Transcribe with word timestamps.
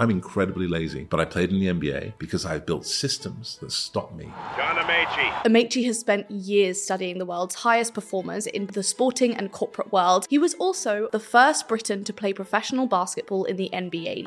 I'm 0.00 0.08
incredibly 0.08 0.66
lazy, 0.66 1.04
but 1.04 1.20
I 1.20 1.26
played 1.26 1.50
in 1.50 1.60
the 1.60 1.66
NBA 1.66 2.14
because 2.16 2.46
I've 2.46 2.64
built 2.64 2.86
systems 2.86 3.58
that 3.58 3.70
stop 3.70 4.14
me. 4.14 4.32
John 4.56 4.76
Amaechi. 4.76 5.30
Amaechi 5.42 5.84
has 5.84 6.00
spent 6.00 6.30
years 6.30 6.82
studying 6.82 7.18
the 7.18 7.26
world's 7.26 7.56
highest 7.56 7.92
performers 7.92 8.46
in 8.46 8.64
the 8.68 8.82
sporting 8.82 9.36
and 9.36 9.52
corporate 9.52 9.92
world. 9.92 10.26
He 10.30 10.38
was 10.38 10.54
also 10.54 11.10
the 11.12 11.20
first 11.20 11.68
Briton 11.68 12.02
to 12.04 12.14
play 12.14 12.32
professional 12.32 12.86
basketball 12.86 13.44
in 13.44 13.56
the 13.56 13.68
NBA. 13.74 14.26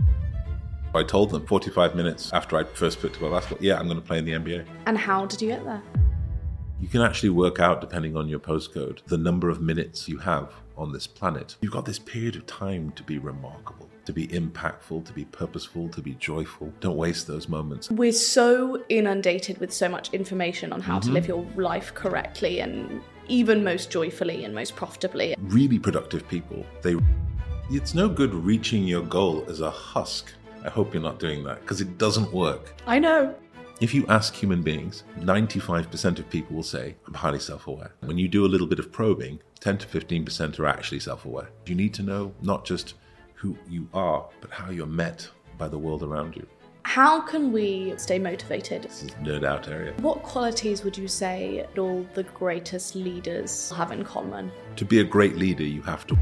I 0.93 1.01
told 1.01 1.31
them 1.31 1.47
45 1.47 1.95
minutes 1.95 2.31
after 2.33 2.55
I 2.55 2.65
first 2.65 3.01
picked 3.01 3.15
up 3.15 3.23
a 3.23 3.31
basketball, 3.31 3.65
yeah, 3.65 3.79
I'm 3.79 3.87
going 3.87 3.99
to 3.99 4.05
play 4.05 4.19
in 4.19 4.25
the 4.25 4.33
NBA. 4.33 4.67
And 4.85 4.95
how 4.95 5.25
did 5.25 5.41
you 5.41 5.47
get 5.47 5.65
there? 5.65 5.81
You 6.79 6.87
can 6.87 7.01
actually 7.01 7.29
work 7.29 7.59
out, 7.59 7.81
depending 7.81 8.15
on 8.15 8.29
your 8.29 8.39
postcode, 8.39 9.03
the 9.07 9.17
number 9.17 9.49
of 9.49 9.59
minutes 9.59 10.07
you 10.07 10.19
have 10.19 10.53
on 10.77 10.91
this 10.91 11.07
planet. 11.07 11.55
You've 11.61 11.71
got 11.71 11.85
this 11.85 11.97
period 11.97 12.35
of 12.35 12.45
time 12.45 12.91
to 12.91 13.01
be 13.01 13.17
remarkable, 13.17 13.89
to 14.05 14.13
be 14.13 14.27
impactful, 14.27 15.05
to 15.05 15.13
be 15.13 15.25
purposeful, 15.25 15.89
to 15.89 16.01
be 16.01 16.13
joyful. 16.15 16.73
Don't 16.79 16.97
waste 16.97 17.27
those 17.27 17.47
moments. 17.47 17.89
We're 17.89 18.11
so 18.11 18.83
inundated 18.89 19.57
with 19.59 19.71
so 19.71 19.87
much 19.87 20.13
information 20.13 20.73
on 20.73 20.81
how 20.81 20.99
to 20.99 21.05
mm-hmm. 21.05 21.13
live 21.13 21.27
your 21.27 21.45
life 21.55 21.93
correctly 21.93 22.59
and 22.59 23.01
even 23.27 23.63
most 23.63 23.89
joyfully 23.89 24.43
and 24.43 24.53
most 24.53 24.75
profitably. 24.75 25.35
Really 25.39 25.79
productive 25.79 26.27
people, 26.27 26.65
they. 26.81 26.97
It's 27.69 27.93
no 27.93 28.09
good 28.09 28.33
reaching 28.33 28.83
your 28.83 29.03
goal 29.03 29.45
as 29.47 29.61
a 29.61 29.71
husk. 29.71 30.33
I 30.65 30.69
hope 30.69 30.93
you're 30.93 31.01
not 31.01 31.19
doing 31.19 31.43
that 31.45 31.61
because 31.61 31.81
it 31.81 31.97
doesn't 31.97 32.31
work. 32.33 32.75
I 32.85 32.99
know. 32.99 33.35
If 33.79 33.93
you 33.93 34.05
ask 34.07 34.33
human 34.33 34.61
beings, 34.61 35.03
95% 35.19 36.19
of 36.19 36.29
people 36.29 36.55
will 36.55 36.63
say, 36.63 36.95
I'm 37.07 37.13
highly 37.13 37.39
self 37.39 37.67
aware. 37.67 37.93
When 38.01 38.17
you 38.17 38.27
do 38.27 38.45
a 38.45 38.47
little 38.47 38.67
bit 38.67 38.79
of 38.79 38.91
probing, 38.91 39.39
10 39.61 39.79
to 39.79 39.87
15% 39.87 40.59
are 40.59 40.67
actually 40.67 40.99
self 40.99 41.25
aware. 41.25 41.49
You 41.65 41.75
need 41.75 41.93
to 41.95 42.03
know 42.03 42.33
not 42.41 42.65
just 42.65 42.95
who 43.43 43.57
you 43.69 43.85
are, 43.93 44.25
but 44.39 44.49
how 44.49 44.71
you're 44.71 44.85
met 44.87 45.27
by 45.57 45.67
the 45.67 45.77
world 45.77 46.01
around 46.01 46.33
you. 46.33 46.47
How 46.83 47.19
can 47.19 47.51
we 47.51 47.93
stay 47.97 48.17
motivated? 48.17 48.83
This 48.83 49.03
is 49.03 49.11
nerd 49.21 49.43
out 49.43 49.67
area. 49.67 49.93
What 49.97 50.23
qualities 50.23 50.85
would 50.85 50.97
you 50.97 51.09
say 51.09 51.65
all 51.77 52.07
the 52.13 52.23
greatest 52.23 52.95
leaders 52.95 53.69
have 53.75 53.91
in 53.91 54.05
common? 54.05 54.49
To 54.77 54.85
be 54.85 55.01
a 55.01 55.03
great 55.03 55.35
leader, 55.35 55.63
you 55.63 55.81
have 55.81 56.07
to. 56.07 56.17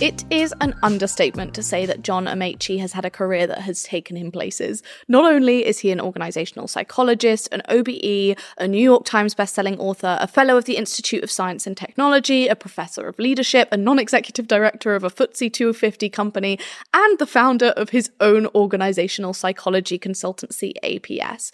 It 0.00 0.24
is 0.30 0.54
an 0.62 0.74
understatement 0.82 1.52
to 1.52 1.62
say 1.62 1.84
that 1.84 2.00
John 2.00 2.24
Amaechi 2.24 2.80
has 2.80 2.94
had 2.94 3.04
a 3.04 3.10
career 3.10 3.46
that 3.46 3.60
has 3.60 3.82
taken 3.82 4.16
him 4.16 4.32
places. 4.32 4.82
Not 5.08 5.30
only 5.30 5.66
is 5.66 5.80
he 5.80 5.90
an 5.90 6.00
organizational 6.00 6.68
psychologist, 6.68 7.50
an 7.52 7.60
OBE, 7.68 8.34
a 8.56 8.66
New 8.66 8.82
York 8.82 9.04
Times 9.04 9.34
bestselling 9.34 9.78
author, 9.78 10.16
a 10.18 10.26
fellow 10.26 10.56
of 10.56 10.64
the 10.64 10.78
Institute 10.78 11.22
of 11.22 11.30
Science 11.30 11.66
and 11.66 11.76
Technology, 11.76 12.48
a 12.48 12.56
professor 12.56 13.08
of 13.08 13.18
leadership, 13.18 13.68
a 13.72 13.76
non-executive 13.76 14.48
director 14.48 14.94
of 14.94 15.04
a 15.04 15.10
FTSE 15.10 15.52
250 15.52 16.08
company, 16.08 16.58
and 16.94 17.18
the 17.18 17.26
founder 17.26 17.74
of 17.76 17.90
his 17.90 18.10
own 18.20 18.46
organizational 18.54 19.34
psychology 19.34 19.98
consultancy, 19.98 20.72
APS. 20.82 21.52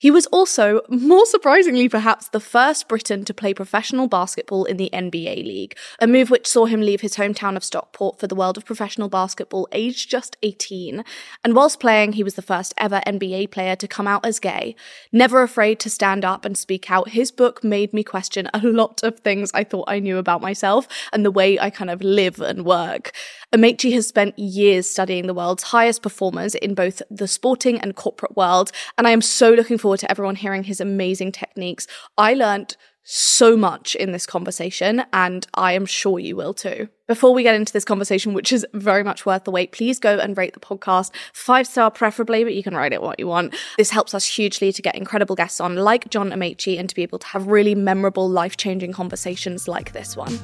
He 0.00 0.12
was 0.12 0.26
also, 0.26 0.80
more 0.88 1.26
surprisingly 1.26 1.88
perhaps, 1.88 2.28
the 2.28 2.38
first 2.38 2.86
Briton 2.86 3.24
to 3.24 3.34
play 3.34 3.52
professional 3.52 4.06
basketball 4.06 4.64
in 4.64 4.76
the 4.76 4.90
NBA 4.92 5.44
League, 5.44 5.76
a 5.98 6.06
move 6.06 6.30
which 6.30 6.46
saw 6.46 6.66
him 6.66 6.80
leave 6.80 7.00
his 7.00 7.16
hometown 7.16 7.56
of 7.56 7.64
Stockport 7.64 8.20
for 8.20 8.28
the 8.28 8.36
world 8.36 8.56
of 8.56 8.64
professional 8.64 9.08
basketball 9.08 9.66
aged 9.72 10.08
just 10.08 10.36
18. 10.44 11.02
And 11.42 11.56
whilst 11.56 11.80
playing, 11.80 12.12
he 12.12 12.22
was 12.22 12.34
the 12.34 12.42
first 12.42 12.74
ever 12.78 13.00
NBA 13.08 13.50
player 13.50 13.74
to 13.74 13.88
come 13.88 14.06
out 14.06 14.24
as 14.24 14.38
gay. 14.38 14.76
Never 15.10 15.42
afraid 15.42 15.80
to 15.80 15.90
stand 15.90 16.24
up 16.24 16.44
and 16.44 16.56
speak 16.56 16.92
out, 16.92 17.08
his 17.08 17.32
book 17.32 17.64
made 17.64 17.92
me 17.92 18.04
question 18.04 18.48
a 18.54 18.60
lot 18.64 19.02
of 19.02 19.18
things 19.18 19.50
I 19.52 19.64
thought 19.64 19.90
I 19.90 19.98
knew 19.98 20.18
about 20.18 20.40
myself 20.40 20.86
and 21.12 21.24
the 21.24 21.32
way 21.32 21.58
I 21.58 21.70
kind 21.70 21.90
of 21.90 22.02
live 22.02 22.40
and 22.40 22.64
work. 22.64 23.10
Amaechi 23.52 23.92
has 23.94 24.06
spent 24.06 24.38
years 24.38 24.88
studying 24.88 25.26
the 25.26 25.34
world's 25.34 25.64
highest 25.64 26.02
performers 26.02 26.54
in 26.54 26.74
both 26.74 27.02
the 27.10 27.26
sporting 27.26 27.80
and 27.80 27.96
corporate 27.96 28.36
world, 28.36 28.70
and 28.96 29.06
I 29.08 29.10
am 29.10 29.22
so 29.22 29.50
looking 29.50 29.78
forward 29.78 29.87
to 29.96 30.10
everyone 30.10 30.36
hearing 30.36 30.64
his 30.64 30.80
amazing 30.80 31.32
techniques. 31.32 31.86
I 32.16 32.34
learnt 32.34 32.76
so 33.10 33.56
much 33.56 33.94
in 33.94 34.12
this 34.12 34.26
conversation, 34.26 35.02
and 35.14 35.46
I 35.54 35.72
am 35.72 35.86
sure 35.86 36.18
you 36.18 36.36
will 36.36 36.52
too. 36.52 36.90
Before 37.06 37.32
we 37.32 37.42
get 37.42 37.54
into 37.54 37.72
this 37.72 37.84
conversation, 37.84 38.34
which 38.34 38.52
is 38.52 38.66
very 38.74 39.02
much 39.02 39.24
worth 39.24 39.44
the 39.44 39.50
wait, 39.50 39.72
please 39.72 39.98
go 39.98 40.18
and 40.18 40.36
rate 40.36 40.52
the 40.52 40.60
podcast 40.60 41.10
five 41.32 41.66
star 41.66 41.90
preferably, 41.90 42.44
but 42.44 42.52
you 42.52 42.62
can 42.62 42.76
write 42.76 42.92
it 42.92 43.00
what 43.00 43.18
you 43.18 43.26
want. 43.26 43.56
This 43.78 43.88
helps 43.88 44.12
us 44.12 44.26
hugely 44.26 44.72
to 44.72 44.82
get 44.82 44.94
incredible 44.94 45.36
guests 45.36 45.58
on, 45.58 45.76
like 45.76 46.10
John 46.10 46.30
Amaechi, 46.32 46.78
and 46.78 46.86
to 46.86 46.94
be 46.94 47.02
able 47.02 47.18
to 47.20 47.26
have 47.28 47.46
really 47.46 47.74
memorable, 47.74 48.28
life 48.28 48.58
changing 48.58 48.92
conversations 48.92 49.66
like 49.66 49.92
this 49.92 50.14
one. 50.14 50.38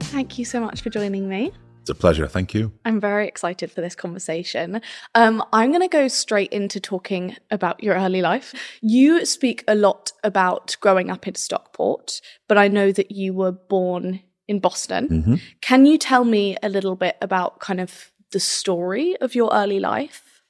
Thank 0.00 0.38
you 0.38 0.44
so 0.44 0.58
much 0.58 0.80
for 0.80 0.90
joining 0.90 1.28
me. 1.28 1.52
It's 1.88 1.98
a 1.98 1.98
pleasure. 1.98 2.28
Thank 2.28 2.52
you. 2.52 2.72
I'm 2.84 3.00
very 3.00 3.26
excited 3.26 3.72
for 3.72 3.80
this 3.80 3.94
conversation. 3.94 4.82
Um, 5.14 5.42
I'm 5.54 5.70
going 5.70 5.80
to 5.80 5.88
go 5.88 6.06
straight 6.06 6.52
into 6.52 6.80
talking 6.80 7.34
about 7.50 7.82
your 7.82 7.94
early 7.94 8.20
life. 8.20 8.52
You 8.82 9.24
speak 9.24 9.64
a 9.66 9.74
lot 9.74 10.12
about 10.22 10.76
growing 10.82 11.10
up 11.10 11.26
in 11.26 11.34
Stockport, 11.34 12.20
but 12.46 12.58
I 12.58 12.68
know 12.68 12.92
that 12.92 13.10
you 13.10 13.32
were 13.32 13.52
born 13.52 14.20
in 14.46 14.58
Boston. 14.58 15.40
Can 15.62 15.86
you 15.86 15.96
tell 15.96 16.24
me 16.24 16.58
a 16.62 16.68
little 16.68 16.94
bit 16.94 17.16
about 17.22 17.58
kind 17.60 17.80
of 17.80 18.12
the 18.32 18.40
story 18.40 19.16
of 19.22 19.34
your 19.34 19.50
early 19.54 19.80
life? 19.80 20.42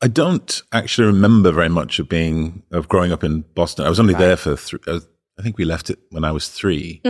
I 0.00 0.08
don't 0.08 0.62
actually 0.72 1.08
remember 1.08 1.52
very 1.52 1.68
much 1.68 1.98
of 1.98 2.08
being 2.08 2.62
of 2.70 2.88
growing 2.88 3.12
up 3.12 3.22
in 3.22 3.42
Boston. 3.54 3.84
I 3.84 3.90
was 3.90 4.00
only 4.00 4.14
there 4.14 4.38
for 4.38 4.56
three. 4.56 4.80
Uh, 4.86 5.00
I 5.38 5.42
think 5.42 5.58
we 5.58 5.66
left 5.66 5.90
it 5.90 5.98
when 6.10 6.24
I 6.24 6.32
was 6.32 6.48
3 6.48 7.02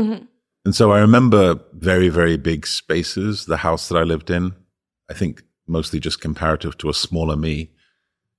and 0.65 0.75
so 0.75 0.93
I 0.93 1.01
remember 1.01 1.61
very 1.73 2.09
very 2.09 2.37
big 2.37 2.67
spaces. 2.67 3.47
The 3.47 3.59
house 3.59 3.89
that 3.89 3.97
I 3.97 4.03
lived 4.03 4.31
in, 4.31 4.55
I 5.11 5.15
think 5.15 5.43
mostly 5.67 6.01
just 6.01 6.21
comparative 6.21 6.77
to 6.79 6.89
a 6.89 6.95
smaller 6.95 7.37
me, 7.37 7.71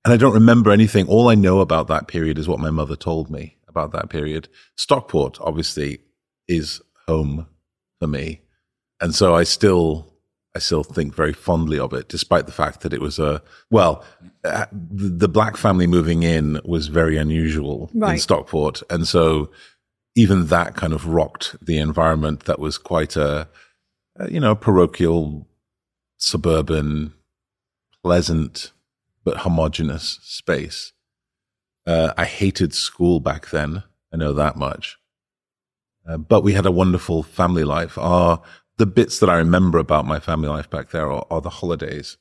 and 0.04 0.12
I 0.12 0.16
don't 0.16 0.34
remember 0.34 0.70
anything. 0.70 1.08
All 1.08 1.28
I 1.28 1.34
know 1.34 1.60
about 1.60 1.88
that 1.88 2.08
period 2.08 2.38
is 2.38 2.48
what 2.48 2.60
my 2.60 2.70
mother 2.70 2.96
told 2.96 3.30
me 3.30 3.56
about 3.68 3.92
that 3.92 4.08
period. 4.08 4.48
Stockport 4.76 5.38
obviously 5.40 6.00
is 6.48 6.80
home 7.06 7.46
for 7.98 8.06
me, 8.06 8.40
and 9.00 9.14
so 9.14 9.34
I 9.34 9.44
still 9.44 10.12
I 10.56 10.58
still 10.58 10.82
think 10.82 11.14
very 11.14 11.34
fondly 11.34 11.78
of 11.78 11.92
it, 11.92 12.08
despite 12.08 12.46
the 12.46 12.52
fact 12.52 12.80
that 12.80 12.94
it 12.94 13.00
was 13.00 13.18
a 13.18 13.42
well, 13.70 14.02
uh, 14.42 14.64
the, 14.72 15.08
the 15.08 15.28
black 15.28 15.56
family 15.58 15.86
moving 15.86 16.22
in 16.22 16.58
was 16.64 16.88
very 16.88 17.18
unusual 17.18 17.90
in 18.14 18.18
Stockport, 18.18 18.82
and 18.88 19.06
so 19.06 19.50
even 20.16 20.46
that 20.46 20.74
kind 20.74 20.94
of 20.94 21.06
rocked 21.06 21.54
the 21.64 21.78
environment. 21.78 22.46
That 22.46 22.58
was 22.58 22.78
quite 22.78 23.14
a, 23.16 23.48
a 24.16 24.30
you 24.32 24.40
know 24.40 24.56
parochial, 24.56 25.46
suburban, 26.16 27.12
pleasant 28.02 28.72
but 29.24 29.38
homogenous 29.38 30.18
space. 30.22 30.92
Uh, 31.86 32.12
I 32.16 32.24
hated 32.24 32.74
school 32.74 33.20
back 33.20 33.50
then. 33.50 33.82
I 34.12 34.16
know 34.16 34.32
that 34.32 34.56
much. 34.56 34.96
Uh, 36.08 36.16
but 36.16 36.42
we 36.42 36.52
had 36.52 36.66
a 36.66 36.72
wonderful 36.72 37.22
family 37.22 37.64
life. 37.64 37.98
Our 37.98 38.40
the 38.78 38.86
bits 38.86 39.18
that 39.20 39.30
I 39.30 39.36
remember 39.36 39.78
about 39.78 40.06
my 40.06 40.20
family 40.20 40.48
life 40.48 40.68
back 40.68 40.90
there 40.90 41.10
are, 41.10 41.26
are 41.30 41.40
the 41.40 41.50
holidays. 41.50 42.16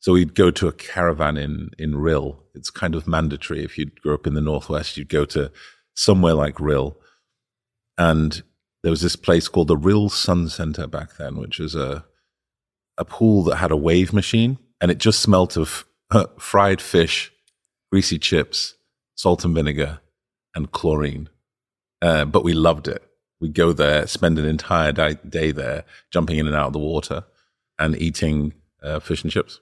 So 0.00 0.12
we'd 0.12 0.34
go 0.34 0.50
to 0.50 0.68
a 0.68 0.72
caravan 0.72 1.36
in 1.36 1.70
in 1.78 1.94
Rhyl. 1.94 2.38
It's 2.54 2.70
kind 2.70 2.94
of 2.94 3.06
mandatory 3.06 3.62
if 3.62 3.78
you 3.78 3.86
grew 3.86 4.14
up 4.14 4.26
in 4.26 4.34
the 4.34 4.40
northwest. 4.40 4.96
You'd 4.96 5.08
go 5.08 5.24
to 5.26 5.52
somewhere 5.94 6.34
like 6.34 6.56
Rhyl, 6.56 6.96
and 7.98 8.42
there 8.82 8.90
was 8.90 9.00
this 9.02 9.16
place 9.16 9.48
called 9.48 9.68
the 9.68 9.76
Rhyl 9.76 10.10
Sun 10.10 10.48
Center 10.48 10.86
back 10.86 11.16
then, 11.16 11.36
which 11.36 11.58
was 11.58 11.74
a 11.74 12.04
a 12.98 13.04
pool 13.04 13.44
that 13.44 13.56
had 13.56 13.70
a 13.70 13.76
wave 13.76 14.12
machine, 14.12 14.58
and 14.80 14.90
it 14.90 14.98
just 14.98 15.20
smelt 15.20 15.56
of 15.56 15.84
uh, 16.10 16.26
fried 16.38 16.80
fish, 16.80 17.30
greasy 17.92 18.18
chips, 18.18 18.74
salt 19.14 19.44
and 19.44 19.54
vinegar, 19.54 20.00
and 20.54 20.70
chlorine. 20.72 21.28
Uh, 22.00 22.24
but 22.24 22.44
we 22.44 22.52
loved 22.54 22.88
it. 22.88 23.02
We'd 23.40 23.52
go 23.54 23.72
there, 23.74 24.06
spend 24.06 24.38
an 24.38 24.46
entire 24.46 24.92
day, 24.92 25.18
day 25.28 25.50
there, 25.52 25.84
jumping 26.10 26.38
in 26.38 26.46
and 26.46 26.56
out 26.56 26.68
of 26.68 26.72
the 26.72 26.78
water 26.78 27.24
and 27.78 27.94
eating 28.00 28.54
uh, 28.82 28.98
fish 29.00 29.22
and 29.22 29.30
chips. 29.30 29.60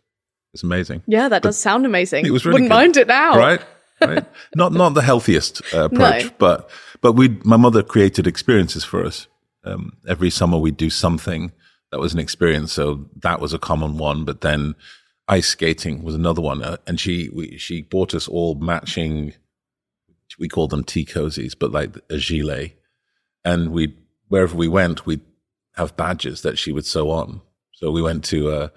It's 0.52 0.62
amazing. 0.62 1.02
Yeah, 1.08 1.28
that 1.28 1.42
does 1.42 1.58
sound 1.58 1.84
amazing. 1.84 2.24
It 2.26 2.30
was 2.30 2.44
really 2.46 2.62
Wouldn't 2.62 2.70
good. 2.70 2.74
mind 2.76 2.96
it 2.98 3.08
now. 3.08 3.36
right? 3.36 3.60
Right. 4.00 4.24
not 4.54 4.72
not 4.72 4.90
the 4.94 5.02
healthiest 5.02 5.62
uh, 5.74 5.84
approach, 5.92 6.24
No. 6.26 6.30
but 6.38 6.70
but 7.04 7.12
we 7.12 7.38
my 7.44 7.58
mother 7.58 7.82
created 7.82 8.26
experiences 8.26 8.82
for 8.82 9.04
us. 9.04 9.28
Um, 9.62 9.98
every 10.08 10.30
summer 10.30 10.56
we'd 10.56 10.78
do 10.78 10.88
something 10.88 11.52
that 11.90 12.00
was 12.00 12.14
an 12.14 12.18
experience. 12.18 12.72
So 12.72 13.04
that 13.16 13.40
was 13.40 13.52
a 13.52 13.58
common 13.58 13.98
one. 13.98 14.24
But 14.24 14.40
then 14.40 14.74
ice 15.28 15.48
skating 15.48 16.02
was 16.02 16.14
another 16.14 16.40
one, 16.40 16.62
uh, 16.62 16.78
and 16.86 16.98
she 16.98 17.28
we, 17.28 17.58
she 17.58 17.82
bought 17.82 18.14
us 18.14 18.26
all 18.26 18.54
matching. 18.54 19.34
We 20.38 20.48
called 20.48 20.70
them 20.70 20.82
tea 20.82 21.04
cozies, 21.04 21.52
but 21.58 21.72
like 21.72 21.94
a 22.08 22.16
gilet, 22.16 22.72
and 23.44 23.70
we 23.70 23.94
wherever 24.28 24.56
we 24.56 24.68
went, 24.68 25.04
we'd 25.04 25.20
have 25.74 25.98
badges 25.98 26.40
that 26.40 26.58
she 26.58 26.72
would 26.72 26.86
sew 26.86 27.10
on. 27.10 27.42
So 27.72 27.90
we 27.90 28.00
went 28.00 28.24
to, 28.26 28.50
uh, 28.50 28.68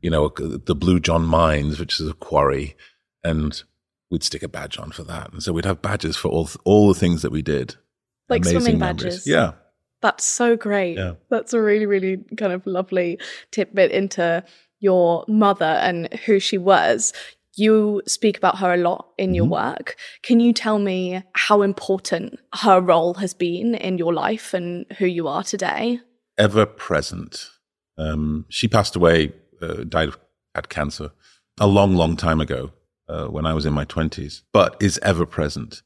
you 0.00 0.10
know, 0.10 0.32
the 0.36 0.74
Blue 0.74 0.98
John 0.98 1.24
Mines, 1.24 1.78
which 1.78 2.00
is 2.00 2.08
a 2.08 2.14
quarry, 2.14 2.74
and 3.22 3.62
we'd 4.10 4.22
stick 4.22 4.42
a 4.42 4.48
badge 4.48 4.78
on 4.78 4.90
for 4.92 5.02
that. 5.04 5.32
And 5.32 5.42
so 5.42 5.52
we'd 5.52 5.64
have 5.64 5.82
badges 5.82 6.16
for 6.16 6.28
all 6.28 6.48
all 6.64 6.88
the 6.88 6.98
things 6.98 7.22
that 7.22 7.30
we 7.32 7.42
did. 7.42 7.76
Like 8.28 8.42
Amazing 8.42 8.60
swimming 8.60 8.78
memories. 8.80 9.02
badges. 9.04 9.26
Yeah. 9.26 9.52
That's 10.02 10.24
so 10.24 10.56
great. 10.56 10.96
Yeah. 10.98 11.14
That's 11.30 11.52
a 11.52 11.60
really, 11.60 11.86
really 11.86 12.18
kind 12.36 12.52
of 12.52 12.66
lovely 12.66 13.18
tidbit 13.50 13.90
into 13.92 14.44
your 14.80 15.24
mother 15.26 15.64
and 15.64 16.12
who 16.26 16.38
she 16.38 16.58
was. 16.58 17.12
You 17.54 18.02
speak 18.06 18.36
about 18.36 18.58
her 18.58 18.74
a 18.74 18.76
lot 18.76 19.08
in 19.16 19.32
your 19.32 19.46
Mhm. 19.46 19.50
work. 19.50 19.96
Can 20.22 20.40
you 20.40 20.52
tell 20.52 20.78
me 20.78 21.22
how 21.32 21.62
important 21.62 22.38
her 22.56 22.80
role 22.80 23.14
has 23.14 23.32
been 23.32 23.74
in 23.74 23.96
your 23.96 24.12
life 24.12 24.52
and 24.52 24.84
who 24.98 25.06
you 25.06 25.26
are 25.28 25.42
today? 25.42 26.00
Ever 26.36 26.66
present. 26.66 27.48
Um, 27.96 28.44
she 28.50 28.68
passed 28.68 28.94
away, 28.94 29.32
uh, 29.62 29.84
died 29.88 30.08
of 30.08 30.18
had 30.54 30.68
cancer 30.68 31.12
a 31.58 31.66
long, 31.66 31.94
long 31.94 32.16
time 32.16 32.40
ago 32.42 32.72
uh, 33.08 33.26
when 33.26 33.46
I 33.46 33.54
was 33.54 33.66
in 33.66 33.72
my 33.72 33.84
twenties, 33.84 34.42
but 34.52 34.76
is 34.80 34.98
ever 35.02 35.26
present. 35.26 35.82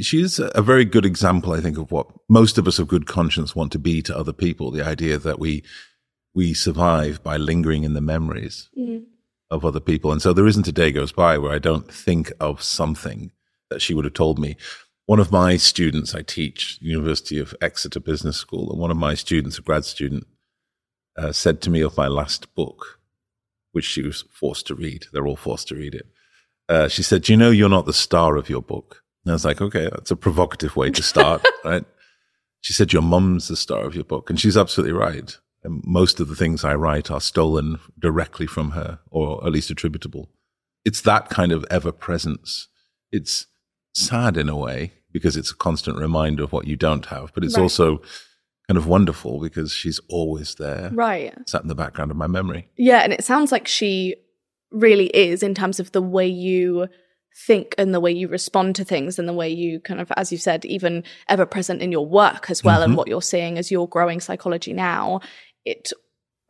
She's 0.00 0.40
a 0.40 0.62
very 0.62 0.84
good 0.84 1.06
example, 1.06 1.52
I 1.52 1.60
think, 1.60 1.78
of 1.78 1.92
what 1.92 2.08
most 2.28 2.58
of 2.58 2.66
us 2.66 2.78
of 2.80 2.88
good 2.88 3.06
conscience 3.06 3.54
want 3.54 3.70
to 3.72 3.78
be 3.78 4.02
to 4.02 4.16
other 4.16 4.32
people. 4.32 4.70
The 4.70 4.84
idea 4.84 5.18
that 5.18 5.38
we 5.38 5.62
we 6.34 6.54
survive 6.54 7.22
by 7.22 7.36
lingering 7.36 7.84
in 7.84 7.94
the 7.94 8.00
memories 8.00 8.68
of 9.50 9.64
other 9.64 9.80
people. 9.80 10.12
And 10.12 10.22
so 10.22 10.32
there 10.32 10.46
isn't 10.46 10.68
a 10.68 10.72
day 10.72 10.92
goes 10.92 11.12
by 11.12 11.38
where 11.38 11.52
I 11.52 11.58
don't 11.58 11.92
think 11.92 12.32
of 12.40 12.62
something 12.62 13.32
that 13.68 13.82
she 13.82 13.94
would 13.94 14.04
have 14.04 14.14
told 14.14 14.38
me. 14.38 14.56
One 15.06 15.18
of 15.18 15.32
my 15.32 15.56
students, 15.56 16.14
I 16.14 16.22
teach 16.22 16.78
University 16.80 17.38
of 17.40 17.54
Exeter 17.60 17.98
Business 17.98 18.36
School, 18.36 18.70
and 18.70 18.78
one 18.78 18.92
of 18.92 18.96
my 18.96 19.14
students, 19.14 19.58
a 19.58 19.62
grad 19.62 19.84
student, 19.84 20.24
uh, 21.16 21.32
said 21.32 21.60
to 21.62 21.70
me 21.70 21.80
of 21.80 21.96
my 21.96 22.06
last 22.06 22.54
book, 22.54 23.00
which 23.72 23.84
she 23.84 24.02
was 24.02 24.24
forced 24.30 24.68
to 24.68 24.74
read. 24.76 25.06
They're 25.12 25.26
all 25.26 25.36
forced 25.36 25.66
to 25.68 25.74
read 25.74 25.96
it. 25.96 26.06
Uh, 26.70 26.88
she 26.88 27.02
said, 27.02 27.22
"Do 27.22 27.32
you 27.32 27.36
know 27.36 27.50
you're 27.50 27.68
not 27.68 27.84
the 27.86 27.92
star 27.92 28.36
of 28.36 28.48
your 28.48 28.62
book?" 28.62 29.02
And 29.24 29.32
I 29.32 29.34
was 29.34 29.44
like, 29.44 29.60
"Okay, 29.60 29.88
that's 29.92 30.10
a 30.10 30.16
provocative 30.16 30.76
way 30.76 30.90
to 30.90 31.02
start, 31.02 31.44
right?" 31.64 31.84
She 32.62 32.72
said, 32.72 32.92
"Your 32.92 33.02
mum's 33.02 33.48
the 33.48 33.56
star 33.56 33.84
of 33.84 33.94
your 33.94 34.04
book," 34.04 34.30
and 34.30 34.38
she's 34.40 34.56
absolutely 34.56 34.92
right. 34.94 35.36
And 35.64 35.82
most 35.84 36.20
of 36.20 36.28
the 36.28 36.36
things 36.36 36.64
I 36.64 36.74
write 36.74 37.10
are 37.10 37.20
stolen 37.20 37.78
directly 37.98 38.46
from 38.46 38.70
her, 38.70 39.00
or 39.10 39.44
at 39.46 39.52
least 39.52 39.70
attributable. 39.70 40.30
It's 40.84 41.02
that 41.02 41.28
kind 41.28 41.52
of 41.52 41.66
ever 41.70 41.92
presence. 41.92 42.68
It's 43.12 43.46
sad 43.94 44.36
in 44.38 44.48
a 44.48 44.56
way 44.56 44.92
because 45.12 45.36
it's 45.36 45.50
a 45.50 45.56
constant 45.56 45.98
reminder 45.98 46.44
of 46.44 46.52
what 46.52 46.66
you 46.66 46.76
don't 46.76 47.06
have, 47.06 47.32
but 47.34 47.44
it's 47.44 47.56
Right. 47.56 47.62
also 47.64 47.98
kind 48.68 48.78
of 48.78 48.86
wonderful 48.86 49.40
because 49.40 49.72
she's 49.72 49.98
always 50.08 50.54
there, 50.54 50.90
Right. 50.94 51.34
sat 51.46 51.62
in 51.62 51.68
the 51.68 51.74
background 51.74 52.10
of 52.12 52.16
my 52.16 52.28
memory. 52.28 52.68
Yeah, 52.78 53.00
and 53.00 53.12
it 53.12 53.24
sounds 53.24 53.50
like 53.52 53.66
she 53.68 54.14
really 54.70 55.06
is 55.06 55.42
in 55.42 55.54
terms 55.54 55.80
of 55.80 55.92
the 55.92 56.02
way 56.02 56.26
you 56.26 56.88
think 57.46 57.74
and 57.78 57.94
the 57.94 58.00
way 58.00 58.10
you 58.10 58.28
respond 58.28 58.74
to 58.76 58.84
things 58.84 59.18
and 59.18 59.28
the 59.28 59.32
way 59.32 59.48
you 59.48 59.80
kind 59.80 60.00
of, 60.00 60.10
as 60.16 60.32
you 60.32 60.38
said, 60.38 60.64
even 60.64 61.04
ever 61.28 61.46
present 61.46 61.80
in 61.80 61.92
your 61.92 62.06
work 62.06 62.50
as 62.50 62.64
well 62.64 62.82
and 62.82 62.92
Mhm. 62.92 62.96
what 62.96 63.08
you're 63.08 63.22
seeing 63.22 63.56
as 63.56 63.70
you're 63.70 63.86
growing 63.86 64.20
psychology 64.20 64.72
now. 64.72 65.20
It 65.64 65.92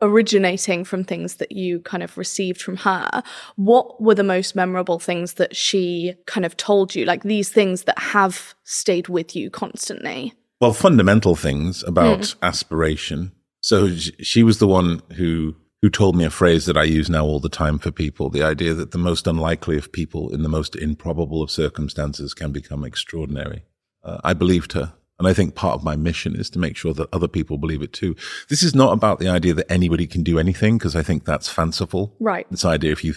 originating 0.03 0.83
from 0.83 1.03
things 1.03 1.35
that 1.35 1.51
you 1.51 1.79
kind 1.81 2.01
of 2.01 2.17
received 2.17 2.59
from 2.59 2.77
her. 2.77 3.21
What 3.55 4.01
were 4.01 4.15
the 4.15 4.23
most 4.23 4.55
memorable 4.55 4.97
things 4.97 5.33
that 5.35 5.55
she 5.55 6.15
kind 6.25 6.43
of 6.43 6.57
told 6.57 6.95
you? 6.95 7.05
Like 7.05 7.21
these 7.21 7.49
things 7.49 7.83
that 7.83 7.99
have 7.99 8.55
stayed 8.63 9.07
with 9.09 9.35
you 9.35 9.51
constantly. 9.51 10.33
Well, 10.59 10.73
fundamental 10.73 11.35
things 11.35 11.83
about 11.83 12.33
aspiration. 12.41 13.31
So 13.61 13.89
she 13.95 14.41
was 14.41 14.57
the 14.57 14.67
one 14.67 15.03
who 15.17 15.55
who 15.81 15.89
told 15.89 16.15
me 16.15 16.25
a 16.25 16.29
phrase 16.29 16.65
that 16.65 16.77
I 16.77 16.83
use 16.83 17.09
now 17.09 17.25
all 17.25 17.39
the 17.39 17.49
time 17.49 17.79
for 17.79 17.91
people: 17.91 18.29
the 18.29 18.43
idea 18.43 18.73
that 18.73 18.91
the 18.91 18.97
most 18.97 19.27
unlikely 19.27 19.77
of 19.77 19.91
people 19.91 20.33
in 20.33 20.43
the 20.43 20.49
most 20.49 20.75
improbable 20.75 21.41
of 21.41 21.51
circumstances 21.51 22.33
can 22.33 22.51
become 22.51 22.83
extraordinary. 22.83 23.63
Uh, 24.03 24.19
I 24.23 24.33
believed 24.33 24.73
her, 24.73 24.93
and 25.19 25.27
I 25.27 25.33
think 25.33 25.55
part 25.55 25.75
of 25.75 25.83
my 25.83 25.95
mission 25.95 26.35
is 26.35 26.49
to 26.51 26.59
make 26.59 26.77
sure 26.77 26.93
that 26.93 27.09
other 27.13 27.27
people 27.27 27.57
believe 27.57 27.81
it 27.81 27.93
too. 27.93 28.15
This 28.49 28.63
is 28.63 28.73
not 28.73 28.93
about 28.93 29.19
the 29.19 29.29
idea 29.29 29.53
that 29.53 29.71
anybody 29.71 30.07
can 30.07 30.23
do 30.23 30.39
anything, 30.39 30.77
because 30.77 30.95
I 30.95 31.03
think 31.03 31.25
that's 31.25 31.49
fanciful. 31.49 32.15
Right. 32.19 32.47
This 32.49 32.65
idea, 32.65 32.91
if 32.91 33.03
you, 33.03 33.15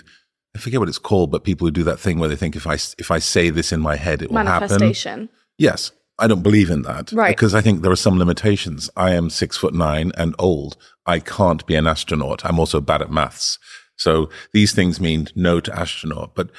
I 0.54 0.58
forget 0.58 0.80
what 0.80 0.88
it's 0.88 0.98
called, 0.98 1.30
but 1.30 1.44
people 1.44 1.66
who 1.66 1.72
do 1.72 1.84
that 1.84 2.00
thing 2.00 2.18
where 2.18 2.28
they 2.28 2.36
think 2.36 2.56
if 2.56 2.66
I 2.66 2.74
if 2.98 3.10
I 3.10 3.18
say 3.18 3.50
this 3.50 3.72
in 3.72 3.80
my 3.80 3.96
head, 3.96 4.22
it 4.22 4.30
will 4.30 4.38
happen. 4.38 4.68
Manifestation. 4.68 5.28
Yes, 5.58 5.92
I 6.18 6.26
don't 6.26 6.42
believe 6.42 6.70
in 6.70 6.82
that. 6.82 7.12
Right. 7.12 7.36
Because 7.36 7.54
I 7.54 7.60
think 7.60 7.82
there 7.82 7.90
are 7.90 7.96
some 7.96 8.18
limitations. 8.18 8.88
I 8.96 9.12
am 9.12 9.30
six 9.30 9.56
foot 9.56 9.74
nine 9.74 10.12
and 10.16 10.34
old. 10.38 10.76
I 11.06 11.18
can't 11.18 11.66
be 11.66 11.74
an 11.74 11.86
astronaut. 11.86 12.44
I'm 12.44 12.58
also 12.58 12.80
bad 12.80 13.02
at 13.02 13.10
maths. 13.10 13.58
So 13.96 14.30
these 14.52 14.72
things 14.72 15.00
mean 15.00 15.28
no 15.34 15.60
to 15.60 15.76
astronaut. 15.76 16.34
But 16.34 16.50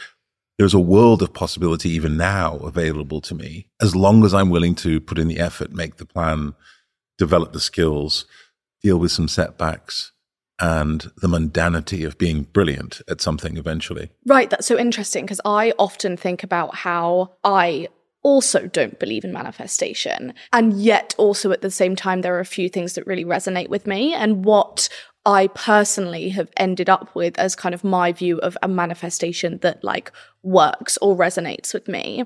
there's 0.58 0.74
a 0.74 0.80
world 0.80 1.22
of 1.22 1.34
possibility 1.34 1.90
even 1.90 2.18
now 2.18 2.58
available 2.58 3.22
to 3.22 3.36
me 3.36 3.68
as 3.82 3.96
long 3.96 4.24
as 4.24 4.34
I'm 4.34 4.50
willing 4.50 4.76
to 4.76 5.02
put 5.02 5.20
in 5.20 5.28
the 5.28 5.40
effort, 5.40 5.72
make 5.72 5.98
the 5.98 6.06
plan, 6.06 6.54
develop 7.18 7.54
the 7.54 7.60
skills, 7.60 8.26
deal 8.82 8.98
with 8.98 9.12
some 9.12 9.28
setbacks 9.28 10.12
and 10.60 11.12
the 11.18 11.28
mundanity 11.28 12.06
of 12.06 12.18
being 12.18 12.44
brilliant 12.44 13.02
at 13.10 13.20
something 13.20 13.58
eventually. 13.58 14.10
Right, 14.26 14.50
that's 14.50 14.68
so 14.68 14.78
interesting 14.78 15.26
because 15.26 15.42
I 15.44 15.74
often 15.78 16.16
think 16.16 16.44
about 16.44 16.76
how 16.76 17.34
I 17.44 17.90
also 18.26 18.66
don't 18.66 18.98
believe 18.98 19.24
in 19.24 19.32
manifestation. 19.32 20.34
And 20.52 20.82
yet, 20.82 21.14
also 21.20 21.52
at 21.52 21.62
the 21.62 21.70
same 21.70 21.96
time, 21.96 22.22
there 22.22 22.36
are 22.36 22.40
a 22.40 22.46
few 22.46 22.70
things 22.70 22.94
that 22.94 23.06
really 23.06 23.24
resonate 23.24 23.70
with 23.70 23.86
me. 23.86 24.16
And 24.16 24.44
what 24.44 24.90
I 25.28 25.46
personally 25.54 26.30
have 26.30 26.50
ended 26.58 26.90
up 26.90 27.14
with 27.14 27.38
as 27.38 27.56
kind 27.56 27.76
of 27.76 27.84
my 27.84 28.12
view 28.12 28.40
of 28.40 28.58
a 28.64 28.68
manifestation 28.68 29.60
that 29.60 29.84
like 29.84 30.12
works 30.42 30.98
or 31.04 31.16
resonates 31.16 31.72
with 31.72 31.88
me 31.88 32.26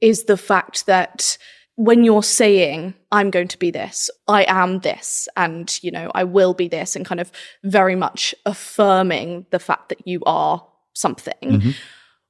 is 0.00 0.24
the 0.24 0.36
fact 0.36 0.86
that 0.86 1.38
when 1.78 2.04
you're 2.04 2.22
saying 2.22 2.94
i'm 3.12 3.30
going 3.30 3.48
to 3.48 3.58
be 3.58 3.70
this 3.70 4.08
i 4.28 4.46
am 4.48 4.78
this 4.78 5.28
and 5.36 5.78
you 5.82 5.90
know 5.90 6.10
i 6.14 6.24
will 6.24 6.54
be 6.54 6.68
this 6.68 6.96
and 6.96 7.04
kind 7.04 7.20
of 7.20 7.30
very 7.64 7.94
much 7.94 8.34
affirming 8.46 9.44
the 9.50 9.58
fact 9.58 9.90
that 9.90 10.06
you 10.06 10.22
are 10.24 10.66
something 10.94 11.34
mm-hmm. 11.42 11.70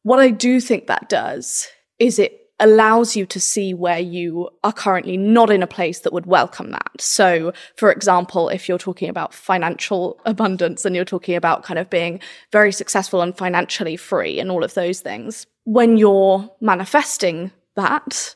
what 0.02 0.19
i 0.19 0.31
do 0.31 0.61
think 0.61 0.88
that 0.88 1.09
does 1.09 1.69
is 2.00 2.19
it 2.19 2.46
allows 2.59 3.17
you 3.17 3.27
to 3.27 3.39
see 3.39 3.75
where 3.75 3.99
you 3.99 4.49
are 4.65 4.73
currently 4.73 5.17
not 5.17 5.51
in 5.51 5.63
a 5.63 5.67
place 5.67 6.01
that 6.01 6.13
would 6.13 6.27
welcome 6.27 6.71
that. 6.71 6.91
So, 6.99 7.53
for 7.77 7.93
example, 7.93 8.49
if 8.49 8.69
you're 8.69 8.79
talking 8.79 9.09
about 9.09 9.35
financial 9.35 10.19
abundance 10.25 10.85
and 10.85 10.97
you're 10.97 11.05
talking 11.05 11.37
about 11.37 11.65
kind 11.65 11.79
of 11.79 11.91
being 11.91 12.21
very 12.53 12.73
successful 12.73 13.21
and 13.21 13.37
financially 13.37 13.97
free 13.97 14.41
and 14.41 14.51
all 14.51 14.65
of 14.65 14.75
those 14.75 15.01
things, 15.01 15.47
when 15.65 15.97
you're 15.99 16.51
manifesting 16.61 17.51
that, 17.75 18.35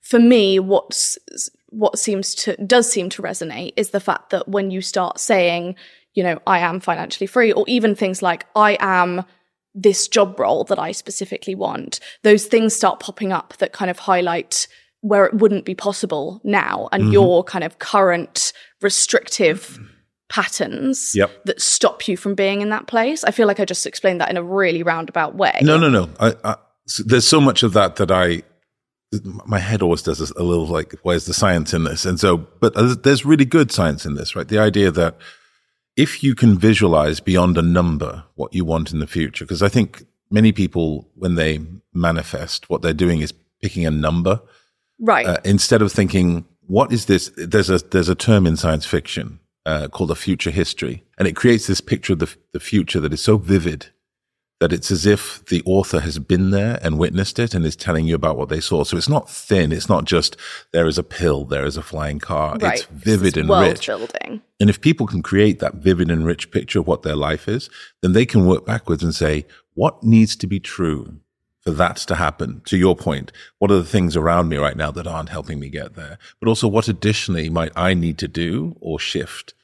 for 0.00 0.18
me, 0.18 0.58
what's 0.58 1.18
what 1.70 1.98
seems 1.98 2.34
to 2.34 2.54
does 2.66 2.90
seem 2.90 3.08
to 3.08 3.22
resonate 3.22 3.72
is 3.76 3.90
the 3.90 4.00
fact 4.00 4.30
that 4.30 4.46
when 4.46 4.70
you 4.70 4.82
start 4.82 5.18
saying, 5.18 5.74
you 6.12 6.22
know, 6.22 6.38
I 6.46 6.58
am 6.58 6.80
financially 6.80 7.26
free, 7.26 7.52
or 7.52 7.64
even 7.66 7.94
things 7.94 8.20
like 8.20 8.44
I 8.54 8.76
am 8.80 9.24
this 9.74 10.08
job 10.08 10.38
role 10.38 10.64
that 10.64 10.78
I 10.78 10.92
specifically 10.92 11.54
want, 11.54 12.00
those 12.22 12.46
things 12.46 12.74
start 12.74 13.00
popping 13.00 13.32
up 13.32 13.54
that 13.58 13.72
kind 13.72 13.90
of 13.90 13.98
highlight 13.98 14.66
where 15.00 15.26
it 15.26 15.34
wouldn't 15.34 15.64
be 15.64 15.74
possible 15.74 16.40
now 16.44 16.88
and 16.92 17.04
mm-hmm. 17.04 17.12
your 17.12 17.44
kind 17.44 17.64
of 17.64 17.78
current 17.78 18.52
restrictive 18.80 19.78
patterns 20.28 21.12
Yep. 21.14 21.44
that 21.44 21.60
stop 21.60 22.08
you 22.08 22.16
from 22.16 22.34
being 22.34 22.60
in 22.60 22.70
that 22.70 22.86
place. 22.86 23.24
I 23.24 23.32
feel 23.32 23.46
like 23.46 23.60
I 23.60 23.64
just 23.64 23.86
explained 23.86 24.20
that 24.20 24.30
in 24.30 24.36
a 24.36 24.42
really 24.42 24.82
roundabout 24.82 25.34
way. 25.34 25.58
No, 25.60 25.76
no, 25.76 25.90
no. 25.90 26.08
I, 26.20 26.34
I, 26.44 26.56
there's 27.04 27.26
so 27.26 27.40
much 27.40 27.62
of 27.62 27.72
that 27.74 27.96
that 27.96 28.10
I, 28.10 28.42
my 29.44 29.58
head 29.58 29.82
always 29.82 30.02
does 30.02 30.20
this 30.20 30.30
a 30.32 30.42
little 30.42 30.66
like, 30.66 30.94
where's 31.02 31.26
the 31.26 31.34
science 31.34 31.74
in 31.74 31.84
this? 31.84 32.06
And 32.06 32.18
so, 32.18 32.38
but 32.38 33.02
there's 33.02 33.26
really 33.26 33.44
good 33.44 33.70
science 33.70 34.06
in 34.06 34.14
this, 34.14 34.34
right? 34.34 34.48
The 34.48 34.58
idea 34.58 34.90
that 34.90 35.16
if 35.96 36.22
you 36.22 36.34
can 36.34 36.58
visualize 36.58 37.20
beyond 37.20 37.58
a 37.58 37.62
number 37.62 38.24
what 38.34 38.54
you 38.54 38.64
want 38.64 38.92
in 38.92 38.98
the 38.98 39.06
future, 39.06 39.44
because 39.44 39.62
I 39.62 39.68
think 39.68 40.04
many 40.30 40.52
people, 40.52 41.08
when 41.14 41.34
they 41.34 41.60
manifest, 41.92 42.70
what 42.70 42.82
they're 42.82 42.92
doing 42.94 43.20
is 43.20 43.32
picking 43.60 43.86
a 43.86 43.90
number 43.90 44.40
Right. 44.98 45.26
uh, 45.26 45.38
instead 45.44 45.82
of 45.82 45.92
thinking, 45.92 46.44
what 46.66 46.92
is 46.92 47.06
this? 47.06 47.30
There's 47.36 47.70
a 47.70 47.78
there's 47.78 48.08
a 48.08 48.14
term 48.14 48.46
in 48.46 48.56
science 48.56 48.86
fiction 48.86 49.40
uh, 49.66 49.88
called 49.88 50.10
a 50.10 50.14
future 50.14 50.50
history, 50.50 51.02
and 51.18 51.26
it 51.26 51.34
creates 51.36 51.66
this 51.66 51.80
picture 51.80 52.12
of 52.12 52.20
the, 52.20 52.34
the 52.52 52.60
future 52.60 53.00
that 53.00 53.12
is 53.12 53.20
so 53.20 53.36
vivid 53.36 53.86
that 54.62 54.72
it's 54.72 54.92
as 54.92 55.06
if 55.06 55.44
the 55.46 55.60
author 55.66 55.98
has 55.98 56.20
been 56.20 56.52
there 56.52 56.78
and 56.82 56.96
witnessed 56.96 57.40
it 57.40 57.52
and 57.52 57.66
is 57.66 57.74
telling 57.74 58.06
you 58.06 58.14
about 58.14 58.36
what 58.38 58.48
they 58.48 58.60
saw. 58.60 58.84
So 58.84 58.96
it's 58.96 59.08
not 59.08 59.28
thin. 59.28 59.72
It's 59.72 59.88
not 59.88 60.04
just 60.04 60.36
there 60.70 60.86
is 60.86 60.98
a 60.98 61.02
pill, 61.02 61.44
there 61.44 61.64
is 61.66 61.76
a 61.76 61.82
flying 61.82 62.20
car. 62.20 62.56
Right. 62.58 62.74
It's 62.74 62.84
vivid 62.84 63.36
It's 63.36 63.38
and 63.38 63.50
rich. 63.50 63.88
building. 63.88 64.40
And 64.60 64.70
if 64.70 64.80
people 64.80 65.08
can 65.08 65.20
create 65.20 65.58
that 65.58 65.74
vivid 65.74 66.12
and 66.12 66.24
rich 66.24 66.52
picture 66.52 66.78
of 66.78 66.86
what 66.86 67.02
their 67.02 67.16
life 67.16 67.48
is, 67.48 67.70
then 68.02 68.12
they 68.12 68.24
can 68.24 68.46
work 68.46 68.64
backwards 68.64 69.02
and 69.02 69.12
say, 69.12 69.46
what 69.74 70.04
needs 70.04 70.36
to 70.36 70.46
be 70.46 70.60
true 70.60 71.16
for 71.62 71.72
that 71.72 71.96
to 71.96 72.14
happen? 72.14 72.62
To 72.66 72.76
your 72.76 72.94
point, 72.94 73.32
what 73.58 73.72
are 73.72 73.78
the 73.78 73.84
things 73.84 74.16
around 74.16 74.48
me 74.48 74.58
right 74.58 74.76
now 74.76 74.92
that 74.92 75.08
aren't 75.08 75.30
helping 75.30 75.58
me 75.58 75.70
get 75.70 75.96
there? 75.96 76.18
But 76.38 76.48
also, 76.48 76.68
what 76.68 76.86
additionally 76.86 77.50
might 77.50 77.72
I 77.74 77.94
need 77.94 78.16
to 78.18 78.28
do 78.28 78.76
or 78.80 79.00
shift 79.00 79.54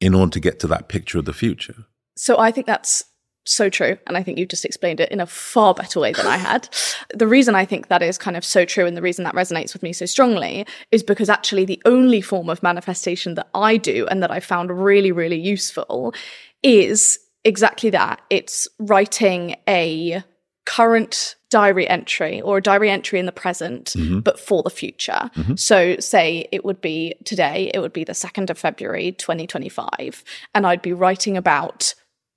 in 0.00 0.14
order 0.14 0.30
to 0.30 0.40
get 0.40 0.58
to 0.60 0.66
that 0.68 0.88
picture 0.88 1.18
of 1.18 1.26
the 1.26 1.34
future? 1.34 1.84
So 2.16 2.38
I 2.38 2.50
think 2.50 2.66
that's 2.66 3.04
so 3.48 3.70
true. 3.70 3.96
And 4.06 4.16
I 4.16 4.22
think 4.22 4.38
you 4.38 4.46
just 4.46 4.64
explained 4.64 5.00
it 5.00 5.10
in 5.10 5.20
a 5.20 5.26
far 5.26 5.74
better 5.74 6.00
way 6.00 6.12
than 6.12 6.26
I 6.26 6.36
had. 6.36 6.68
The 7.14 7.26
reason 7.26 7.54
I 7.54 7.64
think 7.64 7.88
that 7.88 8.02
is 8.02 8.18
kind 8.18 8.36
of 8.36 8.44
so 8.44 8.64
true 8.64 8.86
and 8.86 8.96
the 8.96 9.02
reason 9.02 9.24
that 9.24 9.34
resonates 9.34 9.72
with 9.72 9.82
me 9.82 9.92
so 9.92 10.06
strongly 10.06 10.66
is 10.92 11.02
because 11.02 11.28
actually 11.28 11.64
the 11.64 11.80
only 11.84 12.20
form 12.20 12.50
of 12.50 12.62
manifestation 12.62 13.34
that 13.34 13.48
I 13.54 13.76
do 13.76 14.06
and 14.08 14.22
that 14.22 14.30
I 14.30 14.40
found 14.40 14.70
really, 14.70 15.12
really 15.12 15.40
useful 15.40 16.14
is 16.62 17.18
exactly 17.44 17.90
that. 17.90 18.20
It's 18.28 18.68
writing 18.78 19.56
a 19.66 20.22
current 20.66 21.36
diary 21.48 21.88
entry 21.88 22.42
or 22.42 22.58
a 22.58 22.62
diary 22.62 22.90
entry 22.90 23.18
in 23.18 23.24
the 23.24 23.32
present, 23.32 23.94
mm-hmm. 23.96 24.20
but 24.20 24.38
for 24.38 24.62
the 24.62 24.68
future. 24.68 25.30
Mm-hmm. 25.34 25.56
So, 25.56 25.96
say 25.98 26.46
it 26.52 26.66
would 26.66 26.82
be 26.82 27.14
today, 27.24 27.70
it 27.72 27.80
would 27.80 27.94
be 27.94 28.04
the 28.04 28.12
2nd 28.12 28.50
of 28.50 28.58
February, 28.58 29.12
2025, 29.12 30.22
and 30.54 30.66
I'd 30.66 30.82
be 30.82 30.92
writing 30.92 31.38
about 31.38 31.94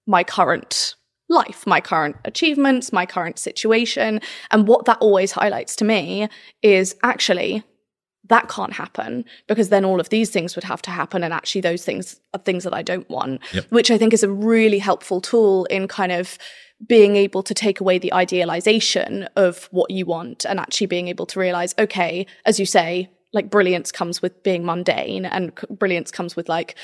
my 0.07 0.23
current 0.23 0.95
life, 1.31 1.65
my 1.65 1.81
current 1.81 2.17
achievements, 2.25 2.91
my 2.93 3.05
current 3.05 3.39
situation. 3.39 4.21
And 4.51 4.67
what 4.67 4.85
that 4.85 4.97
always 4.99 5.31
highlights 5.31 5.75
to 5.77 5.85
me 5.85 6.27
is 6.61 6.95
actually 7.03 7.63
that 8.27 8.47
can't 8.47 8.73
happen 8.73 9.25
because 9.47 9.69
then 9.69 9.83
all 9.83 9.99
of 9.99 10.09
these 10.09 10.29
things 10.29 10.55
would 10.55 10.63
have 10.63 10.81
to 10.83 10.91
happen. 10.91 11.23
And 11.23 11.33
actually, 11.33 11.61
those 11.61 11.83
things 11.83 12.19
are 12.33 12.39
things 12.39 12.63
that 12.63 12.73
I 12.73 12.81
don't 12.81 13.09
want, 13.09 13.41
which 13.69 13.91
I 13.91 13.97
think 13.97 14.13
is 14.13 14.23
a 14.23 14.29
really 14.29 14.79
helpful 14.79 15.21
tool 15.21 15.65
in 15.65 15.87
kind 15.87 16.11
of 16.11 16.37
being 16.87 17.15
able 17.15 17.43
to 17.43 17.53
take 17.53 17.79
away 17.79 17.99
the 17.99 18.13
idealization 18.13 19.23
of 19.35 19.67
what 19.71 19.91
you 19.91 20.05
want 20.05 20.45
and 20.45 20.59
actually 20.59 20.87
being 20.87 21.07
able 21.07 21.25
to 21.27 21.39
realize, 21.39 21.75
okay, 21.77 22.25
as 22.45 22.59
you 22.59 22.65
say, 22.65 23.09
like 23.33 23.49
brilliance 23.49 23.91
comes 23.91 24.21
with 24.21 24.43
being 24.43 24.65
mundane 24.65 25.25
and 25.25 25.53
brilliance 25.69 26.11
comes 26.11 26.35
with 26.35 26.49
like 26.49 26.75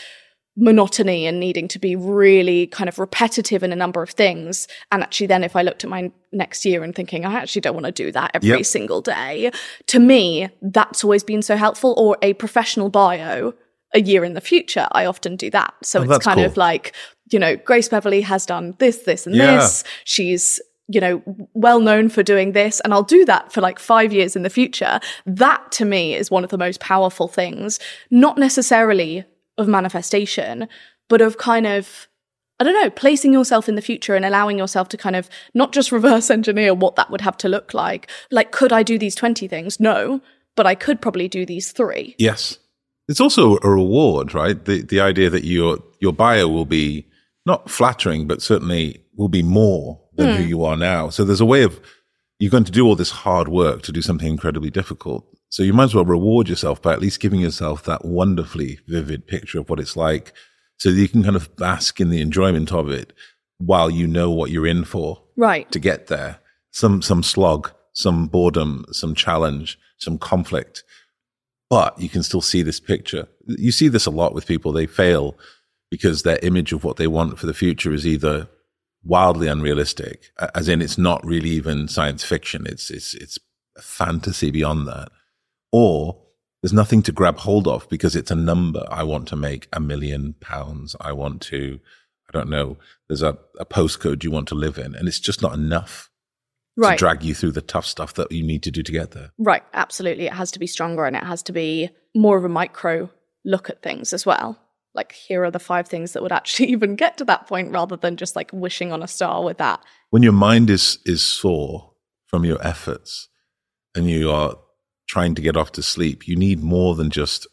monotony 0.58 1.28
and 1.28 1.40
needing 1.40 1.68
to 1.70 1.80
be 1.80 1.96
really 1.96 2.68
kind 2.68 2.90
of 2.90 2.98
repetitive 3.00 3.62
in 3.64 3.72
a 3.72 3.76
number 3.76 4.02
of 4.02 4.10
things. 4.10 4.68
And 4.92 5.04
actually, 5.04 5.28
then 5.28 5.44
if 5.44 5.56
I 5.56 5.62
looked 5.62 5.84
at 5.84 5.90
my 5.90 6.12
next 6.32 6.66
year 6.66 6.84
and 6.84 6.96
thinking, 6.96 7.26
I 7.26 7.36
actually 7.36 7.62
don't 7.62 7.76
want 7.76 7.86
to 7.86 7.92
do 7.92 8.12
that 8.12 8.32
every 8.34 8.50
Yep. 8.50 8.66
single 8.66 9.02
day, 9.02 9.52
to 9.88 10.00
me, 10.00 10.50
that's 10.62 11.04
always 11.04 11.24
been 11.24 11.42
so 11.44 11.56
helpful. 11.56 11.94
Or 11.98 12.18
a 12.22 12.34
professional 12.34 12.90
bio 12.90 13.54
a 13.94 14.02
year 14.02 14.26
in 14.26 14.34
the 14.34 14.42
future, 14.42 14.88
I 14.92 15.06
often 15.06 15.36
do 15.36 15.50
that. 15.52 15.74
So 15.84 16.00
Oh, 16.02 16.04
it's 16.12 16.26
kind 16.26 16.38
cool. 16.40 16.46
of 16.46 16.58
like, 16.58 16.94
you 17.32 17.40
know, 17.40 17.56
Grace 17.56 17.88
Beverley 17.88 18.22
has 18.22 18.46
done 18.46 18.76
this, 18.80 18.98
this, 19.04 19.26
and 19.28 19.36
Yeah. 19.36 19.58
this. 19.58 19.84
She's 20.04 20.60
you 20.90 21.02
know, 21.02 21.22
well 21.54 21.82
known 21.82 22.08
for 22.08 22.24
doing 22.24 22.54
this, 22.54 22.80
and 22.80 22.94
I'll 22.94 23.04
do 23.04 23.26
that 23.26 23.52
for 23.52 23.60
like 23.60 23.78
five 23.78 24.14
years 24.14 24.38
in 24.38 24.44
the 24.44 24.50
future. 24.50 25.02
That 25.26 25.70
to 25.74 25.84
me 25.84 26.14
is 26.16 26.32
one 26.32 26.46
of 26.46 26.50
the 26.50 26.58
most 26.58 26.80
powerful 26.80 27.28
things, 27.28 27.78
not 28.10 28.38
necessarily 28.38 29.26
of 29.58 29.68
manifestation, 29.68 30.68
but 31.10 31.22
of 31.22 31.38
kind 31.38 31.68
of, 31.68 32.08
I 32.60 32.64
don't 32.64 32.82
know, 32.82 32.90
placing 32.90 33.34
yourself 33.34 33.70
in 33.70 33.76
the 33.76 33.82
future 33.82 34.16
and 34.16 34.26
allowing 34.26 34.58
yourself 34.58 34.90
to 34.90 34.98
kind 34.98 35.16
of 35.16 35.30
not 35.54 35.74
just 35.74 35.92
reverse 35.94 36.30
engineer 36.30 36.74
what 36.74 36.96
that 36.96 37.10
would 37.10 37.22
have 37.22 37.38
to 37.38 37.50
look 37.50 37.74
like. 37.74 38.10
Like, 38.32 38.52
could 38.52 38.72
I 38.72 38.84
do 38.84 38.98
these 38.98 39.16
20 39.16 39.48
things? 39.48 39.80
No, 39.80 40.22
but 40.56 40.66
I 40.66 40.76
could 40.76 41.02
probably 41.02 41.28
do 41.28 41.46
these 41.46 41.72
three. 41.72 42.16
Yes. 42.18 42.58
It's 43.08 43.22
also 43.22 43.58
a 43.64 43.70
reward, 43.70 44.34
right? 44.34 44.66
The 44.66 44.82
the 44.82 45.00
idea 45.00 45.30
that 45.30 45.46
your 45.46 45.78
your 46.02 46.12
bio 46.12 46.50
will 46.50 46.66
be 46.66 47.06
not 47.46 47.70
flattering, 47.70 48.28
but 48.28 48.42
certainly 48.42 49.02
will 49.16 49.30
be 49.30 49.44
more 49.44 50.02
than 50.16 50.36
who 50.36 50.44
hmm. 50.44 50.50
you 50.50 50.66
are 50.66 50.76
now. 50.76 51.10
So 51.10 51.24
there's 51.24 51.40
a 51.40 51.46
way 51.46 51.64
of 51.64 51.80
you're 52.40 52.52
going 52.52 52.66
to 52.66 52.72
do 52.72 52.86
all 52.86 52.96
this 52.96 53.12
hard 53.12 53.48
work 53.48 53.82
to 53.84 53.92
do 53.92 54.02
something 54.02 54.28
incredibly 54.28 54.70
difficult. 54.70 55.26
So 55.50 55.64
you 55.64 55.74
might 55.74 55.86
as 55.86 55.96
well 55.96 56.06
reward 56.06 56.50
yourself 56.50 56.82
by 56.82 56.94
at 56.94 57.02
least 57.02 57.20
giving 57.20 57.40
yourself 57.40 57.84
that 57.84 58.04
wonderfully 58.06 58.80
vivid 58.88 59.28
picture 59.28 59.60
of 59.60 59.70
what 59.70 59.80
it's 59.80 59.96
like 59.96 60.34
so 60.78 60.92
that 60.92 61.00
you 61.00 61.08
can 61.08 61.24
kind 61.24 61.36
of 61.36 61.56
bask 61.56 62.00
in 62.02 62.10
the 62.10 62.22
enjoyment 62.22 62.72
of 62.72 62.90
it 62.90 63.14
while 63.58 63.90
you 63.90 64.06
know 64.08 64.30
what 64.30 64.52
you're 64.52 64.68
in 64.68 64.84
for 64.84 65.24
Right. 65.36 65.72
to 65.72 65.80
get 65.80 66.08
there. 66.08 66.40
Some 66.72 67.02
some 67.02 67.24
slog, 67.24 67.72
some 67.94 68.28
boredom, 68.28 68.86
some 68.92 69.16
challenge, 69.16 69.80
some 69.98 70.18
conflict. 70.18 70.84
But 71.70 72.00
you 72.00 72.08
can 72.10 72.24
still 72.24 72.42
see 72.42 72.62
this 72.62 72.80
picture. 72.80 73.28
You 73.48 73.72
see 73.72 73.88
this 73.88 74.06
a 74.06 74.12
lot 74.12 74.34
with 74.34 74.46
people. 74.48 74.72
They 74.72 74.86
fail 74.86 75.38
because 75.90 76.24
their 76.24 76.40
image 76.44 76.72
of 76.74 76.84
what 76.84 76.98
they 76.98 77.08
want 77.08 77.40
for 77.40 77.46
the 77.46 77.54
future 77.54 77.94
is 77.94 78.06
either 78.06 78.48
wildly 79.04 79.48
unrealistic, 79.48 80.32
as 80.54 80.68
in 80.70 80.82
it's 80.82 80.98
not 80.98 81.26
really 81.26 81.50
even 81.50 81.88
science 81.88 82.24
fiction. 82.24 82.66
It's 82.68 82.90
it's 82.92 83.14
it's 83.16 83.40
a 83.78 83.82
fantasy 83.82 84.52
beyond 84.52 84.88
that. 84.88 85.10
Or 85.72 86.22
there's 86.62 86.74
nothing 86.74 87.02
to 87.04 87.12
grab 87.12 87.38
hold 87.40 87.68
of 87.68 87.88
because 87.90 88.16
it's 88.16 88.32
a 88.32 88.36
number. 88.36 88.86
I 88.90 89.04
want 89.04 89.28
to 89.30 89.36
make 89.36 89.68
a 89.72 89.80
million 89.80 90.36
pounds. 90.40 90.96
I 91.00 91.12
want 91.14 91.42
to, 91.44 91.80
I 92.30 92.38
don't 92.38 92.50
know, 92.50 92.78
there's 93.08 93.22
a, 93.24 93.38
a 93.60 93.66
postcode 93.66 94.24
you 94.24 94.32
want 94.32 94.48
to 94.50 94.56
live 94.56 94.78
in, 94.78 94.96
and 94.96 95.08
it's 95.08 95.20
just 95.20 95.42
not 95.42 95.54
enough 95.54 96.10
Right. 96.80 96.92
to 96.92 96.98
drag 97.00 97.24
you 97.24 97.34
through 97.34 97.54
the 97.54 97.62
tough 97.62 97.88
stuff 97.88 98.14
that 98.14 98.32
you 98.32 98.44
need 98.44 98.62
to 98.64 98.70
do 98.72 98.84
to 98.84 98.92
get 98.92 99.10
there. 99.12 99.32
Right, 99.40 99.64
absolutely. 99.74 100.28
It 100.28 100.34
has 100.34 100.52
to 100.52 100.60
be 100.60 100.68
stronger 100.68 101.06
and 101.06 101.16
it 101.16 101.24
has 101.24 101.42
to 101.44 101.52
be 101.52 101.90
more 102.16 102.38
of 102.38 102.46
a 102.46 102.50
micro 102.50 103.10
look 103.44 103.72
at 103.72 103.82
things 103.82 104.14
as 104.14 104.28
well. 104.28 104.60
Like, 104.94 105.12
here 105.12 105.44
are 105.44 105.50
the 105.50 105.58
five 105.58 105.88
things 105.88 106.14
that 106.14 106.22
would 106.22 106.32
actually 106.32 106.68
even 106.72 106.96
get 106.96 107.18
to 107.18 107.26
that 107.26 107.48
point 107.48 107.72
rather 107.72 107.98
than 107.98 108.16
just 108.16 108.36
like 108.36 108.52
wishing 108.54 108.92
on 108.92 109.02
a 109.02 109.08
star 109.08 109.44
with 109.44 109.58
that. 109.58 109.84
When 110.12 110.22
your 110.22 110.34
mind 110.34 110.70
is 110.70 111.00
is 111.04 111.24
sore 111.24 111.94
from 112.28 112.46
your 112.46 112.62
efforts 112.66 113.28
and 113.96 114.08
you 114.08 114.30
are 114.30 114.58
trying 115.08 115.36
to 115.36 115.42
get 115.42 115.58
off 115.58 115.72
to 115.74 115.84
sleep, 115.84 116.28
you 116.28 116.36
need 116.36 116.62
more 116.64 116.96
than 116.96 117.10
just 117.10 117.48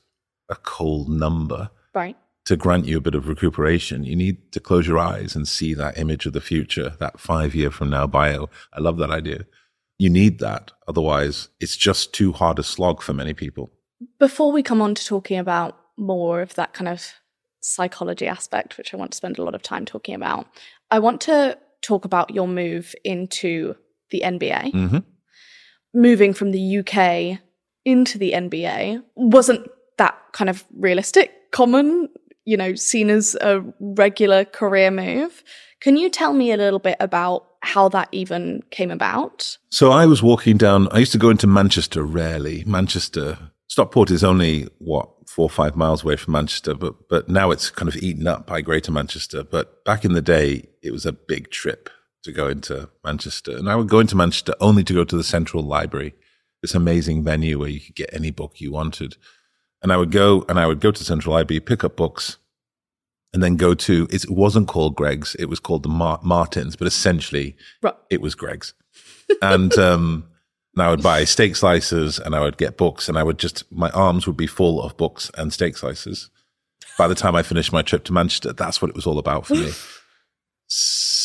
a 0.48 0.56
cold 0.56 1.08
number 1.08 1.70
Right. 1.94 2.16
to 2.44 2.56
grant 2.56 2.86
you 2.86 2.98
a 2.98 3.00
bit 3.00 3.14
of 3.14 3.28
recuperation. 3.28 4.04
You 4.04 4.16
need 4.16 4.52
to 4.52 4.60
close 4.60 4.86
your 4.86 4.98
eyes 4.98 5.34
and 5.36 5.46
see 5.48 5.72
that 5.74 5.96
image 5.96 6.26
of 6.26 6.32
the 6.32 6.40
future, 6.40 6.94
that 7.00 7.20
five 7.20 7.54
year 7.54 7.70
from 7.70 7.90
now 7.90 8.06
bio. 8.06 8.50
I 8.72 8.80
love 8.80 8.98
that 8.98 9.10
idea. 9.10 9.46
You 9.98 10.10
need 10.10 10.40
that. 10.40 10.72
Otherwise, 10.88 11.48
it's 11.60 11.76
just 11.76 12.12
too 12.12 12.32
hard 12.32 12.58
a 12.58 12.62
slog 12.64 13.00
for 13.00 13.12
many 13.12 13.32
people. 13.32 13.70
Before 14.18 14.50
we 14.52 14.62
come 14.62 14.82
on 14.82 14.94
to 14.96 15.04
talking 15.06 15.38
about 15.38 15.78
more 15.96 16.42
of 16.42 16.54
that 16.56 16.72
kind 16.74 16.88
of 16.88 17.00
psychology 17.60 18.26
aspect, 18.26 18.76
which 18.76 18.92
I 18.92 18.96
want 18.96 19.12
to 19.12 19.16
spend 19.16 19.38
a 19.38 19.44
lot 19.44 19.54
of 19.54 19.62
time 19.62 19.84
talking 19.86 20.14
about, 20.14 20.46
I 20.90 20.98
want 20.98 21.20
to 21.22 21.56
talk 21.80 22.04
about 22.04 22.34
your 22.34 22.48
move 22.48 22.94
into 23.04 23.76
the 24.10 24.22
NBA. 24.24 24.72
hmm 24.72 24.98
moving 25.94 26.34
from 26.34 26.50
the 26.50 26.78
UK 26.78 27.38
into 27.84 28.18
the 28.18 28.32
NBA 28.32 29.02
wasn't 29.14 29.70
that 29.98 30.18
kind 30.32 30.50
of 30.50 30.64
realistic, 30.76 31.50
common, 31.52 32.08
you 32.44 32.56
know, 32.56 32.74
seen 32.74 33.10
as 33.10 33.36
a 33.40 33.62
regular 33.80 34.44
career 34.44 34.90
move. 34.90 35.42
Can 35.80 35.96
you 35.96 36.10
tell 36.10 36.32
me 36.32 36.50
a 36.50 36.56
little 36.56 36.78
bit 36.78 36.96
about 37.00 37.46
how 37.60 37.88
that 37.90 38.08
even 38.12 38.62
came 38.70 38.90
about? 38.90 39.56
So 39.70 39.90
I 39.90 40.06
was 40.06 40.22
walking 40.22 40.56
down, 40.56 40.88
I 40.90 40.98
used 40.98 41.12
to 41.12 41.18
go 41.18 41.30
into 41.30 41.46
Manchester 41.46 42.02
rarely. 42.02 42.64
Manchester, 42.66 43.38
Stockport 43.68 44.10
is 44.10 44.24
only, 44.24 44.68
what, 44.78 45.10
four 45.28 45.44
or 45.44 45.50
five 45.50 45.76
miles 45.76 46.04
away 46.04 46.16
from 46.16 46.32
Manchester, 46.32 46.74
but, 46.74 47.08
but 47.08 47.28
now 47.28 47.50
it's 47.50 47.70
kind 47.70 47.88
of 47.88 47.96
eaten 47.96 48.26
up 48.26 48.46
by 48.46 48.60
Greater 48.60 48.92
Manchester. 48.92 49.42
But 49.42 49.84
back 49.84 50.04
in 50.04 50.12
the 50.12 50.22
day, 50.22 50.68
it 50.82 50.92
was 50.92 51.06
a 51.06 51.12
big 51.12 51.50
trip 51.50 51.88
to 52.24 52.32
go 52.32 52.48
into 52.48 52.88
Manchester. 53.04 53.56
And 53.56 53.68
I 53.70 53.76
would 53.76 53.88
go 53.88 54.00
into 54.00 54.16
Manchester 54.16 54.54
only 54.60 54.82
to 54.84 54.92
go 54.94 55.04
to 55.04 55.16
the 55.16 55.22
Central 55.24 55.62
Library, 55.62 56.14
this 56.62 56.74
amazing 56.74 57.22
venue 57.22 57.58
where 57.58 57.68
you 57.68 57.80
could 57.80 57.94
get 57.94 58.10
any 58.12 58.30
book 58.30 58.60
you 58.60 58.72
wanted. 58.72 59.16
And 59.82 59.92
I 59.92 59.96
would 59.96 60.10
go 60.10 60.44
and 60.48 60.58
I 60.58 60.66
would 60.66 60.80
go 60.80 60.90
to 60.90 61.04
Central 61.04 61.34
Library, 61.34 61.60
pick 61.60 61.84
up 61.84 61.96
books, 61.96 62.38
and 63.32 63.42
then 63.42 63.56
go 63.56 63.74
to, 63.74 64.06
it 64.10 64.30
wasn't 64.30 64.68
called 64.68 64.94
Greggs, 64.96 65.34
it 65.38 65.46
was 65.46 65.60
called 65.60 65.82
the 65.82 65.88
Mar- 65.88 66.20
Martins, 66.22 66.76
but 66.76 66.86
essentially 66.86 67.56
Right. 67.82 67.94
it 68.08 68.20
was 68.20 68.34
Greggs. 68.34 68.74
And, 69.42 69.76
um, 69.78 70.24
and 70.74 70.82
I 70.82 70.90
would 70.90 71.02
buy 71.02 71.24
steak 71.24 71.56
slices 71.56 72.18
and 72.18 72.34
I 72.34 72.40
would 72.40 72.56
get 72.56 72.76
books 72.76 73.08
and 73.08 73.18
I 73.18 73.22
would 73.22 73.38
just, 73.38 73.70
my 73.72 73.90
arms 73.90 74.26
would 74.26 74.36
be 74.36 74.46
full 74.46 74.82
of 74.82 74.96
books 74.96 75.30
and 75.36 75.52
steak 75.52 75.76
slices. 75.76 76.30
By 76.96 77.08
the 77.08 77.14
time 77.14 77.34
I 77.34 77.42
finished 77.42 77.72
my 77.72 77.82
trip 77.82 78.04
to 78.04 78.12
Manchester, 78.12 78.52
that's 78.52 78.80
what 78.80 78.88
it 78.88 78.94
was 78.94 79.06
all 79.06 79.18
about 79.18 79.46
for 79.46 79.54
me. 79.54 79.72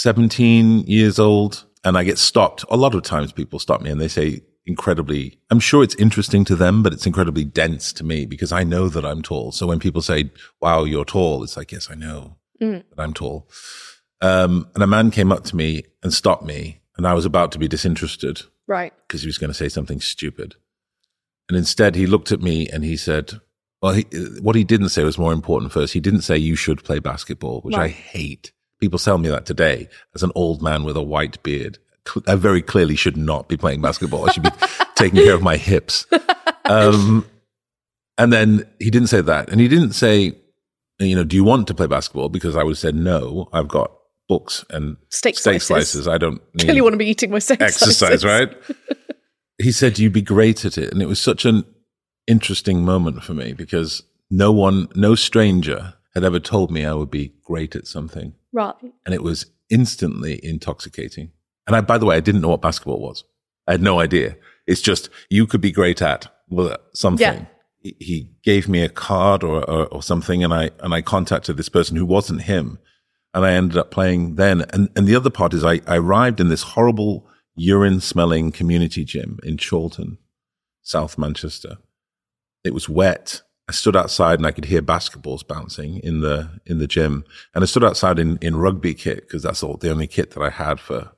17 0.03 0.81
years 0.87 1.19
old 1.19 1.65
and 1.83 1.97
I 1.97 2.03
get 2.03 2.17
stopped. 2.17 2.63
A 2.69 2.77
lot 2.77 2.95
of 2.95 3.03
times 3.03 3.31
people 3.31 3.59
stop 3.59 3.81
me 3.81 3.89
and 3.89 3.99
they 3.99 4.07
say 4.07 4.41
incredibly, 4.65 5.39
I'm 5.49 5.59
sure 5.59 5.83
it's 5.83 5.95
interesting 5.95 6.45
to 6.45 6.55
them, 6.55 6.83
but 6.83 6.93
it's 6.93 7.05
incredibly 7.05 7.43
dense 7.43 7.91
to 7.93 8.03
me 8.03 8.25
because 8.25 8.51
I 8.51 8.63
know 8.63 8.87
that 8.89 9.03
I'm 9.05 9.21
tall. 9.21 9.51
So 9.51 9.67
when 9.67 9.79
people 9.79 10.01
say, 10.01 10.31
wow, 10.61 10.83
you're 10.83 11.05
tall, 11.05 11.43
it's 11.43 11.57
like, 11.57 11.71
yes, 11.71 11.89
I 11.91 11.95
know 11.95 12.35
Mm. 12.61 12.83
that 12.89 13.01
I'm 13.01 13.13
tall. 13.13 13.49
Um, 14.21 14.67
and 14.75 14.83
a 14.83 14.87
man 14.87 15.11
came 15.11 15.31
up 15.31 15.45
to 15.45 15.55
me 15.55 15.83
and 16.03 16.13
stopped 16.13 16.43
me, 16.43 16.81
and 16.97 17.07
I 17.07 17.13
was 17.13 17.23
about 17.25 17.53
to 17.53 17.57
be 17.57 17.69
disinterested 17.69 18.41
Right. 18.67 18.91
because 19.07 19.21
he 19.21 19.27
was 19.27 19.37
going 19.37 19.49
to 19.49 19.53
say 19.53 19.69
something 19.69 20.01
stupid. 20.01 20.55
And 21.47 21.57
instead, 21.57 21.95
he 21.95 22.05
looked 22.05 22.33
at 22.33 22.41
me 22.41 22.67
and 22.67 22.83
he 22.83 22.97
said, 22.97 23.39
well, 23.81 23.93
he, 23.93 24.01
what 24.41 24.57
he 24.57 24.65
didn't 24.65 24.89
say 24.89 25.05
was 25.05 25.17
more 25.17 25.31
important 25.31 25.71
first. 25.71 25.93
He 25.93 26.01
didn't 26.01 26.23
say 26.23 26.37
you 26.37 26.57
should 26.57 26.83
play 26.83 26.99
basketball, 26.99 27.61
which 27.61 27.75
I 27.77 27.87
hate. 27.87 28.51
People 28.79 28.99
tell 28.99 29.17
me 29.17 29.29
that 29.29 29.45
today 29.45 29.89
as 30.15 30.23
an 30.23 30.31
old 30.35 30.61
man 30.61 30.83
with 30.83 30.95
a 30.97 31.01
white 31.03 31.41
beard. 31.43 31.77
I 32.27 32.35
very 32.35 32.61
clearly 32.61 32.95
should 32.95 33.17
not 33.17 33.47
be 33.49 33.57
playing 33.57 33.81
basketball. 33.81 34.27
I 34.27 34.31
should 34.33 34.43
be 34.43 34.49
taking 34.95 35.21
care 35.23 35.33
of 35.35 35.41
my 35.43 35.57
hips. 35.57 36.05
Um, 36.65 37.25
and 38.17 38.33
then 38.33 38.65
he 38.79 38.89
didn't 38.89 39.09
say 39.09 39.21
that. 39.21 39.49
And 39.49 39.59
he 39.61 39.67
didn't 39.67 39.93
say, 39.93 40.35
you 40.99 41.15
know, 41.15 41.23
do 41.23 41.35
you 41.35 41.43
want 41.43 41.67
to 41.67 41.73
play 41.73 41.87
basketball? 41.87 42.29
Because 42.29 42.55
I 42.55 42.63
would 42.63 42.71
have 42.71 42.77
said, 42.79 42.95
no, 42.95 43.49
I've 43.53 43.67
got 43.67 43.91
books 44.27 44.65
and 44.69 44.97
Steak 45.09 45.37
steak 45.37 45.61
slices. 45.61 45.67
slices. 45.67 46.07
I 46.07 46.17
don't 46.17 46.41
need 46.55 46.63
Clearly 46.65 46.81
want 46.81 46.93
to 46.93 46.97
be 46.97 47.05
eating 47.07 47.31
my 47.31 47.39
steak 47.39 47.61
exercise, 47.61 47.97
slices. 48.21 48.25
right? 48.25 48.49
he 49.57 49.71
said 49.71 49.99
you'd 49.99 50.13
be 50.13 50.21
great 50.21 50.65
at 50.65 50.77
it. 50.77 50.91
And 50.91 51.01
it 51.01 51.07
was 51.07 51.19
such 51.21 51.45
an 51.45 51.63
interesting 52.27 52.83
moment 52.83 53.23
for 53.23 53.33
me 53.33 53.53
because 53.53 54.03
no 54.31 54.51
one, 54.51 54.87
no 54.95 55.15
stranger 55.15 55.93
had 56.15 56.23
ever 56.23 56.39
told 56.39 56.71
me 56.71 56.85
I 56.85 56.93
would 56.93 57.11
be 57.11 57.33
great 57.43 57.75
at 57.75 57.87
something. 57.87 58.33
Right. 58.51 58.75
And 59.05 59.13
it 59.13 59.23
was 59.23 59.45
instantly 59.69 60.39
intoxicating. 60.43 61.31
And 61.67 61.75
I, 61.75 61.81
by 61.81 61.97
the 61.97 62.05
way, 62.05 62.15
I 62.17 62.19
didn't 62.21 62.41
know 62.41 62.49
what 62.49 62.61
basketball 62.61 62.99
was. 62.99 63.23
I 63.67 63.71
had 63.73 63.81
no 63.81 63.99
idea. 63.99 64.35
It's 64.65 64.81
just 64.81 65.09
you 65.29 65.45
could 65.47 65.61
be 65.61 65.71
great 65.71 66.01
at 66.01 66.27
well, 66.49 66.73
uh, 66.73 66.77
something. 66.93 67.21
Yeah. 67.21 67.45
He- 67.81 67.95
He 67.99 68.29
gave 68.43 68.67
me 68.67 68.81
a 68.83 68.89
card 68.89 69.43
or, 69.43 69.63
or, 69.69 69.87
or 69.87 70.03
something, 70.03 70.43
and 70.43 70.53
I 70.53 70.71
and 70.79 70.93
I 70.93 71.01
contacted 71.01 71.55
this 71.57 71.69
person 71.69 71.95
who 71.95 72.05
wasn't 72.05 72.41
him, 72.41 72.77
and 73.33 73.45
I 73.45 73.53
ended 73.53 73.77
up 73.77 73.89
playing 73.91 74.35
then. 74.35 74.65
And 74.73 74.89
and 74.95 75.07
the 75.07 75.15
other 75.15 75.29
part 75.29 75.53
is 75.53 75.63
I, 75.63 75.79
I 75.87 75.97
arrived 75.97 76.39
in 76.41 76.49
this 76.49 76.63
horrible 76.73 77.25
urine 77.55 78.01
smelling 78.01 78.51
community 78.51 79.05
gym 79.05 79.39
in 79.43 79.57
Chorlton, 79.57 80.17
South 80.81 81.17
Manchester. 81.17 81.77
It 82.65 82.73
was 82.73 82.89
wet. 82.89 83.41
I 83.69 83.71
stood 83.71 83.95
outside 83.95 84.39
and 84.39 84.47
I 84.47 84.51
could 84.51 84.65
hear 84.65 84.81
basketballs 84.81 85.47
bouncing 85.47 85.99
in 85.99 86.21
the 86.21 86.59
in 86.65 86.79
the 86.79 86.87
gym. 86.87 87.23
And 87.53 87.63
I 87.63 87.67
stood 87.67 87.83
outside 87.83 88.17
in, 88.17 88.37
in 88.41 88.57
rugby 88.57 88.95
kit 88.95 89.27
because 89.27 89.43
that's 89.43 89.61
all 89.61 89.77
the 89.77 89.91
only 89.91 90.07
kit 90.07 90.31
that 90.31 90.41
I 90.41 90.49
had 90.49 90.79
for 90.79 91.11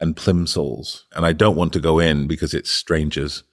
and 0.00 0.16
plimsolls. 0.16 1.04
And 1.14 1.24
I 1.24 1.32
don't 1.32 1.54
want 1.54 1.72
to 1.74 1.80
go 1.80 2.00
in 2.00 2.26
because 2.26 2.52
it's 2.52 2.68
strangers, 2.68 3.44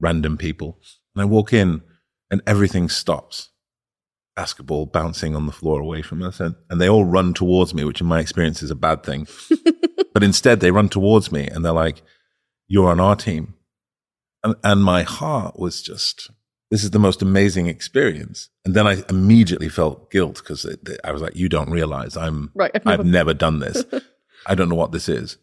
random 0.00 0.38
people. 0.38 0.78
And 1.14 1.20
I 1.20 1.26
walk 1.26 1.52
in 1.52 1.82
and 2.30 2.40
everything 2.46 2.88
stops. 2.88 3.50
Basketball 4.34 4.86
bouncing 4.86 5.36
on 5.36 5.44
the 5.44 5.52
floor 5.52 5.78
away 5.78 6.00
from 6.00 6.22
us. 6.22 6.40
And, 6.40 6.54
and 6.70 6.80
they 6.80 6.88
all 6.88 7.04
run 7.04 7.34
towards 7.34 7.74
me, 7.74 7.84
which 7.84 8.00
in 8.00 8.06
my 8.06 8.18
experience 8.18 8.62
is 8.62 8.70
a 8.70 8.74
bad 8.74 9.02
thing. 9.02 9.28
but 10.14 10.24
instead 10.24 10.60
they 10.60 10.70
run 10.70 10.88
towards 10.88 11.30
me 11.30 11.48
and 11.48 11.62
they're 11.62 11.72
like, 11.72 12.00
you're 12.66 12.88
on 12.88 12.98
our 12.98 13.14
team. 13.14 13.56
And, 14.42 14.54
and 14.64 14.82
my 14.82 15.02
heart 15.02 15.58
was 15.58 15.82
just, 15.82 16.30
this 16.74 16.82
is 16.82 16.90
the 16.90 16.98
most 16.98 17.22
amazing 17.22 17.68
experience. 17.68 18.48
And 18.64 18.74
then 18.74 18.84
I 18.84 19.04
immediately 19.08 19.68
felt 19.68 20.10
guilt 20.10 20.38
because 20.42 20.66
I 21.04 21.12
was 21.12 21.22
like, 21.22 21.36
you 21.36 21.48
don't 21.48 21.70
realize 21.70 22.16
I'm, 22.16 22.50
Right, 22.52 22.72
I've 22.74 22.82
I've 22.84 22.98
never- 22.98 23.04
never 23.04 23.34
done 23.34 23.60
this. 23.60 23.84
I 24.46 24.56
don't 24.56 24.68
know 24.68 24.74
what 24.74 24.90
this 24.90 25.08
is. 25.08 25.38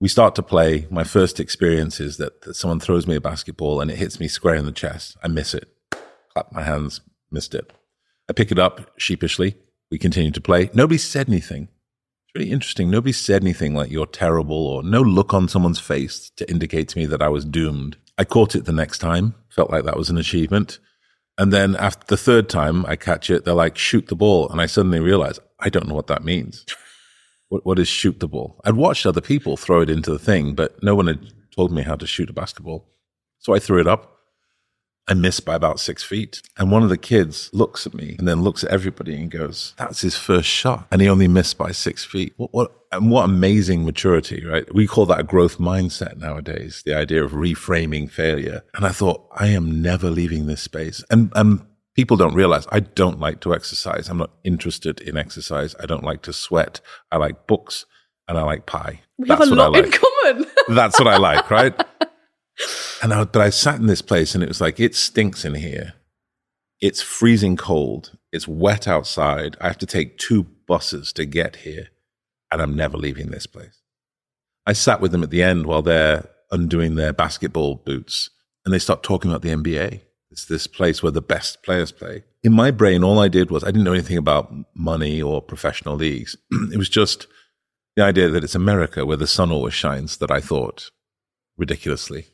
We 0.00 0.08
start 0.08 0.34
to 0.34 0.42
play. 0.42 0.88
My 0.90 1.04
first 1.04 1.38
experience 1.38 2.00
is 2.00 2.16
that, 2.16 2.42
that 2.42 2.54
someone 2.54 2.80
throws 2.80 3.06
me 3.06 3.14
a 3.14 3.20
basketball 3.20 3.80
and 3.80 3.92
it 3.92 3.98
hits 3.98 4.18
me 4.18 4.26
square 4.26 4.56
in 4.56 4.66
the 4.66 4.72
chest. 4.72 5.16
I 5.22 5.28
miss 5.28 5.54
it. 5.54 5.68
Clap 6.32 6.50
my 6.52 6.62
hands, 6.62 7.00
missed 7.30 7.54
it. 7.54 7.72
I 8.28 8.32
pick 8.32 8.50
it 8.50 8.58
up 8.58 8.90
sheepishly. 8.98 9.56
We 9.92 9.98
continue 9.98 10.32
to 10.32 10.40
play. 10.40 10.68
Nobody 10.74 10.98
said 10.98 11.28
anything. 11.28 11.68
It's 12.26 12.34
really 12.34 12.50
interesting. 12.50 12.90
Nobody 12.90 13.12
said 13.12 13.42
anything 13.44 13.72
like 13.72 13.92
you're 13.92 14.04
terrible 14.06 14.66
or 14.66 14.82
no 14.82 15.00
look 15.00 15.32
on 15.32 15.46
someone's 15.48 15.78
face 15.80 16.30
to 16.36 16.50
indicate 16.50 16.88
to 16.88 16.98
me 16.98 17.06
that 17.06 17.22
I 17.22 17.28
was 17.28 17.44
doomed. 17.44 17.96
I 18.18 18.24
caught 18.24 18.56
it 18.56 18.64
the 18.64 18.72
next 18.72 18.98
time. 18.98 19.34
Felt 19.48 19.70
like 19.70 19.84
that 19.84 19.96
was 19.96 20.10
an 20.10 20.18
achievement. 20.18 20.80
And 21.38 21.52
then 21.52 21.76
after 21.76 22.04
the 22.08 22.16
third 22.16 22.48
time 22.48 22.84
I 22.86 22.96
catch 22.96 23.30
it, 23.30 23.44
they're 23.44 23.54
like, 23.54 23.78
shoot 23.78 24.08
the 24.08 24.16
ball. 24.16 24.48
And 24.50 24.60
I 24.60 24.66
suddenly 24.66 24.98
realize 24.98 25.38
I 25.60 25.68
don't 25.68 25.86
know 25.86 25.94
what 25.94 26.08
that 26.08 26.24
means. 26.24 26.66
What, 27.48 27.64
what 27.64 27.78
is 27.78 27.88
shoot 27.88 28.20
the 28.20 28.28
ball? 28.28 28.60
I'd 28.64 28.74
watched 28.74 29.06
other 29.06 29.20
people 29.20 29.56
throw 29.56 29.80
it 29.80 29.88
into 29.88 30.10
the 30.10 30.18
thing, 30.18 30.54
but 30.54 30.82
no 30.82 30.94
one 30.94 31.06
had 31.06 31.32
told 31.54 31.72
me 31.72 31.82
how 31.82 31.94
to 31.94 32.06
shoot 32.06 32.28
a 32.28 32.32
basketball. 32.32 32.90
So 33.38 33.54
I 33.54 33.60
threw 33.60 33.80
it 33.80 33.86
up. 33.86 34.17
I 35.08 35.14
missed 35.14 35.44
by 35.44 35.54
about 35.54 35.80
six 35.80 36.02
feet. 36.02 36.42
And 36.58 36.70
one 36.70 36.82
of 36.82 36.90
the 36.90 36.98
kids 36.98 37.48
looks 37.52 37.86
at 37.86 37.94
me 37.94 38.16
and 38.18 38.28
then 38.28 38.42
looks 38.42 38.62
at 38.62 38.70
everybody 38.70 39.14
and 39.14 39.30
goes, 39.30 39.74
That's 39.78 40.02
his 40.02 40.16
first 40.16 40.48
shot. 40.48 40.86
And 40.92 41.00
he 41.00 41.08
only 41.08 41.28
missed 41.28 41.56
by 41.56 41.72
six 41.72 42.04
feet. 42.04 42.34
What, 42.36 42.52
what, 42.52 42.72
and 42.92 43.10
what 43.10 43.24
amazing 43.24 43.84
maturity, 43.84 44.44
right? 44.44 44.72
We 44.74 44.86
call 44.86 45.06
that 45.06 45.20
a 45.20 45.24
growth 45.24 45.58
mindset 45.58 46.18
nowadays, 46.18 46.82
the 46.84 46.94
idea 46.94 47.24
of 47.24 47.32
reframing 47.32 48.10
failure. 48.10 48.62
And 48.74 48.84
I 48.84 48.90
thought, 48.90 49.26
I 49.34 49.48
am 49.48 49.80
never 49.82 50.10
leaving 50.10 50.46
this 50.46 50.62
space. 50.62 51.02
And, 51.10 51.32
and 51.34 51.62
people 51.94 52.16
don't 52.16 52.34
realize 52.34 52.66
I 52.70 52.80
don't 52.80 53.18
like 53.18 53.40
to 53.40 53.54
exercise. 53.54 54.08
I'm 54.08 54.18
not 54.18 54.30
interested 54.44 55.00
in 55.00 55.16
exercise. 55.16 55.74
I 55.80 55.86
don't 55.86 56.04
like 56.04 56.22
to 56.22 56.32
sweat. 56.32 56.80
I 57.10 57.16
like 57.16 57.46
books 57.46 57.86
and 58.28 58.38
I 58.38 58.42
like 58.42 58.66
pie. 58.66 59.00
We 59.16 59.28
have 59.28 59.40
a 59.40 59.46
lot 59.46 59.72
like 59.72 59.86
in 59.86 59.92
common. 59.92 60.46
that's 60.76 60.98
what 60.98 61.08
I 61.08 61.16
like, 61.16 61.50
right? 61.50 61.74
And 63.02 63.12
I, 63.12 63.24
but 63.24 63.40
I 63.40 63.50
sat 63.50 63.80
in 63.80 63.86
this 63.86 64.02
place 64.02 64.34
and 64.34 64.42
it 64.42 64.48
was 64.48 64.60
like, 64.60 64.80
it 64.80 64.94
stinks 64.94 65.44
in 65.44 65.54
here. 65.54 65.94
It's 66.80 67.02
freezing 67.02 67.56
cold. 67.56 68.18
It's 68.32 68.48
wet 68.48 68.86
outside. 68.86 69.56
I 69.60 69.68
have 69.68 69.78
to 69.78 69.86
take 69.86 70.18
two 70.18 70.44
buses 70.66 71.12
to 71.14 71.24
get 71.24 71.56
here 71.56 71.88
and 72.50 72.60
I'm 72.60 72.76
never 72.76 72.96
leaving 72.96 73.30
this 73.30 73.46
place. 73.46 73.82
I 74.66 74.72
sat 74.72 75.00
with 75.00 75.12
them 75.12 75.22
at 75.22 75.30
the 75.30 75.42
end 75.42 75.66
while 75.66 75.82
they're 75.82 76.28
undoing 76.50 76.94
their 76.94 77.12
basketball 77.12 77.76
boots 77.76 78.30
and 78.64 78.72
they 78.72 78.78
start 78.78 79.02
talking 79.02 79.30
about 79.30 79.42
the 79.42 79.50
NBA. 79.50 80.02
It's 80.30 80.44
this 80.44 80.66
place 80.66 81.02
where 81.02 81.12
the 81.12 81.22
best 81.22 81.62
players 81.62 81.90
play. 81.90 82.24
In 82.42 82.52
my 82.52 82.70
brain, 82.70 83.02
all 83.02 83.18
I 83.18 83.28
did 83.28 83.50
was 83.50 83.64
I 83.64 83.68
didn't 83.68 83.84
know 83.84 83.94
anything 83.94 84.18
about 84.18 84.52
money 84.74 85.22
or 85.22 85.40
professional 85.40 85.96
leagues. 85.96 86.36
it 86.72 86.76
was 86.76 86.88
just 86.88 87.26
the 87.96 88.04
idea 88.04 88.28
that 88.28 88.44
it's 88.44 88.54
America 88.54 89.06
where 89.06 89.16
the 89.16 89.26
sun 89.26 89.50
always 89.50 89.74
shines 89.74 90.18
that 90.18 90.30
I 90.30 90.40
thought 90.40 90.90
ridiculously. 91.56 92.26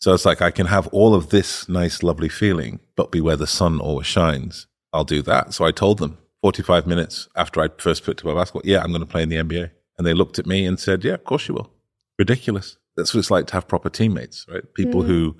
So 0.00 0.14
it's 0.14 0.24
like 0.24 0.40
I 0.40 0.50
can 0.50 0.66
have 0.66 0.86
all 0.88 1.14
of 1.14 1.30
this 1.30 1.68
nice, 1.68 2.02
lovely 2.02 2.28
feeling, 2.28 2.80
but 2.96 3.10
be 3.10 3.20
where 3.20 3.36
the 3.36 3.46
sun 3.46 3.80
always 3.80 4.06
shines. 4.06 4.66
I'll 4.92 5.04
do 5.04 5.22
that. 5.22 5.54
So 5.54 5.64
I 5.64 5.72
told 5.72 5.98
them 5.98 6.18
45 6.42 6.86
minutes 6.86 7.28
after 7.34 7.60
I 7.60 7.68
first 7.78 8.04
put 8.04 8.16
to 8.18 8.26
my 8.26 8.34
basketball, 8.34 8.62
yeah, 8.64 8.82
I'm 8.82 8.90
going 8.90 9.00
to 9.00 9.06
play 9.06 9.22
in 9.22 9.28
the 9.28 9.36
NBA. 9.36 9.70
And 9.96 10.06
they 10.06 10.14
looked 10.14 10.38
at 10.38 10.46
me 10.46 10.64
and 10.64 10.78
said, 10.78 11.04
yeah, 11.04 11.14
of 11.14 11.24
course 11.24 11.48
you 11.48 11.54
will. 11.54 11.72
Ridiculous. 12.18 12.78
That's 12.96 13.12
what 13.12 13.20
it's 13.20 13.30
like 13.30 13.46
to 13.48 13.54
have 13.54 13.68
proper 13.68 13.90
teammates, 13.90 14.46
right? 14.48 14.62
People 14.74 15.02
who, 15.02 15.32
mm. 15.32 15.36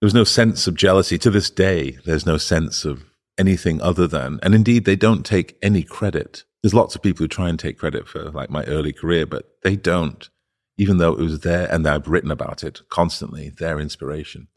there 0.00 0.06
was 0.06 0.14
no 0.14 0.24
sense 0.24 0.66
of 0.66 0.74
jealousy. 0.74 1.18
To 1.18 1.30
this 1.30 1.50
day, 1.50 1.98
there's 2.04 2.26
no 2.26 2.36
sense 2.36 2.84
of 2.84 3.04
anything 3.38 3.80
other 3.82 4.06
than, 4.06 4.38
and 4.42 4.54
indeed, 4.54 4.84
they 4.84 4.96
don't 4.96 5.24
take 5.24 5.58
any 5.62 5.82
credit. 5.82 6.44
There's 6.62 6.74
lots 6.74 6.94
of 6.94 7.02
people 7.02 7.24
who 7.24 7.28
try 7.28 7.48
and 7.48 7.58
take 7.58 7.78
credit 7.78 8.08
for 8.08 8.30
like 8.30 8.50
my 8.50 8.64
early 8.64 8.92
career, 8.92 9.26
but 9.26 9.50
they 9.62 9.76
don't, 9.76 10.28
even 10.78 10.98
though 10.98 11.12
it 11.12 11.18
was 11.18 11.40
there 11.40 11.72
and 11.72 11.86
I've 11.86 12.08
written 12.08 12.30
about 12.30 12.62
it 12.62 12.80
constantly, 12.88 13.50
their 13.50 13.78
inspiration. 13.78 14.48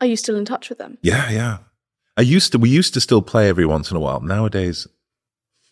Are 0.00 0.06
you 0.06 0.16
still 0.16 0.36
in 0.36 0.44
touch 0.44 0.68
with 0.68 0.78
them? 0.78 0.98
Yeah, 1.02 1.30
yeah. 1.30 1.58
I 2.16 2.22
used 2.22 2.52
to, 2.52 2.58
we 2.58 2.70
used 2.70 2.94
to 2.94 3.00
still 3.00 3.22
play 3.22 3.48
every 3.48 3.66
once 3.66 3.90
in 3.90 3.96
a 3.96 4.00
while. 4.00 4.20
Nowadays, 4.20 4.86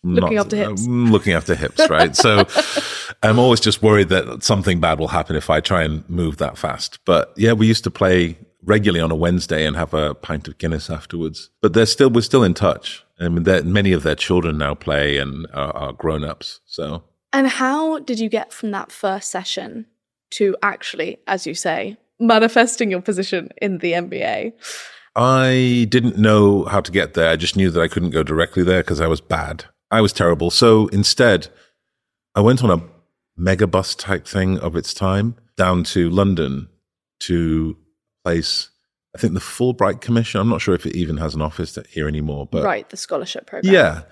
Looking 0.04 0.38
after 0.38 0.56
hips. 0.56 0.84
I'm 0.84 1.12
looking 1.12 1.32
after 1.32 1.54
hips, 1.54 1.88
right? 1.88 2.16
so 2.16 2.44
I'm 3.22 3.38
always 3.38 3.60
just 3.60 3.82
worried 3.82 4.08
that 4.08 4.42
something 4.42 4.80
bad 4.80 4.98
will 4.98 5.08
happen 5.08 5.36
if 5.36 5.48
I 5.48 5.60
try 5.60 5.84
and 5.84 6.08
move 6.08 6.38
that 6.38 6.58
fast. 6.58 6.98
But 7.04 7.32
yeah, 7.36 7.52
we 7.52 7.68
used 7.68 7.84
to 7.84 7.90
play 7.90 8.36
regularly 8.64 9.00
on 9.00 9.12
a 9.12 9.14
Wednesday 9.16 9.64
and 9.64 9.76
have 9.76 9.94
a 9.94 10.14
pint 10.14 10.48
of 10.48 10.58
Guinness 10.58 10.90
afterwards. 10.90 11.50
But 11.60 11.72
they're 11.74 11.86
still, 11.86 12.10
we're 12.10 12.22
still 12.22 12.42
in 12.42 12.54
touch. 12.54 13.04
I 13.20 13.28
mean, 13.28 13.44
many 13.72 13.92
of 13.92 14.02
their 14.02 14.16
children 14.16 14.58
now 14.58 14.74
play 14.74 15.18
and 15.18 15.46
are, 15.54 15.74
are 15.76 15.92
grown 15.92 16.24
ups. 16.24 16.60
So 16.66 17.04
And 17.32 17.48
how 17.48 17.98
did 18.00 18.18
you 18.18 18.28
get 18.28 18.52
from 18.52 18.70
that 18.72 18.92
first 18.92 19.30
session 19.30 19.86
to 20.32 20.56
actually, 20.62 21.18
as 21.26 21.46
you 21.46 21.54
say, 21.54 21.96
manifesting 22.20 22.90
your 22.90 23.02
position 23.02 23.50
in 23.60 23.78
the 23.78 23.92
NBA? 23.92 24.52
I 25.14 25.86
didn't 25.90 26.18
know 26.18 26.64
how 26.64 26.80
to 26.80 26.92
get 26.92 27.14
there. 27.14 27.30
I 27.30 27.36
just 27.36 27.56
knew 27.56 27.70
that 27.70 27.80
I 27.80 27.88
couldn't 27.88 28.10
go 28.10 28.22
directly 28.22 28.62
there 28.62 28.82
because 28.82 29.00
I 29.00 29.06
was 29.06 29.20
bad. 29.20 29.64
I 29.90 30.00
was 30.00 30.12
terrible. 30.12 30.50
So 30.50 30.88
instead, 30.88 31.48
I 32.34 32.40
went 32.40 32.64
on 32.64 32.70
a 32.70 32.82
megabus 33.38 33.96
type 33.96 34.26
thing 34.26 34.58
of 34.58 34.76
its 34.76 34.94
time 34.94 35.36
down 35.56 35.84
to 35.84 36.08
London 36.08 36.68
to 37.20 37.76
place, 38.24 38.70
I 39.14 39.18
think 39.18 39.34
the 39.34 39.40
Fulbright 39.40 40.00
Commission. 40.00 40.40
I'm 40.40 40.48
not 40.48 40.62
sure 40.62 40.74
if 40.74 40.86
it 40.86 40.96
even 40.96 41.18
has 41.18 41.34
an 41.34 41.42
office 41.42 41.78
here 41.90 42.08
anymore, 42.08 42.46
but 42.50 42.64
right, 42.64 42.88
the 42.88 42.96
scholarship 42.96 43.46
program. 43.46 43.72
yeah. 43.72 44.02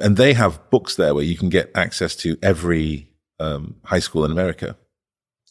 And 0.00 0.16
they 0.16 0.32
have 0.32 0.70
books 0.70 0.96
there 0.96 1.14
where 1.14 1.24
you 1.24 1.36
can 1.36 1.48
get 1.48 1.70
access 1.74 2.16
to 2.16 2.36
every 2.42 3.08
um, 3.38 3.76
high 3.84 3.98
school 3.98 4.24
in 4.24 4.30
America. 4.30 4.76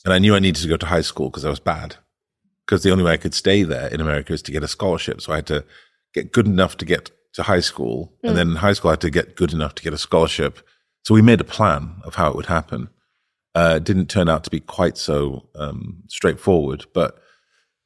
And 0.06 0.14
I 0.14 0.20
knew 0.20 0.36
I 0.36 0.40
needed 0.40 0.62
to 0.62 0.68
go 0.68 0.78
to 0.78 0.86
high 0.86 1.02
school 1.02 1.30
because 1.30 1.46
I 1.46 1.50
was 1.50 1.60
bad. 1.60 1.98
Because 2.66 2.84
the 2.84 2.92
only 2.92 3.04
way 3.04 3.14
I 3.14 3.18
could 3.18 3.34
stay 3.34 3.64
there 3.64 3.88
in 3.88 4.02
America 4.02 4.34
is 4.34 4.42
to 4.44 4.52
get 4.52 4.64
a 4.64 4.68
scholarship. 4.68 5.22
So 5.22 5.34
I 5.34 5.38
had 5.38 5.48
to 5.48 5.66
get 6.14 6.32
good 6.32 6.48
enough 6.48 6.78
to 6.78 6.86
get 6.86 7.12
to 7.34 7.44
high 7.44 7.60
school. 7.60 8.14
And 8.24 8.38
then 8.38 8.50
in 8.52 8.56
high 8.58 8.74
school, 8.74 8.90
I 8.90 8.94
had 8.94 9.02
to 9.02 9.10
get 9.10 9.36
good 9.36 9.54
enough 9.54 9.76
to 9.76 9.84
get 9.84 9.94
a 9.94 9.98
scholarship 9.98 10.60
So 11.04 11.14
we 11.14 11.22
made 11.22 11.42
a 11.42 11.46
plan 11.46 12.02
of 12.04 12.16
how 12.16 12.30
it 12.30 12.36
would 12.36 12.48
happen. 12.48 12.90
Uh, 13.56 13.76
it 13.78 13.84
didn't 13.84 14.08
turn 14.08 14.30
out 14.30 14.44
to 14.44 14.50
be 14.50 14.60
quite 14.60 14.98
so 14.98 15.50
um, 15.56 16.04
straightforward, 16.08 16.86
but 16.94 17.20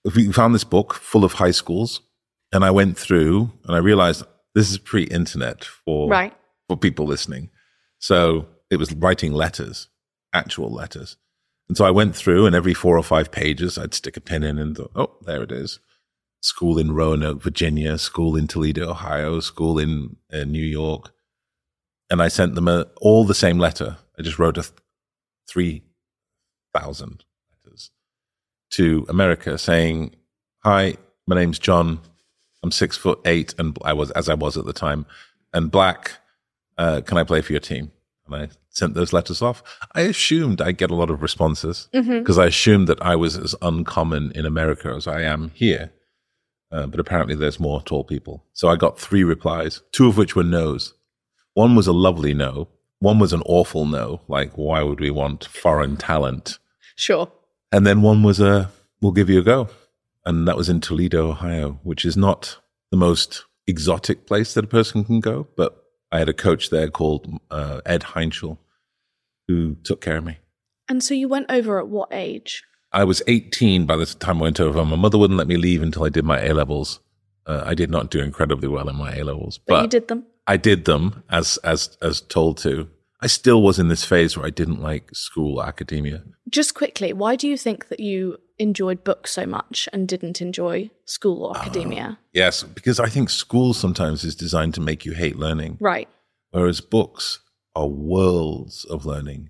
we 0.03 0.31
found 0.31 0.53
this 0.53 0.65
book 0.65 0.93
full 0.93 1.23
of 1.23 1.33
high 1.33 1.51
schools, 1.51 2.01
and 2.51 2.65
I 2.65 2.71
went 2.71 2.97
through 2.97 3.51
and 3.65 3.75
I 3.75 3.79
realized 3.79 4.23
this 4.53 4.69
is 4.69 4.77
pre-internet 4.77 5.63
for 5.63 6.09
Right. 6.09 6.33
For 6.73 6.79
people 6.79 7.05
listening. 7.05 7.49
So 7.99 8.47
it 8.69 8.77
was 8.77 8.93
writing 8.93 9.31
letters, 9.31 9.89
actual 10.33 10.71
letters. 10.71 11.17
And 11.69 11.77
so 11.77 11.85
I 11.85 11.91
went 11.91 12.15
through, 12.15 12.45
and 12.45 12.55
every 12.55 12.73
four 12.73 12.97
or 12.97 13.03
five 13.03 13.31
pages, 13.31 13.77
I'd 13.77 13.93
stick 13.93 14.17
a 14.17 14.21
pin 14.21 14.43
in 14.43 14.57
and 14.57 14.75
thought, 14.75 14.91
oh, 14.95 15.15
there 15.21 15.43
it 15.43 15.51
is. 15.51 15.79
School 16.41 16.77
in 16.77 16.91
Roanoke, 16.91 17.41
Virginia, 17.41 17.97
school 17.97 18.35
in 18.35 18.47
Toledo, 18.47 18.89
Ohio, 18.89 19.39
school 19.39 19.79
in 19.79 20.17
uh, 20.31 20.43
New 20.43 20.65
York. 20.65 21.13
And 22.09 22.21
I 22.21 22.27
sent 22.27 22.55
them 22.55 22.67
a, 22.67 22.87
all 22.99 23.23
the 23.23 23.33
same 23.33 23.59
letter. 23.59 23.97
I 24.19 24.23
just 24.23 24.39
wrote 24.39 24.57
a 24.57 24.63
th- 24.63 24.73
3,000 25.47 27.23
letters 27.51 27.91
to 28.71 29.05
America 29.07 29.57
saying, 29.57 30.15
hi, 30.63 30.95
my 31.27 31.35
name's 31.35 31.59
John. 31.59 31.99
I'm 32.63 32.71
six 32.71 32.97
foot 32.97 33.19
eight, 33.25 33.53
and 33.57 33.77
I 33.83 33.93
was, 33.93 34.09
as 34.11 34.27
I 34.27 34.33
was 34.33 34.57
at 34.57 34.65
the 34.65 34.73
time, 34.73 35.05
and 35.53 35.69
black. 35.69 36.13
Uh, 36.77 37.01
can 37.01 37.17
I 37.17 37.23
play 37.23 37.41
for 37.41 37.53
your 37.53 37.59
team? 37.59 37.91
And 38.25 38.35
I 38.35 38.49
sent 38.69 38.93
those 38.93 39.13
letters 39.13 39.41
off. 39.41 39.61
I 39.93 40.01
assumed 40.01 40.61
I'd 40.61 40.77
get 40.77 40.91
a 40.91 40.95
lot 40.95 41.09
of 41.09 41.21
responses 41.21 41.89
because 41.91 42.37
I 42.37 42.47
assumed 42.47 42.87
that 42.87 43.01
I 43.01 43.15
was 43.15 43.37
as 43.37 43.53
uncommon 43.61 44.31
in 44.33 44.45
America 44.45 44.93
as 44.95 45.07
I 45.07 45.21
am 45.21 45.51
here. 45.53 45.91
Uh, 46.71 46.87
but 46.87 46.99
apparently 46.99 47.35
there's 47.35 47.59
more 47.59 47.81
tall 47.83 48.03
people. 48.03 48.43
So 48.53 48.67
I 48.69 48.77
got 48.77 48.99
three 48.99 49.23
replies, 49.23 49.81
two 49.91 50.07
of 50.07 50.17
which 50.17 50.35
were 50.35 50.43
no's. 50.43 50.93
One 51.53 51.75
was 51.75 51.85
a 51.85 51.93
lovely 51.93 52.33
no. 52.33 52.69
One 52.99 53.19
was 53.19 53.33
an 53.33 53.43
awful 53.45 53.85
no, 53.85 54.21
like, 54.29 54.53
why 54.57 54.81
would 54.81 55.01
we 55.01 55.11
want 55.11 55.43
foreign 55.43 55.97
talent? 55.97 56.57
Sure. 56.95 57.29
And 57.71 57.85
then 57.85 58.01
one 58.01 58.23
was 58.23 58.39
a, 58.39 58.71
we'll 59.01 59.11
give 59.11 59.29
you 59.29 59.39
a 59.39 59.43
go. 59.43 59.67
And 60.25 60.47
that 60.47 60.55
was 60.55 60.69
in 60.69 60.79
Toledo, 60.79 61.29
Ohio, 61.31 61.79
which 61.83 62.05
is 62.05 62.15
not 62.15 62.59
the 62.91 62.97
most 62.97 63.43
exotic 63.67 64.25
place 64.25 64.53
that 64.53 64.63
a 64.63 64.67
person 64.67 65.03
can 65.03 65.19
go. 65.19 65.47
But 65.57 65.82
I 66.13 66.19
had 66.19 66.29
a 66.29 66.33
coach 66.33 66.69
there 66.69 66.89
called 66.89 67.27
uh, 67.49 67.81
Ed 67.87 68.03
Heinschel 68.03 68.59
who 69.47 69.75
took 69.83 69.99
care 69.99 70.17
of 70.17 70.23
me. 70.23 70.37
And 70.87 71.03
so 71.03 71.15
you 71.15 71.27
went 71.27 71.47
over 71.49 71.79
at 71.79 71.87
what 71.87 72.09
age? 72.11 72.63
I 72.91 73.03
was 73.03 73.23
18 73.25 73.87
by 73.87 73.97
the 73.97 74.05
time 74.05 74.37
I 74.37 74.43
went 74.43 74.59
over. 74.59 74.85
My 74.85 74.95
mother 74.95 75.17
wouldn't 75.17 75.39
let 75.39 75.47
me 75.47 75.57
leave 75.57 75.81
until 75.81 76.03
I 76.03 76.09
did 76.09 76.23
my 76.23 76.39
A 76.39 76.53
levels. 76.53 76.99
Uh, 77.47 77.63
I 77.65 77.73
did 77.73 77.89
not 77.89 78.11
do 78.11 78.19
incredibly 78.19 78.67
well 78.67 78.87
in 78.89 78.95
my 78.95 79.15
A 79.15 79.23
levels, 79.23 79.57
But, 79.57 79.73
but 79.73 79.81
you 79.81 79.87
did 79.87 80.07
them. 80.07 80.25
I 80.45 80.55
did 80.57 80.85
them 80.85 81.23
as 81.31 81.57
as 81.63 81.97
as 82.01 82.21
told 82.21 82.57
to. 82.59 82.89
I 83.19 83.27
still 83.27 83.63
was 83.63 83.79
in 83.79 83.87
this 83.87 84.05
phase 84.05 84.37
where 84.37 84.45
I 84.45 84.49
didn't 84.51 84.81
like 84.81 85.09
school 85.15 85.63
academia. 85.63 86.23
Just 86.49 86.75
quickly, 86.75 87.11
why 87.11 87.35
do 87.35 87.47
you 87.47 87.57
think 87.57 87.87
that 87.87 87.99
you 87.99 88.37
enjoyed 88.59 89.03
books 89.03 89.31
so 89.31 89.45
much 89.45 89.89
and 89.91 90.07
didn't 90.07 90.41
enjoy 90.41 90.89
school 91.05 91.43
or 91.43 91.57
academia? 91.57 92.17
Ah, 92.19 92.23
yes, 92.33 92.63
because 92.63 92.99
I 92.99 93.09
think 93.09 93.29
school 93.29 93.73
sometimes 93.73 94.23
is 94.23 94.35
designed 94.35 94.73
to 94.75 94.81
make 94.81 95.05
you 95.05 95.13
hate 95.13 95.37
learning, 95.37 95.77
right. 95.79 96.07
whereas 96.51 96.81
books 96.81 97.39
are 97.75 97.87
worlds 97.87 98.85
of 98.85 99.05
learning. 99.05 99.49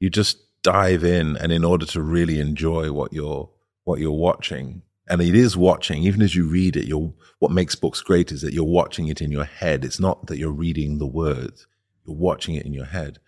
You 0.00 0.10
just 0.10 0.38
dive 0.62 1.04
in, 1.04 1.36
and 1.36 1.52
in 1.52 1.64
order 1.64 1.86
to 1.86 2.02
really 2.02 2.40
enjoy 2.40 2.92
what 2.92 3.12
you're 3.12 3.50
what 3.84 3.98
you're 3.98 4.12
watching, 4.12 4.82
and 5.08 5.20
it 5.20 5.34
is 5.34 5.56
watching, 5.56 6.04
even 6.04 6.22
as 6.22 6.34
you 6.34 6.46
read 6.46 6.76
it, 6.76 6.86
you're 6.86 7.12
what 7.38 7.50
makes 7.50 7.74
books 7.74 8.00
great 8.00 8.32
is 8.32 8.40
that 8.42 8.54
you're 8.54 8.64
watching 8.64 9.08
it 9.08 9.20
in 9.20 9.30
your 9.30 9.44
head. 9.44 9.84
It's 9.84 10.00
not 10.00 10.26
that 10.26 10.38
you're 10.38 10.52
reading 10.52 10.98
the 10.98 11.06
words, 11.06 11.66
you're 12.06 12.16
watching 12.16 12.54
it 12.54 12.64
in 12.64 12.72
your 12.72 12.86
head. 12.86 13.18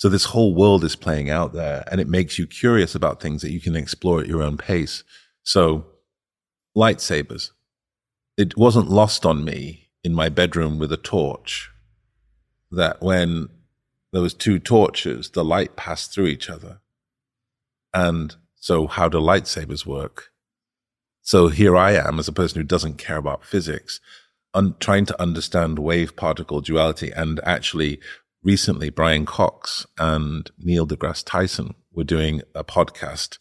So 0.00 0.08
this 0.08 0.24
whole 0.24 0.54
world 0.54 0.82
is 0.82 0.96
playing 0.96 1.28
out 1.28 1.52
there 1.52 1.84
and 1.90 2.00
it 2.00 2.08
makes 2.08 2.38
you 2.38 2.46
curious 2.46 2.94
about 2.94 3.20
things 3.20 3.42
that 3.42 3.50
you 3.50 3.60
can 3.60 3.76
explore 3.76 4.22
at 4.22 4.28
your 4.28 4.42
own 4.42 4.56
pace. 4.56 5.04
So 5.42 5.84
lightsabers. 6.74 7.50
It 8.38 8.56
wasn't 8.56 8.88
lost 8.88 9.26
on 9.26 9.44
me 9.44 9.90
in 10.02 10.14
my 10.14 10.30
bedroom 10.30 10.78
with 10.78 10.90
a 10.90 10.96
torch 10.96 11.70
that 12.70 13.02
when 13.02 13.50
there 14.10 14.22
was 14.22 14.32
two 14.32 14.58
torches, 14.58 15.28
the 15.32 15.44
light 15.44 15.76
passed 15.76 16.14
through 16.14 16.28
each 16.28 16.48
other. 16.48 16.80
And 17.92 18.34
so 18.54 18.86
how 18.86 19.06
do 19.10 19.18
lightsabers 19.18 19.84
work? 19.84 20.30
So 21.20 21.48
here 21.48 21.76
I 21.76 21.92
am 21.92 22.18
as 22.18 22.26
a 22.26 22.32
person 22.32 22.58
who 22.58 22.66
doesn't 22.66 22.96
care 22.96 23.18
about 23.18 23.44
physics, 23.44 24.00
un- 24.54 24.76
trying 24.80 25.04
to 25.04 25.20
understand 25.20 25.78
wave 25.78 26.16
particle 26.16 26.62
duality. 26.62 27.10
And 27.10 27.38
actually, 27.44 28.00
recently, 28.42 28.90
Brian 28.90 29.26
Cox 29.26 29.86
and 29.98 30.50
Neil 30.58 30.86
deGrasse 30.86 31.24
Tyson 31.24 31.74
were 31.92 32.04
doing 32.04 32.42
a 32.54 32.64
podcast 32.64 33.38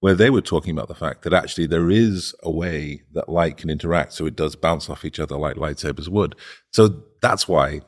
where 0.00 0.14
they 0.14 0.30
were 0.30 0.40
talking 0.40 0.72
about 0.72 0.88
the 0.88 0.94
fact 0.94 1.22
that 1.22 1.32
actually 1.32 1.66
there 1.66 1.90
is 1.90 2.34
a 2.42 2.50
way 2.50 3.02
that 3.12 3.28
light 3.28 3.56
can 3.56 3.70
interact. 3.70 4.12
So 4.12 4.26
it 4.26 4.34
does 4.34 4.56
bounce 4.56 4.90
off 4.90 5.04
each 5.04 5.20
other 5.20 5.36
like 5.36 5.56
lightsabers 5.56 6.08
would. 6.08 6.34
So 6.72 7.04
that's 7.20 7.46
why 7.46 7.82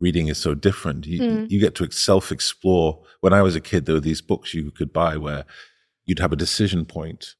reading 0.00 0.28
is 0.28 0.38
so 0.38 0.54
different. 0.54 1.06
You, 1.06 1.30
hmm. 1.30 1.44
you 1.48 1.60
get 1.60 1.74
to 1.76 1.90
self 1.90 2.32
explore. 2.32 3.02
When 3.20 3.34
I 3.34 3.42
was 3.42 3.54
a 3.56 3.60
kid, 3.60 3.84
there 3.84 3.94
were 3.94 4.00
these 4.00 4.22
books 4.22 4.54
you 4.54 4.70
could 4.70 4.92
buy 4.92 5.18
where 5.18 5.44
you'd 6.06 6.20
have 6.20 6.32
a 6.32 6.36
decision 6.36 6.86
point 6.86 7.34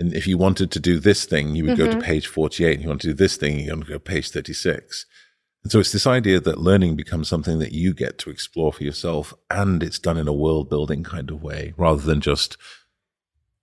and 0.00 0.14
if 0.14 0.26
you 0.26 0.38
wanted 0.38 0.70
to 0.72 0.80
do 0.80 0.98
this 0.98 1.26
thing, 1.26 1.54
you 1.54 1.66
would 1.66 1.76
go 1.76 1.84
to 1.84 1.92
mm-hmm. 1.92 2.00
page 2.00 2.26
48. 2.26 2.72
And 2.72 2.82
you 2.82 2.88
want 2.88 3.02
to 3.02 3.08
do 3.08 3.14
this 3.14 3.36
thing, 3.36 3.58
you're 3.58 3.76
going 3.76 3.82
to 3.82 3.86
go 3.86 3.94
to 3.94 4.00
page 4.00 4.30
36. 4.30 5.04
And 5.62 5.70
so 5.70 5.78
it's 5.78 5.92
this 5.92 6.06
idea 6.06 6.40
that 6.40 6.58
learning 6.58 6.96
becomes 6.96 7.28
something 7.28 7.58
that 7.58 7.72
you 7.72 7.92
get 7.92 8.18
to 8.18 8.30
explore 8.30 8.72
for 8.72 8.82
yourself. 8.82 9.34
And 9.50 9.82
it's 9.82 9.98
done 9.98 10.16
in 10.16 10.28
a 10.28 10.32
world 10.32 10.70
building 10.70 11.02
kind 11.02 11.30
of 11.30 11.42
way 11.42 11.74
rather 11.76 12.02
than 12.02 12.20
just 12.20 12.56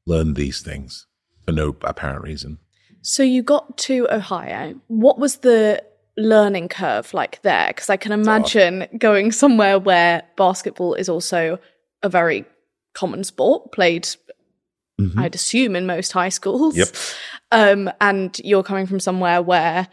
learn 0.06 0.36
these 0.36 0.62
things 0.62 1.08
for 1.46 1.52
no 1.52 1.76
apparent 1.82 2.24
reason. 2.24 2.60
So 3.02 3.24
you 3.24 3.42
got 3.42 3.78
to 3.80 4.08
Ohio. 4.12 4.76
What 4.88 5.18
was 5.18 5.38
the 5.38 5.84
learning 6.18 6.70
curve 6.70 7.14
like 7.14 7.42
there? 7.42 7.68
Because 7.70 7.90
I 7.90 7.98
can 7.98 8.12
imagine 8.12 8.88
going 8.98 9.32
somewhere 9.32 9.80
where 9.80 10.24
basketball 10.36 10.94
is 10.94 11.10
also 11.10 11.60
a 12.04 12.10
very 12.10 12.46
common 12.94 13.24
sport, 13.24 13.72
played, 13.72 14.08
I'd 15.18 15.36
assume, 15.36 15.76
in 15.76 15.86
most 15.86 16.12
high 16.12 16.30
schools. 16.30 16.76
Yep. 16.76 16.88
Um, 17.52 17.92
and 18.02 18.38
you're 18.44 18.64
coming 18.64 18.88
from 18.88 19.00
somewhere 19.00 19.42
where 19.42 19.88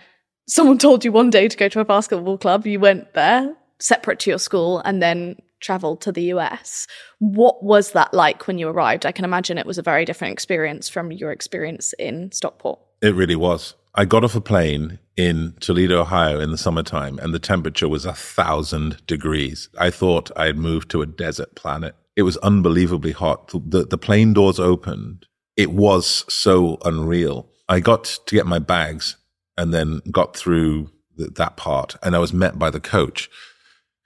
someone 0.47 0.79
told 0.79 1.05
you 1.05 1.13
one 1.13 1.31
day 1.31 1.49
to 1.49 1.57
go 1.57 1.69
to 1.69 1.81
a 1.81 1.85
basketball 1.85 2.39
club, 2.39 2.67
you 2.67 2.81
went 2.81 3.15
there, 3.15 3.55
separate 3.79 4.19
to 4.21 4.31
your 4.31 4.39
school, 4.39 4.81
and 4.85 5.03
then 5.03 5.37
traveled 5.61 6.01
to 6.03 6.13
the 6.13 6.25
US. 6.35 6.87
What 7.19 7.65
was 7.65 7.93
that 7.93 8.13
like 8.13 8.47
when 8.47 8.59
you 8.59 8.69
arrived? 8.69 9.07
I 9.07 9.13
can 9.13 9.25
imagine 9.25 9.57
it 9.57 9.67
was 9.67 9.79
a 9.79 9.83
very 9.83 10.05
different 10.05 10.33
experience 10.33 10.89
from 10.89 11.11
your 11.11 11.33
experience 11.33 11.95
in 11.99 12.31
Stockport. 12.33 12.81
It 13.01 13.15
really 13.15 13.37
was. 13.37 13.75
I 13.95 14.05
got 14.05 14.25
off 14.25 14.35
a 14.35 14.41
plane 14.41 14.99
in 15.17 15.55
Toledo, 15.61 16.01
Ohio 16.01 16.41
in 16.41 16.51
the 16.51 16.59
summertime, 16.59 17.19
and 17.21 17.33
the 17.33 17.39
temperature 17.39 17.89
was 17.89 18.05
a 18.05 18.13
thousand 18.13 19.07
degrees. 19.07 19.69
I 19.79 19.91
thought 19.91 20.31
I 20.37 20.47
had 20.47 20.59
moved 20.59 20.91
to 20.91 21.03
a 21.03 21.07
desert 21.07 21.55
planet. 21.55 21.95
It 22.17 22.23
was 22.23 22.37
unbelievably 22.39 23.13
hot. 23.13 23.53
The, 23.53 23.87
the 23.87 23.99
plane 23.99 24.33
doors 24.33 24.59
opened. 24.59 25.27
It 25.57 25.71
was 25.71 26.25
so 26.29 26.79
unreal. 26.85 27.49
I 27.69 27.81
got 27.81 28.05
to 28.27 28.35
get 28.35 28.47
my 28.47 28.59
bags 28.59 29.17
and 29.57 29.73
then 29.73 30.01
got 30.11 30.37
through 30.37 30.91
th- 31.17 31.35
that 31.35 31.57
part, 31.57 31.97
and 32.03 32.15
I 32.15 32.19
was 32.19 32.33
met 32.33 32.59
by 32.59 32.71
the 32.71 32.81
coach 32.81 33.31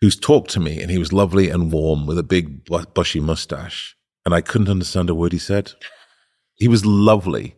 who's 0.01 0.19
talked 0.19 0.51
to 0.51 0.61
me, 0.61 0.81
and 0.81 0.91
he 0.91 0.99
was 0.99 1.13
lovely 1.13 1.51
and 1.51 1.73
warm 1.73 2.07
with 2.07 2.19
a 2.19 2.23
big 2.23 2.65
bu- 2.65 2.87
bushy 2.95 3.21
mustache, 3.21 3.97
and 4.25 4.35
I 4.35 4.41
couldn't 4.41 4.69
understand 4.69 5.11
a 5.11 5.15
word 5.15 5.33
he 5.33 5.39
said. 5.39 5.73
He 6.55 6.69
was 6.69 6.85
lovely, 6.85 7.57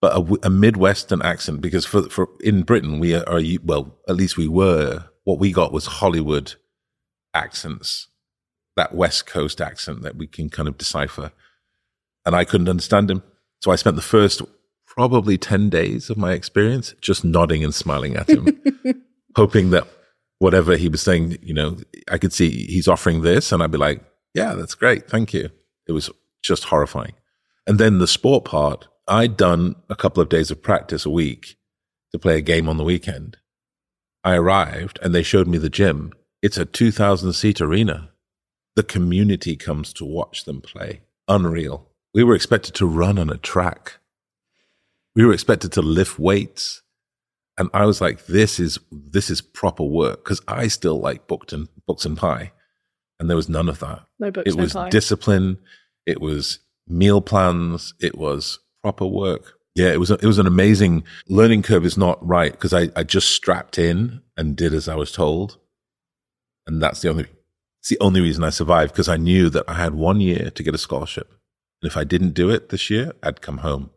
but 0.00 0.16
a, 0.16 0.46
a 0.46 0.50
Midwestern 0.50 1.22
accent 1.22 1.60
because 1.60 1.86
for 1.86 2.08
for 2.08 2.28
in 2.40 2.62
Britain 2.62 3.00
we 3.00 3.14
are, 3.14 3.28
are 3.28 3.42
well 3.64 3.96
at 4.08 4.16
least 4.16 4.36
we 4.36 4.48
were 4.48 5.04
what 5.24 5.38
we 5.38 5.52
got 5.52 5.72
was 5.72 5.86
Hollywood 5.86 6.54
accents, 7.34 8.08
that 8.76 8.94
West 8.94 9.26
Coast 9.26 9.60
accent 9.60 10.02
that 10.02 10.16
we 10.16 10.26
can 10.26 10.48
kind 10.48 10.68
of 10.68 10.78
decipher, 10.78 11.32
and 12.24 12.34
I 12.34 12.44
couldn't 12.44 12.68
understand 12.68 13.10
him. 13.10 13.22
So 13.60 13.70
I 13.70 13.76
spent 13.76 13.96
the 13.96 14.02
first 14.02 14.40
probably 14.90 15.38
ten 15.38 15.70
days 15.70 16.10
of 16.10 16.16
my 16.16 16.32
experience 16.32 16.94
just 17.00 17.24
nodding 17.24 17.64
and 17.64 17.74
smiling 17.74 18.16
at 18.16 18.28
him, 18.28 18.60
hoping 19.36 19.70
that 19.70 19.86
whatever 20.38 20.76
he 20.76 20.88
was 20.88 21.00
saying, 21.00 21.38
you 21.42 21.54
know, 21.54 21.76
I 22.10 22.18
could 22.18 22.32
see 22.32 22.66
he's 22.66 22.88
offering 22.88 23.22
this, 23.22 23.52
and 23.52 23.62
I'd 23.62 23.70
be 23.70 23.78
like, 23.78 24.02
yeah, 24.34 24.54
that's 24.54 24.74
great, 24.74 25.08
thank 25.08 25.32
you. 25.32 25.50
It 25.86 25.92
was 25.92 26.10
just 26.42 26.64
horrifying. 26.64 27.14
And 27.66 27.78
then 27.78 27.98
the 27.98 28.06
sport 28.06 28.44
part, 28.44 28.88
I'd 29.06 29.36
done 29.36 29.76
a 29.88 29.96
couple 29.96 30.22
of 30.22 30.28
days 30.28 30.50
of 30.50 30.62
practice 30.62 31.04
a 31.04 31.10
week 31.10 31.56
to 32.12 32.18
play 32.18 32.38
a 32.38 32.42
game 32.42 32.68
on 32.68 32.76
the 32.76 32.84
weekend. 32.84 33.36
I 34.24 34.34
arrived 34.34 34.98
and 35.02 35.14
they 35.14 35.22
showed 35.22 35.48
me 35.48 35.58
the 35.58 35.70
gym. 35.70 36.12
It's 36.42 36.58
a 36.58 36.64
2000 36.64 37.32
seat 37.32 37.60
arena. 37.60 38.10
The 38.76 38.82
community 38.82 39.56
comes 39.56 39.92
to 39.94 40.04
watch 40.04 40.44
them 40.44 40.60
play. 40.60 41.02
Unreal. 41.28 41.88
We 42.14 42.24
were 42.24 42.34
expected 42.34 42.74
to 42.76 42.86
run 42.86 43.18
on 43.18 43.30
a 43.30 43.36
track. 43.36 43.99
We 45.20 45.26
were 45.26 45.34
expected 45.34 45.72
to 45.72 45.82
lift 45.82 46.18
weights 46.18 46.80
And 47.58 47.68
I 47.74 47.84
was 47.84 48.00
like, 48.00 48.24
this 48.24 48.58
is 48.58 48.78
this 48.90 49.28
is 49.28 49.42
proper 49.42 49.84
work 49.84 50.24
because 50.24 50.40
I 50.48 50.68
still 50.68 50.98
like 50.98 51.26
booked 51.26 51.52
and 51.52 51.68
books 51.86 52.06
and 52.06 52.16
pie, 52.16 52.52
and 53.18 53.28
there 53.28 53.36
was 53.36 53.50
none 53.50 53.68
of 53.68 53.80
that. 53.80 54.06
No 54.18 54.30
books, 54.30 54.46
and 54.46 54.56
pie. 54.56 54.56
it 54.56 54.56
no 54.56 54.62
was 54.62 54.72
pie. 54.72 54.88
discipline. 54.88 55.58
It 56.06 56.22
was 56.22 56.60
meal 56.88 57.20
plans. 57.20 57.92
It 58.00 58.16
was 58.16 58.60
proper 58.82 59.04
work. 59.04 59.58
Yeah, 59.74 59.92
it 59.92 60.00
was 60.00 60.10
a, 60.10 60.14
it 60.14 60.24
was 60.24 60.38
an 60.38 60.46
amazing 60.46 61.04
learning 61.28 61.62
curve. 61.64 61.84
Is 61.84 61.98
not 61.98 62.26
right 62.26 62.52
because 62.52 62.72
I 62.72 62.88
I 62.96 63.02
just 63.04 63.28
strapped 63.30 63.78
in 63.78 64.22
and 64.38 64.56
did 64.56 64.72
as 64.72 64.88
I 64.88 64.94
was 64.94 65.12
told, 65.12 65.58
and 66.66 66.82
that's 66.82 67.02
the 67.02 67.10
only 67.10 67.26
it's 67.80 67.90
the 67.90 68.00
only 68.00 68.22
reason 68.22 68.42
I 68.42 68.50
survived 68.50 68.92
because 68.92 69.10
I 69.10 69.18
knew 69.18 69.50
that 69.50 69.66
I 69.68 69.74
had 69.74 69.94
one 69.94 70.22
year 70.22 70.50
to 70.50 70.62
get 70.62 70.74
a 70.74 70.78
scholarship, 70.78 71.28
and 71.82 71.90
if 71.90 71.96
I 71.98 72.04
didn't 72.04 72.32
do 72.32 72.48
it 72.48 72.70
this 72.70 72.88
year, 72.88 73.12
I'd 73.22 73.42
come 73.42 73.58
home. 73.58 73.90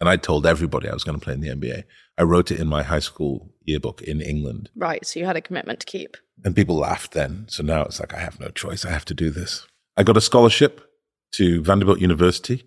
And 0.00 0.08
I 0.08 0.16
told 0.16 0.46
everybody 0.46 0.88
I 0.88 0.94
was 0.94 1.04
going 1.04 1.18
to 1.18 1.24
play 1.24 1.34
in 1.34 1.40
the 1.40 1.48
NBA. 1.48 1.84
I 2.16 2.22
wrote 2.22 2.50
it 2.50 2.58
in 2.58 2.66
my 2.66 2.82
high 2.82 3.00
school 3.00 3.52
yearbook 3.64 4.02
in 4.02 4.20
England. 4.20 4.70
right. 4.74 5.04
So 5.06 5.20
you 5.20 5.26
had 5.26 5.36
a 5.36 5.42
commitment 5.42 5.80
to 5.80 5.86
keep. 5.86 6.16
And 6.44 6.56
people 6.56 6.76
laughed 6.76 7.12
then. 7.12 7.44
So 7.48 7.62
now 7.62 7.82
it's 7.82 8.00
like, 8.00 8.14
I 8.14 8.18
have 8.18 8.40
no 8.40 8.48
choice. 8.48 8.84
I 8.84 8.90
have 8.90 9.04
to 9.06 9.14
do 9.14 9.30
this. 9.30 9.66
I 9.96 10.02
got 10.02 10.16
a 10.16 10.22
scholarship 10.22 10.80
to 11.32 11.62
Vanderbilt 11.62 12.00
University. 12.00 12.64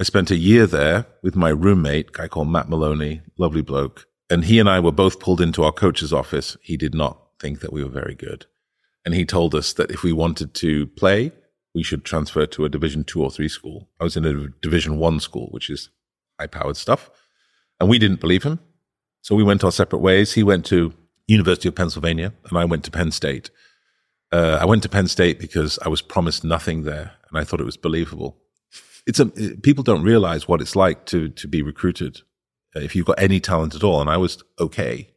I 0.00 0.04
spent 0.04 0.30
a 0.30 0.36
year 0.36 0.66
there 0.66 1.06
with 1.22 1.36
my 1.36 1.50
roommate, 1.50 2.08
a 2.08 2.12
guy 2.12 2.28
called 2.28 2.48
Matt 2.48 2.68
Maloney, 2.68 3.20
lovely 3.36 3.62
bloke. 3.62 4.06
And 4.30 4.44
he 4.44 4.58
and 4.58 4.68
I 4.68 4.80
were 4.80 4.92
both 4.92 5.20
pulled 5.20 5.42
into 5.42 5.62
our 5.62 5.72
coach's 5.72 6.12
office. 6.12 6.56
He 6.62 6.78
did 6.78 6.94
not 6.94 7.18
think 7.38 7.60
that 7.60 7.72
we 7.72 7.84
were 7.84 7.90
very 7.90 8.14
good. 8.14 8.46
And 9.04 9.14
he 9.14 9.26
told 9.26 9.54
us 9.54 9.72
that 9.74 9.90
if 9.90 10.02
we 10.02 10.12
wanted 10.12 10.54
to 10.54 10.86
play, 10.86 11.32
we 11.74 11.82
should 11.82 12.04
transfer 12.04 12.46
to 12.46 12.64
a 12.64 12.68
division 12.68 13.04
two 13.04 13.22
or 13.22 13.30
three 13.30 13.48
school. 13.48 13.88
I 14.00 14.04
was 14.04 14.16
in 14.16 14.24
a 14.24 14.48
division 14.62 14.98
one 14.98 15.20
school, 15.20 15.48
which 15.50 15.68
is 15.68 15.90
high 16.42 16.46
powered 16.48 16.76
stuff. 16.76 17.10
And 17.78 17.88
we 17.88 17.98
didn't 17.98 18.20
believe 18.20 18.42
him. 18.42 18.58
So 19.22 19.34
we 19.34 19.44
went 19.44 19.64
our 19.64 19.72
separate 19.72 20.00
ways. 20.00 20.32
He 20.32 20.42
went 20.42 20.64
to 20.66 20.92
University 21.26 21.68
of 21.68 21.74
Pennsylvania 21.74 22.32
and 22.48 22.58
I 22.58 22.64
went 22.64 22.84
to 22.84 22.90
Penn 22.90 23.12
State. 23.12 23.50
Uh, 24.32 24.58
I 24.60 24.64
went 24.64 24.82
to 24.82 24.88
Penn 24.88 25.08
State 25.08 25.38
because 25.38 25.78
I 25.86 25.88
was 25.88 26.02
promised 26.02 26.42
nothing 26.42 26.82
there 26.82 27.12
and 27.28 27.38
I 27.38 27.44
thought 27.44 27.60
it 27.60 27.66
was 27.72 27.76
believable. 27.76 28.38
It's 29.06 29.20
a, 29.20 29.26
people 29.26 29.84
don't 29.84 30.02
realize 30.02 30.48
what 30.48 30.60
it's 30.60 30.76
like 30.76 31.06
to, 31.06 31.28
to 31.28 31.48
be 31.48 31.62
recruited 31.62 32.22
uh, 32.74 32.80
if 32.80 32.94
you've 32.94 33.06
got 33.06 33.22
any 33.22 33.40
talent 33.40 33.74
at 33.74 33.84
all. 33.84 34.00
And 34.00 34.10
I 34.10 34.16
was 34.16 34.42
okay. 34.58 35.08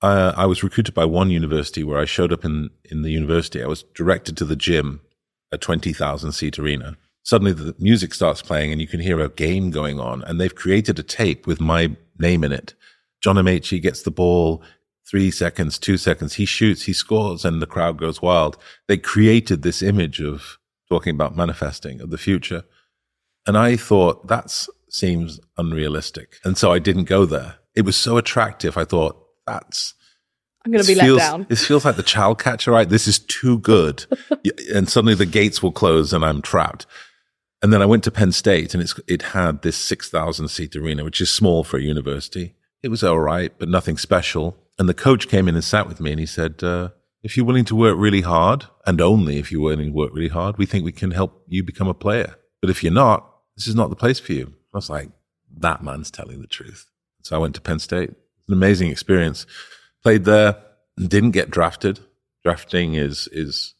I 0.00 0.46
was 0.46 0.62
recruited 0.62 0.94
by 0.94 1.06
one 1.06 1.28
university 1.30 1.82
where 1.82 1.98
I 1.98 2.04
showed 2.04 2.32
up 2.32 2.44
in, 2.44 2.70
in 2.84 3.02
the 3.02 3.10
university. 3.10 3.60
I 3.60 3.66
was 3.66 3.82
directed 3.82 4.36
to 4.36 4.44
the 4.44 4.54
gym, 4.54 5.00
a 5.50 5.58
20,000 5.58 6.30
seat 6.30 6.56
arena. 6.56 6.96
Suddenly 7.28 7.52
the 7.52 7.74
music 7.78 8.14
starts 8.14 8.40
playing 8.40 8.72
and 8.72 8.80
you 8.80 8.86
can 8.86 9.00
hear 9.00 9.20
a 9.20 9.28
game 9.28 9.70
going 9.70 10.00
on 10.00 10.24
and 10.24 10.40
they've 10.40 10.54
created 10.54 10.98
a 10.98 11.02
tape 11.02 11.46
with 11.46 11.60
my 11.60 11.94
name 12.18 12.42
in 12.42 12.52
it. 12.52 12.72
John 13.20 13.36
Amaechi 13.36 13.82
gets 13.82 14.00
the 14.00 14.10
ball, 14.10 14.62
three 15.06 15.30
seconds, 15.30 15.78
two 15.78 15.98
seconds. 15.98 16.36
He 16.36 16.46
shoots, 16.46 16.84
he 16.84 16.94
scores, 16.94 17.44
and 17.44 17.60
the 17.60 17.66
crowd 17.66 17.98
goes 17.98 18.22
wild. 18.22 18.56
They 18.86 18.96
created 18.96 19.60
this 19.60 19.82
image 19.82 20.22
of 20.22 20.56
talking 20.88 21.14
about 21.14 21.36
manifesting 21.36 22.00
of 22.00 22.08
the 22.08 22.16
future. 22.16 22.64
And 23.46 23.58
I 23.58 23.76
thought 23.76 24.28
that 24.28 24.66
seems 24.88 25.38
unrealistic. 25.58 26.36
And 26.44 26.56
so 26.56 26.72
I 26.72 26.78
didn't 26.78 27.04
go 27.04 27.26
there. 27.26 27.56
It 27.74 27.82
was 27.82 27.96
so 27.96 28.16
attractive. 28.16 28.78
I 28.78 28.84
thought 28.84 29.22
that's 29.46 29.92
I'm 30.64 30.72
going 30.72 30.82
to 30.82 30.88
be 30.88 30.94
this 30.94 31.02
let 31.02 31.06
feels, 31.06 31.18
down. 31.18 31.46
This 31.50 31.66
feels 31.66 31.84
like 31.84 31.96
the 31.96 32.02
child 32.02 32.42
catcher, 32.42 32.70
right? 32.70 32.88
This 32.88 33.06
is 33.06 33.18
too 33.18 33.58
good. 33.58 34.06
and 34.74 34.88
suddenly 34.88 35.14
the 35.14 35.26
gates 35.26 35.62
will 35.62 35.72
close 35.72 36.14
and 36.14 36.24
I'm 36.24 36.40
trapped. 36.40 36.86
And 37.60 37.72
then 37.72 37.82
I 37.82 37.86
went 37.86 38.04
to 38.04 38.10
Penn 38.10 38.32
State 38.32 38.72
and 38.74 38.82
it's, 38.82 38.98
it 39.08 39.22
had 39.22 39.62
this 39.62 39.76
6,000 39.76 40.48
seat 40.48 40.76
arena, 40.76 41.04
which 41.04 41.20
is 41.20 41.30
small 41.30 41.64
for 41.64 41.76
a 41.76 41.82
university. 41.82 42.54
It 42.82 42.88
was 42.88 43.02
all 43.02 43.18
right, 43.18 43.52
but 43.58 43.68
nothing 43.68 43.98
special. 43.98 44.56
And 44.78 44.88
the 44.88 44.94
coach 44.94 45.28
came 45.28 45.48
in 45.48 45.56
and 45.56 45.64
sat 45.64 45.88
with 45.88 46.00
me 46.00 46.12
and 46.12 46.20
he 46.20 46.26
said, 46.26 46.62
uh, 46.62 46.90
if 47.22 47.36
you're 47.36 47.46
willing 47.46 47.64
to 47.64 47.74
work 47.74 47.96
really 47.98 48.20
hard 48.20 48.66
and 48.86 49.00
only 49.00 49.38
if 49.38 49.50
you're 49.50 49.62
willing 49.62 49.86
to 49.86 49.92
work 49.92 50.12
really 50.14 50.28
hard, 50.28 50.56
we 50.56 50.66
think 50.66 50.84
we 50.84 50.92
can 50.92 51.10
help 51.10 51.42
you 51.48 51.64
become 51.64 51.88
a 51.88 51.94
player. 51.94 52.36
But 52.60 52.70
if 52.70 52.84
you're 52.84 52.92
not, 52.92 53.28
this 53.56 53.66
is 53.66 53.74
not 53.74 53.90
the 53.90 53.96
place 53.96 54.20
for 54.20 54.32
you. 54.32 54.54
I 54.72 54.78
was 54.78 54.88
like, 54.88 55.10
that 55.56 55.82
man's 55.82 56.12
telling 56.12 56.40
the 56.40 56.46
truth. 56.46 56.88
So 57.22 57.34
I 57.34 57.40
went 57.40 57.56
to 57.56 57.60
Penn 57.60 57.80
State. 57.80 58.10
An 58.10 58.54
amazing 58.54 58.90
experience. 58.90 59.46
Played 60.02 60.24
there, 60.24 60.62
didn't 60.96 61.32
get 61.32 61.50
drafted. 61.50 62.00
Drafting 62.44 62.94
is, 62.94 63.28
is 63.32 63.74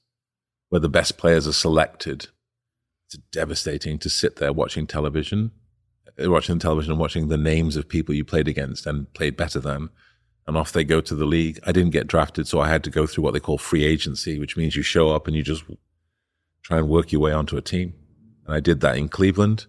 where 0.68 0.80
the 0.80 0.88
best 0.88 1.16
players 1.16 1.46
are 1.46 1.52
selected. 1.52 2.26
It's 3.08 3.16
devastating 3.32 3.98
to 4.00 4.10
sit 4.10 4.36
there 4.36 4.52
watching 4.52 4.86
television, 4.86 5.50
uh, 6.22 6.30
watching 6.30 6.58
television 6.58 6.92
and 6.92 7.00
watching 7.00 7.28
the 7.28 7.38
names 7.38 7.74
of 7.74 7.88
people 7.88 8.14
you 8.14 8.22
played 8.22 8.48
against 8.48 8.84
and 8.86 9.10
played 9.14 9.34
better 9.34 9.60
than. 9.60 9.88
And 10.46 10.58
off 10.58 10.72
they 10.72 10.84
go 10.84 11.00
to 11.00 11.14
the 11.14 11.24
league. 11.24 11.58
I 11.66 11.72
didn't 11.72 11.92
get 11.92 12.06
drafted, 12.06 12.46
so 12.46 12.60
I 12.60 12.68
had 12.68 12.84
to 12.84 12.90
go 12.90 13.06
through 13.06 13.24
what 13.24 13.32
they 13.32 13.40
call 13.40 13.56
free 13.56 13.84
agency, 13.84 14.38
which 14.38 14.58
means 14.58 14.76
you 14.76 14.82
show 14.82 15.10
up 15.10 15.26
and 15.26 15.34
you 15.34 15.42
just 15.42 15.64
try 16.62 16.76
and 16.76 16.88
work 16.90 17.10
your 17.10 17.22
way 17.22 17.32
onto 17.32 17.56
a 17.56 17.62
team. 17.62 17.94
And 18.46 18.54
I 18.54 18.60
did 18.60 18.80
that 18.82 18.98
in 18.98 19.08
Cleveland 19.08 19.64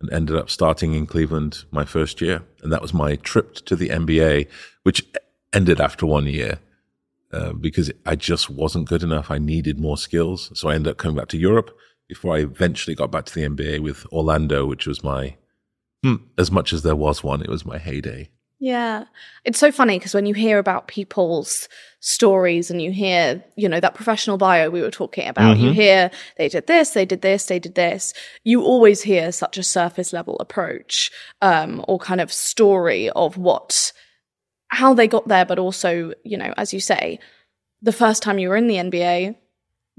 and 0.00 0.10
ended 0.10 0.36
up 0.36 0.48
starting 0.48 0.94
in 0.94 1.06
Cleveland 1.06 1.64
my 1.70 1.84
first 1.84 2.22
year. 2.22 2.42
And 2.62 2.72
that 2.72 2.80
was 2.80 2.94
my 2.94 3.16
trip 3.16 3.56
to 3.66 3.76
the 3.76 3.90
NBA, 3.90 4.48
which 4.84 5.06
ended 5.52 5.82
after 5.82 6.06
one 6.06 6.26
year 6.26 6.60
uh, 7.30 7.52
because 7.52 7.92
I 8.06 8.16
just 8.16 8.48
wasn't 8.48 8.88
good 8.88 9.02
enough. 9.02 9.30
I 9.30 9.36
needed 9.36 9.78
more 9.78 9.98
skills. 9.98 10.50
So 10.54 10.70
I 10.70 10.76
ended 10.76 10.92
up 10.92 10.96
coming 10.96 11.18
back 11.18 11.28
to 11.28 11.38
Europe 11.38 11.76
before 12.10 12.34
I 12.34 12.40
eventually 12.40 12.96
got 12.96 13.12
back 13.12 13.24
to 13.26 13.34
the 13.34 13.46
NBA 13.48 13.78
with 13.78 14.04
Orlando, 14.10 14.66
which 14.66 14.84
was 14.84 15.04
my, 15.04 15.36
hmm, 16.02 16.16
as 16.36 16.50
much 16.50 16.72
as 16.72 16.82
there 16.82 16.96
was 16.96 17.22
one, 17.22 17.40
it 17.40 17.48
was 17.48 17.64
my 17.64 17.78
heyday. 17.78 18.30
Yeah. 18.58 19.04
It's 19.44 19.60
so 19.60 19.70
funny 19.70 19.96
because 19.96 20.12
when 20.12 20.26
you 20.26 20.34
hear 20.34 20.58
about 20.58 20.88
people's 20.88 21.68
stories 22.00 22.68
and 22.68 22.82
you 22.82 22.90
hear, 22.90 23.44
you 23.54 23.68
know, 23.68 23.78
that 23.78 23.94
professional 23.94 24.38
bio 24.38 24.70
we 24.70 24.82
were 24.82 24.90
talking 24.90 25.28
about, 25.28 25.56
you 25.58 25.70
Mhm. 25.70 25.74
hear 25.74 26.10
they 26.36 26.48
did 26.48 26.66
this, 26.66 26.90
they 26.90 27.06
did 27.06 27.22
this, 27.22 27.46
they 27.46 27.60
did 27.60 27.76
this. 27.76 28.12
You 28.42 28.62
always 28.64 29.02
hear 29.02 29.30
such 29.30 29.56
a 29.56 29.62
surface 29.62 30.12
level 30.12 30.36
approach 30.40 31.12
um, 31.40 31.84
or 31.86 32.00
kind 32.00 32.20
of 32.20 32.32
story 32.32 33.08
of 33.10 33.36
what, 33.36 33.92
how 34.66 34.94
they 34.94 35.06
got 35.06 35.28
there, 35.28 35.44
but 35.44 35.60
also, 35.60 36.12
you 36.24 36.36
know, 36.36 36.52
as 36.56 36.74
you 36.74 36.80
say, 36.80 37.20
the 37.82 37.92
first 37.92 38.20
time 38.20 38.40
you 38.40 38.48
were 38.48 38.56
in 38.56 38.66
the 38.66 38.76
NBA, 38.78 39.36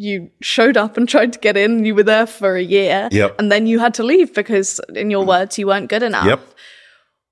you 0.02 0.30
showed 0.42 0.78
up 0.78 0.98
and 0.98 1.08
tried 1.10 1.34
to 1.34 1.40
get 1.40 1.58
in, 1.58 1.72
and 1.72 1.88
you 1.88 1.96
were 1.96 2.04
there 2.04 2.26
for 2.26 2.56
a 2.56 2.64
year. 2.64 3.10
Yep. 3.12 3.36
And 3.40 3.52
then 3.52 3.68
you 3.68 3.80
had 3.80 3.94
to 3.96 4.04
leave 4.04 4.34
because, 4.34 4.80
in 4.96 5.10
your 5.12 5.24
mm. 5.24 5.28
words, 5.28 5.58
you 5.58 5.68
weren't 5.68 5.90
good 5.90 6.04
enough. 6.04 6.26
Yep. 6.26 6.42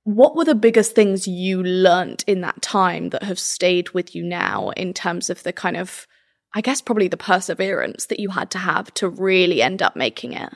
What 0.03 0.36
were 0.36 0.45
the 0.45 0.55
biggest 0.55 0.95
things 0.95 1.27
you 1.27 1.62
learnt 1.62 2.23
in 2.23 2.41
that 2.41 2.62
time 2.62 3.10
that 3.10 3.23
have 3.23 3.39
stayed 3.39 3.91
with 3.91 4.15
you 4.15 4.23
now 4.23 4.69
in 4.71 4.93
terms 4.93 5.29
of 5.29 5.43
the 5.43 5.53
kind 5.53 5.77
of, 5.77 6.08
I 6.55 6.62
guess, 6.62 6.82
probably 6.82 7.10
the 7.10 7.17
perseverance 7.17 8.08
that 8.08 8.19
you 8.19 8.29
had 8.29 8.49
to 8.51 8.58
have 8.58 8.93
to 8.95 9.10
really 9.10 9.62
end 9.62 9.82
up 9.82 9.95
making 9.95 10.34
it? 10.34 10.51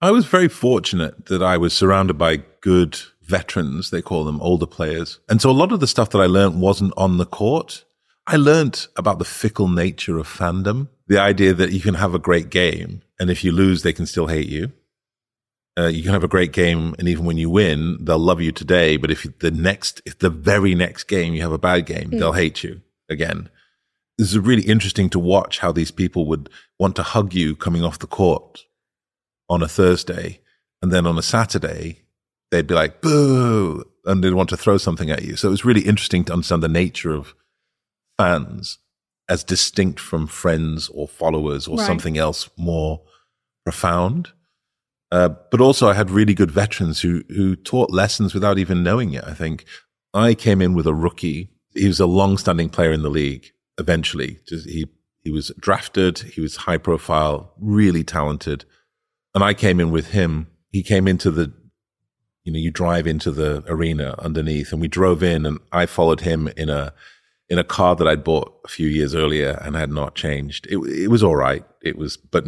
I 0.00 0.10
was 0.10 0.26
very 0.26 0.48
fortunate 0.48 1.26
that 1.26 1.42
I 1.42 1.56
was 1.56 1.74
surrounded 1.74 2.18
by 2.18 2.42
good 2.60 2.98
veterans, 3.22 3.90
they 3.90 4.02
call 4.02 4.24
them 4.24 4.40
older 4.40 4.66
players. 4.66 5.20
And 5.28 5.40
so 5.40 5.50
a 5.50 5.52
lot 5.52 5.72
of 5.72 5.80
the 5.80 5.86
stuff 5.86 6.10
that 6.10 6.20
I 6.20 6.26
learned 6.26 6.60
wasn't 6.60 6.92
on 6.96 7.16
the 7.16 7.26
court. 7.26 7.84
I 8.26 8.36
learned 8.36 8.86
about 8.96 9.18
the 9.18 9.24
fickle 9.24 9.68
nature 9.68 10.18
of 10.18 10.26
fandom, 10.26 10.88
the 11.06 11.18
idea 11.18 11.52
that 11.54 11.72
you 11.72 11.80
can 11.80 11.94
have 11.94 12.14
a 12.14 12.18
great 12.18 12.50
game 12.50 13.02
and 13.20 13.30
if 13.30 13.44
you 13.44 13.52
lose, 13.52 13.82
they 13.82 13.92
can 13.92 14.06
still 14.06 14.26
hate 14.26 14.48
you. 14.48 14.72
Uh, 15.76 15.86
you 15.86 16.02
can 16.02 16.12
have 16.12 16.24
a 16.24 16.28
great 16.28 16.52
game 16.52 16.94
and 16.98 17.08
even 17.08 17.24
when 17.24 17.36
you 17.36 17.50
win, 17.50 17.98
they'll 18.00 18.18
love 18.18 18.40
you 18.40 18.52
today. 18.52 18.96
But 18.96 19.10
if 19.10 19.26
the 19.40 19.50
next, 19.50 20.00
if 20.06 20.18
the 20.18 20.30
very 20.30 20.74
next 20.74 21.04
game 21.04 21.34
you 21.34 21.42
have 21.42 21.52
a 21.52 21.58
bad 21.58 21.86
game, 21.86 22.10
they'll 22.10 22.32
hate 22.32 22.62
you 22.62 22.80
again. 23.08 23.50
This 24.16 24.30
is 24.30 24.38
really 24.38 24.62
interesting 24.62 25.10
to 25.10 25.18
watch 25.18 25.58
how 25.58 25.72
these 25.72 25.90
people 25.90 26.26
would 26.26 26.48
want 26.78 26.96
to 26.96 27.02
hug 27.02 27.34
you 27.34 27.56
coming 27.56 27.82
off 27.82 27.98
the 27.98 28.06
court 28.06 28.64
on 29.48 29.62
a 29.62 29.68
Thursday, 29.68 30.40
and 30.80 30.92
then 30.92 31.06
on 31.06 31.18
a 31.18 31.22
Saturday, 31.22 32.02
they'd 32.50 32.66
be 32.66 32.74
like, 32.74 33.00
boo, 33.00 33.84
and 34.04 34.22
they'd 34.22 34.32
want 34.32 34.48
to 34.50 34.56
throw 34.56 34.78
something 34.78 35.10
at 35.10 35.22
you. 35.22 35.36
So 35.36 35.48
it 35.48 35.50
was 35.50 35.64
really 35.64 35.82
interesting 35.82 36.24
to 36.24 36.32
understand 36.32 36.62
the 36.62 36.68
nature 36.68 37.12
of 37.12 37.34
fans 38.18 38.78
as 39.28 39.42
distinct 39.44 39.98
from 40.00 40.26
friends 40.26 40.88
or 40.92 41.08
followers 41.08 41.66
or 41.66 41.78
Right. 41.78 41.86
something 41.86 42.18
else 42.18 42.48
more 42.56 43.02
profound. 43.64 44.30
Uh, 45.10 45.30
but 45.50 45.60
also, 45.60 45.88
I 45.88 45.94
had 45.94 46.10
really 46.10 46.34
good 46.34 46.50
veterans 46.50 47.00
who 47.00 47.22
who 47.28 47.56
taught 47.56 47.90
lessons 47.90 48.34
without 48.34 48.58
even 48.58 48.82
knowing 48.82 49.12
it. 49.12 49.24
I 49.24 49.32
think 49.34 49.64
I 50.12 50.34
came 50.34 50.60
in 50.60 50.74
with 50.74 50.86
a 50.86 50.94
rookie. 50.94 51.50
He 51.74 51.86
was 51.88 52.00
a 52.00 52.06
long-standing 52.06 52.68
player 52.70 52.92
in 52.92 53.02
the 53.02 53.10
league. 53.10 53.52
Eventually, 53.78 54.40
Just- 54.48 54.68
he 54.68 54.86
he 55.22 55.30
was 55.30 55.50
drafted. 55.58 56.18
He 56.18 56.40
was 56.40 56.56
high 56.56 56.76
profile, 56.78 57.54
really 57.58 58.04
talented 58.04 58.64
and 59.34 59.42
I 59.42 59.52
came 59.52 59.80
in 59.80 59.90
with 59.90 60.10
him. 60.12 60.46
He 60.70 60.82
came 60.84 61.08
into 61.08 61.28
the, 61.30 61.52
you 62.44 62.52
know, 62.52 62.58
you 62.58 62.70
drive 62.70 63.04
into 63.06 63.32
the 63.32 63.64
arena 63.66 64.14
underneath, 64.18 64.70
and 64.72 64.80
we 64.80 64.86
drove 64.86 65.22
in, 65.24 65.44
and 65.44 65.58
I 65.72 65.86
followed 65.86 66.20
him 66.20 66.46
in 66.56 66.68
a 66.70 66.92
in 67.48 67.58
a 67.58 67.64
car 67.64 67.94
that 67.96 68.08
I'd 68.08 68.24
bought 68.24 68.54
a 68.64 68.68
few 68.68 68.88
years 68.88 69.14
earlier 69.14 69.58
and 69.62 69.76
had 69.76 69.90
not 69.90 70.14
changed. 70.14 70.66
It 70.66 70.78
it 70.78 71.08
was 71.08 71.22
all 71.22 71.36
right. 71.36 71.64
It 71.82 71.96
was, 71.98 72.16
but 72.16 72.46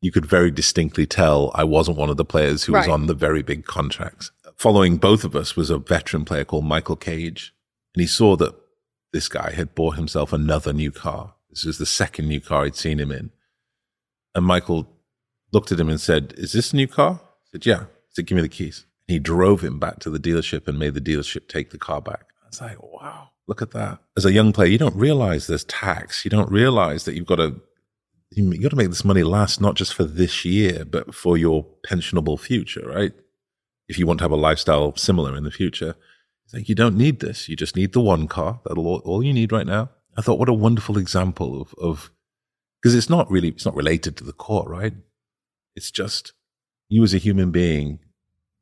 you 0.00 0.10
could 0.10 0.26
very 0.26 0.50
distinctly 0.50 1.06
tell 1.06 1.52
I 1.54 1.64
wasn't 1.64 1.96
one 1.96 2.10
of 2.10 2.16
the 2.16 2.24
players 2.24 2.64
who 2.64 2.72
was 2.72 2.88
on 2.88 3.06
the 3.06 3.14
very 3.14 3.42
big 3.42 3.64
contracts. 3.64 4.32
following 4.56 4.96
both 4.96 5.24
of 5.24 5.34
us 5.36 5.56
was 5.56 5.70
a 5.70 5.78
veteran 5.78 6.24
player 6.24 6.44
called 6.44 6.64
Michael 6.64 6.96
Cage. 6.96 7.54
And 7.94 8.00
he 8.00 8.06
saw 8.06 8.36
that 8.36 8.54
this 9.12 9.28
guy 9.28 9.52
had 9.52 9.74
bought 9.74 9.96
himself 9.96 10.32
another 10.32 10.72
new 10.72 10.90
car. 10.90 11.34
This 11.50 11.64
was 11.64 11.78
the 11.78 11.86
second 11.86 12.28
new 12.28 12.40
car 12.40 12.64
he'd 12.64 12.74
seen 12.74 12.98
him 12.98 13.12
in. 13.12 13.30
And 14.34 14.46
Michael 14.46 14.88
looked 15.52 15.70
at 15.70 15.78
him 15.78 15.88
and 15.88 16.00
said, 16.00 16.34
Is 16.36 16.52
this 16.52 16.72
a 16.72 16.76
new 16.76 16.88
car? 16.88 17.20
I 17.22 17.28
said, 17.52 17.66
Yeah. 17.66 17.80
He 17.80 18.14
said, 18.14 18.26
Give 18.26 18.36
me 18.36 18.42
the 18.42 18.48
keys. 18.48 18.86
And 19.06 19.14
he 19.14 19.18
drove 19.18 19.62
him 19.62 19.78
back 19.78 19.98
to 20.00 20.10
the 20.10 20.18
dealership 20.18 20.66
and 20.66 20.78
made 20.78 20.94
the 20.94 21.00
dealership 21.00 21.46
take 21.48 21.70
the 21.70 21.78
car 21.78 22.00
back. 22.00 22.31
I 22.60 22.64
was 22.64 22.70
like, 22.70 22.82
Wow, 22.82 23.30
look 23.46 23.62
at 23.62 23.70
that. 23.72 24.00
As 24.16 24.24
a 24.24 24.32
young 24.32 24.52
player, 24.52 24.68
you 24.68 24.78
don't 24.78 24.96
realize 24.96 25.46
there's 25.46 25.64
tax. 25.64 26.24
You 26.24 26.30
don't 26.30 26.50
realize 26.50 27.04
that 27.04 27.14
you've 27.14 27.26
got 27.26 27.36
to 27.36 27.60
you 28.34 28.62
got 28.62 28.70
to 28.70 28.76
make 28.76 28.88
this 28.88 29.04
money 29.04 29.22
last 29.22 29.60
not 29.60 29.74
just 29.74 29.94
for 29.94 30.04
this 30.04 30.44
year, 30.44 30.84
but 30.84 31.14
for 31.14 31.36
your 31.36 31.66
pensionable 31.86 32.40
future, 32.40 32.88
right? 32.88 33.12
If 33.88 33.98
you 33.98 34.06
want 34.06 34.20
to 34.20 34.24
have 34.24 34.30
a 34.32 34.36
lifestyle 34.36 34.96
similar 34.96 35.36
in 35.36 35.44
the 35.44 35.50
future, 35.50 35.94
it's 36.44 36.54
like 36.54 36.68
you 36.68 36.74
don't 36.74 36.96
need 36.96 37.20
this. 37.20 37.48
You 37.48 37.56
just 37.56 37.76
need 37.76 37.92
the 37.92 38.00
one 38.00 38.26
car. 38.28 38.60
That'll 38.64 38.86
all, 38.86 39.02
all 39.04 39.22
you 39.22 39.34
need 39.34 39.52
right 39.52 39.66
now. 39.66 39.90
I 40.16 40.22
thought, 40.22 40.38
what 40.38 40.48
a 40.48 40.54
wonderful 40.54 40.98
example 40.98 41.60
of 41.60 41.74
of 41.78 42.10
because 42.80 42.94
it's 42.94 43.10
not 43.10 43.30
really 43.30 43.48
it's 43.48 43.66
not 43.66 43.76
related 43.76 44.16
to 44.18 44.24
the 44.24 44.32
court, 44.32 44.68
right? 44.68 44.94
It's 45.76 45.90
just 45.90 46.32
you 46.88 47.02
as 47.02 47.14
a 47.14 47.18
human 47.18 47.50
being 47.50 48.00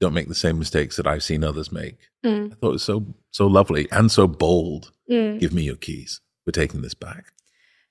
don't 0.01 0.15
make 0.15 0.29
the 0.29 0.35
same 0.35 0.59
mistakes 0.59 0.97
that 0.97 1.07
I've 1.07 1.23
seen 1.23 1.45
others 1.45 1.71
make. 1.71 1.99
Mm. 2.25 2.53
I 2.53 2.55
thought 2.57 2.71
it 2.71 2.73
was 2.73 2.83
so 2.83 3.07
so 3.31 3.47
lovely 3.47 3.89
and 3.93 4.11
so 4.11 4.27
bold. 4.27 4.93
Mm. 5.11 5.39
Give 5.39 5.53
me 5.53 5.63
your 5.63 5.77
keys. 5.77 6.21
We're 6.47 6.53
taking 6.53 6.83
this 6.83 6.95
back. 6.95 7.27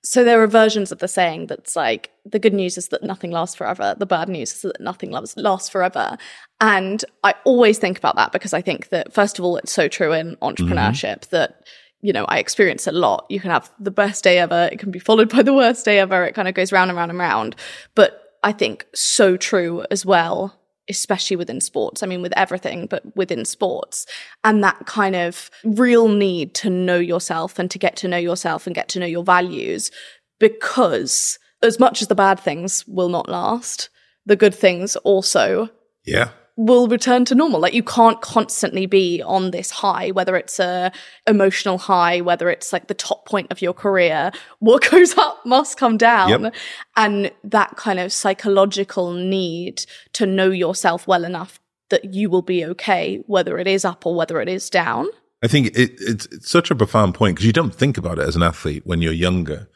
So 0.02 0.24
there 0.24 0.42
are 0.42 0.48
versions 0.48 0.92
of 0.92 1.00
the 1.00 1.10
saying 1.10 1.48
that's 1.48 1.76
like 1.76 2.10
the 2.26 2.40
good 2.40 2.54
news 2.54 2.78
is 2.78 2.88
that 2.90 3.04
nothing 3.04 3.32
lasts 3.32 3.56
forever. 3.56 3.96
The 3.98 4.06
bad 4.06 4.30
news 4.30 4.54
is 4.54 4.62
that 4.62 4.80
nothing 4.80 5.12
lasts 5.12 5.70
forever. 5.70 6.18
And 6.62 7.04
I 7.24 7.36
always 7.44 7.80
think 7.80 7.98
about 7.98 8.16
that 8.16 8.32
because 8.32 8.54
I 8.54 8.62
think 8.62 8.90
that 8.90 9.14
first 9.14 9.40
of 9.40 9.46
all, 9.46 9.58
it's 9.58 9.74
so 9.74 9.88
true 9.88 10.14
in 10.14 10.38
entrepreneurship 10.38 11.22
mm-hmm. 11.22 11.36
that 11.36 11.64
you 12.02 12.14
know, 12.14 12.24
I 12.26 12.40
experience 12.40 12.88
a 12.88 12.94
lot. 12.94 13.26
You 13.30 13.42
can 13.42 13.52
have 13.52 13.70
the 13.78 13.92
best 13.92 14.24
day 14.24 14.40
ever. 14.40 14.70
It 14.72 14.80
can 14.80 14.90
be 14.90 15.00
followed 15.00 15.30
by 15.30 15.44
the 15.44 15.54
worst 15.54 15.84
day 15.84 16.00
ever. 16.00 16.24
It 16.24 16.34
kind 16.34 16.48
of 16.48 16.54
goes 16.54 16.72
round 16.72 16.90
and 16.90 16.98
round 16.98 17.12
and 17.12 17.20
round. 17.20 17.58
But 17.94 18.38
I 18.42 18.54
think 18.54 18.86
so 18.96 19.36
true 19.36 19.86
as 19.92 20.06
well 20.06 20.59
especially 20.90 21.38
within 21.38 21.62
sports. 21.62 22.04
I 22.04 22.08
mean, 22.08 22.22
with 22.22 22.34
everything, 22.38 22.88
but 22.88 23.16
within 23.16 23.46
sports. 23.46 24.06
And 24.44 24.64
that 24.64 24.86
kind 24.86 25.16
of 25.16 25.50
real 25.64 26.08
need 26.08 26.56
to 26.56 26.70
know 26.70 26.98
yourself 26.98 27.60
and 27.60 27.70
to 27.72 27.80
get 27.80 27.96
to 27.98 28.08
know 28.08 28.18
yourself 28.18 28.66
and 28.66 28.76
get 28.76 28.90
to 28.90 29.00
know 29.00 29.06
your 29.06 29.24
values 29.24 29.92
because 30.40 31.38
as 31.62 31.80
much 31.80 32.02
as 32.02 32.08
the 32.08 32.16
bad 32.16 32.40
things 32.40 32.86
will 32.88 33.10
not 33.10 33.30
last, 33.30 33.90
the 34.26 34.36
good 34.36 34.56
things 34.56 34.96
also 34.98 35.70
yeah 36.06 36.30
will 36.60 36.90
return 36.90 37.24
to 37.24 37.34
normal. 37.34 37.62
Like 37.62 37.74
you 37.74 37.84
can't 37.84 38.20
constantly 38.20 38.86
be 38.86 39.22
on 39.22 39.52
this 39.52 39.72
high, 39.72 40.12
whether 40.12 40.36
it's 40.36 40.60
a 40.60 40.92
emotional 41.26 41.78
high, 41.78 42.20
whether 42.20 42.50
it's 42.50 42.74
like 42.74 42.88
the 42.88 42.94
top 42.94 43.26
point 43.26 43.48
of 43.50 43.62
your 43.62 43.72
career. 43.72 44.34
What 44.60 44.86
goes 44.92 45.18
up 45.18 45.46
must 45.46 45.78
come 45.78 45.96
down. 45.96 46.44
Yep. 46.44 46.56
And 46.98 47.32
that 47.46 47.78
kind 47.78 47.98
of 47.98 48.12
psychological 48.12 49.14
need 49.14 49.86
to 50.14 50.26
know 50.26 50.50
yourself 50.50 51.08
well 51.08 51.24
enough 51.24 51.62
that 51.92 52.14
you 52.14 52.30
will 52.30 52.42
be 52.42 52.66
okay, 52.66 53.24
whether 53.26 53.58
it 53.58 53.66
is 53.66 53.86
up 53.86 54.06
or 54.06 54.14
whether 54.14 54.42
it 54.42 54.50
is 54.50 54.70
down. 54.70 55.08
I 55.42 55.48
think 55.48 55.68
it, 55.68 55.94
it's, 55.98 56.26
it's 56.26 56.52
such 56.52 56.70
a 56.70 56.76
profound 56.76 57.16
point 57.16 57.38
because 57.38 57.46
you 57.46 57.54
don't 57.54 57.74
think 57.74 57.98
about 57.98 58.20
it 58.20 58.28
as 58.28 58.36
an 58.36 58.44
athlete 58.44 58.86
when 58.86 59.02
you're 59.02 59.14
younger. 59.14 59.70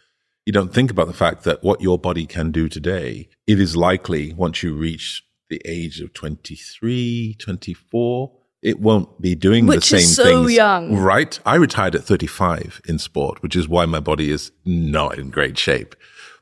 You 0.46 0.52
don't 0.52 0.74
think 0.74 0.92
about 0.92 1.08
the 1.08 1.14
fact 1.14 1.46
that 1.46 1.64
what 1.64 1.80
your 1.80 1.98
body 1.98 2.26
can 2.26 2.52
do 2.52 2.68
today, 2.68 3.30
it 3.48 3.58
is 3.58 3.78
likely 3.78 4.34
once 4.34 4.62
you 4.62 4.74
reach 4.74 5.24
the 5.50 5.62
age 5.66 6.02
of 6.02 6.14
23, 6.14 7.36
24, 7.40 8.32
it 8.62 8.80
won't 8.80 9.22
be 9.22 9.36
doing 9.36 9.66
which 9.66 9.90
the 9.90 10.00
same 10.00 10.00
is 10.00 10.16
so 10.16 10.24
things. 10.24 10.54
young. 10.54 10.96
Right? 10.98 11.40
I 11.46 11.56
retired 11.56 11.96
at 11.96 12.04
35 12.04 12.82
in 12.88 12.98
sport, 12.98 13.44
which 13.44 13.56
is 13.56 13.68
why 13.68 13.86
my 13.86 14.00
body 14.00 14.32
is 14.32 14.52
not 14.66 15.20
in 15.20 15.30
great 15.30 15.58
shape. 15.58 15.96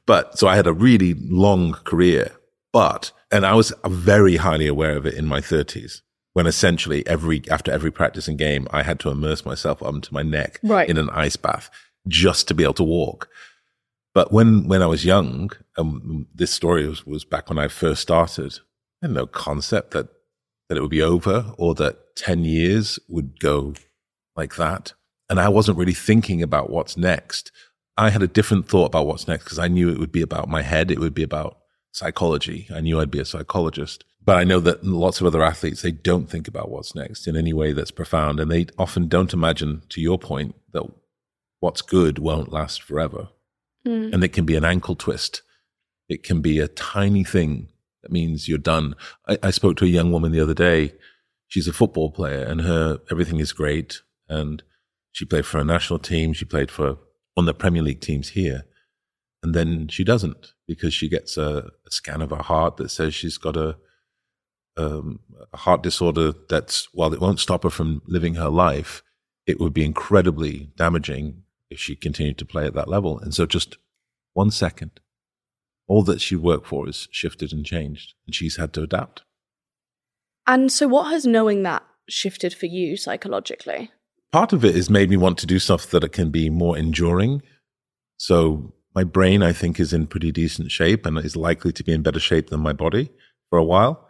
But 0.06 0.38
so 0.38 0.48
I 0.48 0.56
had 0.56 0.68
a 0.68 0.74
really 0.74 1.16
long 1.16 1.74
career, 1.74 2.32
but, 2.72 3.12
and 3.32 3.46
I 3.46 3.56
was 3.56 3.74
very 3.86 4.38
highly 4.38 4.68
aware 4.68 4.96
of 4.96 5.06
it 5.06 5.16
in 5.16 5.26
my 5.26 5.42
30s 5.42 6.02
when 6.34 6.48
essentially 6.48 7.06
every, 7.08 7.44
after 7.50 7.72
every 7.72 7.92
practice 7.92 8.28
and 8.28 8.38
game, 8.38 8.68
I 8.72 8.84
had 8.84 9.00
to 9.02 9.10
immerse 9.10 9.46
myself 9.46 9.84
up 9.84 10.02
to 10.02 10.14
my 10.14 10.24
neck 10.24 10.60
right. 10.64 10.90
in 10.90 10.98
an 10.98 11.10
ice 11.10 11.36
bath 11.36 11.70
just 12.08 12.48
to 12.48 12.54
be 12.54 12.64
able 12.64 12.74
to 12.76 12.84
walk. 12.84 13.30
But 14.14 14.32
when, 14.32 14.68
when 14.68 14.82
I 14.82 14.88
was 14.88 15.06
young, 15.06 15.52
um, 15.78 16.28
this 16.34 16.52
story 16.52 16.88
was, 16.88 17.06
was 17.06 17.26
back 17.26 17.50
when 17.50 17.58
I 17.58 17.68
first 17.68 18.02
started, 18.02 18.60
had 19.02 19.12
no 19.12 19.26
concept 19.26 19.92
that 19.92 20.10
that 20.72 20.78
it 20.78 20.82
would 20.82 20.90
be 20.90 21.02
over 21.02 21.54
or 21.58 21.76
that 21.76 22.16
10 22.16 22.46
years 22.46 22.98
would 23.10 23.42
go 23.42 23.74
like 24.38 24.56
that. 24.56 24.94
And 25.30 25.38
I 25.38 25.50
wasn't 25.50 25.78
really 25.78 25.94
thinking 25.94 26.42
about 26.42 26.70
what's 26.70 26.96
next. 26.96 27.52
I 27.98 28.10
had 28.10 28.24
a 28.24 28.28
different 28.28 28.70
thought 28.70 28.86
about 28.86 29.06
what's 29.06 29.28
next 29.28 29.44
because 29.44 29.60
I 29.60 29.68
knew 29.68 29.90
it 29.90 30.00
would 30.00 30.14
be 30.14 30.22
about 30.22 30.48
my 30.48 30.62
head. 30.62 30.90
It 30.90 31.00
would 31.00 31.14
be 31.14 31.24
about 31.24 31.58
psychology. 31.92 32.70
I 32.74 32.80
knew 32.80 33.02
I'd 33.02 33.12
be 33.12 33.20
a 33.20 33.26
psychologist. 33.26 34.06
But 34.24 34.38
I 34.38 34.46
know 34.46 34.62
that 34.62 34.86
lots 34.86 35.20
of 35.20 35.28
other 35.28 35.44
athletes, 35.44 35.82
they 35.82 35.92
don't 35.92 36.30
think 36.30 36.48
about 36.48 36.72
what's 36.72 36.96
next 36.96 37.28
in 37.28 37.36
any 37.36 37.52
way 37.52 37.74
that's 37.74 37.92
profound. 37.92 38.40
And 38.40 38.50
they 38.50 38.68
often 38.78 39.10
don't 39.10 39.34
imagine, 39.34 39.82
to 39.90 40.00
your 40.00 40.18
point, 40.18 40.56
that 40.72 40.84
what's 41.60 41.82
good 41.82 42.18
won't 42.18 42.54
last 42.54 42.82
forever. 42.82 43.28
Mm. 43.86 44.14
And 44.14 44.24
it 44.24 44.32
can 44.32 44.46
be 44.46 44.56
an 44.56 44.64
ankle 44.64 44.96
twist. 44.96 45.42
It 46.08 46.24
can 46.24 46.40
be 46.40 46.60
a 46.60 46.70
tiny 46.70 47.26
thing 47.26 47.68
that 48.04 48.12
means 48.12 48.48
you're 48.48 48.58
done. 48.58 48.96
I, 49.28 49.38
I 49.44 49.52
spoke 49.52 49.78
to 49.78 49.86
a 49.86 49.90
young 49.90 50.12
woman 50.12 50.32
the 50.32 50.42
other 50.42 50.54
day. 50.54 50.94
She's 51.48 51.68
a 51.68 51.74
football 51.74 52.12
player 52.12 52.44
and 52.44 52.62
her 52.62 53.00
everything 53.10 53.40
is 53.40 53.54
great. 53.54 54.02
And 54.30 54.64
she 55.12 55.26
played 55.26 55.46
for 55.46 55.60
a 55.60 55.64
national 55.64 56.00
team. 56.00 56.34
She 56.34 56.46
played 56.46 56.72
for 56.72 56.98
of 57.38 57.46
the 57.46 57.54
Premier 57.54 57.82
League 57.82 58.02
teams 58.02 58.30
here. 58.30 58.66
And 59.44 59.56
then 59.56 59.88
she 59.88 60.04
doesn't 60.04 60.54
because 60.68 60.94
she 60.94 61.10
gets 61.10 61.38
a, 61.38 61.72
a 61.86 61.92
scan 61.92 62.22
of 62.22 62.30
her 62.30 62.44
heart 62.44 62.78
that 62.78 62.90
says 62.90 63.16
she's 63.16 63.38
got 63.38 63.58
a, 63.58 63.78
um, 64.78 65.20
a 65.52 65.58
heart 65.58 65.82
disorder 65.82 66.34
that's, 66.50 66.88
while 66.94 67.14
it 67.14 67.20
won't 67.20 67.40
stop 67.40 67.64
her 67.64 67.70
from 67.70 68.02
living 68.06 68.36
her 68.36 68.50
life, 68.50 69.02
it 69.48 69.60
would 69.60 69.74
be 69.74 69.84
incredibly 69.84 70.72
damaging 70.78 71.44
if 71.70 71.80
she 71.80 71.96
continued 71.96 72.38
to 72.38 72.46
play 72.46 72.66
at 72.66 72.76
that 72.76 72.88
level. 72.88 73.18
And 73.20 73.34
so 73.34 73.46
just 73.46 73.78
one 74.34 74.52
second, 74.52 75.00
all 75.92 76.04
that 76.04 76.22
she 76.22 76.38
worked 76.38 76.68
for 76.68 76.86
has 76.86 77.10
shifted 77.12 77.52
and 77.52 77.66
changed, 77.66 78.14
and 78.26 78.34
she's 78.34 78.56
had 78.56 78.72
to 78.72 78.82
adapt. 78.82 79.24
And 80.48 80.72
so, 80.72 80.88
what 80.88 81.12
has 81.12 81.26
knowing 81.26 81.64
that 81.64 81.84
shifted 82.08 82.54
for 82.54 82.68
you 82.68 82.96
psychologically? 82.96 83.92
Part 84.32 84.54
of 84.54 84.64
it 84.64 84.74
has 84.74 84.90
made 84.90 85.10
me 85.10 85.18
want 85.18 85.38
to 85.40 85.46
do 85.46 85.60
stuff 85.60 85.88
that 85.88 86.10
can 86.14 86.32
be 86.32 86.50
more 86.50 86.78
enduring. 86.78 87.42
So, 88.16 88.74
my 88.96 89.04
brain, 89.04 89.44
I 89.44 89.52
think, 89.52 89.82
is 89.82 89.92
in 89.92 90.08
pretty 90.08 90.32
decent 90.32 90.72
shape 90.72 91.06
and 91.06 91.18
is 91.18 91.36
likely 91.36 91.74
to 91.74 91.84
be 91.84 91.92
in 91.92 92.04
better 92.04 92.22
shape 92.22 92.50
than 92.50 92.62
my 92.62 92.72
body 92.72 93.12
for 93.50 93.60
a 93.60 93.66
while. 93.66 94.08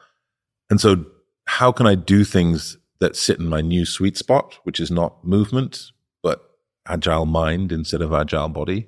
And 0.70 0.80
so, 0.80 1.04
how 1.48 1.72
can 1.72 1.88
I 1.88 1.96
do 1.96 2.24
things 2.24 2.78
that 3.00 3.15
sit 3.15 3.39
in 3.39 3.48
my 3.48 3.62
new 3.62 3.88
sweet 3.88 4.17
spot, 4.17 4.60
which 4.65 4.80
is 4.80 4.91
not 4.91 5.26
movement, 5.26 5.91
but 6.22 6.48
agile 6.88 7.26
mind 7.26 7.72
instead 7.72 8.04
of 8.04 8.13
agile 8.13 8.50
body? 8.50 8.88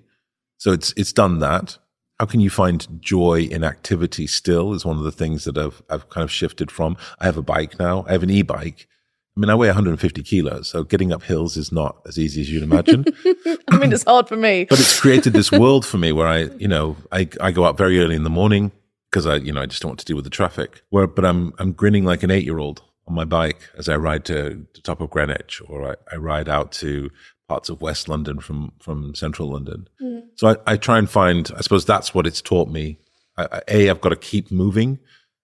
So 0.59 0.71
it's 0.71 0.93
it's 0.95 1.11
done 1.11 1.39
that 1.39 1.79
how 2.19 2.25
can 2.25 2.39
you 2.39 2.49
find 2.49 2.87
joy 3.01 3.41
in 3.41 3.63
activity 3.63 4.27
still 4.27 4.73
is 4.73 4.85
one 4.85 4.97
of 4.97 5.03
the 5.03 5.11
things 5.11 5.45
that 5.45 5.57
I've, 5.57 5.81
I've 5.89 6.09
kind 6.09 6.23
of 6.23 6.31
shifted 6.31 6.71
from. 6.71 6.95
I 7.19 7.25
have 7.25 7.37
a 7.37 7.41
bike 7.41 7.79
now. 7.79 8.05
I 8.07 8.11
have 8.13 8.23
an 8.23 8.29
e-bike. 8.29 8.87
I 9.35 9.39
mean, 9.39 9.49
I 9.49 9.55
weigh 9.55 9.67
150 9.67 10.21
kilos, 10.21 10.69
so 10.69 10.83
getting 10.83 11.11
up 11.11 11.23
hills 11.23 11.57
is 11.57 11.71
not 11.71 11.97
as 12.07 12.19
easy 12.19 12.41
as 12.41 12.51
you'd 12.51 12.61
imagine. 12.61 13.03
I 13.67 13.77
mean, 13.77 13.91
it's 13.91 14.03
hard 14.03 14.27
for 14.29 14.35
me. 14.35 14.65
but 14.69 14.79
it's 14.79 14.99
created 14.99 15.33
this 15.33 15.51
world 15.51 15.87
for 15.87 15.97
me 15.97 16.11
where 16.11 16.27
I, 16.27 16.43
you 16.59 16.67
know, 16.67 16.97
I, 17.11 17.27
I 17.41 17.51
go 17.51 17.65
out 17.65 17.75
very 17.75 17.99
early 17.99 18.15
in 18.15 18.23
the 18.23 18.29
morning 18.29 18.71
because 19.09 19.25
I, 19.25 19.37
you 19.37 19.51
know, 19.51 19.61
I 19.61 19.65
just 19.65 19.81
don't 19.81 19.89
want 19.89 19.99
to 20.01 20.05
deal 20.05 20.15
with 20.15 20.25
the 20.25 20.29
traffic. 20.29 20.83
Where, 20.89 21.07
but 21.07 21.25
I'm, 21.25 21.51
I'm 21.57 21.71
grinning 21.71 22.05
like 22.05 22.21
an 22.21 22.29
eight 22.29 22.43
year 22.43 22.59
old 22.59 22.83
on 23.07 23.15
my 23.15 23.25
bike 23.25 23.69
as 23.75 23.89
I 23.89 23.97
ride 23.97 24.23
to 24.25 24.65
the 24.73 24.81
top 24.81 25.01
of 25.01 25.09
Greenwich 25.09 25.61
or 25.67 25.91
I, 25.91 25.95
I 26.13 26.17
ride 26.17 26.47
out 26.47 26.71
to 26.73 27.09
parts 27.53 27.69
of 27.69 27.81
West 27.83 28.09
London 28.09 28.39
from 28.39 28.71
from 28.79 29.13
Central 29.13 29.51
London. 29.51 29.87
Mm. 30.01 30.23
So 30.35 30.47
I, 30.47 30.73
I, 30.73 30.77
try 30.77 30.97
and 30.97 31.07
find. 31.07 31.51
I 31.55 31.61
suppose 31.61 31.85
that's 31.85 32.11
what 32.15 32.25
it's 32.25 32.41
taught 32.41 32.67
me. 32.67 32.97
I, 33.37 33.61
a, 33.67 33.89
I've 33.91 34.01
got 34.01 34.09
to 34.09 34.15
keep 34.15 34.51
moving 34.51 34.97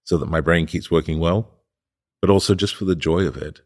so 0.05 0.17
that 0.17 0.27
my 0.27 0.41
brain 0.41 0.65
keeps 0.65 0.89
working 0.89 1.19
well, 1.19 1.51
but 2.19 2.31
also 2.31 2.55
just 2.55 2.75
for 2.75 2.85
the 2.85 2.95
joy 2.95 3.27
of 3.27 3.37
it, 3.37 3.61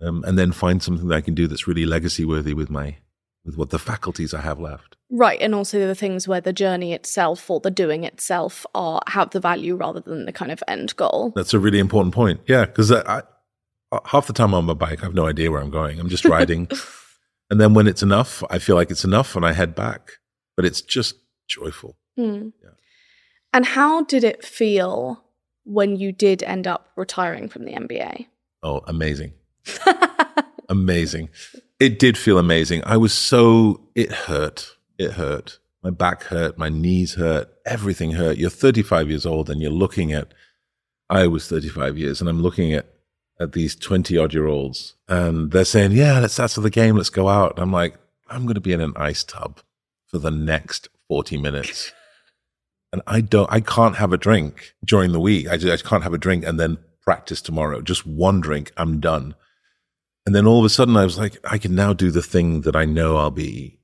um, 0.00 0.24
and 0.26 0.36
then 0.36 0.50
find 0.50 0.82
something 0.82 1.06
that 1.06 1.14
I 1.14 1.20
can 1.20 1.34
do 1.34 1.46
that's 1.46 1.68
really 1.68 1.86
legacy 1.86 2.24
worthy 2.24 2.52
with 2.52 2.68
my 2.68 2.96
with 3.44 3.56
what 3.56 3.70
the 3.70 3.78
faculties 3.78 4.34
I 4.34 4.40
have 4.40 4.58
left. 4.58 4.96
Right, 5.08 5.40
and 5.40 5.54
also 5.54 5.86
the 5.86 5.94
things 5.94 6.26
where 6.26 6.40
the 6.40 6.52
journey 6.52 6.92
itself 6.92 7.48
or 7.48 7.60
the 7.60 7.70
doing 7.70 8.02
itself 8.02 8.66
are 8.74 9.00
have 9.06 9.30
the 9.30 9.40
value 9.40 9.76
rather 9.76 10.00
than 10.00 10.26
the 10.26 10.32
kind 10.32 10.50
of 10.50 10.64
end 10.66 10.96
goal. 10.96 11.32
That's 11.36 11.54
a 11.54 11.60
really 11.60 11.78
important 11.78 12.12
point. 12.12 12.40
Yeah, 12.48 12.64
because 12.64 12.90
I, 12.90 13.22
I, 13.92 13.98
half 14.06 14.26
the 14.26 14.32
time 14.32 14.52
on 14.52 14.64
my 14.64 14.74
bike, 14.74 15.00
I 15.02 15.04
have 15.04 15.14
no 15.14 15.28
idea 15.28 15.52
where 15.52 15.60
I'm 15.60 15.70
going. 15.70 16.00
I'm 16.00 16.08
just 16.08 16.24
riding. 16.24 16.68
And 17.52 17.60
then 17.60 17.74
when 17.74 17.86
it's 17.86 18.02
enough, 18.02 18.42
I 18.48 18.58
feel 18.58 18.76
like 18.76 18.90
it's 18.90 19.04
enough 19.04 19.36
and 19.36 19.44
I 19.44 19.52
head 19.52 19.74
back. 19.74 20.12
But 20.56 20.64
it's 20.64 20.80
just 20.80 21.16
joyful. 21.46 21.98
Mm. 22.18 22.54
Yeah. 22.64 22.70
And 23.52 23.66
how 23.66 24.04
did 24.04 24.24
it 24.24 24.42
feel 24.42 25.22
when 25.64 25.96
you 25.96 26.12
did 26.12 26.42
end 26.42 26.66
up 26.66 26.88
retiring 26.96 27.50
from 27.50 27.66
the 27.66 27.74
NBA? 27.74 28.24
Oh, 28.62 28.80
amazing. 28.86 29.34
amazing. 30.70 31.28
It 31.78 31.98
did 31.98 32.16
feel 32.16 32.38
amazing. 32.38 32.84
I 32.86 32.96
was 32.96 33.12
so, 33.12 33.86
it 33.94 34.10
hurt. 34.10 34.74
It 34.96 35.10
hurt. 35.10 35.58
My 35.82 35.90
back 35.90 36.22
hurt. 36.22 36.56
My 36.56 36.70
knees 36.70 37.16
hurt. 37.16 37.50
Everything 37.66 38.12
hurt. 38.12 38.38
You're 38.38 38.48
35 38.48 39.10
years 39.10 39.26
old 39.26 39.50
and 39.50 39.60
you're 39.60 39.70
looking 39.70 40.10
at, 40.14 40.32
I 41.10 41.26
was 41.26 41.48
35 41.48 41.98
years 41.98 42.22
and 42.22 42.30
I'm 42.30 42.40
looking 42.40 42.72
at, 42.72 42.91
at 43.42 43.52
these 43.52 43.74
20 43.74 44.16
odd 44.16 44.32
year 44.32 44.46
olds 44.46 44.94
and 45.08 45.50
they're 45.50 45.64
saying, 45.64 45.92
yeah, 45.92 46.18
let's, 46.20 46.36
that's 46.36 46.54
the 46.54 46.70
game. 46.70 46.96
Let's 46.96 47.10
go 47.10 47.28
out. 47.28 47.52
And 47.52 47.60
I'm 47.60 47.72
like, 47.72 47.96
I'm 48.28 48.42
going 48.42 48.54
to 48.54 48.60
be 48.60 48.72
in 48.72 48.80
an 48.80 48.94
ice 48.96 49.24
tub 49.24 49.60
for 50.06 50.18
the 50.18 50.30
next 50.30 50.88
40 51.08 51.38
minutes. 51.38 51.92
and 52.92 53.02
I 53.06 53.20
don't, 53.20 53.50
I 53.52 53.60
can't 53.60 53.96
have 53.96 54.12
a 54.12 54.18
drink 54.18 54.74
during 54.84 55.12
the 55.12 55.20
week. 55.20 55.48
I 55.48 55.56
just, 55.56 55.84
I 55.84 55.88
can't 55.88 56.02
have 56.02 56.14
a 56.14 56.18
drink 56.18 56.44
and 56.44 56.58
then 56.58 56.78
practice 57.02 57.42
tomorrow. 57.42 57.82
Just 57.82 58.06
one 58.06 58.40
drink, 58.40 58.72
I'm 58.76 59.00
done. 59.00 59.34
And 60.24 60.34
then 60.34 60.46
all 60.46 60.60
of 60.60 60.64
a 60.64 60.70
sudden 60.70 60.96
I 60.96 61.04
was 61.04 61.18
like, 61.18 61.38
I 61.44 61.58
can 61.58 61.74
now 61.74 61.92
do 61.92 62.10
the 62.10 62.22
thing 62.22 62.62
that 62.62 62.76
I 62.76 62.84
know 62.84 63.16
I'll 63.16 63.30
be 63.30 63.80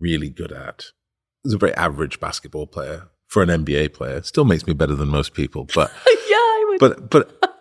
really 0.00 0.30
good 0.30 0.52
at. 0.52 0.86
I 0.86 1.40
was 1.44 1.54
a 1.54 1.58
very 1.58 1.74
average 1.74 2.18
basketball 2.18 2.66
player 2.66 3.08
for 3.28 3.42
an 3.42 3.48
NBA 3.48 3.94
player. 3.94 4.20
Still 4.22 4.44
makes 4.44 4.66
me 4.66 4.72
better 4.72 4.96
than 4.96 5.08
most 5.08 5.32
people, 5.32 5.68
but 5.74 5.92
yeah, 6.06 6.36
I 6.36 6.64
would. 6.68 6.80
But 6.80 7.10
but 7.10 7.55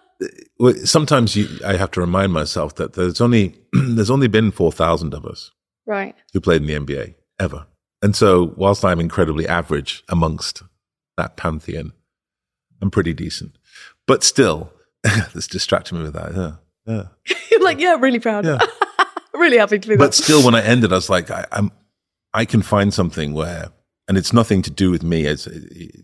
sometimes 0.83 1.35
you, 1.35 1.47
I 1.65 1.77
have 1.77 1.91
to 1.91 2.01
remind 2.01 2.33
myself 2.33 2.75
that 2.75 2.93
there's 2.93 3.21
only 3.21 3.55
there's 3.73 4.11
only 4.11 4.27
been 4.27 4.51
four 4.51 4.71
thousand 4.71 5.13
of 5.13 5.25
us, 5.25 5.51
right, 5.85 6.15
who 6.33 6.41
played 6.41 6.61
in 6.61 6.67
the 6.67 6.79
NBA 6.79 7.15
ever. 7.39 7.67
And 8.01 8.15
so, 8.15 8.53
whilst 8.55 8.85
I'm 8.85 8.99
incredibly 8.99 9.47
average 9.47 10.03
amongst 10.09 10.61
that 11.17 11.37
pantheon, 11.37 11.93
I'm 12.81 12.91
pretty 12.91 13.13
decent. 13.13 13.57
But 14.05 14.23
still, 14.23 14.71
this 15.33 15.47
distracted 15.47 15.95
me 15.95 16.03
with 16.03 16.13
that. 16.13 16.35
Yeah, 16.35 16.51
yeah. 16.85 17.35
You're 17.51 17.63
like, 17.63 17.79
yeah, 17.79 17.95
really 17.99 18.19
proud. 18.19 18.45
Yeah. 18.45 18.59
really 19.33 19.57
happy 19.57 19.79
to 19.79 19.87
be 19.87 19.95
But 19.95 20.13
still, 20.13 20.43
when 20.43 20.55
I 20.55 20.63
ended, 20.63 20.91
I 20.91 20.95
was 20.95 21.09
like, 21.09 21.31
I, 21.31 21.45
I'm, 21.51 21.71
I 22.33 22.45
can 22.45 22.61
find 22.61 22.93
something 22.93 23.33
where, 23.33 23.69
and 24.07 24.17
it's 24.17 24.33
nothing 24.33 24.61
to 24.63 24.71
do 24.71 24.91
with 24.91 25.03
me. 25.03 25.25
As 25.25 25.47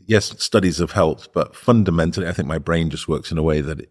yes, 0.07 0.34
studies 0.43 0.80
have 0.80 0.91
helped, 0.91 1.34
but 1.34 1.55
fundamentally, 1.55 2.28
I 2.28 2.34
think 2.34 2.47
my 2.47 2.57
brain 2.57 2.89
just 2.89 3.07
works 3.07 3.32
in 3.32 3.38
a 3.38 3.43
way 3.43 3.62
that 3.62 3.80
it, 3.82 3.89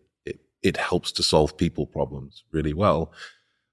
it, 0.63 0.77
helps 0.77 1.13
to 1.13 1.23
solve 1.23 1.57
people 1.57 1.87
problems 1.87 2.45
really 2.53 2.73
well. 2.73 3.13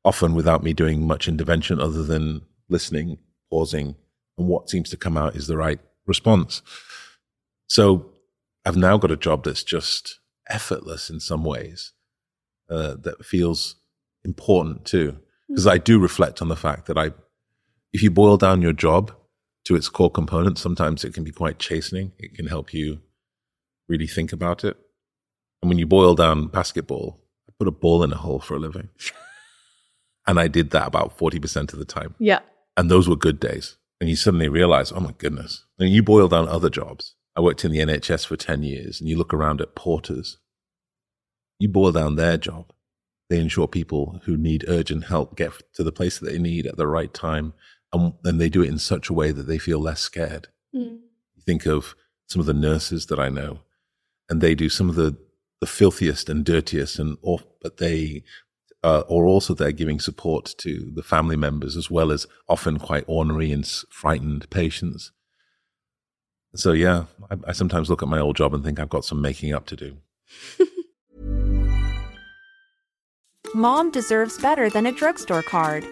Often 0.06 0.36
without 0.36 0.64
me 0.64 0.74
doing 0.74 1.06
much 1.06 1.28
intervention, 1.28 1.80
other 1.80 2.04
than 2.04 2.42
listening, 2.70 3.18
pausing, 3.50 3.96
and 4.38 4.48
what 4.48 4.70
seems 4.70 4.90
to 4.92 4.98
come 4.98 5.18
out 5.18 5.36
is 5.36 5.48
the 5.48 5.58
right 5.58 5.80
response. 6.06 6.62
So 7.68 8.12
I've 8.66 8.78
now 8.78 8.98
got 8.98 9.12
a 9.12 9.18
job 9.18 9.44
that's 9.44 9.64
just 9.64 10.20
effortless 10.50 11.10
in 11.10 11.20
some 11.20 11.44
ways, 11.44 11.94
uh, 12.70 12.96
that 13.02 13.26
feels 13.26 13.76
important 14.24 14.86
too. 14.86 15.18
Because 15.48 15.64
hmm. 15.64 15.72
I 15.72 15.78
do 15.78 16.00
reflect 16.00 16.42
on 16.42 16.50
the 16.50 16.56
fact 16.56 16.86
that 16.88 16.98
I, 16.98 17.12
if 17.94 18.02
you 18.02 18.12
boil 18.12 18.38
down 18.38 18.62
your 18.62 18.74
job 18.74 19.14
to 19.66 19.76
its 19.76 19.90
core 19.90 20.12
components, 20.12 20.62
sometimes 20.62 21.04
it 21.04 21.14
can 21.14 21.24
be 21.24 21.32
quite 21.32 21.60
chastening. 21.60 22.14
It 22.18 22.36
can 22.36 22.48
help 22.48 22.74
you 22.74 23.00
really 23.88 24.08
think 24.08 24.32
about 24.32 24.64
it. 24.64 24.78
And 25.62 25.70
when 25.70 25.80
you 25.80 25.88
boil 25.88 26.16
down 26.16 26.48
basketball, 26.48 27.20
I 27.50 27.54
put 27.58 27.68
a 27.68 27.72
ball 27.72 28.04
in 28.04 28.12
a 28.12 28.18
hole 28.18 28.40
for 28.40 28.56
a 28.56 28.60
living. 28.60 28.90
and 30.28 30.40
I 30.40 30.48
did 30.48 30.72
that 30.72 30.88
about 30.88 31.18
40% 31.18 31.74
of 31.74 31.80
the 31.80 31.86
time. 31.86 32.16
Yeah. 32.20 32.40
And 32.76 32.92
those 32.92 33.10
were 33.10 33.16
good 33.16 33.40
days. 33.40 33.78
And 34.00 34.10
you 34.10 34.16
suddenly 34.16 34.50
realize, 34.50 34.92
oh 34.92 35.00
my 35.00 35.14
goodness. 35.18 35.66
And 35.80 35.90
you 35.90 36.04
boil 36.04 36.28
down 36.28 36.48
other 36.48 36.70
jobs. 36.70 37.16
I 37.36 37.42
worked 37.42 37.66
in 37.66 37.72
the 37.72 37.80
NHS 37.80 38.26
for 38.26 38.36
10 38.36 38.64
years 38.64 39.00
and 39.00 39.10
you 39.10 39.18
look 39.18 39.34
around 39.34 39.62
at 39.62 39.76
porters. 39.76 40.38
You 41.60 41.70
boil 41.70 41.92
down 41.92 42.16
their 42.16 42.38
job. 42.38 42.72
They 43.30 43.40
ensure 43.40 43.68
people 43.68 44.22
who 44.26 44.38
need 44.38 44.66
urgent 44.68 45.06
help 45.06 45.36
get 45.36 45.52
to 45.74 45.84
the 45.84 45.92
place 45.92 46.20
that 46.20 46.32
they 46.32 46.40
need 46.40 46.66
at 46.66 46.78
the 46.78 46.88
right 46.88 47.14
time. 47.14 47.54
And 47.92 48.14
then 48.24 48.38
they 48.38 48.50
do 48.50 48.64
it 48.64 48.70
in 48.70 48.80
such 48.80 49.10
a 49.10 49.14
way 49.14 49.32
that 49.32 49.48
they 49.48 49.58
feel 49.58 49.80
less 49.80 50.02
scared. 50.02 50.48
Mm. 50.76 51.00
You 51.36 51.42
think 51.46 51.66
of 51.66 51.96
some 52.28 52.40
of 52.40 52.46
the 52.46 52.54
nurses 52.54 53.08
that 53.08 53.20
I 53.20 53.30
know 53.30 53.62
and 54.30 54.42
they 54.42 54.56
do 54.56 54.70
some 54.70 54.90
of 54.90 54.96
the, 54.96 55.18
the 55.60 55.68
filthiest 55.68 56.30
and 56.30 56.46
dirtiest 56.46 57.00
and 57.00 57.18
off, 57.22 57.44
but 57.62 57.78
they 57.78 58.24
uh, 58.84 59.02
also 59.02 59.54
they're 59.54 59.72
giving 59.72 60.00
support 60.00 60.54
to 60.60 60.92
the 60.94 61.04
family 61.04 61.36
members 61.36 61.76
as 61.76 61.90
well 61.90 62.12
as 62.12 62.28
often 62.48 62.78
quite 62.78 63.04
ornery 63.08 63.52
and 63.52 63.66
frightened 63.90 64.50
patients. 64.50 65.12
So 66.56 66.72
yeah, 66.72 67.06
I, 67.30 67.36
I 67.50 67.52
sometimes 67.52 67.90
look 67.90 68.04
at 68.04 68.10
my 68.10 68.20
old 68.20 68.36
job 68.36 68.54
and 68.54 68.64
think 68.64 68.80
I've 68.80 68.90
got 68.90 69.06
some 69.06 69.22
making 69.22 69.54
up 69.54 69.66
to 69.68 69.76
do. 69.76 69.98
Mom 73.56 73.92
deserves 73.92 74.40
better 74.40 74.70
than 74.70 74.86
a 74.86 74.92
drugstore 74.92 75.44
card. 75.44 75.86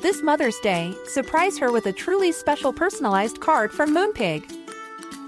This 0.00 0.22
Mother's 0.22 0.58
Day, 0.60 0.94
surprise 1.06 1.58
her 1.58 1.70
with 1.70 1.86
a 1.86 1.92
truly 1.92 2.32
special 2.32 2.72
personalized 2.72 3.40
card 3.40 3.70
from 3.70 3.94
Moonpig. 3.94 4.59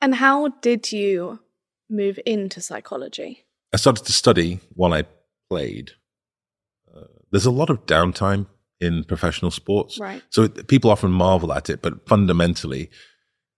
And 0.00 0.14
how 0.14 0.48
did 0.48 0.92
you 0.92 1.40
move 1.90 2.18
into 2.24 2.60
psychology? 2.60 3.44
I 3.72 3.76
started 3.76 4.04
to 4.06 4.12
study 4.12 4.60
while 4.74 4.94
I 4.94 5.04
played 5.50 5.92
uh, 6.94 7.04
there's 7.30 7.46
a 7.46 7.50
lot 7.50 7.70
of 7.70 7.86
downtime 7.86 8.46
in 8.80 9.04
professional 9.04 9.50
sports. 9.50 9.98
Right. 9.98 10.22
So 10.30 10.48
people 10.48 10.90
often 10.90 11.10
marvel 11.10 11.52
at 11.52 11.68
it, 11.68 11.82
but 11.82 12.06
fundamentally, 12.08 12.90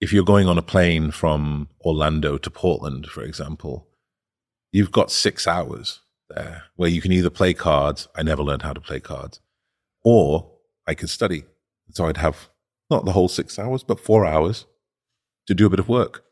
if 0.01 0.13
you're 0.13 0.25
going 0.25 0.49
on 0.49 0.59
a 0.59 0.63
plane 0.63 1.11
from 1.11 1.69
Orlando 1.85 2.39
to 2.39 2.51
Portland, 2.51 3.07
for 3.07 3.23
example, 3.23 3.87
you've 4.73 4.93
got 4.93 5.11
six 5.11 5.47
hours 5.47 6.01
there 6.31 6.65
where 6.77 6.89
you 6.89 7.03
can 7.03 7.13
either 7.13 7.31
play 7.31 7.53
cards. 7.53 8.09
I 8.17 8.23
never 8.23 8.43
learned 8.43 8.63
how 8.63 8.73
to 8.73 8.81
play 8.81 9.01
cards, 9.01 9.41
or 10.03 10.51
I 10.87 10.95
could 10.95 11.11
study. 11.11 11.45
So 11.91 12.07
I'd 12.07 12.17
have 12.17 12.49
not 12.89 13.05
the 13.05 13.13
whole 13.13 13.29
six 13.29 13.59
hours, 13.59 13.83
but 13.83 14.01
four 14.01 14.25
hours 14.25 14.67
to 15.47 15.55
do 15.55 15.67
a 15.67 15.71
bit 15.71 15.81
of 15.81 15.89
work. 15.89 16.25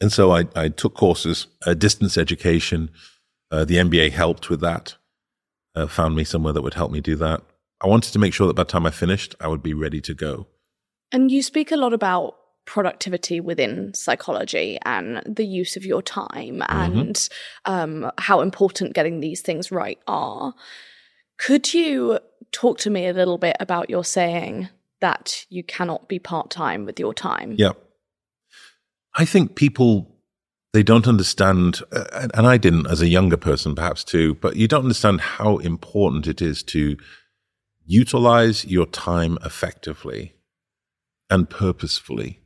And 0.00 0.12
so 0.12 0.32
I, 0.32 0.44
I 0.54 0.68
took 0.68 0.94
courses, 0.94 1.46
uh, 1.66 1.74
distance 1.74 2.18
education. 2.18 2.90
Uh, 3.50 3.64
the 3.64 3.76
NBA 3.76 4.12
helped 4.12 4.50
with 4.50 4.60
that 4.60 4.96
uh, 5.74 5.86
found 5.86 6.16
me 6.16 6.24
somewhere 6.24 6.52
that 6.52 6.62
would 6.62 6.74
help 6.74 6.90
me 6.90 7.00
do 7.00 7.16
that. 7.16 7.42
I 7.80 7.86
wanted 7.86 8.12
to 8.12 8.18
make 8.18 8.32
sure 8.32 8.46
that 8.46 8.56
by 8.56 8.62
the 8.62 8.70
time 8.70 8.86
I 8.86 8.90
finished, 8.90 9.34
I 9.40 9.48
would 9.48 9.62
be 9.62 9.74
ready 9.74 10.00
to 10.00 10.14
go. 10.14 10.46
And 11.12 11.30
you 11.30 11.42
speak 11.42 11.70
a 11.70 11.76
lot 11.76 11.92
about 11.92 12.36
productivity 12.64 13.38
within 13.38 13.94
psychology 13.94 14.78
and 14.84 15.22
the 15.24 15.46
use 15.46 15.76
of 15.76 15.84
your 15.84 16.02
time 16.02 16.58
mm-hmm. 16.58 16.98
and 16.98 17.28
um, 17.64 18.10
how 18.18 18.40
important 18.40 18.94
getting 18.94 19.20
these 19.20 19.40
things 19.40 19.70
right 19.70 20.00
are. 20.08 20.54
Could 21.38 21.72
you 21.72 22.18
talk 22.50 22.78
to 22.78 22.90
me 22.90 23.06
a 23.06 23.12
little 23.12 23.38
bit 23.38 23.56
about 23.60 23.90
your 23.90 24.04
saying 24.04 24.68
that 25.00 25.44
you 25.48 25.62
cannot 25.62 26.08
be 26.08 26.18
part 26.18 26.50
time 26.50 26.86
with 26.86 26.98
your 26.98 27.14
time? 27.14 27.54
Yeah. 27.56 27.72
I 29.16 29.24
think 29.24 29.56
people 29.56 30.16
they 30.76 30.82
don't 30.82 31.08
understand, 31.08 31.80
and 31.90 32.46
I 32.46 32.58
didn't 32.58 32.86
as 32.86 33.00
a 33.00 33.08
younger 33.08 33.38
person, 33.38 33.74
perhaps 33.74 34.04
too, 34.04 34.34
but 34.34 34.56
you 34.56 34.68
don't 34.68 34.82
understand 34.82 35.22
how 35.22 35.56
important 35.56 36.26
it 36.26 36.42
is 36.42 36.62
to 36.64 36.98
utilize 37.86 38.66
your 38.66 38.84
time 38.84 39.38
effectively 39.42 40.34
and 41.30 41.48
purposefully. 41.48 42.40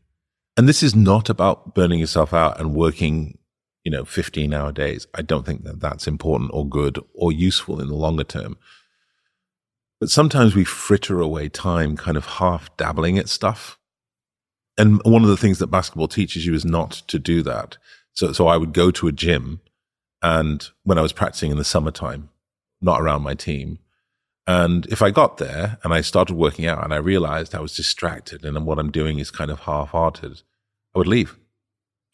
And 0.57 0.69
this 0.69 0.81
is 0.81 0.95
not 0.95 1.29
about 1.29 1.75
burning 1.75 1.99
yourself 1.99 2.33
out 2.33 2.61
and 2.61 2.73
working, 2.73 3.39
you 3.83 3.91
know, 3.91 4.05
15 4.05 4.55
hour 4.55 4.71
days. 4.71 5.09
I 5.13 5.23
don't 5.23 5.45
think 5.45 5.65
that 5.65 5.81
that's 5.81 6.07
important 6.07 6.53
or 6.55 6.69
good 6.69 7.01
or 7.15 7.33
useful 7.33 7.81
in 7.81 7.89
the 7.89 7.97
longer 7.97 8.23
term. 8.23 8.59
But 9.99 10.11
sometimes 10.11 10.55
we 10.55 10.65
fritter 10.65 11.21
away 11.21 11.49
time 11.49 11.97
kind 11.97 12.17
of 12.17 12.27
half 12.27 12.77
dabbling 12.77 13.19
at 13.19 13.29
stuff. 13.29 13.80
And 14.81 15.03
one 15.05 15.23
of 15.23 15.29
the 15.29 15.37
things 15.37 15.59
that 15.59 15.67
basketball 15.67 16.09
teaches 16.09 16.47
you 16.47 16.55
is 16.55 16.65
not 16.65 16.93
to 17.09 17.19
do 17.19 17.43
that. 17.43 17.77
So, 18.15 18.33
so 18.33 18.47
I 18.47 18.57
would 18.57 18.73
go 18.73 18.91
to 18.91 19.09
a 19.09 19.13
gym 19.13 19.61
and 20.23 20.67
when 20.85 20.97
I 20.97 21.03
was 21.03 21.13
practicing 21.13 21.51
in 21.51 21.59
the 21.59 21.65
summertime, 21.65 22.31
not 22.81 23.01
around 23.01 23.21
my 23.21 23.35
team. 23.35 23.79
And 24.47 24.87
if 24.87 25.03
I 25.03 25.11
got 25.11 25.37
there 25.37 25.79
and 25.85 25.93
I 25.93 26.01
started 26.01 26.35
working 26.35 26.65
out 26.67 26.83
and 26.83 26.95
I 26.95 26.97
realized 26.97 27.55
I 27.55 27.61
was 27.61 27.77
distracted 27.77 28.43
and 28.43 28.65
what 28.65 28.79
I'm 28.79 28.91
doing 28.91 29.19
is 29.19 29.31
kind 29.31 29.51
of 29.51 29.61
half 29.61 29.91
hearted, 29.91 30.41
I 30.95 30.99
would 30.99 31.07
leave. 31.07 31.37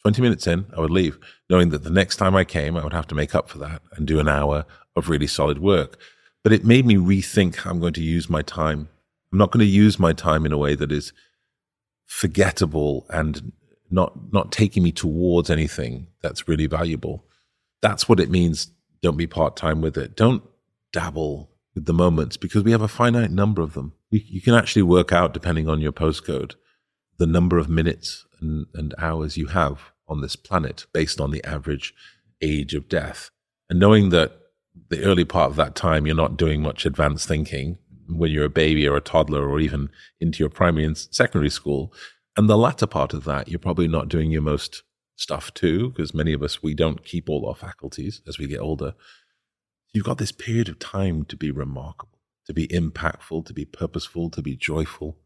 20 0.03 0.21
minutes 0.21 0.49
in, 0.49 0.67
I 0.77 0.81
would 0.81 0.91
leave, 0.91 1.21
knowing 1.49 1.71
that 1.71 1.85
the 1.85 1.91
next 1.91 2.17
time 2.17 2.35
I 2.35 2.43
came, 2.43 2.77
I 2.77 2.83
would 2.83 2.93
have 2.93 3.07
to 3.09 3.15
make 3.15 3.35
up 3.35 3.49
for 3.49 3.59
that 3.59 3.81
and 3.93 4.09
do 4.09 4.19
an 4.19 4.29
hour 4.29 4.67
of 4.97 5.09
really 5.09 5.29
solid 5.29 5.61
work. 5.61 5.99
But 6.43 6.53
it 6.53 6.65
made 6.65 6.85
me 6.85 6.97
rethink 6.97 7.57
how 7.57 7.71
I'm 7.71 7.81
going 7.81 7.95
to 7.95 8.03
use 8.03 8.29
my 8.29 8.43
time. 8.43 8.89
I'm 9.33 9.39
not 9.39 9.53
going 9.53 9.65
to 9.65 9.71
use 9.71 10.01
my 10.01 10.13
time 10.13 10.45
in 10.45 10.53
a 10.53 10.59
way 10.59 10.75
that 10.75 10.91
is 10.91 11.13
forgettable 12.07 13.07
and 13.11 13.53
not 13.91 14.33
not 14.33 14.53
taking 14.53 14.83
me 14.83 14.93
towards 14.93 15.51
anything 15.51 16.09
that's 16.23 16.49
really 16.49 16.67
valuable. 16.67 17.25
That's 17.83 18.09
what 18.09 18.21
it 18.21 18.31
means. 18.31 18.71
Don't 19.03 19.17
be 19.17 19.27
part 19.27 19.57
time 19.57 19.81
with 19.81 19.97
it. 19.97 20.17
Don't 20.17 20.43
dabble 20.93 21.51
with 21.75 21.85
the 21.85 21.93
moments 21.93 22.37
because 22.37 22.65
we 22.65 22.73
have 22.73 22.83
a 22.83 22.89
finite 22.89 23.31
number 23.31 23.63
of 23.63 23.75
them. 23.75 23.93
You, 24.11 24.21
you, 24.25 24.41
can 24.41 24.55
actually 24.55 24.83
work 24.83 25.13
out, 25.13 25.35
depending 25.35 25.69
on 25.69 25.81
your 25.81 25.93
postcode, 25.93 26.55
the 27.19 27.27
number 27.27 27.59
of 27.59 27.69
minutes 27.69 28.25
and, 28.41 28.67
and 28.75 28.95
hours 28.99 29.37
you 29.37 29.49
have 29.49 29.93
on 30.09 30.23
this 30.23 30.37
planet 30.37 30.87
based 30.93 31.21
on 31.21 31.31
the 31.31 31.45
average 31.45 31.93
age 32.41 32.75
of 32.75 32.89
death. 32.89 33.31
And 33.69 33.79
knowing 33.79 34.11
that 34.11 34.33
the 34.89 35.03
early 35.03 35.25
part 35.25 35.51
of 35.51 35.57
that 35.57 35.75
time, 35.75 36.07
you're 36.07 36.17
not 36.17 36.37
doing 36.37 36.63
much 36.63 36.87
advanced 36.87 37.29
thinking 37.29 37.79
when 38.09 38.31
you're 38.31 38.45
a 38.45 38.51
baby 38.51 38.87
or 38.87 38.97
a 38.97 39.01
toddler 39.01 39.49
or 39.49 39.61
even 39.61 39.91
into 40.21 40.41
your 40.41 40.51
primary 40.51 40.85
and 40.85 40.97
secondary 40.97 41.51
school. 41.51 41.93
And 42.37 42.49
the 42.49 42.59
latter 42.59 42.87
part 42.87 43.15
of 43.15 43.25
that, 43.25 43.49
you're 43.49 43.59
probably 43.59 43.89
not 43.89 44.09
doing 44.09 44.31
your 44.31 44.43
most 44.43 44.83
stuff 45.17 45.53
too, 45.55 45.91
because 45.91 46.13
many 46.15 46.33
of 46.33 46.43
us, 46.43 46.63
we 46.63 46.75
don't 46.75 47.05
keep 47.05 47.29
all 47.29 47.49
our 47.49 47.55
faculties 47.55 48.21
as 48.29 48.39
we 48.39 48.47
get 48.47 48.61
older. 48.61 48.95
You've 49.93 50.05
got 50.05 50.19
this 50.19 50.33
period 50.33 50.69
of 50.69 50.79
time 50.79 51.25
to 51.25 51.37
be 51.37 51.51
remarkable, 51.51 52.19
to 52.47 52.53
be 52.53 52.69
impactful, 52.69 53.47
to 53.47 53.55
be 53.55 53.65
purposeful, 53.65 54.29
to 54.31 54.43
be 54.43 54.57
joyful. 54.57 55.17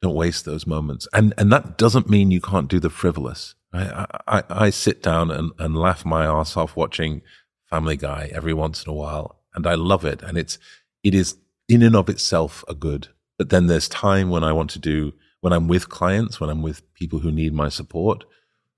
Don't 0.00 0.14
waste 0.14 0.44
those 0.44 0.66
moments. 0.66 1.08
And, 1.12 1.34
and 1.36 1.50
that 1.50 1.76
doesn't 1.78 2.08
mean 2.08 2.30
you 2.30 2.40
can't 2.40 2.68
do 2.68 2.78
the 2.78 2.90
frivolous. 2.90 3.56
I, 3.72 4.06
I, 4.28 4.42
I 4.48 4.70
sit 4.70 5.02
down 5.02 5.32
and, 5.32 5.50
and 5.58 5.76
laugh 5.76 6.04
my 6.04 6.26
ass 6.26 6.56
off 6.56 6.76
watching 6.76 7.22
Family 7.68 7.96
Guy 7.96 8.30
every 8.32 8.54
once 8.54 8.84
in 8.84 8.90
a 8.90 8.94
while, 8.94 9.40
and 9.54 9.66
I 9.66 9.74
love 9.74 10.04
it. 10.04 10.22
And 10.22 10.38
it's, 10.38 10.58
it 11.02 11.12
is 11.12 11.38
in 11.68 11.82
and 11.82 11.96
of 11.96 12.08
itself 12.08 12.64
are 12.68 12.74
good. 12.74 13.08
But 13.38 13.50
then 13.50 13.66
there's 13.66 13.88
time 13.88 14.30
when 14.30 14.44
I 14.44 14.52
want 14.52 14.70
to 14.70 14.78
do, 14.78 15.12
when 15.40 15.52
I'm 15.52 15.68
with 15.68 15.88
clients, 15.88 16.40
when 16.40 16.50
I'm 16.50 16.62
with 16.62 16.92
people 16.94 17.20
who 17.20 17.32
need 17.32 17.52
my 17.52 17.68
support. 17.68 18.24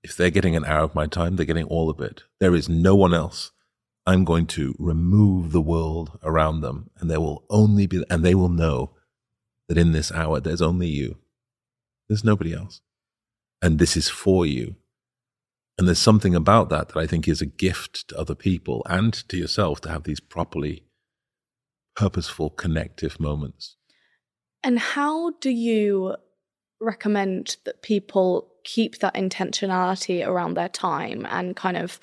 If 0.03 0.15
they're 0.15 0.29
getting 0.29 0.55
an 0.55 0.65
hour 0.65 0.83
of 0.83 0.95
my 0.95 1.05
time, 1.05 1.35
they're 1.35 1.45
getting 1.45 1.65
all 1.65 1.89
of 1.89 1.99
it. 1.99 2.23
There 2.39 2.55
is 2.55 2.69
no 2.69 2.95
one 2.95 3.13
else. 3.13 3.51
I'm 4.05 4.23
going 4.23 4.45
to 4.47 4.73
remove 4.79 5.51
the 5.51 5.61
world 5.61 6.17
around 6.23 6.61
them, 6.61 6.89
and 6.97 7.11
there 7.11 7.19
will 7.19 7.43
only 7.49 7.87
be, 7.87 8.03
and 8.09 8.23
they 8.23 8.35
will 8.35 8.49
know 8.49 8.91
that 9.67 9.77
in 9.77 9.91
this 9.91 10.11
hour, 10.13 10.39
there's 10.39 10.61
only 10.61 10.87
you. 10.87 11.17
There's 12.07 12.23
nobody 12.23 12.53
else. 12.53 12.79
And 13.61 13.79
this 13.79 13.97
is 13.97 14.07
for 14.07 14.45
you. 14.45 14.75
And 15.77 15.87
there's 15.87 15.99
something 15.99 16.35
about 16.35 16.69
that 16.69 16.89
that 16.89 16.97
I 16.97 17.05
think 17.05 17.27
is 17.27 17.41
a 17.41 17.45
gift 17.45 18.07
to 18.07 18.17
other 18.17 18.33
people 18.33 18.81
and 18.89 19.13
to 19.27 19.37
yourself 19.37 19.81
to 19.81 19.89
have 19.89 20.03
these 20.03 20.21
properly 20.21 20.83
purposeful, 21.97 22.51
connective 22.51 23.19
moments. 23.19 23.75
And 24.63 24.79
how 24.79 25.31
do 25.41 25.49
you 25.49 26.15
recommend 26.79 27.57
that 27.65 27.81
people 27.81 28.53
keep 28.63 28.99
that 28.99 29.15
intentionality 29.15 30.25
around 30.25 30.53
their 30.53 30.69
time 30.69 31.25
and 31.29 31.55
kind 31.55 31.75
of 31.75 31.99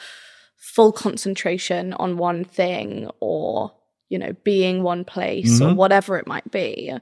full 0.57 0.93
concentration 0.93 1.93
on 1.95 2.17
one 2.17 2.45
thing 2.45 3.09
or, 3.21 3.73
you 4.09 4.19
know, 4.19 4.35
being 4.45 4.83
one 4.83 5.05
place 5.05 5.61
mm-hmm. 5.61 5.73
or 5.73 5.75
whatever 5.75 6.19
it 6.19 6.27
might 6.27 6.51
be 6.51 6.93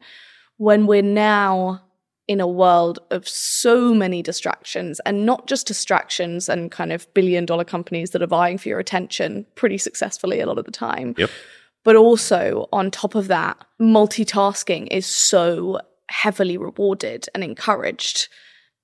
when 0.59 0.87
we're 0.87 1.03
now 1.03 1.83
in 2.29 2.41
a 2.41 2.47
world 2.47 2.99
of 3.11 3.27
so 3.27 3.95
many 3.95 4.23
distractions 4.23 5.01
and 5.07 5.27
not 5.27 5.47
just 5.47 5.67
distractions 5.67 6.49
and 6.49 6.71
kind 6.71 6.93
of 6.93 7.13
billion 7.15 7.47
dollar 7.47 7.65
companies 7.65 8.11
that 8.11 8.23
are 8.23 8.27
vying 8.27 8.59
for 8.59 8.69
your 8.69 8.79
attention 8.79 9.47
pretty 9.55 9.79
successfully 9.79 10.41
a 10.41 10.47
lot 10.47 10.59
of 10.59 10.65
the 10.65 10.71
time. 10.71 11.15
Yep. 11.17 11.31
But 11.85 11.97
also, 11.97 12.69
on 12.73 12.91
top 12.91 13.15
of 13.15 13.29
that, 13.29 13.57
multitasking 13.81 14.89
is 14.91 15.07
so 15.07 15.81
heavily 16.09 16.57
rewarded 16.57 17.27
and 17.35 17.43
encouraged 17.43 18.29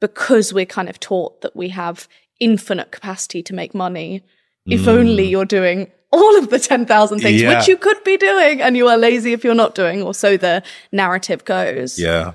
because 0.01 0.53
we're 0.53 0.67
kind 0.67 0.89
of 0.89 0.99
taught 0.99 1.41
that 1.43 1.55
we 1.55 1.69
have 1.69 2.09
infinite 2.41 2.91
capacity 2.91 3.43
to 3.43 3.55
make 3.55 3.75
money 3.75 4.25
if 4.67 4.83
mm. 4.83 4.89
only 4.89 5.25
you're 5.25 5.45
doing 5.45 5.91
all 6.11 6.39
of 6.39 6.51
the 6.51 6.59
10,000 6.59 7.21
things, 7.21 7.43
yeah. 7.43 7.59
which 7.59 7.69
you 7.69 7.77
could 7.77 8.03
be 8.05 8.17
doing, 8.17 8.63
and 8.63 8.77
you 8.77 8.89
are 8.89 8.97
lazy 8.97 9.33
if 9.33 9.45
you're 9.45 9.55
not 9.55 9.75
doing, 9.75 10.03
or 10.03 10.15
so 10.15 10.37
the 10.37 10.63
narrative 10.93 11.45
goes. 11.45 11.99
Yeah. 11.99 12.33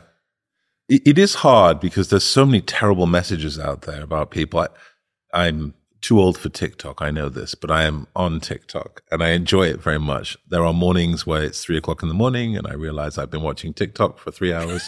It 0.89 1.17
is 1.17 1.35
hard 1.35 1.79
because 1.79 2.09
there's 2.09 2.25
so 2.25 2.45
many 2.45 2.61
terrible 2.61 3.07
messages 3.07 3.57
out 3.57 3.81
there 3.83 4.03
about 4.03 4.29
people. 4.29 4.59
I, 4.59 4.67
I'm 5.33 5.73
too 6.03 6.19
old 6.19 6.37
for 6.37 6.49
TikTok. 6.49 7.01
I 7.01 7.09
know 7.09 7.29
this, 7.29 7.55
but 7.55 7.71
I 7.71 7.83
am 7.83 8.07
on 8.15 8.39
TikTok 8.39 9.01
and 9.11 9.23
I 9.23 9.29
enjoy 9.29 9.67
it 9.67 9.81
very 9.81 9.99
much. 9.99 10.37
There 10.49 10.63
are 10.63 10.73
mornings 10.73 11.25
where 11.25 11.41
it's 11.41 11.63
three 11.63 11.77
o'clock 11.77 12.03
in 12.03 12.09
the 12.09 12.13
morning 12.13 12.55
and 12.57 12.67
I 12.67 12.73
realize 12.73 13.17
I've 13.17 13.31
been 13.31 13.41
watching 13.41 13.73
TikTok 13.73 14.19
for 14.19 14.29
three 14.29 14.53
hours. 14.53 14.87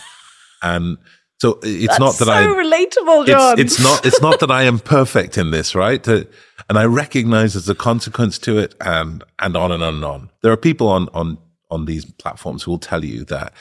and 0.61 0.97
so 1.39 1.59
it's 1.63 1.87
That's 1.87 1.99
not 1.99 2.17
that 2.19 2.29
I'm 2.29 2.43
so 2.43 2.59
I 2.59 2.63
relatable, 2.63 3.27
John. 3.27 3.59
It's, 3.59 3.73
it's, 3.73 3.83
not. 3.83 4.05
It's 4.05 4.21
not 4.21 4.39
that 4.39 4.51
I 4.51 4.63
am 4.63 4.79
perfect 4.79 5.37
in 5.37 5.51
this, 5.51 5.75
right? 5.75 6.05
And 6.07 6.27
I 6.69 6.85
recognize 6.85 7.53
there's 7.53 7.67
a 7.67 7.75
consequence 7.75 8.39
to 8.39 8.57
it, 8.57 8.73
and 8.79 9.21
and 9.39 9.57
on 9.57 9.71
and 9.71 9.83
on 9.83 9.95
and 9.95 10.05
on. 10.05 10.31
There 10.41 10.51
are 10.53 10.57
people 10.57 10.87
on 10.87 11.09
on 11.13 11.37
on 11.69 11.85
these 11.85 12.05
platforms 12.05 12.63
who 12.63 12.71
will 12.71 12.79
tell 12.79 13.03
you 13.03 13.25
that 13.25 13.51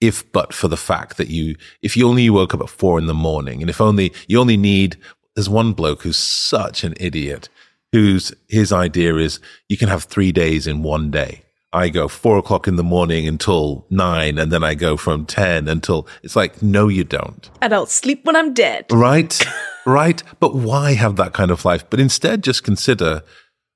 if 0.00 0.30
but 0.32 0.54
for 0.54 0.68
the 0.68 0.76
fact 0.76 1.18
that 1.18 1.28
you 1.28 1.56
if 1.82 1.96
you 1.96 2.08
only 2.08 2.30
woke 2.30 2.54
up 2.54 2.62
at 2.62 2.70
four 2.70 2.98
in 2.98 3.06
the 3.06 3.14
morning, 3.14 3.60
and 3.60 3.68
if 3.68 3.80
only 3.80 4.12
you 4.26 4.40
only 4.40 4.56
need 4.56 4.96
there's 5.38 5.48
one 5.48 5.72
bloke 5.72 6.02
who's 6.02 6.18
such 6.18 6.82
an 6.82 6.94
idiot 6.98 7.48
whose 7.92 8.34
his 8.48 8.72
idea 8.72 9.14
is 9.14 9.38
you 9.68 9.76
can 9.76 9.88
have 9.88 10.02
three 10.02 10.32
days 10.32 10.66
in 10.66 10.82
one 10.82 11.12
day. 11.12 11.42
I 11.72 11.90
go 11.90 12.08
four 12.08 12.38
o'clock 12.38 12.66
in 12.66 12.74
the 12.74 12.82
morning 12.82 13.28
until 13.28 13.86
nine, 13.88 14.36
and 14.36 14.50
then 14.50 14.64
I 14.64 14.74
go 14.74 14.96
from 14.96 15.26
10 15.26 15.68
until 15.68 16.08
it's 16.24 16.34
like, 16.34 16.60
no, 16.60 16.88
you 16.88 17.04
don't. 17.04 17.48
And 17.62 17.72
I'll 17.72 17.86
sleep 17.86 18.24
when 18.24 18.34
I'm 18.34 18.52
dead. 18.52 18.86
Right. 18.90 19.40
right. 19.86 20.20
But 20.40 20.56
why 20.56 20.94
have 20.94 21.14
that 21.16 21.34
kind 21.34 21.52
of 21.52 21.64
life? 21.64 21.88
But 21.88 22.00
instead, 22.00 22.42
just 22.42 22.64
consider 22.64 23.22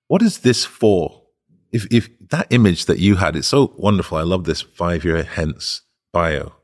what 0.08 0.20
is 0.20 0.38
this 0.38 0.64
for? 0.64 1.22
If, 1.70 1.86
if 1.92 2.08
that 2.30 2.48
image 2.50 2.86
that 2.86 2.98
you 2.98 3.14
had, 3.14 3.36
it's 3.36 3.46
so 3.46 3.72
wonderful. 3.78 4.18
I 4.18 4.22
love 4.22 4.46
this 4.46 4.62
five 4.62 5.04
year 5.04 5.22
hence 5.22 5.82
bio. 6.12 6.54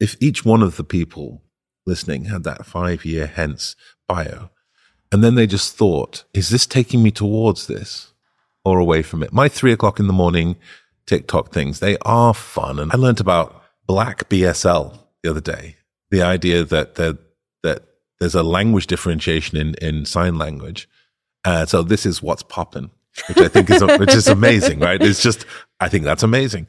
If 0.00 0.16
each 0.20 0.44
one 0.44 0.64
of 0.64 0.76
the 0.76 0.82
people 0.82 1.44
listening 1.86 2.26
had 2.26 2.44
that 2.44 2.66
five 2.66 3.04
year 3.04 3.26
hence 3.26 3.76
bio. 4.08 4.50
And 5.12 5.24
then 5.24 5.34
they 5.34 5.46
just 5.46 5.76
thought, 5.76 6.24
is 6.32 6.50
this 6.50 6.66
taking 6.66 7.02
me 7.02 7.10
towards 7.10 7.66
this 7.66 8.12
or 8.64 8.78
away 8.78 9.02
from 9.02 9.22
it? 9.22 9.32
My 9.32 9.48
three 9.48 9.72
o'clock 9.72 9.98
in 9.98 10.06
the 10.06 10.12
morning 10.12 10.56
TikTok 11.06 11.52
things, 11.52 11.80
they 11.80 11.96
are 12.02 12.32
fun. 12.32 12.78
And 12.78 12.92
I 12.92 12.96
learned 12.96 13.20
about 13.20 13.62
black 13.86 14.28
BSL 14.28 14.98
the 15.22 15.30
other 15.30 15.40
day. 15.40 15.76
The 16.10 16.22
idea 16.22 16.64
that 16.64 16.94
that 16.94 17.18
there's 18.20 18.34
a 18.34 18.42
language 18.42 18.86
differentiation 18.86 19.56
in, 19.56 19.74
in 19.80 20.04
sign 20.04 20.38
language. 20.38 20.88
Uh, 21.44 21.64
so 21.64 21.82
this 21.82 22.04
is 22.04 22.22
what's 22.22 22.42
popping, 22.42 22.90
which 23.28 23.38
I 23.38 23.48
think 23.48 23.70
is, 23.70 23.82
which 23.82 24.14
is 24.14 24.28
amazing, 24.28 24.78
right? 24.78 25.02
It's 25.02 25.22
just, 25.22 25.46
I 25.80 25.88
think 25.88 26.04
that's 26.04 26.22
amazing 26.22 26.66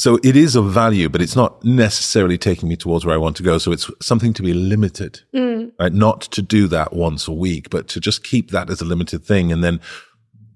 so 0.00 0.18
it 0.24 0.34
is 0.34 0.56
of 0.56 0.72
value, 0.72 1.10
but 1.10 1.20
it's 1.20 1.36
not 1.36 1.62
necessarily 1.62 2.38
taking 2.38 2.70
me 2.70 2.76
towards 2.76 3.04
where 3.04 3.14
I 3.14 3.18
want 3.18 3.36
to 3.36 3.42
go. 3.42 3.58
So 3.58 3.70
it's 3.70 3.90
something 4.00 4.32
to 4.32 4.42
be 4.42 4.54
limited, 4.54 5.20
mm. 5.34 5.72
right? 5.78 5.92
Not 5.92 6.22
to 6.22 6.40
do 6.40 6.68
that 6.68 6.94
once 6.94 7.28
a 7.28 7.32
week, 7.32 7.68
but 7.68 7.86
to 7.88 8.00
just 8.00 8.24
keep 8.24 8.50
that 8.50 8.70
as 8.70 8.80
a 8.80 8.86
limited 8.86 9.26
thing. 9.26 9.52
And 9.52 9.62
then 9.62 9.78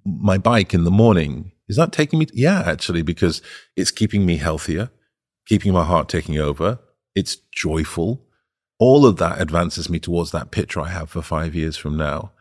my 0.07 0.39
bike 0.39 0.73
in 0.73 0.85
the 0.85 0.91
morning, 0.91 1.53
is 1.69 1.77
that 1.77 1.93
taking 1.93 2.21
me? 2.21 2.27
yeah, 2.33 2.63
actually, 2.65 3.03
because 3.03 3.43
it's 3.77 3.91
keeping 3.91 4.25
me 4.25 4.39
healthier, 4.39 4.91
keeping 5.47 5.75
my 5.75 5.85
heart 5.85 6.09
taking 6.09 6.39
over. 6.39 6.79
It's 7.15 7.37
joyful. 7.53 8.25
All 8.79 9.05
of 9.05 9.19
that 9.19 9.43
advances 9.43 9.91
me 9.91 9.99
towards 9.99 10.31
that 10.31 10.53
picture 10.53 10.81
I 10.81 10.89
have 10.89 11.11
for 11.11 11.21
five 11.21 11.55
years 11.55 11.77
from 11.77 11.99
now. 11.99 12.33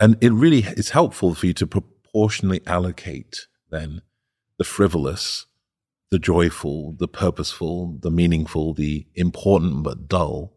And 0.00 0.16
it 0.20 0.32
really 0.32 0.62
is 0.62 0.90
helpful 0.90 1.36
for 1.36 1.46
you 1.46 1.54
to 1.54 1.66
proportionally 1.66 2.60
allocate 2.66 3.46
then 3.70 4.02
the 4.58 4.64
frivolous 4.64 5.46
the 6.10 6.18
joyful, 6.18 6.92
the 6.98 7.08
purposeful, 7.08 7.96
the 8.00 8.10
meaningful, 8.10 8.74
the 8.74 9.06
important 9.14 9.82
but 9.82 10.08
dull. 10.08 10.52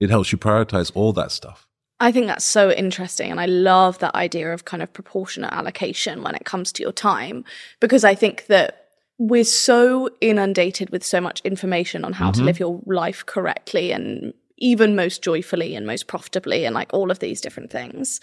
It 0.00 0.10
helps 0.10 0.32
you 0.32 0.38
prioritize 0.38 0.90
all 0.94 1.12
that 1.12 1.30
stuff. 1.30 1.68
I 2.00 2.12
think 2.12 2.26
that's 2.26 2.44
so 2.44 2.70
interesting. 2.70 3.30
And 3.30 3.38
I 3.38 3.46
love 3.46 3.98
that 3.98 4.14
idea 4.14 4.52
of 4.52 4.64
kind 4.64 4.82
of 4.82 4.92
proportionate 4.92 5.52
allocation 5.52 6.22
when 6.22 6.34
it 6.34 6.44
comes 6.46 6.72
to 6.72 6.82
your 6.82 6.92
time, 6.92 7.44
because 7.78 8.04
I 8.04 8.14
think 8.14 8.46
that 8.46 8.86
we're 9.18 9.44
so 9.44 10.08
inundated 10.22 10.88
with 10.88 11.04
so 11.04 11.20
much 11.20 11.42
information 11.44 12.04
on 12.04 12.14
how 12.14 12.30
Mm-hmm. 12.30 12.40
to 12.40 12.44
live 12.46 12.58
your 12.58 12.80
life 12.86 13.26
correctly 13.26 13.92
and 13.92 14.32
even 14.56 14.96
most 14.96 15.22
joyfully 15.22 15.76
and 15.76 15.86
most 15.86 16.06
profitably 16.06 16.64
and 16.64 16.74
like 16.74 16.92
all 16.94 17.10
of 17.10 17.18
these 17.18 17.40
different 17.40 17.70
things. 17.70 18.20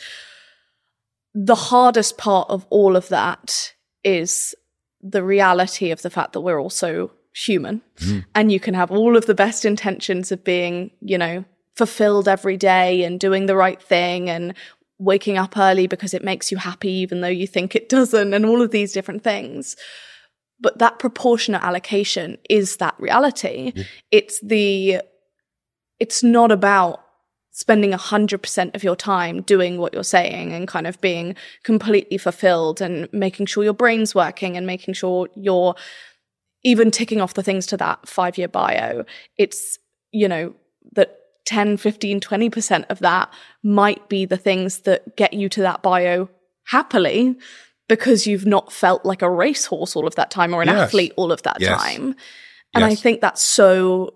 The 1.36 1.56
hardest 1.56 2.18
part 2.18 2.50
of 2.50 2.66
all 2.72 2.96
of 2.96 3.10
that 3.10 3.76
is 4.04 4.56
the 5.02 5.24
reality 5.24 5.92
of 5.92 6.02
the 6.02 6.10
fact 6.10 6.34
that 6.34 6.42
we're 6.42 6.60
also 6.60 7.12
human 7.34 7.82
mm. 7.98 8.26
and 8.34 8.52
you 8.52 8.60
can 8.60 8.74
have 8.74 8.92
all 8.92 9.16
of 9.16 9.26
the 9.28 9.36
best 9.36 9.64
intentions 9.64 10.32
of 10.32 10.44
being, 10.44 10.92
you 11.02 11.18
know, 11.18 11.46
fulfilled 11.76 12.28
every 12.28 12.58
day 12.58 13.04
and 13.04 13.20
doing 13.20 13.46
the 13.46 13.56
right 13.56 13.82
thing 13.82 14.30
and 14.30 14.56
waking 14.98 15.38
up 15.38 15.56
early 15.56 15.86
because 15.86 16.14
it 16.16 16.24
makes 16.24 16.52
you 16.52 16.58
happy 16.58 16.92
even 16.92 17.22
though 17.22 17.28
you 17.28 17.46
think 17.46 17.76
it 17.76 17.88
doesn't 17.88 18.34
and 18.34 18.46
all 18.46 18.62
of 18.62 18.72
these 18.72 18.92
different 18.92 19.24
things. 19.24 19.76
But 20.60 20.80
that 20.80 20.98
proportionate 20.98 21.64
allocation 21.64 22.40
is 22.50 22.78
that 22.78 22.96
reality. 22.98 23.74
It's 24.10 24.40
the 24.42 25.02
it's 26.00 26.24
not 26.24 26.52
about 26.52 27.04
spending 27.58 27.92
100% 27.92 28.76
of 28.76 28.84
your 28.84 28.96
time 28.96 29.42
doing 29.42 29.80
what 29.80 29.92
you're 29.92 30.04
saying 30.04 30.54
and 30.54 30.68
kind 30.68 30.86
of 30.86 31.02
being 31.02 31.36
completely 31.64 32.16
fulfilled 32.16 32.82
and 32.82 33.10
making 33.12 33.48
sure 33.48 33.64
your 33.64 33.74
brain's 33.74 34.14
working 34.14 34.56
and 34.56 34.68
making 34.68 34.94
sure 34.94 35.28
you're 35.34 35.74
even 36.64 36.92
ticking 36.92 37.20
off 37.20 37.34
the 37.34 37.42
things 37.42 37.66
to 37.66 37.76
that 37.76 38.08
5 38.08 38.38
year 38.38 38.48
bio 38.48 39.04
it's 39.38 39.80
you 40.12 40.28
know 40.28 40.54
that 40.92 41.18
10 41.46 41.78
15 41.78 42.20
20% 42.20 42.86
of 42.92 43.00
that 43.00 43.34
might 43.64 44.08
be 44.08 44.24
the 44.26 44.38
things 44.38 44.82
that 44.82 45.16
get 45.18 45.34
you 45.34 45.50
to 45.50 45.62
that 45.64 45.82
bio 45.82 46.30
happily 46.68 47.36
because 47.90 48.28
you've 48.28 48.46
not 48.46 48.72
felt 48.72 49.04
like 49.04 49.24
a 49.24 49.32
racehorse 49.32 49.96
all 49.96 50.06
of 50.06 50.14
that 50.14 50.30
time 50.30 50.54
or 50.54 50.62
an 50.62 50.68
Yes. 50.68 50.90
athlete 50.90 51.14
all 51.16 51.32
of 51.32 51.42
that 51.42 51.60
Yes. 51.60 51.82
time. 51.82 52.16
And 52.76 52.86
I 52.86 52.94
think 52.94 53.22
that's 53.22 53.42
so 53.42 54.14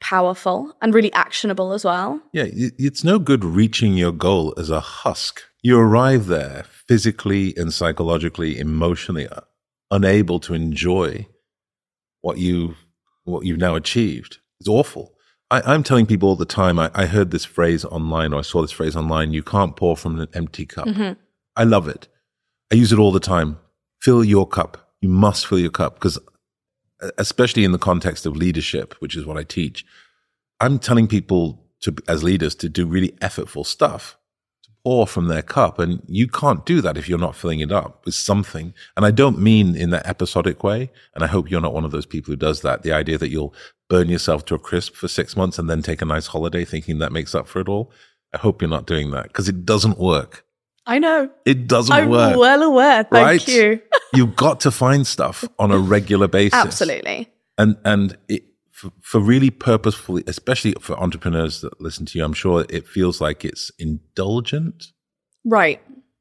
powerful 0.00 0.74
and 0.82 0.94
really 0.94 1.12
actionable 1.12 1.72
as 1.72 1.84
well. 1.84 2.20
Yeah, 2.32 2.46
it's 2.48 3.04
no 3.04 3.18
good 3.18 3.44
reaching 3.44 3.96
your 3.96 4.12
goal 4.12 4.54
as 4.56 4.70
a 4.70 4.80
husk. 4.80 5.42
You 5.62 5.78
arrive 5.78 6.26
there 6.26 6.64
physically 6.86 7.54
and 7.56 7.72
psychologically, 7.72 8.58
emotionally, 8.58 9.26
uh, 9.28 9.40
unable 9.90 10.38
to 10.40 10.54
enjoy 10.54 11.26
what 12.20 12.38
you 12.38 12.74
what 13.24 13.44
you've 13.44 13.58
now 13.58 13.74
achieved. 13.74 14.38
It's 14.60 14.68
awful. 14.68 15.14
I, 15.50 15.60
I'm 15.62 15.82
telling 15.82 16.06
people 16.06 16.28
all 16.28 16.36
the 16.36 16.44
time. 16.44 16.78
I, 16.78 16.90
I 16.94 17.06
heard 17.06 17.30
this 17.30 17.44
phrase 17.44 17.84
online, 17.84 18.32
or 18.32 18.38
I 18.38 18.42
saw 18.42 18.62
this 18.62 18.72
phrase 18.72 18.96
online. 18.96 19.32
You 19.32 19.42
can't 19.42 19.76
pour 19.76 19.96
from 19.96 20.20
an 20.20 20.28
empty 20.34 20.66
cup. 20.66 20.88
I 21.56 21.64
love 21.64 21.88
it. 21.88 22.08
I 22.72 22.76
use 22.76 22.92
it 22.92 22.98
all 22.98 23.12
the 23.12 23.20
time. 23.20 23.58
Fill 24.00 24.24
your 24.24 24.46
cup. 24.46 24.92
You 25.00 25.08
must 25.08 25.46
fill 25.46 25.58
your 25.58 25.70
cup 25.70 25.94
because, 25.94 26.18
especially 27.18 27.64
in 27.64 27.72
the 27.72 27.78
context 27.78 28.26
of 28.26 28.36
leadership, 28.36 28.94
which 29.00 29.16
is 29.16 29.26
what 29.26 29.36
I 29.36 29.42
teach, 29.42 29.84
I'm 30.60 30.78
telling 30.78 31.06
people 31.06 31.64
to, 31.82 31.94
as 32.08 32.24
leaders, 32.24 32.54
to 32.56 32.68
do 32.68 32.86
really 32.86 33.10
effortful 33.20 33.66
stuff, 33.66 34.16
to 34.64 34.70
pour 34.84 35.06
from 35.06 35.28
their 35.28 35.42
cup, 35.42 35.78
and 35.78 36.02
you 36.06 36.26
can't 36.26 36.64
do 36.64 36.80
that 36.80 36.96
if 36.96 37.08
you're 37.08 37.18
not 37.18 37.36
filling 37.36 37.60
it 37.60 37.70
up 37.70 38.04
with 38.06 38.14
something. 38.14 38.72
And 38.96 39.04
I 39.04 39.10
don't 39.10 39.38
mean 39.38 39.76
in 39.76 39.90
that 39.90 40.06
episodic 40.06 40.64
way. 40.64 40.90
And 41.14 41.22
I 41.22 41.26
hope 41.26 41.50
you're 41.50 41.60
not 41.60 41.74
one 41.74 41.84
of 41.84 41.90
those 41.90 42.06
people 42.06 42.32
who 42.32 42.36
does 42.36 42.62
that. 42.62 42.82
The 42.82 42.92
idea 42.92 43.18
that 43.18 43.28
you'll 43.28 43.54
burn 43.88 44.08
yourself 44.08 44.44
to 44.46 44.54
a 44.54 44.58
crisp 44.58 44.94
for 44.94 45.08
six 45.08 45.36
months 45.36 45.58
and 45.58 45.68
then 45.68 45.82
take 45.82 46.02
a 46.02 46.06
nice 46.06 46.28
holiday, 46.28 46.64
thinking 46.64 46.98
that 46.98 47.12
makes 47.12 47.34
up 47.34 47.46
for 47.46 47.60
it 47.60 47.68
all. 47.68 47.92
I 48.34 48.38
hope 48.38 48.60
you're 48.60 48.68
not 48.70 48.86
doing 48.86 49.10
that 49.12 49.24
because 49.24 49.48
it 49.48 49.64
doesn't 49.64 49.98
work. 49.98 50.44
I 50.86 50.98
know. 50.98 51.30
It 51.44 51.66
doesn't 51.66 51.92
I'm 51.92 52.08
work. 52.08 52.36
well 52.36 52.62
aware. 52.62 53.04
Thank 53.04 53.12
right? 53.12 53.48
you. 53.48 53.82
You've 54.14 54.36
got 54.36 54.60
to 54.60 54.70
find 54.70 55.06
stuff 55.06 55.44
on 55.58 55.70
a 55.70 55.78
regular 55.78 56.28
basis. 56.28 56.54
Absolutely. 56.54 57.28
And 57.58 57.76
and 57.84 58.16
it, 58.28 58.44
for, 58.70 58.90
for 59.00 59.20
really 59.20 59.50
purposefully, 59.50 60.22
especially 60.26 60.74
for 60.80 60.98
entrepreneurs 61.00 61.60
that 61.62 61.80
listen 61.80 62.06
to 62.06 62.18
you, 62.18 62.24
I'm 62.24 62.34
sure 62.34 62.66
it 62.68 62.86
feels 62.86 63.20
like 63.20 63.44
it's 63.44 63.70
indulgent, 63.78 64.92
Right. 65.44 65.80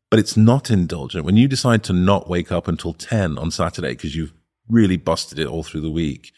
but 0.09 0.19
it's 0.19 0.37
not 0.37 0.69
indulgent. 0.71 1.25
When 1.25 1.35
you 1.37 1.47
decide 1.47 1.83
to 1.85 1.93
not 1.93 2.29
wake 2.29 2.51
up 2.51 2.67
until 2.67 2.93
10 2.93 3.37
on 3.37 3.51
Saturday 3.51 3.89
because 3.89 4.15
you've 4.15 4.33
really 4.69 4.97
busted 4.97 5.37
it 5.37 5.47
all 5.47 5.63
through 5.63 5.81
the 5.81 5.91
week, 5.91 6.31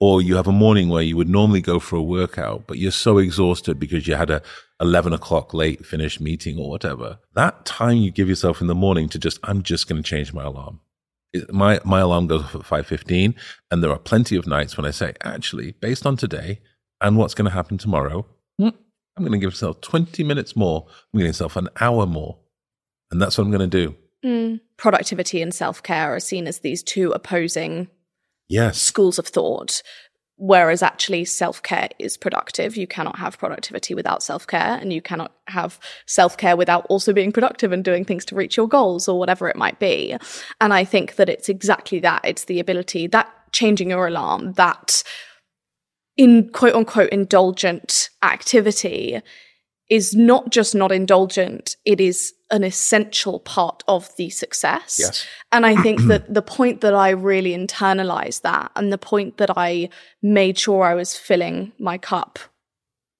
or 0.00 0.22
you 0.22 0.36
have 0.36 0.46
a 0.46 0.52
morning 0.52 0.88
where 0.88 1.02
you 1.02 1.16
would 1.16 1.28
normally 1.28 1.60
go 1.60 1.78
for 1.80 1.96
a 1.96 2.02
workout, 2.02 2.66
but 2.66 2.78
you're 2.78 2.90
so 2.92 3.18
exhausted 3.18 3.78
because 3.80 4.06
you 4.06 4.14
had 4.14 4.30
a 4.30 4.42
11 4.80 5.12
o'clock 5.12 5.52
late 5.54 5.84
finished 5.84 6.20
meeting 6.20 6.58
or 6.58 6.68
whatever. 6.70 7.18
That 7.34 7.64
time 7.64 7.98
you 7.98 8.10
give 8.10 8.28
yourself 8.28 8.60
in 8.60 8.66
the 8.68 8.74
morning 8.74 9.08
to 9.10 9.18
just, 9.18 9.38
I'm 9.42 9.62
just 9.62 9.88
going 9.88 10.02
to 10.02 10.08
change 10.08 10.32
my 10.32 10.44
alarm. 10.44 10.80
My, 11.50 11.80
my 11.84 12.00
alarm 12.00 12.26
goes 12.26 12.42
off 12.42 12.54
at 12.54 12.62
5.15 12.62 13.34
and 13.70 13.82
there 13.82 13.90
are 13.90 13.98
plenty 13.98 14.36
of 14.36 14.46
nights 14.46 14.76
when 14.76 14.86
I 14.86 14.90
say, 14.90 15.14
actually, 15.22 15.72
based 15.72 16.06
on 16.06 16.16
today 16.16 16.60
and 17.00 17.16
what's 17.16 17.34
going 17.34 17.46
to 17.46 17.50
happen 17.54 17.76
tomorrow, 17.78 18.26
hmm, 18.58 18.68
I'm 19.16 19.24
going 19.24 19.32
to 19.32 19.38
give 19.38 19.50
myself 19.50 19.80
20 19.80 20.22
minutes 20.24 20.54
more. 20.56 20.84
I'm 20.86 21.18
going 21.18 21.24
to 21.24 21.28
give 21.28 21.34
myself 21.34 21.56
an 21.56 21.68
hour 21.80 22.06
more. 22.06 22.38
And 23.10 23.20
that's 23.20 23.36
what 23.38 23.44
I'm 23.44 23.50
going 23.50 23.68
to 23.70 23.86
do. 23.86 23.96
Mm. 24.24 24.60
Productivity 24.76 25.42
and 25.42 25.54
self 25.54 25.82
care 25.82 26.14
are 26.14 26.20
seen 26.20 26.46
as 26.46 26.60
these 26.60 26.82
two 26.82 27.12
opposing 27.12 27.88
Yes. 28.48 28.80
schools 28.80 29.18
of 29.18 29.26
thought. 29.26 29.82
Whereas 30.36 30.82
actually, 30.82 31.24
self 31.26 31.62
care 31.62 31.88
is 31.98 32.16
productive. 32.16 32.76
You 32.76 32.88
cannot 32.88 33.18
have 33.18 33.38
productivity 33.38 33.94
without 33.94 34.22
self 34.22 34.46
care, 34.46 34.78
and 34.80 34.92
you 34.92 35.00
cannot 35.00 35.32
have 35.46 35.78
self 36.06 36.36
care 36.36 36.56
without 36.56 36.86
also 36.86 37.12
being 37.12 37.30
productive 37.30 37.70
and 37.70 37.84
doing 37.84 38.04
things 38.04 38.24
to 38.26 38.34
reach 38.34 38.56
your 38.56 38.66
goals 38.66 39.06
or 39.06 39.18
whatever 39.18 39.48
it 39.48 39.56
might 39.56 39.78
be. 39.78 40.16
And 40.60 40.74
I 40.74 40.84
think 40.84 41.16
that 41.16 41.28
it's 41.28 41.48
exactly 41.48 42.00
that. 42.00 42.22
It's 42.24 42.46
the 42.46 42.58
ability 42.58 43.06
that 43.08 43.32
changing 43.52 43.90
your 43.90 44.08
alarm, 44.08 44.54
that 44.54 45.04
in 46.16 46.48
quote 46.50 46.74
unquote 46.74 47.10
indulgent 47.10 48.10
activity 48.22 49.20
is 49.90 50.14
not 50.14 50.50
just 50.50 50.74
not 50.74 50.90
indulgent, 50.90 51.76
it 51.84 52.00
is 52.00 52.32
an 52.54 52.62
essential 52.62 53.40
part 53.40 53.82
of 53.88 54.14
the 54.16 54.30
success. 54.30 54.98
Yes. 55.00 55.26
And 55.50 55.66
I 55.66 55.74
think 55.82 56.02
that 56.02 56.32
the 56.32 56.40
point 56.40 56.82
that 56.82 56.94
I 56.94 57.10
really 57.10 57.50
internalized 57.50 58.42
that 58.42 58.70
and 58.76 58.92
the 58.92 58.98
point 58.98 59.38
that 59.38 59.50
I 59.58 59.88
made 60.22 60.56
sure 60.56 60.84
I 60.84 60.94
was 60.94 61.16
filling 61.16 61.72
my 61.80 61.98
cup 61.98 62.38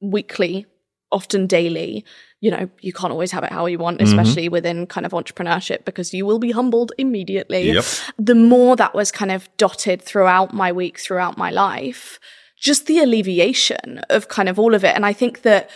weekly, 0.01 0.67
often 1.11 1.49
daily, 1.49 2.05
you 2.41 2.53
know, 2.53 2.71
you 2.81 2.93
can't 2.93 3.13
always 3.13 3.33
have 3.33 3.43
it 3.43 3.51
how 3.51 3.67
you 3.67 3.79
want, 3.79 3.99
mm-hmm. 3.99 4.07
especially 4.07 4.49
within 4.49 4.87
kind 4.87 5.05
of 5.05 5.11
entrepreneurship, 5.11 5.85
because 5.85 6.15
you 6.15 6.25
will 6.25 6.39
be 6.39 6.53
humbled 6.53 6.93
immediately. 6.97 7.73
Yep. 7.73 7.85
The 8.17 8.37
more 8.37 8.77
that 8.77 8.95
was 8.95 9.11
kind 9.11 9.33
of 9.33 9.49
dotted 9.57 10.01
throughout 10.01 10.55
my 10.55 10.71
week, 10.71 11.01
throughout 11.01 11.37
my 11.37 11.51
life, 11.51 12.21
just 12.57 12.87
the 12.87 13.01
alleviation 13.01 13.99
of 14.11 14.29
kind 14.29 14.49
of 14.49 14.61
all 14.61 14.75
of 14.75 14.85
it. 14.85 14.95
And 14.95 15.05
I 15.05 15.13
think 15.13 15.43
that 15.43 15.71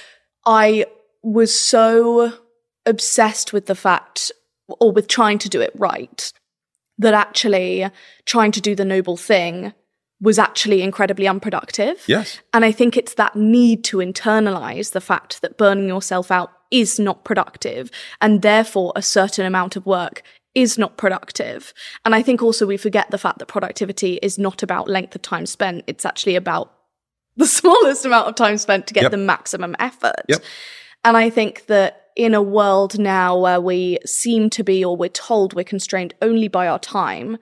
I 0.47 0.87
was 1.25 1.59
so 1.59 2.33
obsessed 2.89 3.53
with 3.53 3.67
the 3.67 3.75
fact 3.75 4.33
or 4.81 4.91
with 4.93 5.07
trying 5.09 5.39
to 5.39 5.49
do 5.49 5.61
it 5.61 5.73
right 5.77 6.33
that 6.99 7.15
actually 7.15 7.89
trying 8.27 8.51
to 8.53 8.61
do 8.61 8.75
the 8.75 8.85
noble 8.85 9.17
thing 9.17 9.73
was 10.21 10.37
actually 10.39 10.83
incredibly 10.83 11.29
unproductive. 11.29 12.03
Yes. 12.09 12.41
And 12.53 12.65
I 12.65 12.73
think 12.73 12.97
it's 12.97 13.15
that 13.15 13.37
need 13.37 13.85
to 13.85 13.99
internalize 13.99 14.91
the 14.93 15.01
fact 15.01 15.41
that 15.43 15.57
burning 15.57 15.87
yourself 15.87 16.33
out 16.33 16.51
is 16.73 16.99
not 16.99 17.25
productive 17.25 17.91
and 18.21 18.43
therefore 18.43 18.93
a 18.97 19.03
certain 19.03 19.47
amount 19.47 19.77
of 19.77 19.87
work 19.87 20.23
is 20.57 20.77
not 20.77 20.97
productive. 20.97 21.73
And 22.05 22.17
I 22.17 22.23
think 22.23 22.43
also 22.43 22.67
we 22.67 22.77
forget 22.77 23.11
the 23.13 23.19
fact 23.19 23.39
that 23.39 23.47
productivity 23.47 24.15
is 24.21 24.39
not 24.39 24.65
about 24.65 24.89
length 24.89 25.15
of 25.15 25.23
time 25.23 25.47
spent. 25.47 25.85
It's 25.87 26.05
actually 26.05 26.35
about 26.35 26.75
the 27.37 27.47
smallest 27.59 28.05
amount 28.05 28.27
of 28.27 28.35
time 28.35 28.59
spent 28.59 28.89
to 28.89 28.95
get 28.95 29.05
Yep. 29.05 29.13
the 29.13 29.19
maximum 29.19 29.77
effort. 29.79 30.17
Yep. 30.29 30.43
And 31.05 31.17
I 31.17 31.31
think 31.31 31.67
that 31.67 32.08
in 32.19 32.35
a 32.35 32.43
world 32.43 32.99
now 32.99 33.39
where 33.39 33.61
we 33.61 33.99
seem 34.05 34.51
to 34.51 34.65
be, 34.65 34.85
or 34.85 34.97
we're 34.97 35.09
told 35.09 35.55
we're 35.55 35.65
constrained 35.65 36.15
only 36.21 36.49
by 36.49 36.67
our 36.67 36.81
time 36.81 37.39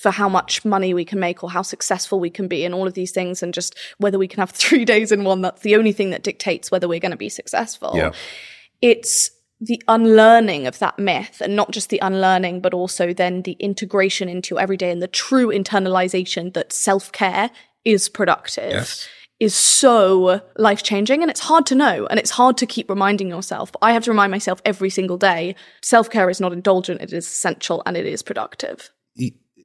for 0.00 0.10
how 0.10 0.28
much 0.28 0.64
money 0.64 0.92
we 0.92 1.04
can 1.04 1.20
make 1.20 1.44
or 1.44 1.50
how 1.50 1.62
successful 1.62 2.18
we 2.18 2.30
can 2.30 2.48
be 2.48 2.64
and 2.64 2.74
all 2.74 2.86
of 2.88 2.94
these 2.94 3.12
things, 3.12 3.42
and 3.42 3.52
just 3.52 3.76
whether 3.98 4.18
we 4.18 4.26
can 4.26 4.40
have 4.40 4.50
three 4.64 4.86
days 4.86 5.12
in 5.12 5.22
one, 5.22 5.42
that's 5.42 5.60
the 5.60 5.76
only 5.76 5.92
thing 5.92 6.10
that 6.10 6.22
dictates 6.22 6.70
whether 6.70 6.88
we're 6.88 6.98
going 6.98 7.10
to 7.10 7.16
be 7.16 7.28
successful. 7.28 7.92
Yeah. 7.94 8.12
It's 8.80 9.30
the 9.60 9.82
unlearning 9.86 10.66
of 10.66 10.78
that 10.80 10.98
myth 10.98 11.40
and 11.40 11.54
not 11.54 11.70
just 11.70 11.90
the 11.90 11.98
unlearning, 11.98 12.60
but 12.60 12.74
also 12.74 13.12
then 13.12 13.42
the 13.42 13.52
integration 13.52 14.28
into 14.30 14.54
your 14.54 14.62
everyday 14.62 14.90
and 14.90 15.02
the 15.02 15.08
true 15.08 15.48
internalization 15.48 16.54
that 16.54 16.72
self 16.72 17.12
care 17.12 17.50
is 17.84 18.08
productive 18.08 18.72
Yes. 18.72 19.08
Is 19.38 19.54
so 19.54 20.40
life 20.56 20.82
changing 20.82 21.22
and 21.22 21.30
it's 21.30 21.40
hard 21.40 21.66
to 21.66 21.74
know 21.74 22.06
and 22.06 22.18
it's 22.18 22.30
hard 22.30 22.56
to 22.58 22.66
keep 22.66 22.88
reminding 22.88 23.28
yourself. 23.28 23.70
But 23.72 23.80
I 23.82 23.92
have 23.92 24.04
to 24.04 24.10
remind 24.10 24.30
myself 24.30 24.62
every 24.64 24.90
single 24.90 25.18
day 25.18 25.54
self 25.82 26.10
care 26.10 26.30
is 26.30 26.40
not 26.40 26.52
indulgent, 26.52 27.02
it 27.02 27.12
is 27.12 27.26
essential 27.26 27.82
and 27.86 27.96
it 27.96 28.06
is 28.06 28.22
productive. 28.22 28.90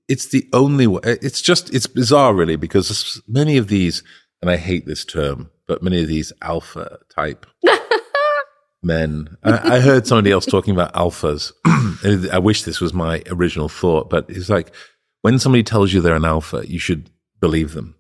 it's 0.07 0.28
the 0.28 0.47
only 0.51 0.88
way. 0.88 0.99
It's 1.03 1.41
just, 1.41 1.74
it's 1.74 1.88
bizarre, 1.88 2.34
really, 2.34 2.57
because 2.57 3.22
many 3.28 3.55
of 3.55 3.69
these, 3.69 4.03
and 4.41 4.51
I 4.51 4.57
hate 4.57 4.86
this 4.86 5.05
term, 5.05 5.49
but 5.67 5.82
many 5.82 6.01
of 6.01 6.09
these 6.09 6.34
alpha 6.41 6.99
type 7.09 7.45
men. 8.84 9.38
I, 9.41 9.76
I 9.76 9.80
heard 9.80 10.05
somebody 10.05 10.32
else 10.32 10.45
talking 10.45 10.74
about 10.74 10.93
alphas. 10.93 11.53
I 12.32 12.39
wish 12.39 12.63
this 12.63 12.82
was 12.82 12.93
my 12.93 13.24
original 13.28 13.69
thought, 13.69 14.09
but 14.09 14.26
it's 14.28 14.49
like 14.49 14.74
when 15.22 15.39
somebody 15.39 15.63
tells 15.63 15.93
you 15.93 16.01
they're 16.01 16.15
an 16.15 16.26
alpha, 16.26 16.63
you 16.67 16.80
should 16.80 17.09
believe 17.39 17.74
them. 17.74 17.95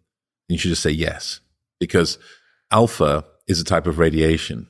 You 0.49 0.57
should 0.57 0.69
just 0.69 0.83
say 0.83 0.91
yes, 0.91 1.39
because 1.81 2.17
alpha 2.71 3.25
is 3.47 3.59
a 3.59 3.65
type 3.65 3.87
of 3.87 3.99
radiation. 3.99 4.67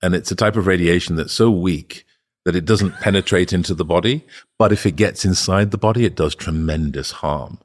And 0.00 0.14
it's 0.14 0.30
a 0.30 0.36
type 0.36 0.56
of 0.56 0.66
radiation 0.66 1.16
that's 1.16 1.32
so 1.32 1.50
weak 1.50 2.06
that 2.44 2.56
it 2.56 2.64
doesn't 2.64 2.92
penetrate 3.00 3.52
into 3.52 3.74
the 3.74 3.84
body. 3.84 4.24
But 4.58 4.72
if 4.72 4.86
it 4.86 4.96
gets 4.96 5.24
inside 5.26 5.72
the 5.72 5.76
body, 5.76 6.06
it 6.06 6.14
does 6.16 6.34
tremendous 6.34 7.10
harm. 7.10 7.58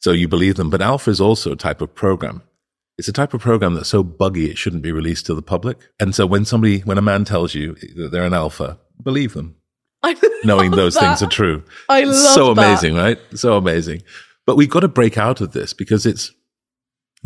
So 0.00 0.12
you 0.12 0.26
believe 0.26 0.56
them. 0.56 0.70
But 0.70 0.82
alpha 0.82 1.10
is 1.10 1.20
also 1.20 1.52
a 1.52 1.56
type 1.56 1.80
of 1.80 1.94
program. 1.94 2.42
It's 2.98 3.08
a 3.08 3.12
type 3.12 3.34
of 3.34 3.42
program 3.42 3.74
that's 3.74 3.90
so 3.90 4.02
buggy 4.02 4.50
it 4.50 4.56
shouldn't 4.56 4.82
be 4.82 4.92
released 4.92 5.26
to 5.26 5.34
the 5.34 5.42
public. 5.42 5.78
And 6.00 6.14
so 6.14 6.26
when 6.26 6.46
somebody, 6.46 6.80
when 6.80 6.96
a 6.96 7.02
man 7.02 7.26
tells 7.26 7.54
you 7.54 7.74
that 7.96 8.08
they're 8.10 8.24
an 8.24 8.32
alpha, 8.32 8.78
believe 9.02 9.34
them. 9.34 9.56
knowing 10.44 10.70
those 10.70 10.94
that. 10.94 11.00
things 11.00 11.22
are 11.22 11.30
true. 11.30 11.62
I 11.88 12.04
love 12.04 12.34
so 12.34 12.54
that. 12.54 12.62
amazing, 12.62 12.94
right? 12.96 13.18
So 13.34 13.56
amazing. 13.56 14.02
But 14.46 14.56
we've 14.56 14.70
got 14.70 14.80
to 14.80 14.88
break 14.88 15.18
out 15.18 15.40
of 15.40 15.52
this 15.52 15.72
because 15.72 16.06
it's 16.06 16.32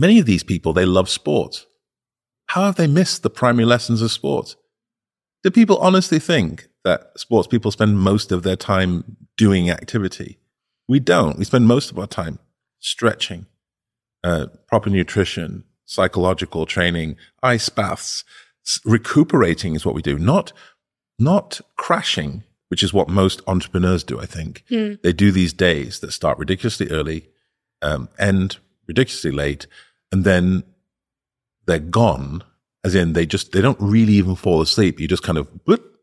many 0.01 0.19
of 0.19 0.27
these 0.27 0.43
people, 0.43 0.73
they 0.73 0.87
love 0.87 1.09
sports. 1.09 1.67
How 2.47 2.65
have 2.65 2.77
they 2.77 2.87
missed 2.87 3.23
the 3.23 3.31
primary 3.31 3.67
lessons 3.67 4.03
of 4.03 4.11
sports? 4.11 4.57
Do 5.45 5.51
people 5.51 5.77
honestly 5.79 6.19
think 6.19 6.69
that 6.85 7.13
sports 7.17 7.47
people 7.47 7.71
spend 7.71 8.01
most 8.01 8.33
of 8.33 8.43
their 8.43 8.57
time 8.57 9.17
doing 9.37 9.71
activity? 9.71 10.39
We 10.89 10.99
don't. 10.99 11.39
We 11.39 11.45
spend 11.45 11.69
most 11.69 11.91
of 11.91 11.99
our 11.99 12.07
time 12.07 12.41
stretching, 12.81 13.47
uh, 14.25 14.47
proper 14.67 14.91
nutrition, 14.91 15.65
psychological 15.85 16.67
training, 16.67 17.17
ice 17.43 17.69
baths, 17.69 18.25
recuperating 18.85 19.75
is 19.75 19.85
what 19.85 19.95
we 19.95 20.03
do. 20.03 20.19
Not, 20.19 20.53
not 21.19 21.61
crashing, 21.77 22.43
which 22.69 22.83
is 22.83 22.93
what 22.93 23.09
most 23.09 23.43
entrepreneurs 23.47 24.03
do. 24.03 24.19
I 24.19 24.27
think 24.27 24.65
they 25.03 25.13
do 25.13 25.31
these 25.31 25.53
days 25.53 26.01
that 26.01 26.13
start 26.13 26.39
ridiculously 26.39 26.91
early, 26.91 27.29
um, 27.83 28.09
end 28.19 28.59
ridiculously 28.87 29.31
late, 29.31 29.67
and 30.13 30.25
then 30.25 30.65
they're 31.67 31.79
gone. 31.79 32.43
As 32.83 32.95
in, 32.95 33.13
they 33.13 33.27
just 33.27 33.53
they 33.53 33.61
don't 33.61 33.81
really 33.81 34.15
even 34.15 34.35
fall 34.35 34.63
asleep. 34.63 35.01
You 35.01 35.09
just 35.09 35.23
kind 35.23 35.39
of 35.39 35.49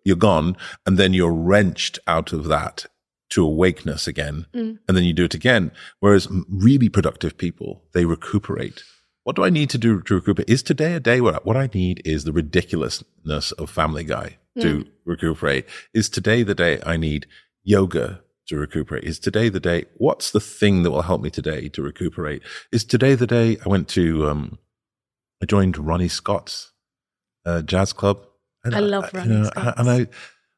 you're 0.03 0.15
gone, 0.15 0.55
and 0.85 0.97
then 0.97 1.13
you're 1.13 1.33
wrenched 1.33 1.99
out 2.07 2.31
of 2.31 2.45
that 2.45 2.85
to 3.29 3.43
awakeness 3.43 4.07
again, 4.07 4.45
mm. 4.53 4.77
and 4.87 4.95
then 4.95 5.03
you 5.03 5.13
do 5.13 5.25
it 5.25 5.33
again. 5.33 5.71
Whereas 5.99 6.27
really 6.49 6.87
productive 6.87 7.37
people, 7.37 7.83
they 7.93 8.05
recuperate. 8.05 8.83
What 9.23 9.35
do 9.35 9.43
I 9.43 9.49
need 9.49 9.69
to 9.71 9.77
do 9.77 10.01
to 10.03 10.15
recuperate? 10.15 10.49
Is 10.49 10.63
today 10.63 10.93
a 10.93 11.01
day 11.01 11.19
where 11.19 11.39
what 11.43 11.57
I 11.57 11.69
need 11.73 12.01
is 12.05 12.23
the 12.23 12.31
ridiculousness 12.31 13.51
of 13.53 13.69
Family 13.69 14.05
Guy 14.05 14.37
to 14.59 14.85
mm. 14.85 14.87
recuperate? 15.03 15.65
Is 15.93 16.07
today 16.07 16.43
the 16.43 16.55
day 16.55 16.79
I 16.85 16.95
need 16.95 17.27
yoga 17.63 18.21
to 18.47 18.57
recuperate? 18.57 19.03
Is 19.03 19.19
today 19.19 19.49
the 19.49 19.59
day? 19.59 19.85
What's 19.95 20.31
the 20.31 20.39
thing 20.39 20.83
that 20.83 20.91
will 20.91 21.03
help 21.03 21.21
me 21.21 21.29
today 21.29 21.69
to 21.69 21.81
recuperate? 21.81 22.41
Is 22.71 22.83
today 22.83 23.15
the 23.15 23.27
day 23.27 23.57
I 23.65 23.69
went 23.69 23.87
to? 23.89 24.27
Um, 24.27 24.59
I 25.41 25.45
joined 25.45 25.77
Ronnie 25.77 26.07
Scott's 26.07 26.71
uh, 27.45 27.61
jazz 27.61 27.93
club. 27.93 28.25
And 28.63 28.75
I 28.75 28.79
love 28.79 29.11
you 29.13 29.19
Ronnie 29.19 29.35
know, 29.35 29.43
Scott's. 29.45 29.79
and 29.79 29.89
I 29.89 30.07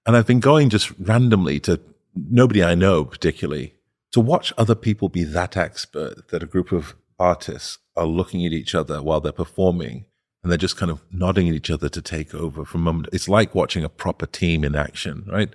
and 0.06 0.16
I've 0.16 0.28
been 0.28 0.40
going 0.40 0.70
just 0.70 0.92
randomly 1.00 1.60
to 1.62 1.80
nobody 2.16 2.64
I 2.64 2.76
know 2.76 3.06
particularly 3.06 3.76
to 4.12 4.20
watch 4.20 4.52
other 4.58 4.76
people 4.76 5.10
be 5.10 5.24
that 5.24 5.56
expert 5.56 6.30
that 6.30 6.42
a 6.42 6.48
group 6.48 6.72
of 6.72 6.96
artists 7.20 7.78
are 7.96 8.06
looking 8.06 8.46
at 8.46 8.54
each 8.54 8.74
other 8.74 9.04
while 9.04 9.20
they're 9.20 9.32
performing 9.32 10.06
and 10.42 10.52
they're 10.52 10.58
just 10.58 10.78
kind 10.78 10.92
of 10.92 11.04
nodding 11.12 11.50
at 11.50 11.56
each 11.56 11.70
other 11.70 11.90
to 11.90 12.02
take 12.02 12.34
over 12.34 12.64
from 12.66 12.82
a 12.82 12.84
moment. 12.86 13.10
It's 13.12 13.28
like 13.28 13.54
watching 13.54 13.84
a 13.84 13.90
proper 13.90 14.26
team 14.26 14.64
in 14.64 14.74
action, 14.74 15.28
right? 15.32 15.50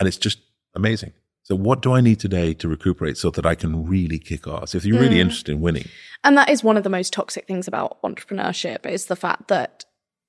And 0.00 0.08
it's 0.08 0.16
just 0.16 0.38
amazing. 0.74 1.12
So 1.44 1.54
what 1.54 1.82
do 1.82 1.92
I 1.92 2.00
need 2.00 2.20
today 2.20 2.54
to 2.54 2.68
recuperate 2.68 3.18
so 3.18 3.30
that 3.30 3.44
I 3.44 3.54
can 3.54 3.86
really 3.86 4.18
kick 4.18 4.48
ass? 4.48 4.74
If 4.74 4.86
you're 4.86 4.98
really 4.98 5.20
interested 5.20 5.52
in 5.52 5.60
winning, 5.60 5.88
And 6.24 6.38
that 6.38 6.48
is 6.48 6.64
one 6.64 6.78
of 6.78 6.84
the 6.84 6.90
most 6.90 7.12
toxic 7.12 7.46
things 7.46 7.68
about 7.68 8.00
entrepreneurship 8.02 8.86
is 8.86 9.06
the 9.06 9.16
fact 9.16 9.48
that 9.48 9.84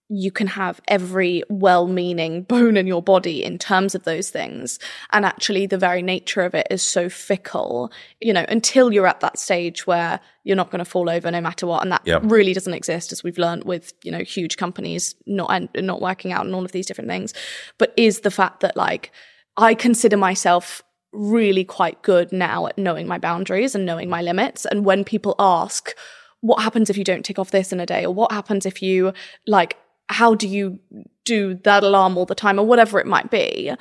you 0.09 0.29
can 0.29 0.45
have 0.45 0.81
every 0.87 1.41
well-meaning 1.49 2.43
bone 2.43 2.77
in 2.77 2.85
your 2.85 3.01
body 3.01 3.43
in 3.43 3.57
terms 3.57 3.95
of 3.95 4.03
those 4.03 4.29
things. 4.29 4.77
And 5.11 5.25
actually 5.25 5.65
the 5.65 5.77
very 5.77 6.01
nature 6.01 6.41
of 6.41 6.53
it 6.53 6.67
is 6.69 6.83
so 6.83 7.09
fickle 7.09 7.91
you 8.21 8.31
know 8.31 8.45
until 8.49 8.93
you're 8.93 9.07
at 9.07 9.21
that 9.21 9.39
stage 9.39 9.87
where 9.87 10.19
you're 10.43 10.55
not 10.55 10.69
going 10.69 10.83
to 10.83 10.85
fall 10.85 11.09
over 11.09 11.31
no 11.31 11.41
matter 11.41 11.65
what. 11.65 11.81
And 11.81 11.91
that 11.91 12.01
Yep. 12.05 12.23
really 12.25 12.53
doesn't 12.53 12.73
exist 12.73 13.11
as 13.13 13.23
we've 13.23 13.37
learned 13.37 13.63
with 13.63 13.93
you 14.03 14.11
know 14.11 14.19
huge 14.23 14.57
companies 14.57 15.15
not 15.25 15.49
and 15.49 15.87
not 15.87 16.01
working 16.01 16.33
out 16.33 16.45
and 16.45 16.53
all 16.53 16.65
of 16.65 16.73
these 16.73 16.85
different 16.85 17.09
things. 17.09 17.33
But 17.77 17.93
is 17.95 18.19
the 18.19 18.31
fact 18.31 18.59
that 18.59 18.75
like 18.75 19.11
i 19.57 19.73
consider 19.73 20.17
myself 20.17 20.83
really 21.15 21.63
quite 21.63 22.01
good 22.01 22.31
now 22.31 22.67
at 22.67 22.77
knowing 22.77 23.07
my 23.07 23.17
boundaries 23.17 23.75
and 23.75 23.85
knowing 23.85 24.09
my 24.09 24.21
limits. 24.21 24.65
And 24.65 24.85
when 24.85 25.03
people 25.03 25.35
ask 25.39 25.95
what 26.41 26.61
happens 26.61 26.91
if 26.91 26.97
you 26.97 27.03
don't 27.03 27.25
tick 27.25 27.39
off 27.39 27.51
this 27.51 27.73
in 27.73 27.79
a 27.79 27.85
day? 27.85 28.05
or 28.05 28.13
what 28.13 28.31
happens 28.31 28.65
if 28.65 28.81
you 28.81 29.13
like 29.47 29.77
how 30.09 30.35
do 30.35 30.47
you 30.47 30.79
do 31.23 31.55
that 31.63 31.83
alarm 31.83 32.17
all 32.17 32.25
the 32.25 32.35
time? 32.35 32.59
or 32.59 32.65
whatever 32.65 32.99
it 32.99 33.07
might 33.07 33.31
be 33.31 33.71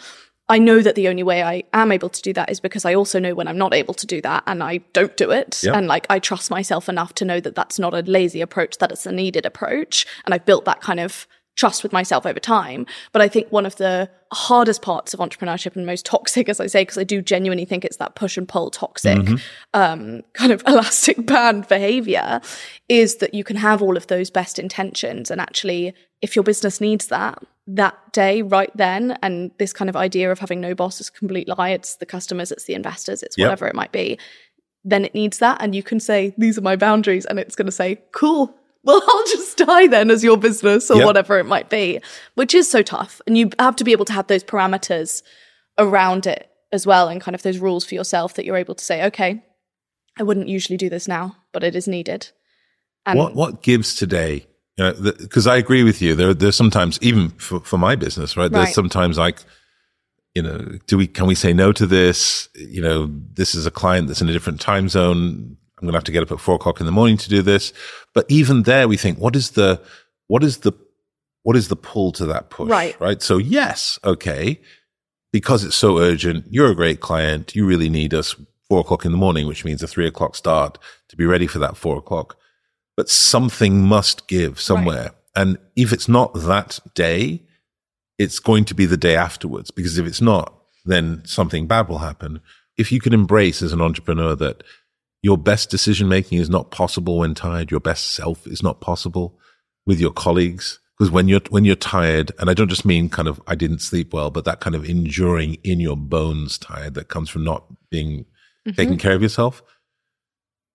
i 0.48 0.58
know 0.58 0.80
that 0.80 0.94
the 0.94 1.08
only 1.08 1.22
way 1.22 1.42
i 1.42 1.62
am 1.72 1.92
able 1.92 2.08
to 2.08 2.22
do 2.22 2.32
that 2.32 2.50
is 2.50 2.60
because 2.60 2.84
i 2.84 2.94
also 2.94 3.18
know 3.18 3.34
when 3.34 3.48
i'm 3.48 3.58
not 3.58 3.74
able 3.74 3.92
to 3.94 4.06
do 4.06 4.20
that 4.22 4.42
and 4.46 4.62
i 4.62 4.78
don't 4.92 5.16
do 5.16 5.30
it. 5.30 5.62
Yep. 5.62 5.74
and 5.74 5.86
like 5.86 6.06
i 6.08 6.18
trust 6.18 6.50
myself 6.50 6.88
enough 6.88 7.14
to 7.14 7.24
know 7.24 7.40
that 7.40 7.54
that's 7.54 7.78
not 7.78 7.92
a 7.92 8.00
lazy 8.00 8.40
approach 8.40 8.78
that 8.78 8.92
it's 8.92 9.06
a 9.06 9.12
needed 9.12 9.44
approach. 9.44 10.06
And 10.24 10.32
i've 10.32 10.46
built 10.46 10.64
that 10.64 10.80
kind 10.80 11.00
of 11.00 11.26
trust 11.56 11.82
with 11.82 11.92
myself 11.92 12.26
over 12.26 12.40
time 12.40 12.84
but 13.12 13.22
i 13.22 13.28
think 13.28 13.50
one 13.52 13.64
of 13.64 13.76
the 13.76 14.08
hardest 14.32 14.82
parts 14.82 15.14
of 15.14 15.20
entrepreneurship 15.20 15.76
and 15.76 15.86
most 15.86 16.04
toxic 16.04 16.48
as 16.48 16.58
i 16.58 16.66
say 16.66 16.82
because 16.82 16.98
i 16.98 17.04
do 17.04 17.22
genuinely 17.22 17.64
think 17.64 17.84
it's 17.84 17.98
that 17.98 18.14
push 18.16 18.36
and 18.36 18.48
pull 18.48 18.70
toxic 18.70 19.18
um, 19.74 20.22
kind 20.32 20.50
of 20.52 20.62
elastic 20.66 21.24
band 21.26 21.68
behavior 21.68 22.40
is 22.88 23.16
that 23.16 23.34
you 23.34 23.44
can 23.44 23.56
have 23.56 23.80
all 23.80 23.96
of 23.96 24.06
those 24.08 24.30
best 24.30 24.58
intentions. 24.58 25.30
And 25.30 25.40
actually 25.40 25.94
if 26.22 26.34
your 26.36 26.42
business 26.42 26.80
needs 26.80 27.06
that 27.08 27.42
that 27.66 27.94
day 28.12 28.42
right 28.42 28.70
then 28.74 29.16
and 29.22 29.50
this 29.58 29.72
kind 29.72 29.88
of 29.88 29.96
idea 29.96 30.30
of 30.30 30.38
having 30.38 30.60
no 30.60 30.74
boss 30.74 31.00
is 31.00 31.08
a 31.08 31.12
complete 31.12 31.48
lie 31.48 31.70
it's 31.70 31.96
the 31.96 32.06
customers 32.06 32.52
it's 32.52 32.64
the 32.64 32.74
investors 32.74 33.22
it's 33.22 33.38
Yep. 33.38 33.46
whatever 33.46 33.66
it 33.66 33.74
might 33.74 33.92
be 33.92 34.18
then 34.84 35.04
it 35.04 35.14
needs 35.14 35.38
that. 35.38 35.56
And 35.60 35.74
you 35.74 35.82
can 35.82 35.98
say 35.98 36.34
these 36.36 36.58
are 36.58 36.62
my 36.62 36.76
boundaries 36.76 37.24
and 37.24 37.38
it's 37.38 37.56
going 37.56 37.66
to 37.66 37.72
say 37.72 38.00
cool 38.12 38.54
well 38.84 39.02
i'll 39.08 39.26
just 39.26 39.56
die 39.58 39.86
then 39.86 40.10
as 40.10 40.22
your 40.22 40.36
business 40.36 40.90
or 40.90 40.98
Yep. 40.98 41.06
whatever 41.06 41.38
it 41.38 41.44
might 41.44 41.68
be 41.70 42.00
which 42.34 42.54
is 42.54 42.70
so 42.70 42.82
tough 42.82 43.20
and 43.26 43.36
you 43.36 43.50
have 43.58 43.76
to 43.76 43.84
be 43.84 43.92
able 43.92 44.04
to 44.04 44.12
have 44.12 44.26
those 44.28 44.44
parameters 44.44 45.22
around 45.78 46.26
it 46.26 46.50
as 46.72 46.86
well 46.86 47.08
and 47.08 47.20
kind 47.20 47.34
of 47.34 47.42
those 47.42 47.58
rules 47.58 47.84
for 47.84 47.94
yourself 47.94 48.34
that 48.34 48.44
you're 48.44 48.56
able 48.56 48.74
to 48.74 48.84
say 48.84 49.04
okay 49.04 49.42
i 50.18 50.22
wouldn't 50.22 50.48
usually 50.48 50.76
do 50.76 50.88
this 50.88 51.08
now 51.08 51.36
but 51.52 51.64
it 51.64 51.74
is 51.74 51.88
needed 51.88 52.30
and 53.06 53.18
what 53.18 53.34
what 53.34 53.62
gives 53.62 53.94
today? 53.94 54.46
You 54.78 54.84
know, 54.84 54.92
because 55.12 55.46
I 55.46 55.56
agree 55.58 55.84
with 55.84 56.00
you. 56.00 56.14
There, 56.16 56.32
there's 56.34 56.56
sometimes 56.56 56.98
even 57.02 57.28
for, 57.30 57.60
for 57.60 57.76
my 57.78 57.94
business, 57.96 58.34
right? 58.36 58.50
There's 58.50 58.68
Right. 58.68 58.74
sometimes 58.74 59.18
like, 59.18 59.38
you 60.34 60.42
know, 60.42 60.78
do 60.86 60.96
we 60.96 61.06
can 61.06 61.26
we 61.26 61.34
say 61.34 61.52
no 61.52 61.70
to 61.72 61.86
this? 61.86 62.48
You 62.54 62.80
know, 62.80 63.10
this 63.34 63.54
is 63.54 63.66
a 63.66 63.70
client 63.70 64.08
that's 64.08 64.22
in 64.22 64.28
a 64.28 64.32
different 64.32 64.60
time 64.60 64.88
zone. 64.88 65.58
I'm 65.84 65.86
going 65.86 65.92
to 65.92 65.98
have 65.98 66.04
to 66.04 66.12
get 66.12 66.22
up 66.22 66.32
at 66.32 66.40
four 66.40 66.56
o'clock 66.56 66.80
in 66.80 66.86
the 66.86 66.92
morning 66.92 67.16
to 67.18 67.28
do 67.28 67.42
this. 67.42 67.72
But 68.14 68.26
even 68.28 68.62
there, 68.62 68.88
we 68.88 68.96
think, 68.96 69.18
what 69.18 69.36
is 69.36 69.50
the 69.50 69.80
what 70.26 70.42
is 70.42 70.58
the 70.58 70.72
what 71.42 71.56
is 71.56 71.68
the 71.68 71.76
pull 71.76 72.12
to 72.12 72.26
that 72.26 72.50
push? 72.50 72.70
Right. 72.70 72.98
Right. 73.00 73.22
So 73.22 73.36
yes, 73.38 73.98
okay, 74.04 74.60
because 75.32 75.64
it's 75.64 75.76
so 75.76 75.98
urgent. 75.98 76.46
You're 76.50 76.70
a 76.70 76.74
great 76.74 77.00
client. 77.00 77.54
You 77.54 77.66
really 77.66 77.88
need 77.88 78.14
us 78.14 78.34
four 78.68 78.80
o'clock 78.80 79.04
in 79.04 79.12
the 79.12 79.18
morning, 79.18 79.46
which 79.46 79.64
means 79.64 79.82
a 79.82 79.86
three 79.86 80.06
o'clock 80.06 80.36
start 80.36 80.78
to 81.08 81.16
be 81.16 81.26
ready 81.26 81.46
for 81.46 81.58
that 81.58 81.76
four 81.76 81.98
o'clock 81.98 82.36
but 82.96 83.08
something 83.08 83.82
must 83.82 84.28
give 84.28 84.60
somewhere. 84.60 85.10
And 85.34 85.58
if 85.74 85.92
it's 85.92 86.08
not 86.08 86.32
that 86.34 86.78
day, 86.94 87.42
it's 88.18 88.38
going 88.38 88.64
to 88.66 88.74
be 88.74 88.86
the 88.86 88.96
day 88.96 89.16
afterwards. 89.16 89.70
Because 89.70 89.98
if 89.98 90.06
it's 90.06 90.20
not, 90.20 90.54
then 90.84 91.22
something 91.24 91.66
bad 91.66 91.88
will 91.88 91.98
happen. 91.98 92.40
If 92.76 92.92
you 92.92 93.00
can 93.00 93.12
embrace 93.12 93.62
as 93.62 93.72
an 93.72 93.80
entrepreneur 93.80 94.36
that 94.36 94.62
your 95.24 95.38
best 95.38 95.70
decision 95.70 96.08
making 96.08 96.38
is 96.38 96.50
not 96.50 96.70
possible 96.70 97.18
when 97.18 97.34
tired, 97.34 97.70
your 97.70 97.80
best 97.80 98.14
self 98.14 98.46
is 98.46 98.62
not 98.62 98.80
possible 98.80 99.38
with 99.86 99.98
your 99.98 100.12
colleagues. 100.12 100.80
Because 100.98 101.10
when 101.10 101.26
you're 101.26 101.40
when 101.50 101.64
you're 101.64 101.74
tired, 101.76 102.30
and 102.38 102.48
I 102.48 102.54
don't 102.54 102.68
just 102.68 102.84
mean 102.84 103.08
kind 103.08 103.26
of 103.26 103.40
I 103.46 103.54
didn't 103.54 103.80
sleep 103.80 104.12
well, 104.12 104.30
but 104.30 104.44
that 104.44 104.60
kind 104.60 104.76
of 104.76 104.84
enduring 104.84 105.54
in 105.64 105.80
your 105.80 105.96
bones 105.96 106.58
tired 106.58 106.94
that 106.94 107.08
comes 107.08 107.30
from 107.30 107.42
not 107.42 107.64
being 107.90 108.20
mm-hmm. 108.20 108.72
taking 108.72 108.98
care 108.98 109.14
of 109.14 109.22
yourself 109.22 109.62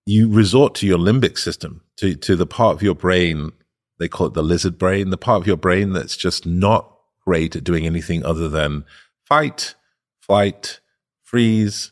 you 0.10 0.28
resort 0.28 0.74
to 0.74 0.88
your 0.88 0.98
limbic 0.98 1.38
system, 1.38 1.84
to, 1.98 2.16
to 2.16 2.36
the 2.36 2.48
part 2.48 2.76
of 2.76 2.82
your 2.82 2.96
brain, 2.96 3.52
they 4.00 4.08
call 4.08 4.26
it 4.26 4.34
the 4.34 4.42
lizard 4.42 4.76
brain, 4.76 5.12
the 5.12 5.18
part 5.18 5.40
of 5.40 5.46
your 5.46 5.56
brain 5.56 5.94
that's 5.94 6.18
just 6.18 6.48
not 6.48 6.92
great 7.24 7.56
at 7.56 7.64
doing 7.64 7.86
anything 7.86 8.26
other 8.26 8.50
than 8.50 8.84
fight, 9.28 9.76
flight, 10.20 10.80
freeze. 11.22 11.92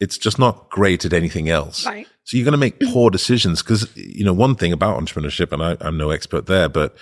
It's 0.00 0.18
just 0.18 0.38
not 0.38 0.68
great 0.70 1.04
at 1.04 1.12
anything 1.12 1.48
else. 1.48 1.86
Right. 1.86 2.06
So 2.24 2.36
you're 2.36 2.44
going 2.44 2.52
to 2.52 2.58
make 2.58 2.80
poor 2.92 3.10
decisions 3.10 3.62
because, 3.62 3.94
you 3.96 4.24
know, 4.24 4.32
one 4.32 4.54
thing 4.54 4.72
about 4.72 5.00
entrepreneurship, 5.00 5.52
and 5.52 5.62
I, 5.62 5.76
I'm 5.80 5.96
no 5.96 6.10
expert 6.10 6.46
there, 6.46 6.68
but 6.68 6.96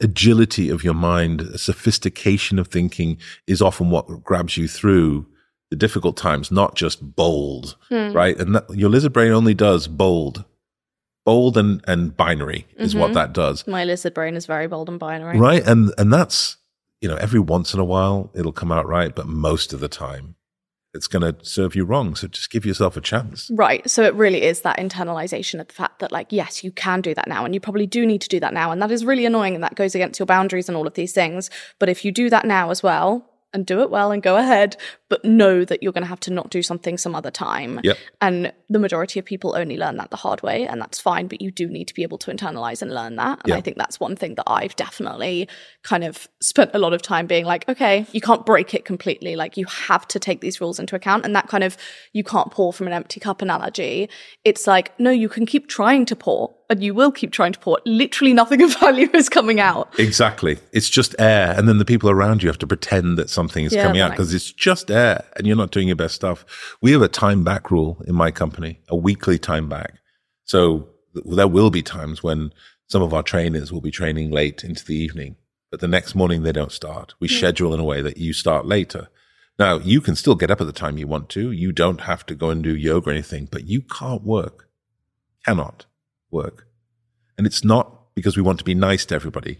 agility 0.00 0.70
of 0.70 0.84
your 0.84 0.94
mind, 0.94 1.42
sophistication 1.60 2.58
of 2.58 2.68
thinking 2.68 3.18
is 3.46 3.60
often 3.60 3.90
what 3.90 4.24
grabs 4.24 4.56
you 4.56 4.68
through 4.68 5.26
the 5.70 5.76
difficult 5.76 6.16
times, 6.16 6.50
not 6.50 6.76
just 6.76 7.16
bold, 7.16 7.76
hmm. 7.88 8.12
right? 8.12 8.38
And 8.38 8.54
that, 8.54 8.70
your 8.70 8.88
lizard 8.88 9.12
brain 9.12 9.32
only 9.32 9.54
does 9.54 9.88
bold. 9.88 10.44
Bold 11.24 11.56
and, 11.58 11.82
and 11.88 12.16
binary 12.16 12.68
is 12.76 12.94
what 12.94 13.06
mm-hmm. 13.06 13.14
that 13.14 13.32
does. 13.32 13.66
My 13.66 13.82
lizard 13.82 14.14
brain 14.14 14.36
is 14.36 14.46
very 14.46 14.68
bold 14.68 14.88
and 14.88 14.96
binary. 14.96 15.40
Right. 15.40 15.66
And 15.66 15.92
and 15.98 16.12
that's 16.12 16.56
you 17.00 17.08
know, 17.08 17.16
every 17.16 17.40
once 17.40 17.74
in 17.74 17.80
a 17.80 17.84
while 17.84 18.30
it'll 18.34 18.52
come 18.52 18.70
out 18.70 18.86
right, 18.86 19.14
but 19.14 19.26
most 19.26 19.72
of 19.72 19.80
the 19.80 19.88
time 19.88 20.36
it's 20.96 21.06
gonna 21.06 21.36
serve 21.42 21.76
you 21.76 21.84
wrong. 21.84 22.16
So 22.16 22.26
just 22.26 22.50
give 22.50 22.66
yourself 22.66 22.96
a 22.96 23.00
chance. 23.00 23.50
Right. 23.52 23.88
So 23.88 24.02
it 24.02 24.14
really 24.14 24.42
is 24.42 24.62
that 24.62 24.78
internalization 24.78 25.60
of 25.60 25.68
the 25.68 25.74
fact 25.74 26.00
that, 26.00 26.10
like, 26.10 26.28
yes, 26.30 26.64
you 26.64 26.72
can 26.72 27.00
do 27.00 27.14
that 27.14 27.28
now, 27.28 27.44
and 27.44 27.54
you 27.54 27.60
probably 27.60 27.86
do 27.86 28.04
need 28.04 28.22
to 28.22 28.28
do 28.28 28.40
that 28.40 28.52
now. 28.52 28.72
And 28.72 28.82
that 28.82 28.90
is 28.90 29.04
really 29.04 29.26
annoying, 29.26 29.54
and 29.54 29.62
that 29.62 29.76
goes 29.76 29.94
against 29.94 30.18
your 30.18 30.26
boundaries 30.26 30.68
and 30.68 30.76
all 30.76 30.86
of 30.86 30.94
these 30.94 31.12
things. 31.12 31.50
But 31.78 31.88
if 31.88 32.04
you 32.04 32.10
do 32.10 32.28
that 32.30 32.44
now 32.44 32.70
as 32.70 32.82
well, 32.82 33.30
and 33.52 33.64
do 33.64 33.80
it 33.80 33.90
well 33.90 34.12
and 34.12 34.22
go 34.22 34.36
ahead, 34.36 34.76
but 35.08 35.24
know 35.24 35.64
that 35.64 35.82
you're 35.82 35.92
going 35.92 36.02
to 36.02 36.08
have 36.08 36.20
to 36.20 36.32
not 36.32 36.50
do 36.50 36.62
something 36.62 36.98
some 36.98 37.14
other 37.14 37.30
time. 37.30 37.80
Yep. 37.82 37.96
And 38.20 38.52
the 38.68 38.78
majority 38.78 39.18
of 39.18 39.24
people 39.24 39.56
only 39.56 39.76
learn 39.76 39.96
that 39.96 40.10
the 40.10 40.16
hard 40.16 40.42
way, 40.42 40.66
and 40.66 40.80
that's 40.80 40.98
fine, 40.98 41.28
but 41.28 41.40
you 41.40 41.50
do 41.50 41.68
need 41.68 41.86
to 41.88 41.94
be 41.94 42.02
able 42.02 42.18
to 42.18 42.30
internalize 42.32 42.82
and 42.82 42.92
learn 42.92 43.16
that. 43.16 43.40
And 43.44 43.50
Yeah. 43.50 43.56
I 43.56 43.60
think 43.60 43.76
that's 43.76 44.00
one 44.00 44.16
thing 44.16 44.34
that 44.34 44.44
I've 44.46 44.74
definitely 44.76 45.48
kind 45.82 46.02
of 46.02 46.28
spent 46.40 46.72
a 46.74 46.78
lot 46.78 46.92
of 46.92 47.00
time 47.02 47.26
being 47.26 47.44
like, 47.44 47.68
okay, 47.68 48.06
you 48.12 48.20
can't 48.20 48.44
break 48.44 48.74
it 48.74 48.84
completely. 48.84 49.36
Like, 49.36 49.56
you 49.56 49.66
have 49.66 50.08
to 50.08 50.18
take 50.18 50.40
these 50.40 50.60
rules 50.60 50.78
into 50.78 50.96
account. 50.96 51.24
And 51.24 51.34
that 51.36 51.46
kind 51.48 51.62
of, 51.62 51.76
you 52.12 52.24
can't 52.24 52.50
pour 52.50 52.72
from 52.72 52.88
an 52.88 52.92
empty 52.92 53.20
cup 53.20 53.40
analogy. 53.42 54.08
It's 54.44 54.66
like, 54.66 54.98
no, 54.98 55.10
you 55.10 55.28
can 55.28 55.46
keep 55.46 55.68
trying 55.68 56.04
to 56.06 56.16
pour, 56.16 56.54
and 56.68 56.82
you 56.82 56.92
will 56.94 57.12
keep 57.12 57.30
trying 57.30 57.52
to 57.52 57.60
pour. 57.60 57.78
Literally 57.86 58.32
nothing 58.32 58.60
of 58.62 58.76
value 58.80 59.08
is 59.14 59.28
coming 59.28 59.60
out. 59.60 59.96
Exactly. 60.00 60.58
It's 60.72 60.88
just 60.88 61.14
air. 61.20 61.54
And 61.56 61.68
then 61.68 61.78
the 61.78 61.84
people 61.84 62.10
around 62.10 62.42
you 62.42 62.48
have 62.48 62.58
to 62.58 62.66
pretend 62.66 63.16
that 63.18 63.30
something 63.30 63.64
is 63.64 63.72
Yeah, 63.72 63.84
coming 63.84 64.00
out 64.00 64.10
because 64.10 64.34
it's 64.34 64.50
just 64.52 64.90
air 64.90 65.24
and 65.36 65.46
you're 65.46 65.56
not 65.56 65.70
doing 65.70 65.86
your 65.86 65.96
best 65.96 66.16
stuff. 66.16 66.44
We 66.82 66.90
have 66.90 67.02
a 67.02 67.08
time 67.08 67.44
back 67.44 67.70
rule 67.70 68.02
in 68.08 68.16
my 68.16 68.32
company, 68.32 68.55
a 68.88 68.96
weekly 68.96 69.38
time 69.38 69.68
back. 69.68 69.94
So 70.44 70.88
there 71.14 71.48
will 71.48 71.70
be 71.70 71.82
times 71.82 72.22
when 72.22 72.52
some 72.88 73.02
of 73.02 73.12
our 73.12 73.22
trainers 73.22 73.72
will 73.72 73.80
be 73.80 73.90
training 73.90 74.30
late 74.30 74.62
into 74.62 74.84
the 74.84 74.94
evening, 74.94 75.36
but 75.70 75.80
the 75.80 75.88
next 75.88 76.14
morning 76.14 76.42
they 76.42 76.52
don't 76.52 76.72
start. 76.72 77.14
We 77.20 77.28
hmm. 77.28 77.34
schedule 77.34 77.74
in 77.74 77.80
a 77.80 77.84
way 77.84 78.02
that 78.02 78.18
you 78.18 78.32
start 78.32 78.66
later. 78.66 79.08
Now, 79.58 79.78
you 79.78 80.00
can 80.00 80.16
still 80.16 80.34
get 80.34 80.50
up 80.50 80.60
at 80.60 80.66
the 80.66 80.72
time 80.72 80.98
you 80.98 81.06
want 81.06 81.30
to. 81.30 81.50
You 81.50 81.72
don't 81.72 82.02
have 82.02 82.26
to 82.26 82.34
go 82.34 82.50
and 82.50 82.62
do 82.62 82.76
yoga 82.76 83.08
or 83.08 83.12
anything, 83.12 83.48
but 83.50 83.66
you 83.66 83.80
can't 83.80 84.22
work. 84.22 84.68
Cannot 85.46 85.86
work. 86.30 86.66
And 87.38 87.46
it's 87.46 87.64
not 87.64 88.14
because 88.14 88.36
we 88.36 88.42
want 88.42 88.58
to 88.58 88.64
be 88.64 88.74
nice 88.74 89.06
to 89.06 89.14
everybody. 89.14 89.58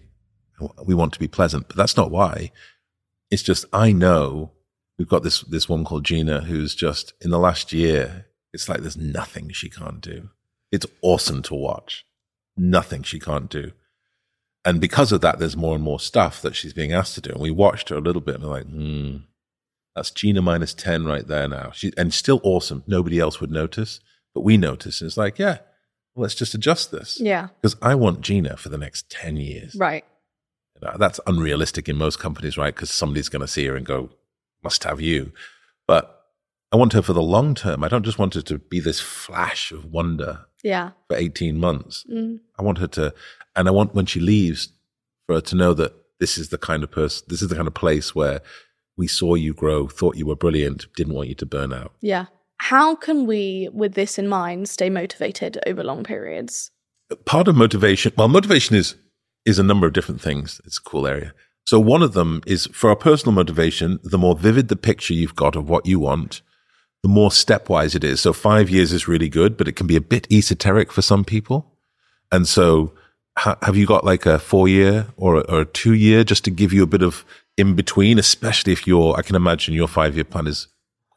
We 0.85 0.95
want 0.95 1.13
to 1.15 1.19
be 1.19 1.29
pleasant, 1.29 1.69
but 1.69 1.77
that's 1.77 1.97
not 1.97 2.11
why. 2.11 2.51
It's 3.31 3.43
just 3.43 3.65
I 3.73 3.93
know 3.93 4.53
we've 4.99 5.09
got 5.09 5.23
this 5.23 5.43
this 5.43 5.69
one 5.69 5.85
called 5.85 6.05
Gina 6.05 6.43
who's 6.43 6.75
just 6.75 7.13
in 7.21 7.31
the 7.31 7.39
last 7.39 7.73
year. 7.73 8.27
It's 8.57 8.71
like 8.71 8.81
there's 8.81 8.97
nothing 8.97 9.51
she 9.51 9.69
can't 9.69 10.01
do. 10.01 10.31
It's 10.73 10.87
awesome 11.03 11.43
to 11.43 11.55
watch. 11.55 12.07
Nothing 12.57 13.03
she 13.03 13.21
can't 13.21 13.51
do. 13.51 13.73
And 14.65 14.81
because 14.81 15.13
of 15.13 15.21
that, 15.21 15.39
there's 15.39 15.59
more 15.59 15.75
and 15.75 15.85
more 15.85 16.01
stuff 16.01 16.41
that 16.41 16.57
she's 16.57 16.73
being 16.73 16.91
asked 16.91 17.15
to 17.17 17.21
do. 17.21 17.33
And 17.33 17.43
we 17.43 17.51
watched 17.51 17.91
her 17.91 17.97
a 17.97 18.01
little 18.01 18.23
bit 18.23 18.37
and 18.37 18.45
we're 18.45 18.51
like, 18.51 18.65
hmm, 18.65 19.17
that's 19.95 20.11
Gina 20.11 20.41
minus 20.41 20.73
10 20.73 21.05
right 21.05 21.27
there 21.27 21.47
now. 21.47 21.71
She, 21.73 21.93
and 21.99 22.15
still 22.15 22.41
awesome. 22.43 22.83
Nobody 22.87 23.21
else 23.21 23.43
would 23.43 23.51
notice, 23.51 24.01
but 24.33 24.41
we 24.41 24.57
notice. 24.57 25.03
And 25.03 25.09
it's 25.09 25.19
like, 25.19 25.39
yeah, 25.39 25.59
well, 26.15 26.23
let's 26.23 26.35
just 26.35 26.55
adjust 26.55 26.93
this. 26.93 27.21
Yeah. 27.21 27.49
Because 27.61 27.77
I 27.83 27.95
want 27.95 28.23
Gina 28.23 28.57
for 28.57 28.71
the 28.71 28.79
next 28.79 29.11
10 29.11 29.37
years. 29.37 29.77
Right. 29.77 30.07
You 30.81 30.89
know, 30.89 30.97
that's 30.99 31.21
unrealistic 31.27 31.91
in 31.91 31.97
most 31.99 32.19
companies, 32.19 32.57
right? 32.57 32.75
Because 32.75 32.91
somebody's 32.91 33.29
going 33.29 33.43
to 33.43 33.47
see 33.47 33.67
her 33.67 33.77
and 33.77 33.85
go, 33.85 34.09
must 34.65 34.85
have 34.85 34.99
you. 34.99 35.33
But 35.87 36.16
I 36.73 36.77
want 36.77 36.93
her 36.95 37.03
for 37.03 37.13
the 37.13 37.23
long 37.23 37.55
term. 37.55 37.85
I 37.85 37.89
don't 37.89 38.05
just 38.05 38.19
want 38.19 38.35
her 38.35 38.43
to 38.43 38.59
be 38.59 38.81
this 38.81 39.01
flash 39.01 39.71
of 39.73 39.85
wonder 39.87 40.47
Yeah. 40.63 40.91
for 41.09 41.17
18 41.17 41.59
months. 41.59 42.05
Mm. 42.13 42.41
I 42.59 42.63
want 42.63 42.79
her 42.79 42.89
to, 42.89 43.15
and 43.55 43.69
I 43.69 43.71
want 43.71 43.95
when 43.95 44.07
she 44.07 44.21
leaves 44.21 44.69
for 45.27 45.37
her 45.37 45.41
to 45.43 45.57
know 45.57 45.75
that 45.75 45.95
this 46.19 46.37
is 46.39 46.49
the 46.49 46.59
kind 46.59 46.83
of 46.83 46.91
person, 46.91 47.25
this 47.29 47.43
is 47.43 47.49
the 47.49 47.55
kind 47.55 47.69
of 47.69 47.75
place 47.75 48.15
where 48.15 48.41
we 48.97 49.07
saw 49.07 49.35
you 49.35 49.53
grow, 49.55 49.87
thought 49.87 50.17
you 50.17 50.27
were 50.27 50.37
brilliant, 50.37 50.87
didn't 50.97 51.15
want 51.15 51.29
you 51.29 51.35
to 51.37 51.47
burn 51.47 51.73
out. 51.73 51.93
Yeah. 52.01 52.27
How 52.59 52.95
can 52.97 53.27
we, 53.27 53.69
with 53.73 53.93
this 53.95 54.19
in 54.19 54.29
mind, 54.29 54.69
stay 54.69 54.89
motivated 54.91 55.59
over 55.67 55.85
long 55.85 56.05
periods? 56.05 56.71
part 57.25 57.47
of 57.47 57.55
motivation 57.55 58.13
well 58.17 58.27
motivation 58.27 58.75
is 58.75 58.97
is 59.45 59.61
a 59.61 59.63
number 59.63 59.87
of 59.87 59.93
different 59.93 60.21
things 60.21 60.61
it's 60.65 60.79
a 60.79 60.83
cool 60.83 61.07
area 61.07 61.33
so 61.65 61.79
one 61.79 62.03
of 62.03 62.15
them 62.15 62.43
is 62.49 62.67
for 62.73 62.91
our 62.91 62.97
personal 62.97 63.33
motivation 63.33 64.01
the 64.03 64.19
more 64.19 64.35
vivid 64.35 64.67
the 64.67 64.75
picture 64.75 65.15
you've 65.15 65.37
got 65.37 65.55
of 65.55 65.69
what 65.69 65.87
you 65.87 66.01
want 66.01 66.43
the 67.07 67.13
more 67.19 67.31
stepwise 67.31 67.95
it 67.95 68.05
is. 68.05 68.21
So 68.21 68.33
five 68.33 68.69
years 68.77 68.93
is 68.93 69.07
really 69.13 69.29
good 69.29 69.57
but 69.57 69.69
it 69.69 69.77
can 69.79 69.87
be 69.87 69.97
a 69.97 70.01
bit 70.15 70.27
esoteric 70.39 70.93
for 70.93 71.03
some 71.03 71.25
people. 71.25 71.59
And 72.35 72.49
so 72.49 72.67
ha- 73.39 73.59
have 73.63 73.77
you 73.77 73.87
got 73.87 74.05
like 74.13 74.27
a 74.27 74.39
four 74.39 74.67
year 74.69 75.07
or, 75.17 75.37
a- 75.37 75.47
or 75.53 75.61
a 75.61 75.65
two 75.83 75.95
year 75.95 76.25
just 76.25 76.45
to 76.45 76.51
give 76.51 76.73
you 76.73 76.83
a 76.83 76.93
bit 76.95 77.03
of 77.03 77.25
in 77.57 77.75
between 77.75 78.19
especially 78.19 78.73
if 78.73 78.87
you're 78.87 79.13
i 79.17 79.23
can 79.23 79.37
imagine 79.37 79.73
your 79.83 79.89
five 79.89 80.15
year 80.17 80.25
plan 80.33 80.47
is 80.47 80.69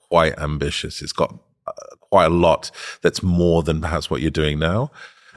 quite 0.09 0.37
ambitious. 0.39 1.01
It's 1.03 1.11
got 1.21 1.31
uh, 1.67 1.71
quite 2.11 2.25
a 2.25 2.29
lot 2.47 2.71
that's 3.03 3.21
more 3.21 3.61
than 3.63 3.81
perhaps 3.81 4.09
what 4.09 4.21
you're 4.21 4.31
doing 4.31 4.57
now. 4.59 4.91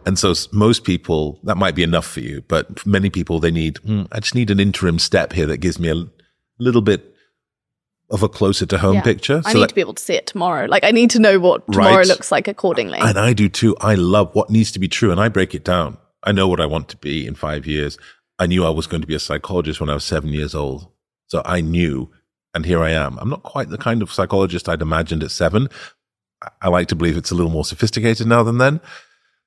And 0.06 0.18
so 0.18 0.34
most 0.52 0.84
people, 0.84 1.38
that 1.44 1.56
might 1.58 1.74
be 1.74 1.82
enough 1.82 2.06
for 2.06 2.20
you, 2.20 2.42
but 2.48 2.84
many 2.86 3.10
people, 3.10 3.38
they 3.38 3.50
need, 3.50 3.76
"Hmm, 3.78 4.04
I 4.10 4.20
just 4.20 4.34
need 4.34 4.50
an 4.50 4.58
interim 4.60 4.98
step 4.98 5.32
here 5.32 5.46
that 5.46 5.58
gives 5.58 5.78
me 5.78 5.88
a 5.90 6.06
little 6.58 6.80
bit 6.82 7.11
of 8.12 8.22
a 8.22 8.28
closer 8.28 8.66
to 8.66 8.78
home 8.78 8.96
Yeah. 8.96 9.02
picture. 9.02 9.42
I 9.44 9.54
need 9.54 9.62
that- 9.62 9.68
to 9.70 9.74
be 9.74 9.80
able 9.80 9.94
to 9.94 10.02
see 10.02 10.14
it 10.14 10.26
tomorrow. 10.26 10.66
Like, 10.66 10.84
I 10.84 10.90
need 10.90 11.10
to 11.10 11.18
know 11.18 11.40
what 11.40 11.66
tomorrow 11.72 11.96
Right. 11.96 12.06
looks 12.06 12.30
like 12.30 12.46
accordingly. 12.46 12.98
and 13.00 13.18
I 13.18 13.32
do 13.32 13.48
too. 13.48 13.74
I 13.80 13.94
love 13.94 14.30
what 14.34 14.50
needs 14.50 14.70
to 14.72 14.78
be 14.78 14.86
true 14.86 15.10
and 15.10 15.20
I 15.20 15.28
break 15.28 15.54
it 15.54 15.64
down. 15.64 15.96
I 16.22 16.30
know 16.32 16.46
what 16.46 16.60
I 16.60 16.66
want 16.66 16.88
to 16.90 16.96
be 16.98 17.26
in 17.26 17.34
five 17.34 17.66
years. 17.66 17.98
I 18.38 18.46
knew 18.46 18.64
I 18.64 18.70
was 18.70 18.86
going 18.86 19.00
to 19.00 19.06
be 19.06 19.14
a 19.14 19.18
psychologist 19.18 19.80
when 19.80 19.90
I 19.90 19.94
was 19.94 20.04
seven 20.04 20.30
years 20.30 20.54
old. 20.54 20.88
So 21.28 21.42
I 21.44 21.62
knew, 21.62 22.10
and 22.54 22.66
here 22.66 22.82
I 22.82 22.90
am. 22.90 23.18
I'm 23.18 23.30
not 23.30 23.42
quite 23.42 23.70
the 23.70 23.78
kind 23.78 24.02
of 24.02 24.12
psychologist 24.12 24.68
I'd 24.68 24.82
imagined 24.82 25.22
at 25.22 25.30
seven. 25.30 25.68
I- 26.42 26.50
I 26.62 26.68
like 26.68 26.88
to 26.88 26.94
believe 26.96 27.16
it's 27.16 27.30
a 27.30 27.34
little 27.34 27.50
more 27.50 27.64
sophisticated 27.64 28.26
now 28.26 28.42
than 28.42 28.58
then. 28.58 28.80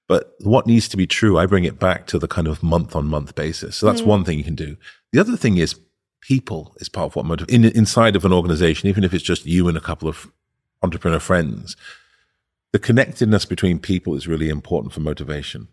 But 0.07 0.33
what 0.39 0.67
needs 0.67 0.87
to 0.89 0.97
be 0.97 1.07
true, 1.07 1.37
I 1.37 1.45
bring 1.45 1.65
it 1.65 1.79
back 1.79 2.07
to 2.07 2.19
the 2.19 2.27
kind 2.27 2.47
of 2.47 2.61
month 2.63 2.95
on 2.95 3.07
month 3.07 3.35
basis. 3.35 3.75
So 3.75 3.85
that's 3.85 4.01
mm. 4.01 4.07
one 4.07 4.23
thing 4.23 4.37
you 4.37 4.43
can 4.43 4.55
do. 4.55 4.77
The 5.11 5.19
other 5.19 5.35
thing 5.37 5.57
is 5.57 5.75
people 6.27 6.75
is 6.77 6.89
part 6.89 7.07
of 7.07 7.15
what 7.15 7.25
motivates 7.25 7.49
in, 7.51 7.65
inside 7.65 8.15
of 8.15 8.25
an 8.25 8.33
organization, 8.33 8.89
even 8.89 9.03
if 9.03 9.13
it's 9.13 9.23
just 9.23 9.45
you 9.45 9.67
and 9.67 9.77
a 9.77 9.81
couple 9.81 10.07
of 10.07 10.31
entrepreneur 10.81 11.19
friends, 11.19 11.75
the 12.71 12.79
connectedness 12.79 13.45
between 13.45 13.79
people 13.79 14.15
is 14.15 14.27
really 14.27 14.49
important 14.49 14.93
for 14.93 15.01
motivation. 15.01 15.67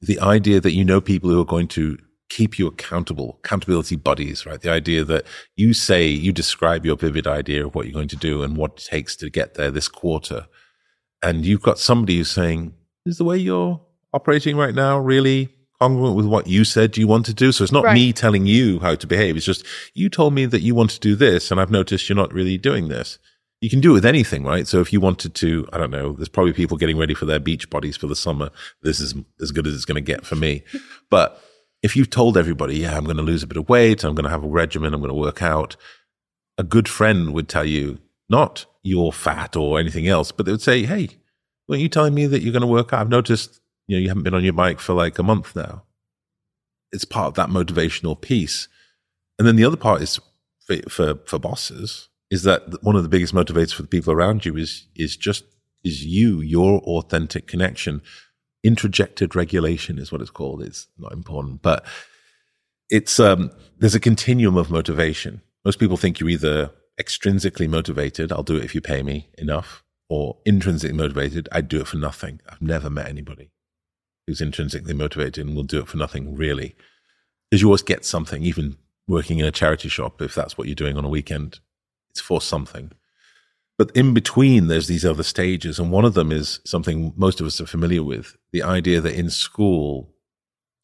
The 0.00 0.18
idea 0.20 0.60
that 0.60 0.72
you 0.72 0.84
know 0.84 1.00
people 1.00 1.30
who 1.30 1.40
are 1.40 1.46
going 1.46 1.68
to 1.68 1.98
keep 2.28 2.58
you 2.58 2.66
accountable, 2.66 3.38
accountability 3.44 3.96
buddies, 3.96 4.46
right? 4.46 4.60
The 4.60 4.70
idea 4.70 5.04
that 5.04 5.24
you 5.54 5.74
say, 5.74 6.08
you 6.08 6.32
describe 6.32 6.84
your 6.84 6.96
vivid 6.96 7.26
idea 7.26 7.66
of 7.66 7.74
what 7.74 7.86
you're 7.86 7.92
going 7.92 8.08
to 8.08 8.16
do 8.16 8.42
and 8.42 8.56
what 8.56 8.72
it 8.72 8.88
takes 8.90 9.14
to 9.16 9.30
get 9.30 9.54
there 9.54 9.70
this 9.70 9.88
quarter. 9.88 10.46
And 11.22 11.46
you've 11.46 11.62
got 11.62 11.78
somebody 11.78 12.16
who's 12.16 12.30
saying, 12.30 12.74
is 13.04 13.18
the 13.18 13.24
way 13.24 13.36
you're 13.36 13.80
operating 14.12 14.56
right 14.56 14.74
now 14.74 14.98
really 14.98 15.55
congruent 15.80 16.16
with 16.16 16.26
what 16.26 16.46
you 16.46 16.64
said 16.64 16.96
you 16.96 17.06
want 17.06 17.26
to 17.26 17.34
do? 17.34 17.52
So 17.52 17.64
it's 17.64 17.72
not 17.72 17.84
Right. 17.84 17.94
me 17.94 18.12
telling 18.12 18.46
you 18.46 18.80
how 18.80 18.94
to 18.94 19.06
behave. 19.06 19.36
It's 19.36 19.46
just 19.46 19.64
you 19.94 20.08
told 20.08 20.34
me 20.34 20.46
that 20.46 20.62
you 20.62 20.74
want 20.74 20.90
to 20.90 21.00
do 21.00 21.14
this 21.16 21.50
and 21.50 21.60
I've 21.60 21.70
noticed 21.70 22.08
you're 22.08 22.16
not 22.16 22.32
really 22.32 22.58
doing 22.58 22.88
this. 22.88 23.18
You 23.60 23.70
can 23.70 23.80
do 23.80 23.92
it 23.92 23.94
with 23.94 24.06
anything, 24.06 24.44
right? 24.44 24.66
So 24.68 24.80
if 24.80 24.92
you 24.92 25.00
wanted 25.00 25.34
to, 25.36 25.66
I 25.72 25.78
don't 25.78 25.90
know, 25.90 26.12
there's 26.12 26.28
probably 26.28 26.52
people 26.52 26.76
getting 26.76 26.98
ready 26.98 27.14
for 27.14 27.24
their 27.24 27.40
beach 27.40 27.70
bodies 27.70 27.96
for 27.96 28.06
the 28.06 28.14
summer. 28.16 28.50
This 28.82 29.00
is 29.00 29.14
as 29.40 29.50
good 29.50 29.66
as 29.66 29.74
it's 29.74 29.86
going 29.86 29.94
to 29.96 30.12
get 30.12 30.26
for 30.26 30.36
me. 30.36 30.62
but 31.10 31.42
if 31.82 31.96
you've 31.96 32.10
told 32.10 32.36
everybody, 32.36 32.78
yeah, 32.78 32.96
I'm 32.96 33.04
going 33.04 33.16
to 33.16 33.22
lose 33.22 33.42
a 33.42 33.46
bit 33.46 33.56
of 33.56 33.68
weight, 33.68 34.04
I'm 34.04 34.14
going 34.14 34.24
to 34.24 34.30
have 34.30 34.44
a 34.44 34.48
regimen, 34.48 34.92
I'm 34.92 35.00
going 35.00 35.10
to 35.10 35.14
work 35.14 35.42
out, 35.42 35.76
a 36.58 36.64
good 36.64 36.88
friend 36.88 37.32
would 37.32 37.48
tell 37.48 37.64
you, 37.64 37.98
not 38.28 38.66
you're 38.82 39.12
fat 39.12 39.56
or 39.56 39.78
anything 39.78 40.06
else, 40.08 40.32
but 40.32 40.46
they 40.46 40.52
would 40.52 40.62
say, 40.62 40.84
hey, 40.84 41.08
weren't 41.68 41.82
you 41.82 41.88
telling 41.88 42.14
me 42.14 42.26
that 42.26 42.42
you're 42.42 42.52
going 42.52 42.60
to 42.60 42.66
work 42.66 42.92
out? 42.92 43.00
I've 43.00 43.08
noticed, 43.08 43.60
you 43.86 43.96
know, 43.96 44.00
you 44.00 44.08
haven't 44.08 44.24
been 44.24 44.34
on 44.34 44.44
your 44.44 44.52
bike 44.52 44.80
for 44.80 44.94
like 44.94 45.18
a 45.18 45.22
month 45.22 45.54
now. 45.54 45.84
It's 46.92 47.04
part 47.04 47.28
of 47.28 47.34
that 47.34 47.48
motivational 47.48 48.20
piece. 48.20 48.68
And 49.38 49.46
then 49.46 49.56
the 49.56 49.64
other 49.64 49.76
part 49.76 50.02
is 50.02 50.18
for, 50.66 50.76
for, 50.88 51.14
for 51.26 51.38
bosses 51.38 52.08
is 52.30 52.42
that 52.42 52.82
one 52.82 52.96
of 52.96 53.02
the 53.02 53.08
biggest 53.08 53.34
motivators 53.34 53.72
for 53.72 53.82
the 53.82 53.88
people 53.88 54.12
around 54.12 54.44
you 54.44 54.56
is, 54.56 54.86
is 54.96 55.16
just, 55.16 55.44
is 55.84 56.04
you, 56.04 56.40
your 56.40 56.80
authentic 56.80 57.46
connection. 57.46 58.02
Introjected 58.66 59.34
regulation 59.34 59.98
is 59.98 60.10
what 60.10 60.20
it's 60.20 60.30
called. 60.30 60.62
It's 60.62 60.88
not 60.98 61.12
important, 61.12 61.62
but 61.62 61.84
it's, 62.90 63.20
um, 63.20 63.52
there's 63.78 63.94
a 63.94 64.00
continuum 64.00 64.56
of 64.56 64.70
motivation. 64.70 65.42
Most 65.64 65.78
people 65.78 65.96
think 65.96 66.18
you're 66.18 66.28
either 66.28 66.70
extrinsically 67.00 67.68
motivated. 67.68 68.32
I'll 68.32 68.42
do 68.42 68.56
it 68.56 68.64
if 68.64 68.74
you 68.74 68.80
pay 68.80 69.02
me 69.02 69.28
enough 69.38 69.84
or 70.08 70.38
intrinsically 70.44 70.96
motivated. 70.96 71.48
I'd 71.52 71.68
do 71.68 71.80
it 71.80 71.86
for 71.86 71.98
nothing. 71.98 72.40
I've 72.48 72.62
never 72.62 72.90
met 72.90 73.08
anybody 73.08 73.50
who's 74.26 74.40
intrinsically 74.40 74.94
motivated 74.94 75.46
and 75.46 75.54
will 75.54 75.62
do 75.62 75.80
it 75.80 75.88
for 75.88 75.96
nothing 75.96 76.34
really. 76.34 76.74
Because 77.50 77.62
you 77.62 77.68
always 77.68 77.82
get 77.82 78.04
something, 78.04 78.42
even 78.42 78.76
working 79.06 79.38
in 79.38 79.44
a 79.44 79.52
charity 79.52 79.88
shop, 79.88 80.20
if 80.20 80.34
that's 80.34 80.58
what 80.58 80.66
you're 80.66 80.74
doing 80.74 80.96
on 80.96 81.04
a 81.04 81.08
weekend, 81.08 81.60
it's 82.10 82.20
for 82.20 82.40
something. 82.40 82.92
But 83.78 83.90
in 83.94 84.14
between, 84.14 84.68
there's 84.68 84.88
these 84.88 85.04
other 85.04 85.22
stages. 85.22 85.78
And 85.78 85.90
one 85.90 86.04
of 86.04 86.14
them 86.14 86.32
is 86.32 86.60
something 86.64 87.12
most 87.16 87.40
of 87.40 87.46
us 87.46 87.60
are 87.60 87.66
familiar 87.66 88.02
with 88.02 88.36
the 88.52 88.62
idea 88.62 89.00
that 89.00 89.14
in 89.14 89.30
school, 89.30 90.14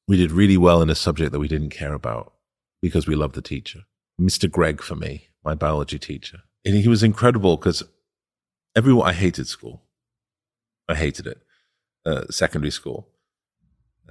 we 0.06 0.16
did 0.16 0.30
really 0.30 0.56
well 0.56 0.82
in 0.82 0.90
a 0.90 0.94
subject 0.94 1.32
that 1.32 1.40
we 1.40 1.48
didn't 1.48 1.70
care 1.70 1.94
about 1.94 2.34
because 2.82 3.06
we 3.06 3.14
loved 3.14 3.34
the 3.34 3.42
teacher. 3.42 3.80
Mr. 4.20 4.50
Greg, 4.50 4.82
for 4.82 4.94
me, 4.94 5.28
my 5.44 5.54
biology 5.54 5.98
teacher. 5.98 6.38
And 6.64 6.74
he 6.74 6.88
was 6.88 7.02
incredible 7.02 7.56
because 7.56 7.82
everyone, 8.76 9.08
I 9.08 9.14
hated 9.14 9.48
school. 9.48 9.82
I 10.88 10.94
hated 10.94 11.26
it. 11.26 11.38
Uh, 12.04 12.24
secondary 12.30 12.70
school. 12.70 13.08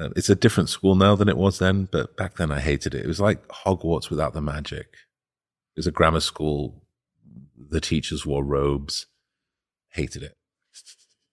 Uh, 0.01 0.09
it's 0.15 0.29
a 0.29 0.35
different 0.35 0.69
school 0.69 0.95
now 0.95 1.15
than 1.15 1.29
it 1.29 1.37
was 1.37 1.59
then, 1.59 1.87
but 1.91 2.17
back 2.17 2.37
then 2.37 2.51
I 2.51 2.59
hated 2.59 2.95
it. 2.95 3.03
It 3.03 3.07
was 3.07 3.19
like 3.19 3.47
Hogwarts 3.49 4.09
without 4.09 4.33
the 4.33 4.41
magic. 4.41 4.87
It 5.75 5.77
was 5.77 5.87
a 5.87 5.91
grammar 5.91 6.21
school. 6.21 6.83
The 7.69 7.81
teachers 7.81 8.25
wore 8.25 8.43
robes. 8.43 9.05
Hated 9.89 10.23
it. 10.23 10.37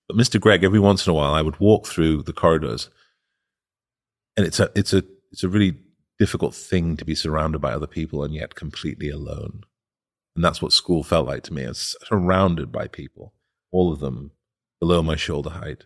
But 0.07 0.17
Mr. 0.17 0.41
Greg, 0.41 0.65
every 0.65 0.81
once 0.81 1.07
in 1.07 1.11
a 1.11 1.15
while, 1.15 1.33
I 1.33 1.43
would 1.43 1.61
walk 1.61 1.87
through 1.87 2.23
the 2.25 2.33
corridors, 2.33 2.91
and 4.37 4.47
it's 4.47 4.59
a 4.59 4.71
it's 4.75 4.93
a 4.93 5.05
it's 5.31 5.45
a 5.45 5.49
really 5.49 5.77
difficult 6.19 6.55
thing 6.55 6.97
to 6.97 7.05
be 7.05 7.15
surrounded 7.15 7.61
by 7.61 7.73
other 7.73 7.87
people 7.87 8.25
and 8.25 8.35
yet 8.35 8.55
completely 8.55 9.09
alone. 9.09 9.63
And 10.35 10.45
that's 10.45 10.61
what 10.61 10.73
school 10.73 11.03
felt 11.03 11.27
like 11.27 11.43
to 11.45 11.53
me. 11.53 11.65
I 11.65 11.69
was 11.69 11.97
surrounded 12.05 12.73
by 12.73 12.89
people, 12.89 13.35
all 13.71 13.93
of 13.93 14.01
them 14.01 14.33
below 14.81 15.03
my 15.03 15.17
shoulder 15.17 15.51
height, 15.51 15.85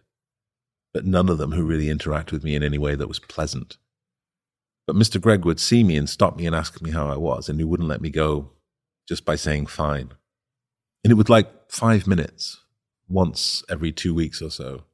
but 0.93 1.07
none 1.07 1.28
of 1.28 1.38
them 1.38 1.53
who 1.53 1.64
really 1.64 1.86
interacted 1.86 2.32
with 2.32 2.45
me 2.45 2.55
in 2.55 2.62
any 2.62 2.78
way 2.78 2.95
that 2.95 3.09
was 3.09 3.18
pleasant. 3.18 3.76
But 4.86 4.97
Mr. 4.97 5.20
Greg 5.20 5.45
would 5.45 5.61
see 5.61 5.84
me 5.84 5.97
and 5.97 6.09
stop 6.09 6.36
me 6.36 6.47
and 6.47 6.55
ask 6.55 6.80
me 6.82 6.90
how 6.90 7.09
I 7.09 7.16
was, 7.16 7.49
and 7.49 7.59
he 7.59 7.64
wouldn't 7.64 7.88
let 7.88 8.01
me 8.01 8.11
go 8.11 8.51
just 9.09 9.24
by 9.24 9.36
saying 9.36 9.66
fine. 9.66 10.12
And 11.05 11.11
it 11.11 11.14
would 11.14 11.28
like 11.28 11.70
five 11.70 12.07
minutes, 12.07 12.61
once 13.09 13.64
every 13.68 13.93
two 13.93 14.14
weeks 14.14 14.40
or 14.40 14.51
so. 14.51 14.84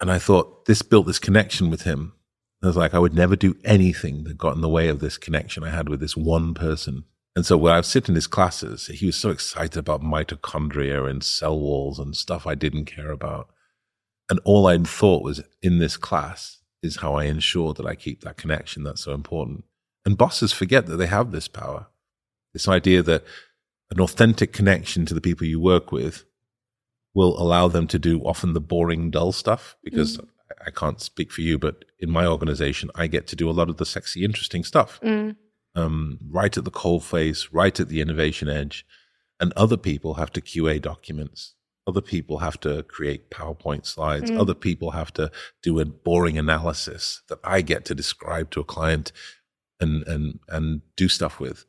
And 0.00 0.10
I 0.10 0.18
thought 0.18 0.66
this 0.66 0.82
built 0.82 1.06
this 1.06 1.18
connection 1.18 1.70
with 1.70 1.82
him. 1.82 2.12
I 2.62 2.66
was 2.66 2.76
like, 2.76 2.94
I 2.94 2.98
would 2.98 3.14
never 3.14 3.36
do 3.36 3.56
anything 3.64 4.24
that 4.24 4.38
got 4.38 4.54
in 4.54 4.60
the 4.60 4.68
way 4.68 4.88
of 4.88 5.00
this 5.00 5.18
connection 5.18 5.62
I 5.62 5.70
had 5.70 5.88
with 5.88 6.00
this 6.00 6.16
one 6.16 6.54
person. 6.54 7.04
And 7.36 7.46
so 7.46 7.56
when 7.56 7.72
I 7.72 7.76
was 7.76 7.86
sitting 7.86 8.12
in 8.12 8.16
his 8.16 8.26
classes, 8.26 8.86
he 8.86 9.06
was 9.06 9.16
so 9.16 9.30
excited 9.30 9.76
about 9.76 10.02
mitochondria 10.02 11.08
and 11.08 11.22
cell 11.22 11.58
walls 11.58 11.98
and 11.98 12.16
stuff 12.16 12.46
I 12.46 12.56
didn't 12.56 12.86
care 12.86 13.10
about. 13.10 13.48
And 14.30 14.40
all 14.44 14.66
I 14.66 14.76
thought 14.78 15.22
was 15.22 15.42
in 15.62 15.78
this 15.78 15.96
class 15.96 16.58
is 16.82 16.96
how 16.96 17.14
I 17.14 17.24
ensure 17.24 17.72
that 17.74 17.86
I 17.86 17.94
keep 17.94 18.22
that 18.22 18.36
connection 18.36 18.82
that's 18.82 19.02
so 19.02 19.12
important. 19.12 19.64
And 20.04 20.16
bosses 20.16 20.52
forget 20.52 20.86
that 20.86 20.96
they 20.96 21.06
have 21.06 21.32
this 21.32 21.48
power. 21.48 21.86
This 22.52 22.68
idea 22.68 23.02
that 23.02 23.24
an 23.90 24.00
authentic 24.00 24.52
connection 24.52 25.06
to 25.06 25.14
the 25.14 25.20
people 25.20 25.46
you 25.46 25.60
work 25.60 25.92
with 25.92 26.24
will 27.14 27.40
allow 27.40 27.68
them 27.68 27.86
to 27.88 27.98
do 27.98 28.20
often 28.20 28.52
the 28.52 28.60
boring, 28.60 29.10
dull 29.10 29.32
stuff 29.32 29.76
because 29.82 30.18
mm. 30.18 30.28
I 30.64 30.70
can't 30.70 31.00
speak 31.00 31.32
for 31.32 31.40
you, 31.40 31.58
but 31.58 31.84
in 31.98 32.10
my 32.10 32.26
organization, 32.26 32.90
I 32.94 33.06
get 33.06 33.26
to 33.28 33.36
do 33.36 33.50
a 33.50 33.52
lot 33.52 33.68
of 33.68 33.76
the 33.78 33.86
sexy, 33.86 34.24
interesting 34.24 34.64
stuff. 34.64 35.00
Mm. 35.02 35.36
Um, 35.74 36.18
right 36.30 36.56
at 36.56 36.64
the 36.64 36.70
coal 36.70 37.00
face, 37.00 37.48
right 37.52 37.78
at 37.78 37.88
the 37.88 38.00
innovation 38.00 38.48
edge. 38.48 38.86
And 39.40 39.52
other 39.56 39.76
people 39.76 40.14
have 40.14 40.32
to 40.32 40.40
QA 40.40 40.80
documents. 40.82 41.54
Other 41.88 42.02
people 42.02 42.38
have 42.38 42.60
to 42.60 42.82
create 42.82 43.30
PowerPoint 43.30 43.86
slides. 43.86 44.30
Mm. 44.30 44.38
Other 44.38 44.52
people 44.52 44.90
have 44.90 45.10
to 45.14 45.30
do 45.62 45.80
a 45.80 45.86
boring 45.86 46.36
analysis 46.36 47.22
that 47.28 47.38
I 47.42 47.62
get 47.62 47.86
to 47.86 47.94
describe 47.94 48.50
to 48.50 48.60
a 48.60 48.64
client 48.64 49.10
and, 49.80 50.06
and, 50.06 50.38
and 50.48 50.82
do 50.96 51.08
stuff 51.08 51.40
with. 51.40 51.64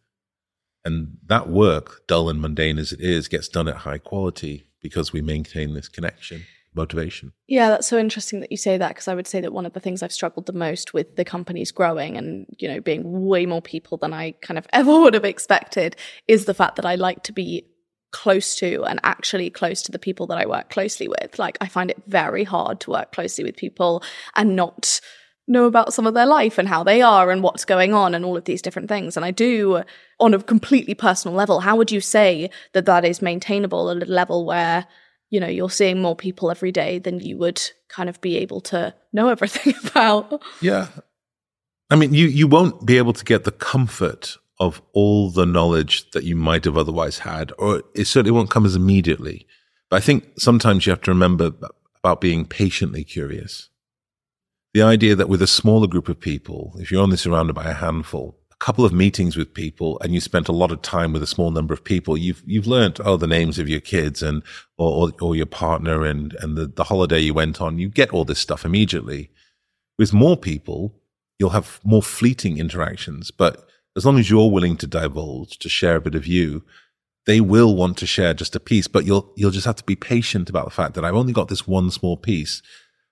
And 0.84 1.18
that 1.28 1.50
work, 1.50 2.06
dull 2.06 2.28
and 2.28 2.42
mundane 2.42 2.78
as 2.78 2.92
it 2.92 3.00
is, 3.00 3.30
gets 3.30 3.48
done 3.48 3.70
at 3.70 3.78
high 3.78 3.98
quality 3.98 4.66
because 4.82 5.14
we 5.14 5.22
maintain 5.22 5.74
this 5.74 5.88
connection 5.88 6.44
motivation. 6.76 7.34
Yeah, 7.48 7.70
that's 7.70 7.88
so 7.88 7.98
interesting 7.98 8.42
that 8.42 8.52
you 8.52 8.58
say 8.58 8.78
that 8.78 8.90
because 8.90 9.08
I 9.08 9.16
would 9.16 9.28
say 9.28 9.42
that 9.42 9.54
one 9.54 9.66
of 9.66 9.74
the 9.74 9.80
things 9.80 10.04
I've 10.04 10.12
struggled 10.12 10.46
the 10.46 10.54
most 10.54 10.94
with 10.94 11.16
the 11.16 11.26
companies 11.26 11.72
growing 11.72 12.18
and, 12.18 12.46
you 12.58 12.68
know, 12.68 12.80
being 12.80 13.26
way 13.26 13.46
more 13.46 13.62
people 13.62 13.98
than 13.98 14.14
I 14.14 14.32
kind 14.42 14.58
of 14.58 14.68
ever 14.74 15.00
would 15.00 15.14
have 15.14 15.26
expected 15.26 15.96
is 16.28 16.46
the 16.46 16.54
fact 16.54 16.76
that 16.76 16.86
I 16.86 16.96
like 16.96 17.24
to 17.24 17.32
be 17.32 17.66
close 18.12 18.56
to 18.56 18.84
and 18.84 19.00
actually 19.04 19.50
close 19.50 19.82
to 19.84 19.92
the 19.92 20.00
people 20.00 20.28
that 20.28 20.38
I 20.38 20.46
work 20.46 20.70
closely 20.70 21.08
with. 21.08 21.38
Like 21.38 21.58
I 21.62 21.68
find 21.68 21.92
it 21.92 22.02
very 22.08 22.44
hard 22.44 22.80
to 22.82 22.92
work 22.92 23.12
closely 23.12 23.44
with 23.44 23.56
people 23.56 24.04
and 24.36 24.56
not 24.56 25.00
know 25.48 25.66
about 25.66 25.94
some 25.94 26.06
of 26.06 26.14
their 26.14 26.26
life 26.26 26.58
and 26.58 26.68
how 26.68 26.84
they 26.84 27.02
are 27.02 27.32
and 27.32 27.42
what's 27.42 27.66
going 27.66 27.94
on 27.94 28.14
and 28.14 28.24
all 28.24 28.38
of 28.38 28.46
these 28.46 28.62
different 28.62 28.88
things. 28.88 29.18
And 29.18 29.26
I 29.26 29.32
do 29.32 29.84
on 30.20 30.34
a 30.34 30.42
completely 30.42 30.94
personal 30.94 31.36
level. 31.36 31.60
How 31.60 31.76
would 31.76 31.92
you 31.92 32.02
say 32.02 32.50
that 32.74 32.86
that 32.86 33.04
is 33.04 33.22
maintainable 33.22 33.90
at 33.90 34.04
a 34.04 34.06
level 34.06 34.46
where 34.46 34.86
you 35.30 35.40
know 35.40 35.48
you're 35.48 35.70
seeing 35.70 36.02
more 36.02 36.16
people 36.16 36.52
every 36.52 36.72
day 36.72 37.00
than 37.00 37.20
you 37.20 37.38
would 37.38 37.62
kind 37.88 38.10
of 38.10 38.20
be 38.22 38.38
able 38.38 38.62
to 38.62 38.94
know 39.14 39.30
everything 39.30 39.74
about 39.86 40.42
yeah 40.62 40.88
i 41.90 41.96
mean 41.96 42.14
you 42.14 42.28
you 42.28 42.48
won't 42.48 42.86
be 42.86 42.98
able 42.98 43.14
to 43.14 43.24
get 43.24 43.44
the 43.44 43.52
comfort 43.52 44.38
of 44.60 44.82
all 44.94 45.30
the 45.30 45.46
knowledge 45.46 46.10
that 46.12 46.24
you 46.24 46.36
might 46.36 46.66
have 46.66 46.78
otherwise 46.78 47.20
had 47.20 47.52
or 47.58 47.84
it 47.96 48.06
certainly 48.06 48.32
won't 48.32 48.50
come 48.50 48.66
as 48.66 48.76
immediately 48.76 49.48
but 49.90 49.98
i 49.98 50.00
think 50.00 50.26
sometimes 50.38 50.86
you 50.86 50.92
have 50.92 51.02
to 51.02 51.12
remember 51.12 51.52
about 52.04 52.22
being 52.22 52.46
patiently 52.46 53.04
curious 53.04 53.70
the 54.74 54.82
idea 54.82 55.16
that 55.16 55.30
with 55.30 55.42
a 55.42 55.48
smaller 55.48 55.88
group 55.88 56.10
of 56.10 56.20
people 56.20 56.76
if 56.80 56.92
you're 56.92 57.02
only 57.02 57.18
surrounded 57.18 57.54
by 57.54 57.66
a 57.66 57.74
handful 57.74 58.40
a 58.52 58.66
couple 58.66 58.84
of 58.84 58.92
meetings 58.92 59.38
with 59.38 59.54
people 59.54 59.98
and 60.02 60.14
you 60.14 60.20
spent 60.20 60.50
a 60.50 60.54
lot 60.54 60.72
of 60.72 60.82
time 60.82 61.14
with 61.14 61.24
a 61.24 61.28
small 61.28 61.52
number 61.52 61.74
of 61.74 61.84
people, 61.84 62.18
you've 62.18 62.44
you've 62.46 62.68
learned 62.68 63.00
oh 63.06 63.16
the 63.16 63.28
names 63.28 63.58
of 63.58 63.70
your 63.70 63.80
kids 63.80 64.22
and 64.22 64.44
or 64.78 65.08
or, 65.08 65.12
or 65.22 65.36
your 65.36 65.46
partner 65.46 66.04
and 66.06 66.36
and 66.42 66.58
the, 66.58 66.68
the 66.68 66.86
holiday 66.86 67.20
you 67.20 67.34
went 67.34 67.62
on. 67.62 67.80
You 67.80 67.90
get 67.90 68.12
all 68.12 68.26
this 68.26 68.40
stuff 68.40 68.66
immediately. 68.66 69.30
With 69.98 70.14
more 70.14 70.38
people, 70.38 70.96
you'll 71.38 71.52
have 71.52 71.80
more 71.84 72.04
fleeting 72.04 72.58
interactions, 72.58 73.32
but 73.32 73.69
as 73.96 74.06
long 74.06 74.20
as 74.20 74.30
you're 74.30 74.52
willing 74.52 74.78
to 74.78 74.88
divulge, 74.88 75.58
to 75.60 75.70
share 75.70 75.98
a 75.98 76.02
bit 76.02 76.16
of 76.16 76.28
you, 76.28 76.64
they 77.26 77.42
will 77.42 77.76
want 77.76 77.98
to 77.98 78.08
share 78.08 78.34
just 78.34 78.56
a 78.56 78.60
piece, 78.60 78.88
but 78.88 79.06
you'll 79.06 79.32
you'll 79.36 79.52
just 79.52 79.66
have 79.66 79.76
to 79.76 79.84
be 79.84 79.96
patient 79.96 80.50
about 80.50 80.66
the 80.66 80.72
fact 80.72 80.94
that 80.96 81.06
I've 81.06 81.16
only 81.16 81.34
got 81.34 81.48
this 81.48 81.68
one 81.68 81.92
small 81.92 82.18
piece. 82.18 82.62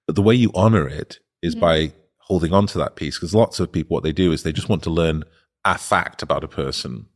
But 0.06 0.16
the 0.16 0.22
way 0.22 0.36
you 0.36 0.52
honor 0.54 0.88
it 0.88 1.20
is 1.42 1.54
mm-hmm. 1.54 1.62
by 1.62 1.94
holding 2.20 2.54
on 2.54 2.68
to 2.68 2.78
that 2.78 2.96
piece 2.96 3.18
because 3.18 3.36
lots 3.36 3.60
of 3.60 3.72
people 3.72 3.96
what 3.96 4.04
they 4.04 4.12
do 4.12 4.32
is 4.32 4.44
they 4.44 4.52
just 4.52 4.70
want 4.70 4.84
to 4.84 4.90
learn 4.90 5.24
a 5.64 5.78
fact 5.78 6.22
about 6.22 6.44
a 6.44 6.48
person 6.48 7.08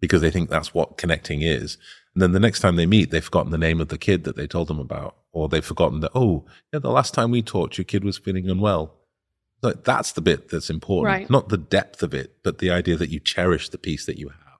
because 0.00 0.20
they 0.20 0.30
think 0.30 0.48
that's 0.48 0.74
what 0.74 0.98
connecting 0.98 1.42
is. 1.42 1.78
And 2.14 2.22
then 2.22 2.32
the 2.32 2.40
next 2.40 2.60
time 2.60 2.76
they 2.76 2.86
meet, 2.86 3.10
they've 3.10 3.24
forgotten 3.24 3.50
the 3.50 3.58
name 3.58 3.80
of 3.80 3.88
the 3.88 3.98
kid 3.98 4.24
that 4.24 4.36
they 4.36 4.46
told 4.46 4.68
them 4.68 4.78
about, 4.78 5.16
or 5.32 5.48
they've 5.48 5.64
forgotten 5.64 6.00
that, 6.00 6.12
oh, 6.14 6.46
yeah, 6.72 6.78
the 6.78 6.90
last 6.90 7.12
time 7.12 7.30
we 7.30 7.42
talked, 7.42 7.76
your 7.76 7.84
kid 7.84 8.04
was 8.04 8.18
feeling 8.18 8.48
unwell. 8.48 8.95
Like 9.66 9.82
that's 9.82 10.12
the 10.12 10.20
bit 10.20 10.48
that's 10.48 10.70
important, 10.70 11.12
right. 11.12 11.28
not 11.28 11.48
the 11.48 11.58
depth 11.58 12.04
of 12.04 12.14
it, 12.14 12.36
but 12.44 12.58
the 12.58 12.70
idea 12.70 12.96
that 12.96 13.10
you 13.10 13.18
cherish 13.18 13.68
the 13.68 13.78
piece 13.78 14.06
that 14.06 14.16
you 14.16 14.28
have. 14.28 14.58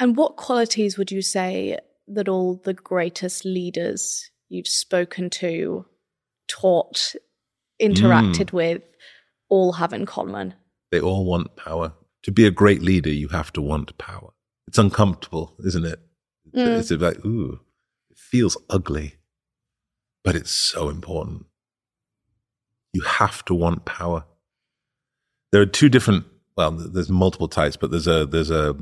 And 0.00 0.16
what 0.16 0.36
qualities 0.36 0.96
would 0.96 1.10
you 1.10 1.20
say 1.20 1.78
that 2.08 2.26
all 2.26 2.56
the 2.64 2.72
greatest 2.72 3.44
leaders 3.44 4.30
you've 4.48 4.66
spoken 4.66 5.28
to, 5.28 5.84
taught, 6.48 7.14
interacted 7.80 8.46
mm. 8.46 8.52
with, 8.52 8.82
all 9.50 9.72
have 9.72 9.92
in 9.92 10.06
common? 10.06 10.54
They 10.90 11.00
all 11.00 11.26
want 11.26 11.54
power. 11.56 11.92
To 12.22 12.32
be 12.32 12.46
a 12.46 12.50
great 12.50 12.80
leader, 12.80 13.10
you 13.10 13.28
have 13.28 13.52
to 13.52 13.60
want 13.60 13.98
power. 13.98 14.30
It's 14.66 14.78
uncomfortable, 14.78 15.54
isn't 15.66 15.84
it? 15.84 16.00
Mm. 16.56 16.78
It's 16.78 16.90
like, 16.90 17.22
ooh, 17.26 17.60
it 18.10 18.16
feels 18.16 18.56
ugly, 18.70 19.16
but 20.22 20.34
it's 20.34 20.50
so 20.50 20.88
important. 20.88 21.44
You 22.94 23.02
have 23.02 23.44
to 23.46 23.54
want 23.54 23.84
power. 23.84 24.24
There 25.52 25.60
are 25.60 25.66
two 25.66 25.88
different, 25.88 26.24
well, 26.56 26.70
there's 26.70 27.10
multiple 27.10 27.48
types, 27.48 27.76
but 27.76 27.90
there's 27.90 28.06
a, 28.06 28.24
there's 28.24 28.50
a, 28.50 28.74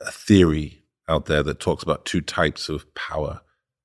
a 0.00 0.10
theory 0.10 0.84
out 1.08 1.26
there 1.26 1.42
that 1.42 1.60
talks 1.60 1.82
about 1.82 2.04
two 2.04 2.20
types 2.20 2.68
of 2.68 2.92
power 2.94 3.40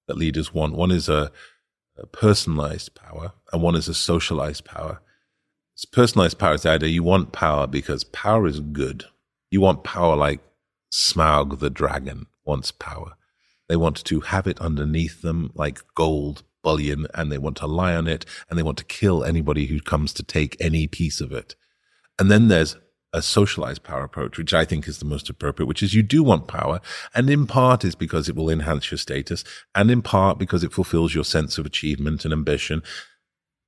that 0.08 0.18
leaders 0.18 0.54
want. 0.54 0.76
One 0.76 0.92
is 0.92 1.10
a, 1.10 1.32
a 1.98 2.06
personalized 2.06 2.96
power 2.96 3.34
and 3.52 3.62
one 3.62 3.76
is 3.76 3.88
a 3.88 3.94
socialized 3.94 4.66
power. 4.66 5.02
It's 5.74 5.86
personalized 5.86 6.40
power 6.40 6.54
is 6.54 6.62
the 6.62 6.70
idea 6.70 6.90
you 6.90 7.04
want 7.04 7.32
power 7.32 7.68
because 7.68 8.04
power 8.04 8.48
is 8.48 8.60
good. 8.60 9.06
You 9.50 9.62
want 9.62 9.84
power 9.84 10.16
like 10.16 10.42
Smaug 10.92 11.60
the 11.60 11.70
dragon 11.70 12.28
wants 12.46 12.72
power. 12.72 13.14
They 13.68 13.76
want 13.76 14.04
to 14.06 14.22
have 14.22 14.48
it 14.48 14.62
underneath 14.62 15.22
them 15.22 15.52
like 15.54 15.82
gold 15.96 16.44
bullion 16.68 17.08
and 17.14 17.32
they 17.32 17.38
want 17.38 17.58
to 17.58 17.68
lie 17.68 17.96
on 17.96 18.08
it 18.08 18.26
and 18.50 18.58
they 18.58 18.64
want 18.64 18.78
to 18.80 18.84
kill 19.00 19.24
anybody 19.24 19.66
who 19.68 19.80
comes 19.80 20.14
to 20.14 20.24
take 20.24 20.58
any 20.60 20.88
piece 20.88 21.22
of 21.22 21.32
it. 21.32 21.56
And 22.20 22.30
then 22.32 22.48
there's 22.48 22.76
a 23.14 23.22
socialized 23.22 23.84
power 23.84 24.04
approach, 24.04 24.38
which 24.38 24.54
I 24.54 24.66
think 24.66 24.88
is 24.88 25.00
the 25.00 25.06
most 25.14 25.30
appropriate, 25.30 25.68
which 25.68 25.82
is 25.82 25.94
you 25.94 26.04
do 26.04 26.24
want 26.24 26.48
power. 26.48 26.82
And 27.16 27.30
in 27.30 27.48
part 27.48 27.86
is 27.86 27.96
because 27.96 28.28
it 28.28 28.36
will 28.36 28.50
enhance 28.50 28.92
your 28.92 28.98
status 28.98 29.44
and 29.74 29.90
in 29.90 30.02
part 30.02 30.38
because 30.38 30.64
it 30.64 30.74
fulfills 30.74 31.16
your 31.16 31.24
sense 31.24 31.58
of 31.58 31.66
achievement 31.66 32.26
and 32.26 32.34
ambition. 32.34 32.84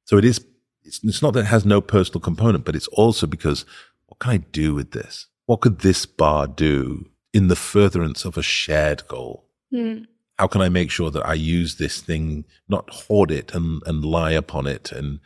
So 0.05 0.17
it 0.17 0.25
is 0.25 0.45
it's, 0.83 0.99
it's 1.03 1.21
not 1.21 1.33
that 1.33 1.41
it 1.41 1.55
has 1.55 1.65
no 1.65 1.81
personal 1.81 2.21
component, 2.21 2.65
but 2.65 2.75
it's 2.75 2.87
also 2.89 3.27
because 3.27 3.65
what 4.07 4.19
can 4.19 4.31
I 4.31 4.37
do 4.37 4.73
with 4.73 4.91
this? 4.91 5.27
What 5.45 5.61
could 5.61 5.79
this 5.79 6.05
bar 6.05 6.47
do 6.47 7.09
in 7.33 7.47
the 7.47 7.55
furtherance 7.55 8.25
of 8.25 8.37
a 8.37 8.43
shared 8.43 9.07
goal. 9.07 9.45
Mm. 9.73 10.05
How 10.39 10.47
can 10.47 10.61
I 10.61 10.69
make 10.69 10.89
sure 10.89 11.11
that 11.11 11.25
I 11.25 11.33
use 11.33 11.75
this 11.75 11.99
thing, 11.99 12.45
not 12.69 12.89
hoard 12.89 13.29
it 13.29 13.53
and, 13.53 13.83
and 13.85 14.05
lie 14.05 14.31
upon 14.31 14.67
it 14.67 14.89
and 14.89 15.19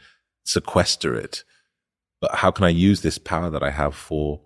sequester 0.44 1.14
it, 1.16 1.44
but 2.20 2.34
how 2.34 2.50
can 2.50 2.66
I 2.66 2.70
use 2.70 3.02
this 3.02 3.20
power 3.20 3.52
that 3.52 3.62
I 3.62 3.70
have 3.70 3.94
for 3.94 4.42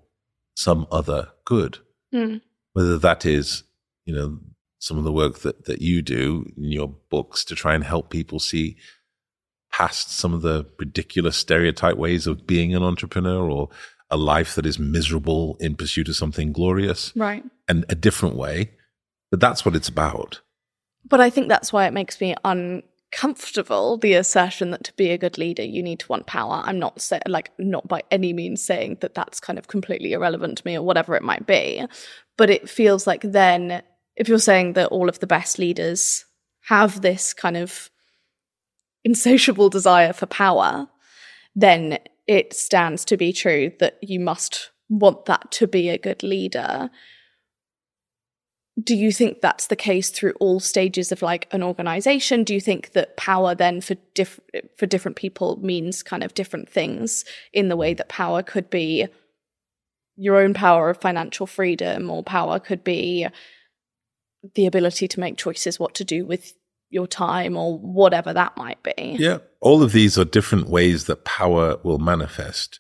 some 0.58 0.86
other 0.92 1.30
good? 1.46 1.78
Mm. 2.14 2.42
Whether 2.74 2.98
that 3.00 3.26
is, 3.26 3.64
you 4.06 4.14
know, 4.14 4.40
some 4.80 4.98
of 4.98 5.06
the 5.06 5.12
work 5.14 5.40
that, 5.40 5.66
that 5.66 5.82
you 5.82 6.02
do 6.02 6.52
in 6.58 6.66
your 6.66 6.90
books 7.10 7.46
to 7.46 7.56
try 7.56 7.74
and 7.74 7.86
help 7.86 8.10
people 8.10 8.40
see 8.40 8.76
past 9.72 10.12
some 10.12 10.34
of 10.34 10.42
the 10.42 10.66
ridiculous 10.78 11.38
stereotype 11.38 11.96
ways 11.96 12.28
of 12.28 12.46
being 12.46 12.76
an 12.76 12.84
entrepreneur 12.84 13.50
or 13.50 13.70
a 14.10 14.18
life 14.18 14.56
that 14.56 14.66
is 14.66 14.78
miserable 14.78 15.56
in 15.62 15.76
pursuit 15.76 16.10
of 16.10 16.16
something 16.18 16.52
glorious 16.52 17.14
Right. 17.16 17.46
and 17.70 17.86
a 17.88 17.96
different 17.96 18.36
way. 18.36 18.72
But 19.32 19.40
that's 19.40 19.64
what 19.66 19.76
it's 19.76 19.90
about. 19.90 20.42
But 21.10 21.22
I 21.22 21.30
think 21.30 21.48
that's 21.48 21.72
why 21.72 21.86
it 21.86 21.94
makes 21.94 22.20
me 22.20 22.36
uncomfortable 22.44 23.98
the 23.98 24.14
assertion 24.14 24.72
that 24.72 24.84
to 24.86 24.94
be 24.94 25.10
a 25.12 25.18
good 25.18 25.38
leader 25.38 25.64
you 25.64 25.82
need 25.82 26.00
to 26.00 26.08
want 26.08 26.28
power. 26.28 26.62
I'm 26.66 26.80
not 26.80 27.02
say, 27.02 27.20
like 27.28 27.52
not 27.58 27.88
by 27.88 28.04
any 28.12 28.34
means 28.34 28.64
saying 28.64 28.98
that 29.02 29.14
that's 29.14 29.40
kind 29.40 29.58
of 29.58 29.68
completely 29.68 30.14
irrelevant 30.14 30.58
to 30.60 30.68
me 30.68 30.78
or 30.78 30.84
whatever 30.84 31.16
it 31.16 31.24
might 31.24 31.46
be, 31.46 31.86
but 32.38 32.50
it 32.50 32.70
feels 32.70 33.08
like 33.08 33.22
then 33.22 33.84
if 34.16 34.28
you're 34.28 34.40
saying 34.40 34.74
that 34.74 34.88
all 34.88 35.08
of 35.08 35.20
the 35.20 35.28
best 35.28 35.60
leaders 35.60 36.26
have 36.66 37.02
this 37.02 37.34
kind 37.34 37.56
of 37.56 37.90
insatiable 39.06 39.70
desire 39.70 40.12
for 40.12 40.26
power, 40.26 40.88
then 41.56 42.00
it 42.28 42.54
stands 42.54 43.06
to 43.06 43.16
be 43.16 43.32
true 43.32 43.72
that 43.80 43.98
you 44.02 44.20
must 44.20 44.72
want 44.90 45.26
that 45.26 45.50
to 45.52 45.68
be 45.68 45.90
a 45.90 45.98
good 45.98 46.24
leader 46.24 46.90
do 48.82 48.96
you 48.96 49.12
think 49.12 49.42
that's 49.42 49.68
the 49.68 49.76
case 49.76 50.10
through 50.10 50.34
all 50.40 50.60
stages 50.60 51.12
of 51.12 51.22
like 51.22 51.48
an 51.52 51.64
organization 51.64 52.44
do 52.44 52.54
you 52.54 52.62
think 52.62 52.92
that 52.92 53.18
power 53.18 53.56
then 53.56 53.82
for 53.82 53.96
diff- 54.14 54.40
for 54.78 54.86
different 54.86 55.18
people 55.18 55.58
means 55.62 56.04
kind 56.04 56.24
of 56.24 56.34
different 56.34 56.70
things 56.70 57.26
in 57.54 57.70
the 57.70 57.76
way 57.76 57.94
that 57.94 58.10
power 58.10 58.44
could 58.44 58.70
be 58.70 59.08
your 60.16 60.38
own 60.38 60.54
power 60.54 60.90
of 60.90 61.00
financial 61.00 61.48
freedom 61.48 62.10
or 62.10 62.24
power 62.24 62.60
could 62.60 62.84
be 62.84 63.28
the 64.56 64.66
ability 64.66 65.08
to 65.08 65.20
make 65.20 65.38
choices 65.38 65.80
what 65.80 65.94
to 65.94 66.04
do 66.04 66.26
with 66.26 66.54
your 66.90 67.08
time 67.08 67.58
or 67.58 67.78
whatever 67.78 68.34
that 68.34 68.56
might 68.58 68.82
be 68.84 69.16
Yeah. 69.20 69.40
All 69.60 69.84
of 69.84 69.92
these 69.92 70.18
are 70.18 70.26
different 70.26 70.70
ways 70.70 71.06
that 71.06 71.26
power 71.26 71.78
will 71.84 71.98
manifest. 71.98 72.80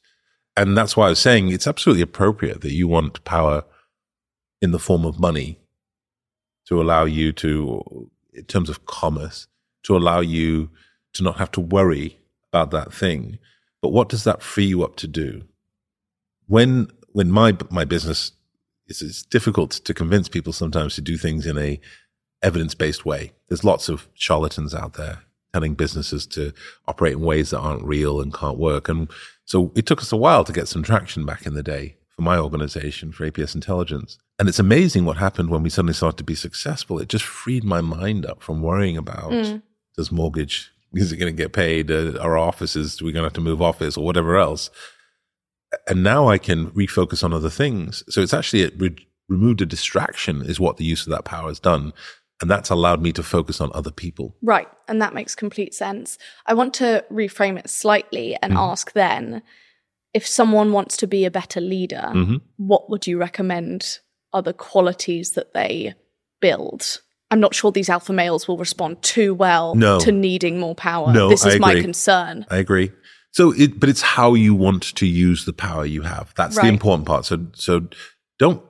And 0.56 0.78
that's 0.78 0.96
why 0.96 1.08
I 1.08 1.10
was 1.10 1.20
saying 1.20 1.50
it's 1.50 1.68
absolutely 1.68 2.04
appropriate 2.04 2.62
that 2.62 2.74
you 2.74 2.88
want 2.88 3.24
power 3.26 3.64
in 4.62 4.72
the 4.72 4.80
form 4.80 5.06
of 5.06 5.20
money 5.20 5.60
to 6.68 6.82
allow 6.82 7.06
you 7.06 7.32
to, 7.34 8.10
in 8.34 8.44
terms 8.46 8.70
of 8.70 8.86
commerce, 8.86 9.48
to 9.84 9.96
allow 9.96 10.20
you 10.20 10.70
to 11.14 11.24
not 11.24 11.38
have 11.38 11.52
to 11.52 11.62
worry 11.62 12.20
about 12.52 12.72
that 12.72 12.94
thing. 12.94 13.40
But 13.82 13.90
what 13.90 14.10
does 14.10 14.24
that 14.26 14.44
free 14.44 14.66
you 14.66 14.84
up 14.84 14.96
to 14.98 15.08
do? 15.08 15.44
When, 16.48 16.90
when 17.12 17.32
my, 17.32 17.56
my 17.70 17.86
business 17.86 18.32
is, 18.88 19.02
it's 19.02 19.24
difficult 19.24 19.72
to 19.72 19.94
convince 19.94 20.30
people 20.30 20.54
sometimes 20.54 20.96
to 20.96 21.02
do 21.02 21.18
things 21.18 21.46
in 21.46 21.58
a 21.58 21.80
evidence 22.42 22.76
based 22.76 23.06
way. 23.06 23.34
There's 23.48 23.64
lots 23.64 23.90
of 23.90 24.08
charlatans 24.14 24.76
out 24.76 24.94
there 24.94 25.20
telling 25.54 25.74
businesses 25.74 26.28
to 26.28 26.54
operate 26.88 27.14
in 27.14 27.22
ways 27.22 27.52
that 27.52 27.60
aren't 27.60 27.84
real 27.84 28.22
and 28.22 28.34
can't 28.34 28.60
work. 28.60 28.90
And 28.90 29.10
so 29.46 29.72
it 29.76 29.86
took 29.86 30.02
us 30.02 30.12
a 30.12 30.18
while 30.18 30.44
to 30.44 30.54
get 30.54 30.68
some 30.68 30.84
traction 30.84 31.26
back 31.26 31.46
in 31.46 31.54
the 31.54 31.64
day 31.64 31.96
for 32.10 32.22
my 32.22 32.38
organization, 32.38 33.12
for 33.12 33.30
APS 33.30 33.56
Intelligence. 33.56 34.18
And 34.40 34.48
it's 34.48 34.60
amazing 34.60 35.06
what 35.06 35.18
happened 35.18 35.50
when 35.50 35.64
we 35.64 35.70
suddenly 35.70 35.94
started 35.94 36.18
to 36.18 36.24
be 36.24 36.36
successful. 36.36 37.00
It 37.00 37.10
just 37.10 37.26
freed 37.26 37.64
my 37.64 37.82
mind 37.82 38.26
up 38.26 38.42
from 38.44 38.62
worrying 38.62 38.98
about 38.98 39.32
does 39.96 40.12
mortgage, 40.12 40.72
is 40.94 41.12
it 41.12 41.18
going 41.18 41.36
to 41.36 41.44
get 41.44 41.54
paid? 41.54 41.90
Uh, 41.90 42.20
our 42.20 42.38
offices, 42.38 43.02
are 43.02 43.06
we 43.06 43.12
going 43.12 43.24
to 43.24 43.26
have 43.28 43.34
to 43.34 43.42
move 43.42 43.64
office 43.64 43.98
or 43.98 44.06
whatever 44.06 44.38
else? 44.38 44.70
And 45.88 46.04
now 46.04 46.28
I 46.30 46.38
can 46.38 46.70
refocus 46.72 47.24
on 47.24 47.34
other 47.34 47.50
things. 47.50 48.04
So 48.10 48.22
it's 48.22 48.34
actually 48.34 48.62
it 48.62 48.76
re- 48.80 49.08
removed 49.28 49.62
a 49.62 49.66
distraction, 49.66 50.44
is 50.44 50.60
what 50.60 50.78
the 50.78 50.86
use 50.86 51.08
of 51.08 51.12
that 51.12 51.26
power 51.26 51.48
has 51.48 51.60
done. 51.60 51.94
And 52.40 52.52
that's 52.52 52.70
allowed 52.70 53.02
me 53.02 53.12
to 53.14 53.24
focus 53.24 53.60
on 53.60 53.72
other 53.74 53.90
people. 53.90 54.36
Right. 54.44 54.68
And 54.88 55.02
that 55.02 55.16
makes 55.16 55.34
complete 55.34 55.74
sense. 55.74 56.20
I 56.46 56.54
want 56.54 56.76
to 56.76 57.04
reframe 57.12 57.58
it 57.58 57.72
slightly 57.72 58.38
and 58.44 58.54
ask 58.54 58.92
then 58.94 59.42
if 60.14 60.28
someone 60.28 60.72
wants 60.72 60.96
to 60.98 61.08
be 61.08 61.26
a 61.26 61.32
better 61.32 61.60
leader, 61.60 62.12
Mhm. 62.14 62.42
what 62.58 62.90
would 62.92 63.08
you 63.08 63.18
recommend 63.18 64.00
are 64.34 64.42
the 64.42 64.54
qualities 64.54 65.32
that 65.32 65.54
they 65.54 65.94
build? 66.42 67.02
I'm 67.30 67.40
not 67.40 67.54
sure 67.54 67.72
these 67.72 67.90
alpha 67.90 68.14
males 68.14 68.48
will 68.48 68.58
respond 68.58 69.02
too 69.02 69.34
well 69.34 69.76
No. 69.76 70.00
to 70.00 70.12
needing 70.12 70.60
more 70.60 70.76
power. 70.76 71.12
No, 71.12 71.30
this 71.30 71.46
is 71.46 71.56
I 71.56 71.60
my 71.60 71.72
agree. 71.72 71.82
concern. 71.82 72.46
I 72.50 72.58
agree. 72.58 72.92
So 73.32 73.52
it, 73.54 73.80
but 73.80 73.90
it's 73.90 74.02
how 74.02 74.34
you 74.34 74.56
want 74.56 74.96
to 74.96 75.06
use 75.06 75.46
the 75.46 75.54
power 75.54 75.86
you 75.86 76.02
have. 76.04 76.34
That's 76.36 76.56
the 76.56 76.68
important 76.68 77.06
part. 77.06 77.26
So, 77.26 77.48
so 77.54 77.88
don't, 78.40 78.64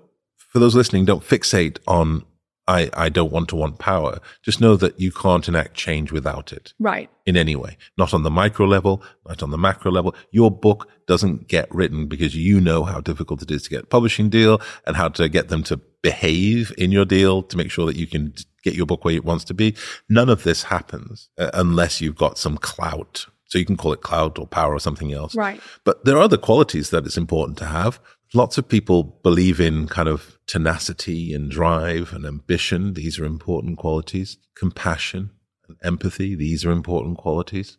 for 0.50 0.60
those 0.60 0.76
listening, 0.76 1.06
don't 1.06 1.24
fixate 1.24 1.78
on, 1.88 2.26
I, 2.68 2.90
I 2.94 3.10
don't 3.10 3.32
want 3.32 3.48
to 3.50 3.56
want 3.56 3.80
power. 3.80 4.20
Just 4.44 4.60
know 4.60 4.76
that 4.76 5.00
you 5.00 5.12
can't 5.12 5.48
enact 5.48 5.74
change 5.76 6.12
without 6.12 6.52
it 6.52 6.74
Right. 6.80 7.10
in 7.26 7.38
any 7.38 7.56
way. 7.56 7.78
Not 7.98 8.14
on 8.14 8.24
the 8.24 8.30
micro 8.30 8.66
level, 8.66 9.02
not 9.28 9.42
on 9.42 9.52
the 9.52 9.58
macro 9.58 9.92
level. 9.92 10.14
Your 10.32 10.52
book 10.52 10.90
doesn't 11.08 11.48
get 11.48 11.74
written 11.74 12.08
because 12.08 12.36
you 12.36 12.60
know 12.60 12.84
how 12.84 13.00
difficult 13.00 13.42
it 13.42 13.52
is 13.52 13.64
to 13.64 13.70
get 13.70 13.84
a 13.84 13.88
publishing 13.88 14.30
deal 14.30 14.62
and 14.86 14.98
how 14.98 15.08
to 15.10 15.30
get 15.30 15.48
them 15.48 15.64
to 15.64 15.78
behave 16.02 16.74
in 16.78 16.92
your 16.92 17.06
deal 17.06 17.42
to 17.44 17.58
make 17.58 17.72
sure 17.72 17.86
that 17.86 17.96
you 17.96 18.08
can 18.08 18.34
get 18.64 18.74
your 18.76 18.86
book 18.86 19.06
where 19.06 19.16
it 19.16 19.24
wants 19.26 19.46
to 19.46 19.54
be. 19.54 19.76
None 20.10 20.30
of 20.30 20.44
this 20.44 20.64
happens 20.64 21.30
uh, 21.38 21.50
unless 21.54 22.02
you've 22.02 22.18
got 22.18 22.38
some 22.38 22.58
clout. 22.58 23.26
So 23.46 23.58
you 23.58 23.66
can 23.66 23.78
call 23.78 23.94
it 23.94 24.02
clout 24.02 24.38
or 24.38 24.46
power 24.46 24.74
or 24.74 24.80
something 24.80 25.14
else. 25.14 25.34
Right. 25.34 25.62
But 25.86 26.04
there 26.04 26.18
are 26.18 26.22
other 26.22 26.36
qualities 26.38 26.90
that 26.90 27.06
it's 27.06 27.16
important 27.18 27.58
to 27.60 27.66
have. 27.66 28.02
Lots 28.34 28.58
of 28.58 28.68
people 28.68 29.04
believe 29.24 29.62
in 29.62 29.88
kind 29.88 30.10
of 30.10 30.37
tenacity 30.48 31.34
and 31.34 31.52
drive 31.52 32.14
and 32.14 32.26
ambition. 32.26 32.94
These 32.94 33.20
are 33.20 33.26
important 33.26 33.78
qualities. 33.78 34.38
Compassion 34.56 35.32
and 35.68 35.78
empathy. 35.84 36.36
These 36.36 36.66
are 36.66 36.72
important 36.72 37.18
qualities. 37.18 37.78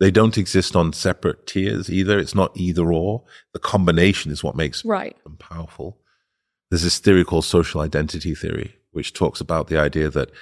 They 0.00 0.10
don't 0.10 0.36
exist 0.36 0.74
on 0.74 0.92
separate 0.92 1.46
tiers 1.46 1.88
either. 1.88 2.18
It's 2.18 2.34
not 2.34 2.56
either 2.56 2.92
or. 2.92 3.24
The 3.52 3.60
combination 3.60 4.32
is 4.32 4.42
what 4.42 4.56
makes 4.56 4.84
Right. 4.84 5.16
them 5.22 5.36
powerful. 5.36 6.00
There's 6.70 6.82
this 6.82 6.98
theory 6.98 7.24
called 7.24 7.44
social 7.44 7.80
identity 7.80 8.34
theory, 8.34 8.76
which 8.90 9.12
talks 9.12 9.40
about 9.40 9.68
the 9.68 9.78
idea 9.78 10.10
that 10.10 10.32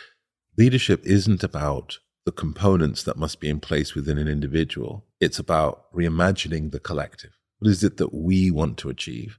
leadership 0.57 1.05
isn't 1.05 1.45
about 1.45 1.99
the 2.25 2.33
components 2.33 3.03
that 3.03 3.17
must 3.19 3.41
be 3.41 3.49
in 3.49 3.61
place 3.61 3.95
within 3.95 4.17
an 4.17 4.29
individual. 4.29 5.07
It's 5.21 5.39
about 5.39 5.93
reimagining 5.93 6.71
the 6.71 6.81
collective. 6.81 7.33
What 7.59 7.71
is 7.71 7.85
it 7.85 7.99
that 7.99 8.15
we 8.15 8.51
want 8.51 8.79
to 8.79 8.89
achieve? 8.89 9.39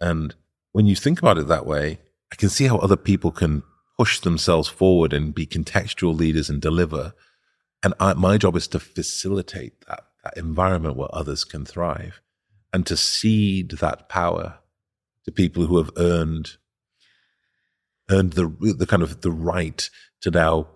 And 0.00 0.34
when 0.72 0.86
you 0.86 0.94
think 0.94 1.18
about 1.18 1.38
it 1.38 1.48
that 1.48 1.66
way, 1.66 1.98
I 2.32 2.36
can 2.36 2.48
see 2.48 2.66
how 2.66 2.78
other 2.78 2.96
people 2.96 3.30
can 3.30 3.62
push 3.96 4.20
themselves 4.20 4.68
forward 4.68 5.12
and 5.12 5.34
be 5.34 5.46
contextual 5.46 6.16
leaders 6.16 6.48
and 6.48 6.60
deliver. 6.60 7.14
And 7.82 7.94
I, 7.98 8.14
my 8.14 8.38
job 8.38 8.56
is 8.56 8.68
to 8.68 8.80
facilitate 8.80 9.86
that, 9.88 10.04
that 10.24 10.36
environment 10.36 10.96
where 10.96 11.08
others 11.12 11.44
can 11.44 11.64
thrive 11.64 12.20
and 12.72 12.86
to 12.86 12.96
cede 12.96 13.70
that 13.72 14.08
power 14.08 14.58
to 15.24 15.32
people 15.32 15.66
who 15.66 15.78
have 15.78 15.90
earned 15.96 16.56
earned 18.10 18.32
the 18.32 18.46
the 18.78 18.86
kind 18.86 19.02
of 19.02 19.20
the 19.20 19.30
right 19.30 19.90
to 20.22 20.30
now 20.30 20.66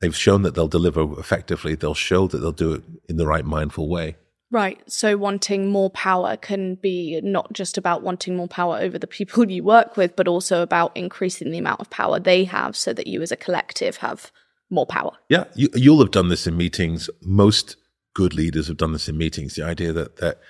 they've 0.00 0.16
shown 0.16 0.42
that 0.42 0.54
they'll 0.54 0.68
deliver 0.68 1.18
effectively 1.18 1.74
they'll 1.74 1.94
show 1.94 2.28
that 2.28 2.38
they'll 2.38 2.52
do 2.52 2.74
it 2.74 2.84
in 3.08 3.16
the 3.16 3.26
right 3.26 3.44
mindful 3.44 3.88
way 3.88 4.16
Right. 4.52 4.80
So 4.90 5.16
wanting 5.16 5.68
more 5.68 5.90
power 5.90 6.36
can 6.36 6.74
be 6.74 7.20
not 7.22 7.52
just 7.52 7.78
about 7.78 8.02
wanting 8.02 8.36
more 8.36 8.48
power 8.48 8.78
over 8.78 8.98
the 8.98 9.06
people 9.06 9.48
you 9.48 9.62
work 9.62 9.96
with, 9.96 10.16
but 10.16 10.26
also 10.26 10.62
about 10.62 10.96
increasing 10.96 11.52
the 11.52 11.58
amount 11.58 11.80
of 11.80 11.88
power 11.88 12.18
they 12.18 12.44
have 12.44 12.76
so 12.76 12.92
that 12.92 13.06
you 13.06 13.22
as 13.22 13.30
a 13.30 13.36
collective 13.36 13.98
have 13.98 14.32
more 14.72 14.86
power. 14.86 15.10
yeah 15.28 15.44
you, 15.56 15.68
you'll 15.74 15.98
have 16.00 16.12
done 16.12 16.28
this 16.28 16.46
in 16.46 16.56
meetings. 16.56 17.10
Most 17.22 17.76
good 18.14 18.34
leaders 18.34 18.68
have 18.68 18.76
done 18.76 18.92
this 18.92 19.08
in 19.08 19.16
meetings. 19.16 19.54
The 19.54 19.64
idea 19.64 19.92
that 19.92 20.16
that 20.16 20.40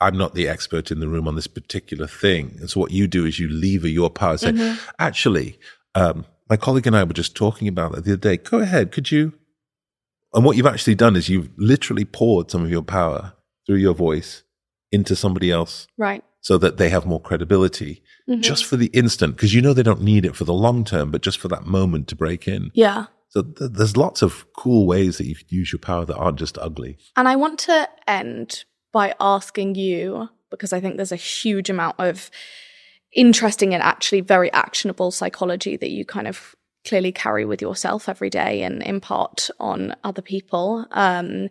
i'm 0.00 0.18
not 0.18 0.34
the 0.34 0.48
expert 0.48 0.90
in 0.90 0.98
the 1.00 1.08
room 1.08 1.28
on 1.28 1.36
this 1.36 1.46
particular 1.46 2.06
thing. 2.06 2.56
And 2.60 2.70
so 2.70 2.80
what 2.80 2.90
you 2.90 3.06
do 3.06 3.24
is 3.24 3.38
you 3.38 3.48
lever 3.48 3.88
your 3.88 4.10
power. 4.10 4.36
Say 4.36 4.76
actually 4.98 5.58
um, 5.94 6.24
my 6.48 6.56
colleague 6.56 6.86
and 6.86 6.96
i 6.96 7.04
were 7.04 7.12
just 7.12 7.36
talking 7.36 7.68
about 7.68 7.92
that 7.92 8.04
the 8.04 8.12
other 8.12 8.16
day. 8.16 8.36
Go 8.36 8.58
ahead 8.58 8.90
could 8.92 9.10
you? 9.12 9.32
And 10.32 10.44
what 10.44 10.56
you've 10.56 10.66
actually 10.66 10.96
done 10.96 11.14
is 11.14 11.28
you've 11.28 11.50
literally 11.56 12.04
poured 12.04 12.50
some 12.50 12.64
of 12.64 12.70
your 12.70 12.82
power 12.82 13.32
through 13.66 13.76
your 13.76 13.94
voice 13.94 14.42
into 14.92 15.16
somebody 15.16 15.50
else 15.50 15.86
Right. 15.96 16.22
so 16.40 16.58
that 16.58 16.76
they 16.76 16.88
have 16.90 17.04
more 17.06 17.20
credibility 17.20 18.02
just 18.40 18.64
for 18.64 18.76
the 18.76 18.86
instant 18.86 19.36
because 19.36 19.52
you 19.54 19.60
know 19.60 19.74
they 19.74 19.82
don't 19.82 20.00
need 20.00 20.24
it 20.24 20.34
for 20.36 20.44
the 20.44 20.54
long 20.54 20.84
term 20.84 21.10
but 21.10 21.20
just 21.22 21.38
for 21.38 21.48
that 21.48 21.66
moment 21.66 22.08
to 22.08 22.16
break 22.16 22.46
in 22.48 22.70
Yeah. 22.74 23.06
so 23.28 23.42
th- 23.42 23.72
there's 23.72 23.96
lots 23.96 24.22
of 24.22 24.46
cool 24.56 24.86
ways 24.86 25.18
that 25.18 25.26
you 25.26 25.34
could 25.34 25.50
use 25.52 25.72
your 25.72 25.80
power 25.80 26.04
that 26.06 26.16
aren't 26.16 26.38
just 26.38 26.56
ugly 26.58 26.96
And 27.16 27.28
I 27.28 27.36
want 27.36 27.58
to 27.60 27.88
end 28.06 28.64
by 28.92 29.14
asking 29.20 29.74
you, 29.74 30.28
because 30.50 30.72
I 30.72 30.80
think 30.80 30.96
there's 30.96 31.10
a 31.12 31.16
huge 31.16 31.68
amount 31.68 31.96
of 31.98 32.30
interesting 33.12 33.74
and 33.74 33.82
actually 33.82 34.20
very 34.20 34.52
actionable 34.52 35.10
psychology 35.10 35.76
that 35.76 35.90
you 35.90 36.04
kind 36.04 36.26
of 36.28 36.54
clearly 36.86 37.12
carry 37.12 37.44
with 37.44 37.60
yourself 37.62 38.08
every 38.08 38.30
day 38.30 38.62
and 38.62 38.82
impart 38.82 39.50
on 39.58 39.94
other 40.04 40.22
people. 40.22 40.86
Um, 40.92 41.48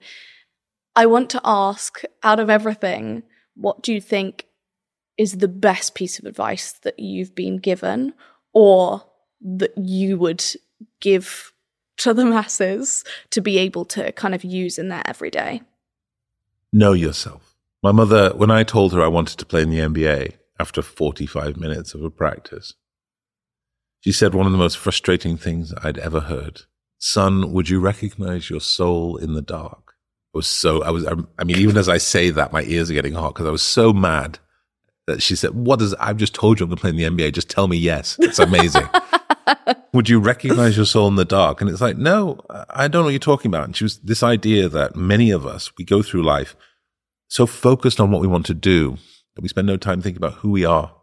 I 0.95 1.05
want 1.05 1.29
to 1.31 1.41
ask 1.43 2.01
out 2.21 2.39
of 2.39 2.49
everything, 2.49 3.23
what 3.55 3.81
do 3.81 3.93
you 3.93 4.01
think 4.01 4.45
is 5.17 5.37
the 5.37 5.47
best 5.47 5.95
piece 5.95 6.19
of 6.19 6.25
advice 6.25 6.73
that 6.83 6.99
you've 6.99 7.35
been 7.35 7.57
given 7.57 8.13
or 8.53 9.03
that 9.41 9.77
you 9.77 10.17
would 10.17 10.43
give 10.99 11.51
to 11.97 12.13
the 12.13 12.25
masses 12.25 13.03
to 13.31 13.41
be 13.41 13.57
able 13.57 13.85
to 13.85 14.11
kind 14.13 14.33
of 14.33 14.43
use 14.43 14.77
in 14.77 14.89
their 14.89 15.03
everyday? 15.05 15.61
Know 16.71 16.93
yourself. 16.93 17.55
My 17.83 17.91
mother, 17.91 18.31
when 18.35 18.49
I 18.49 18.63
told 18.63 18.93
her 18.93 19.03
I 19.03 19.07
wanted 19.07 19.37
to 19.39 19.45
play 19.45 19.61
in 19.61 19.69
the 19.69 19.79
NBA 19.79 20.33
after 20.59 20.81
45 20.81 21.57
minutes 21.57 21.93
of 21.93 22.03
a 22.03 22.09
practice, 22.09 22.73
she 23.99 24.11
said 24.11 24.33
one 24.33 24.45
of 24.45 24.51
the 24.51 24.57
most 24.57 24.77
frustrating 24.77 25.37
things 25.37 25.73
I'd 25.83 25.97
ever 25.97 26.21
heard. 26.21 26.61
Son, 26.97 27.51
would 27.51 27.69
you 27.69 27.79
recognize 27.79 28.49
your 28.49 28.61
soul 28.61 29.17
in 29.17 29.33
the 29.33 29.41
dark? 29.41 29.82
I 30.33 30.37
was 30.37 30.47
so, 30.47 30.81
I 30.83 30.89
was, 30.89 31.05
I 31.05 31.43
mean, 31.43 31.57
even 31.59 31.77
as 31.77 31.87
I 31.87 31.97
say 31.97 32.31
that, 32.31 32.51
my 32.51 32.63
ears 32.63 32.89
are 32.89 32.93
getting 32.93 33.13
hot 33.13 33.33
because 33.33 33.45
I 33.45 33.51
was 33.51 33.61
so 33.61 33.93
mad 33.93 34.39
that 35.05 35.21
she 35.21 35.35
said, 35.35 35.51
What 35.51 35.79
does, 35.79 35.93
I've 35.95 36.17
just 36.17 36.33
told 36.33 36.59
you 36.59 36.63
I'm 36.63 36.69
going 36.69 36.77
to 36.77 36.81
play 36.81 36.89
in 36.89 36.95
the 36.95 37.23
NBA. 37.23 37.33
Just 37.33 37.49
tell 37.49 37.67
me 37.67 37.77
yes. 37.77 38.17
It's 38.19 38.39
amazing. 38.39 38.87
Would 39.93 40.09
you 40.09 40.19
recognize 40.19 40.75
your 40.75 40.85
soul 40.85 41.07
in 41.07 41.15
the 41.15 41.25
dark? 41.25 41.61
And 41.61 41.69
it's 41.69 41.81
like, 41.81 41.97
No, 41.97 42.39
I 42.69 42.87
don't 42.87 43.01
know 43.01 43.05
what 43.05 43.11
you're 43.11 43.19
talking 43.19 43.49
about. 43.49 43.65
And 43.65 43.75
she 43.75 43.83
was 43.83 43.99
this 43.99 44.23
idea 44.23 44.69
that 44.69 44.95
many 44.95 45.29
of 45.29 45.45
us, 45.45 45.71
we 45.77 45.85
go 45.85 46.01
through 46.01 46.23
life 46.23 46.55
so 47.27 47.45
focused 47.45 47.99
on 47.99 48.11
what 48.11 48.21
we 48.21 48.27
want 48.27 48.45
to 48.47 48.53
do 48.53 48.97
that 49.35 49.41
we 49.41 49.49
spend 49.49 49.67
no 49.67 49.77
time 49.77 50.01
thinking 50.01 50.23
about 50.23 50.39
who 50.39 50.51
we 50.51 50.65
are. 50.65 50.95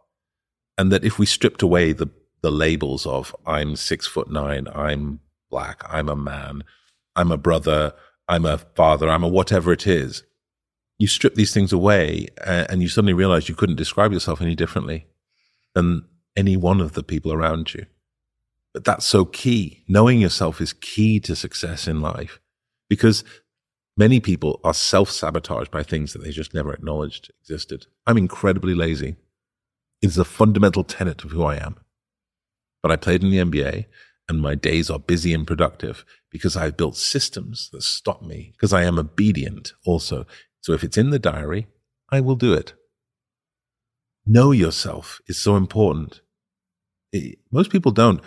And 0.78 0.90
that 0.90 1.04
if 1.04 1.18
we 1.18 1.26
stripped 1.26 1.62
away 1.62 1.92
the, 1.92 2.08
the 2.42 2.50
labels 2.50 3.06
of 3.06 3.36
I'm 3.46 3.76
six 3.76 4.06
foot 4.06 4.30
nine, 4.30 4.66
I'm 4.74 5.20
black, 5.50 5.82
I'm 5.86 6.08
a 6.08 6.16
man, 6.16 6.64
I'm 7.14 7.30
a 7.30 7.36
brother, 7.36 7.92
I'm 8.30 8.46
a 8.46 8.58
father, 8.58 9.10
I'm 9.10 9.24
a 9.24 9.28
whatever 9.28 9.72
it 9.72 9.88
is, 9.88 10.22
you 11.00 11.08
strip 11.08 11.34
these 11.34 11.52
things 11.52 11.72
away 11.72 12.28
and 12.46 12.80
you 12.80 12.88
suddenly 12.88 13.12
realize 13.12 13.48
you 13.48 13.56
couldn't 13.56 13.74
describe 13.74 14.12
yourself 14.12 14.40
any 14.40 14.54
differently 14.54 15.06
than 15.74 16.04
any 16.36 16.56
one 16.56 16.80
of 16.80 16.92
the 16.92 17.02
people 17.02 17.32
around 17.32 17.74
you. 17.74 17.86
But 18.72 18.84
that's 18.84 19.04
so 19.04 19.24
key. 19.24 19.82
Knowing 19.88 20.20
yourself 20.20 20.60
is 20.60 20.72
key 20.72 21.18
to 21.20 21.34
success 21.34 21.88
in 21.88 22.00
life 22.00 22.38
because 22.88 23.24
many 23.96 24.20
people 24.20 24.60
are 24.62 24.74
self 24.74 25.10
sabotaged 25.10 25.72
by 25.72 25.82
things 25.82 26.12
that 26.12 26.22
they 26.22 26.30
just 26.30 26.54
never 26.54 26.72
acknowledged 26.72 27.32
existed. 27.40 27.86
I'm 28.06 28.16
incredibly 28.16 28.74
lazy. 28.74 29.16
It's 30.02 30.18
a 30.18 30.24
fundamental 30.24 30.84
tenet 30.84 31.24
of 31.24 31.32
who 31.32 31.42
I 31.42 31.56
am. 31.56 31.78
But 32.80 32.92
I 32.92 32.96
played 32.96 33.24
in 33.24 33.30
the 33.30 33.38
NBA 33.38 33.86
and 34.30 34.40
my 34.40 34.54
days 34.54 34.88
are 34.88 34.98
busy 34.98 35.34
and 35.34 35.46
productive 35.46 36.04
because 36.30 36.56
I've 36.56 36.78
built 36.78 36.96
systems 36.96 37.68
that 37.72 37.82
stop 37.82 38.22
me 38.22 38.52
because 38.52 38.72
I 38.72 38.84
am 38.84 38.98
obedient 38.98 39.74
also 39.84 40.26
so 40.60 40.72
if 40.72 40.84
it's 40.84 40.98
in 40.98 41.10
the 41.10 41.18
diary, 41.18 41.66
I 42.10 42.20
will 42.20 42.36
do 42.36 42.52
it. 42.52 42.74
Know 44.26 44.52
yourself 44.52 45.20
is 45.26 45.38
so 45.38 45.56
important. 45.56 46.20
It, 47.12 47.38
most 47.50 47.70
people 47.70 47.92
don't. 47.92 48.20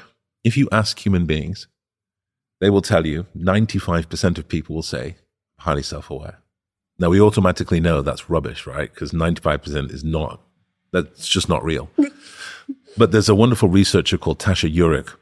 If 0.44 0.58
you 0.58 0.68
ask 0.72 1.00
human 1.00 1.26
beings, 1.26 1.68
they 2.60 2.70
will 2.70 2.82
tell 2.82 3.06
you 3.06 3.28
95% 3.38 4.38
of 4.38 4.48
people 4.48 4.76
will 4.76 4.84
say, 4.84 5.18
highly 5.60 5.84
self 5.84 6.10
aware. 6.10 6.40
Now, 7.00 7.10
we 7.10 7.22
automatically 7.22 7.80
know 7.80 8.02
that's 8.02 8.30
rubbish, 8.30 8.68
right? 8.68 8.94
Because 8.94 9.12
95% 9.12 9.92
is 9.92 10.04
not, 10.04 10.42
that's 10.92 11.28
just 11.28 11.50
not 11.50 11.64
real. 11.64 11.90
but 12.98 13.12
there's 13.12 13.30
a 13.30 13.36
wonderful 13.36 13.70
researcher 13.70 14.18
called 14.18 14.40
Tasha 14.40 14.74
Eurich, 14.74 15.16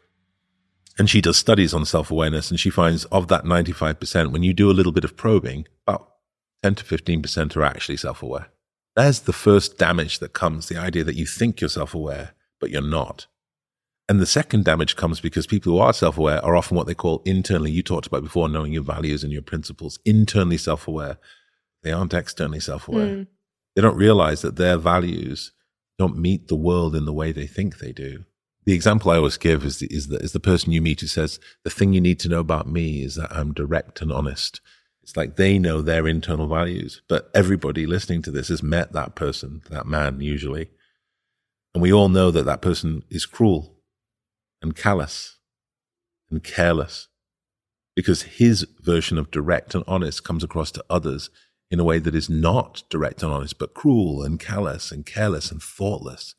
and 1.02 1.10
she 1.10 1.19
does 1.19 1.36
studies 1.36 1.73
on 1.73 1.84
self 1.84 2.11
awareness. 2.11 2.52
And 2.52 2.60
she 2.60 2.69
finds 2.69 3.06
of 3.06 3.28
that 3.30 3.44
95%, 3.44 4.32
when 4.32 4.44
you 4.44 4.53
do 4.53 4.69
a 4.69 4.78
little 4.78 4.91
bit 4.91 5.03
of 5.03 5.18
probing, 5.18 5.65
about 5.88 6.07
10 6.61 6.76
to 6.76 6.84
15% 6.84 7.57
are 7.57 7.64
actually 7.64 7.98
self 7.98 8.22
aware. 8.22 8.49
There's 8.95 9.22
the 9.22 9.34
first 9.34 9.80
damage 9.80 10.19
that 10.19 10.34
comes 10.34 10.68
the 10.68 10.78
idea 10.78 11.03
that 11.03 11.15
you 11.15 11.26
think 11.26 11.60
you're 11.60 11.72
self 11.72 11.95
aware, 11.95 12.36
but 12.60 12.69
you're 12.69 12.84
not. 12.84 13.26
And 14.07 14.19
the 14.19 14.28
second 14.28 14.64
damage 14.64 14.95
comes 14.95 15.19
because 15.19 15.48
people 15.48 15.72
who 15.72 15.80
are 15.80 15.91
self 15.91 16.19
aware 16.19 16.40
are 16.45 16.56
often 16.56 16.78
what 16.78 16.86
they 16.86 16.94
call 16.94 17.23
internally, 17.26 17.72
you 17.72 17.82
talked 17.82 18.06
about 18.06 18.22
before, 18.22 18.48
knowing 18.48 18.72
your 18.72 18.84
values 18.84 19.23
and 19.23 19.34
your 19.34 19.41
principles, 19.41 19.98
internally 20.06 20.57
self 20.57 20.88
aware. 20.88 21.18
They 21.82 21.91
aren't 21.91 22.14
externally 22.14 22.60
self 22.60 22.88
aware. 22.88 23.07
Mm. 23.07 23.28
They 23.76 23.82
don't 23.82 23.98
realize 23.98 24.44
that 24.44 24.56
their 24.56 24.78
values 24.78 25.52
don't 25.98 26.15
meet 26.15 26.48
the 26.48 26.56
world 26.56 26.95
in 26.95 27.06
the 27.06 27.14
way 27.14 27.32
they 27.32 27.48
think 27.48 27.80
they 27.80 27.91
do. 27.91 28.26
The 28.66 28.74
example 28.74 29.12
I 29.12 29.18
always 29.18 29.38
give 29.38 29.66
is 29.66 29.80
the, 29.80 29.88
is 29.88 30.08
the, 30.08 30.18
is 30.18 30.34
the 30.34 30.40
person 30.40 30.72
you 30.72 30.82
meet 30.82 31.02
who 31.02 31.08
says, 31.08 31.40
The 31.64 31.70
thing 31.70 31.94
you 31.94 32.02
need 32.02 32.20
to 32.22 32.30
know 32.30 32.40
about 32.40 32.68
me 32.68 33.04
is 33.04 33.16
that 33.16 33.32
I'm 33.32 33.54
direct 33.54 34.02
and 34.02 34.12
honest. 34.12 34.62
It's 35.02 35.18
like 35.18 35.36
they 35.36 35.58
know 35.58 35.82
their 35.82 36.08
internal 36.08 36.48
values, 36.48 37.02
but 37.08 37.32
everybody 37.34 37.88
listening 37.88 38.22
to 38.24 38.32
this 38.32 38.50
has 38.50 38.62
met 38.62 38.94
that 38.94 39.16
person, 39.16 39.62
that 39.72 39.88
man 39.88 40.22
usually. 40.22 40.70
And 41.74 41.82
we 41.82 41.92
all 41.92 42.10
know 42.10 42.30
that 42.32 42.46
that 42.46 42.62
person 42.62 43.04
is 43.10 43.26
cruel 43.26 43.78
and 44.62 44.76
callous 44.76 45.40
and 46.30 46.44
careless 46.44 47.08
because 47.96 48.24
his 48.24 48.66
version 48.80 49.18
of 49.18 49.32
direct 49.32 49.74
and 49.74 49.84
honest 49.88 50.24
comes 50.24 50.44
across 50.44 50.72
to 50.72 50.86
others 50.90 51.30
in 51.70 51.80
a 51.80 51.84
way 51.84 52.00
that 52.00 52.16
is 52.16 52.30
not 52.30 52.84
direct 52.90 53.24
and 53.24 53.32
honest, 53.32 53.58
but 53.58 53.74
cruel 53.74 54.24
and 54.24 54.40
callous 54.40 54.92
and 54.92 55.06
careless 55.06 55.52
and 55.52 55.62
thoughtless. 55.62 56.36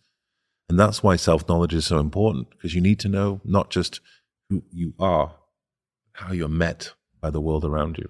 And 0.73 0.81
that's 0.81 1.03
why 1.03 1.17
self 1.17 1.47
knowledge 1.51 1.75
is 1.75 1.85
so 1.85 1.99
important 1.99 2.49
because 2.49 2.75
you 2.75 2.81
need 2.81 2.99
to 3.01 3.09
know 3.11 3.43
not 3.45 3.69
just 3.69 4.01
who 4.49 4.63
you 4.73 4.95
are, 4.99 5.35
how 6.15 6.33
you're 6.33 6.49
met 6.49 6.95
by 7.21 7.29
the 7.29 7.43
world 7.43 7.63
around 7.63 7.99
you. 7.99 8.09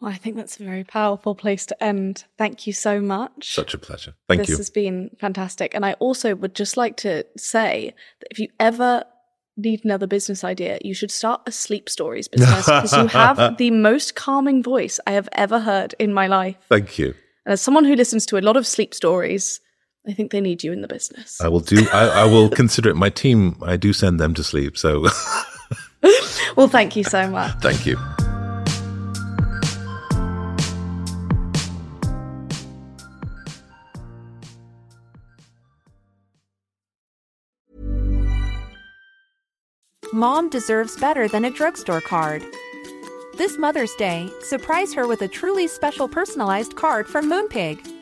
Well, 0.00 0.12
I 0.12 0.14
think 0.14 0.36
that's 0.36 0.60
a 0.60 0.64
very 0.64 0.84
powerful 0.84 1.34
place 1.34 1.66
to 1.66 1.82
end. 1.82 2.22
Thank 2.38 2.68
you 2.68 2.72
so 2.72 3.00
much. 3.00 3.52
Such 3.52 3.74
a 3.74 3.78
pleasure. 3.78 4.14
Thank 4.28 4.42
this 4.42 4.50
you. 4.50 4.52
This 4.52 4.58
has 4.60 4.70
been 4.70 5.10
fantastic. 5.18 5.74
And 5.74 5.84
I 5.84 5.94
also 5.94 6.36
would 6.36 6.54
just 6.54 6.76
like 6.76 6.96
to 6.98 7.26
say 7.36 7.96
that 8.20 8.28
if 8.30 8.38
you 8.38 8.46
ever 8.60 9.02
need 9.56 9.84
another 9.84 10.06
business 10.06 10.44
idea, 10.44 10.78
you 10.84 10.94
should 10.94 11.10
start 11.10 11.40
a 11.46 11.50
sleep 11.50 11.90
stories 11.90 12.28
business 12.28 12.64
because 12.64 12.92
you 12.92 13.08
have 13.08 13.56
the 13.58 13.72
most 13.72 14.14
calming 14.14 14.62
voice 14.62 15.00
I 15.04 15.14
have 15.14 15.28
ever 15.32 15.58
heard 15.58 15.96
in 15.98 16.14
my 16.14 16.28
life. 16.28 16.58
Thank 16.68 16.96
you. 16.96 17.12
And 17.44 17.54
as 17.54 17.60
someone 17.60 17.86
who 17.86 17.96
listens 17.96 18.24
to 18.26 18.38
a 18.38 18.40
lot 18.40 18.56
of 18.56 18.68
sleep 18.68 18.94
stories, 18.94 19.58
I 20.06 20.12
think 20.12 20.32
they 20.32 20.40
need 20.40 20.64
you 20.64 20.72
in 20.72 20.80
the 20.80 20.88
business. 20.88 21.40
I 21.40 21.48
will 21.48 21.60
do. 21.60 21.86
I, 21.92 22.22
I 22.22 22.24
will 22.24 22.48
consider 22.48 22.90
it. 22.90 22.96
My 22.96 23.08
team, 23.08 23.56
I 23.62 23.76
do 23.76 23.92
send 23.92 24.18
them 24.18 24.34
to 24.34 24.42
sleep. 24.42 24.76
So, 24.76 25.06
well, 26.56 26.66
thank 26.66 26.96
you 26.96 27.04
so 27.04 27.28
much. 27.30 27.54
Thank 27.60 27.86
you. 27.86 27.96
Mom 40.12 40.50
deserves 40.50 40.96
better 40.98 41.26
than 41.26 41.44
a 41.44 41.50
drugstore 41.50 42.00
card. 42.02 42.44
This 43.38 43.56
Mother's 43.56 43.94
Day, 43.94 44.30
surprise 44.42 44.92
her 44.92 45.06
with 45.06 45.22
a 45.22 45.28
truly 45.28 45.66
special 45.66 46.06
personalized 46.06 46.76
card 46.76 47.06
from 47.06 47.30
Moonpig. 47.30 48.01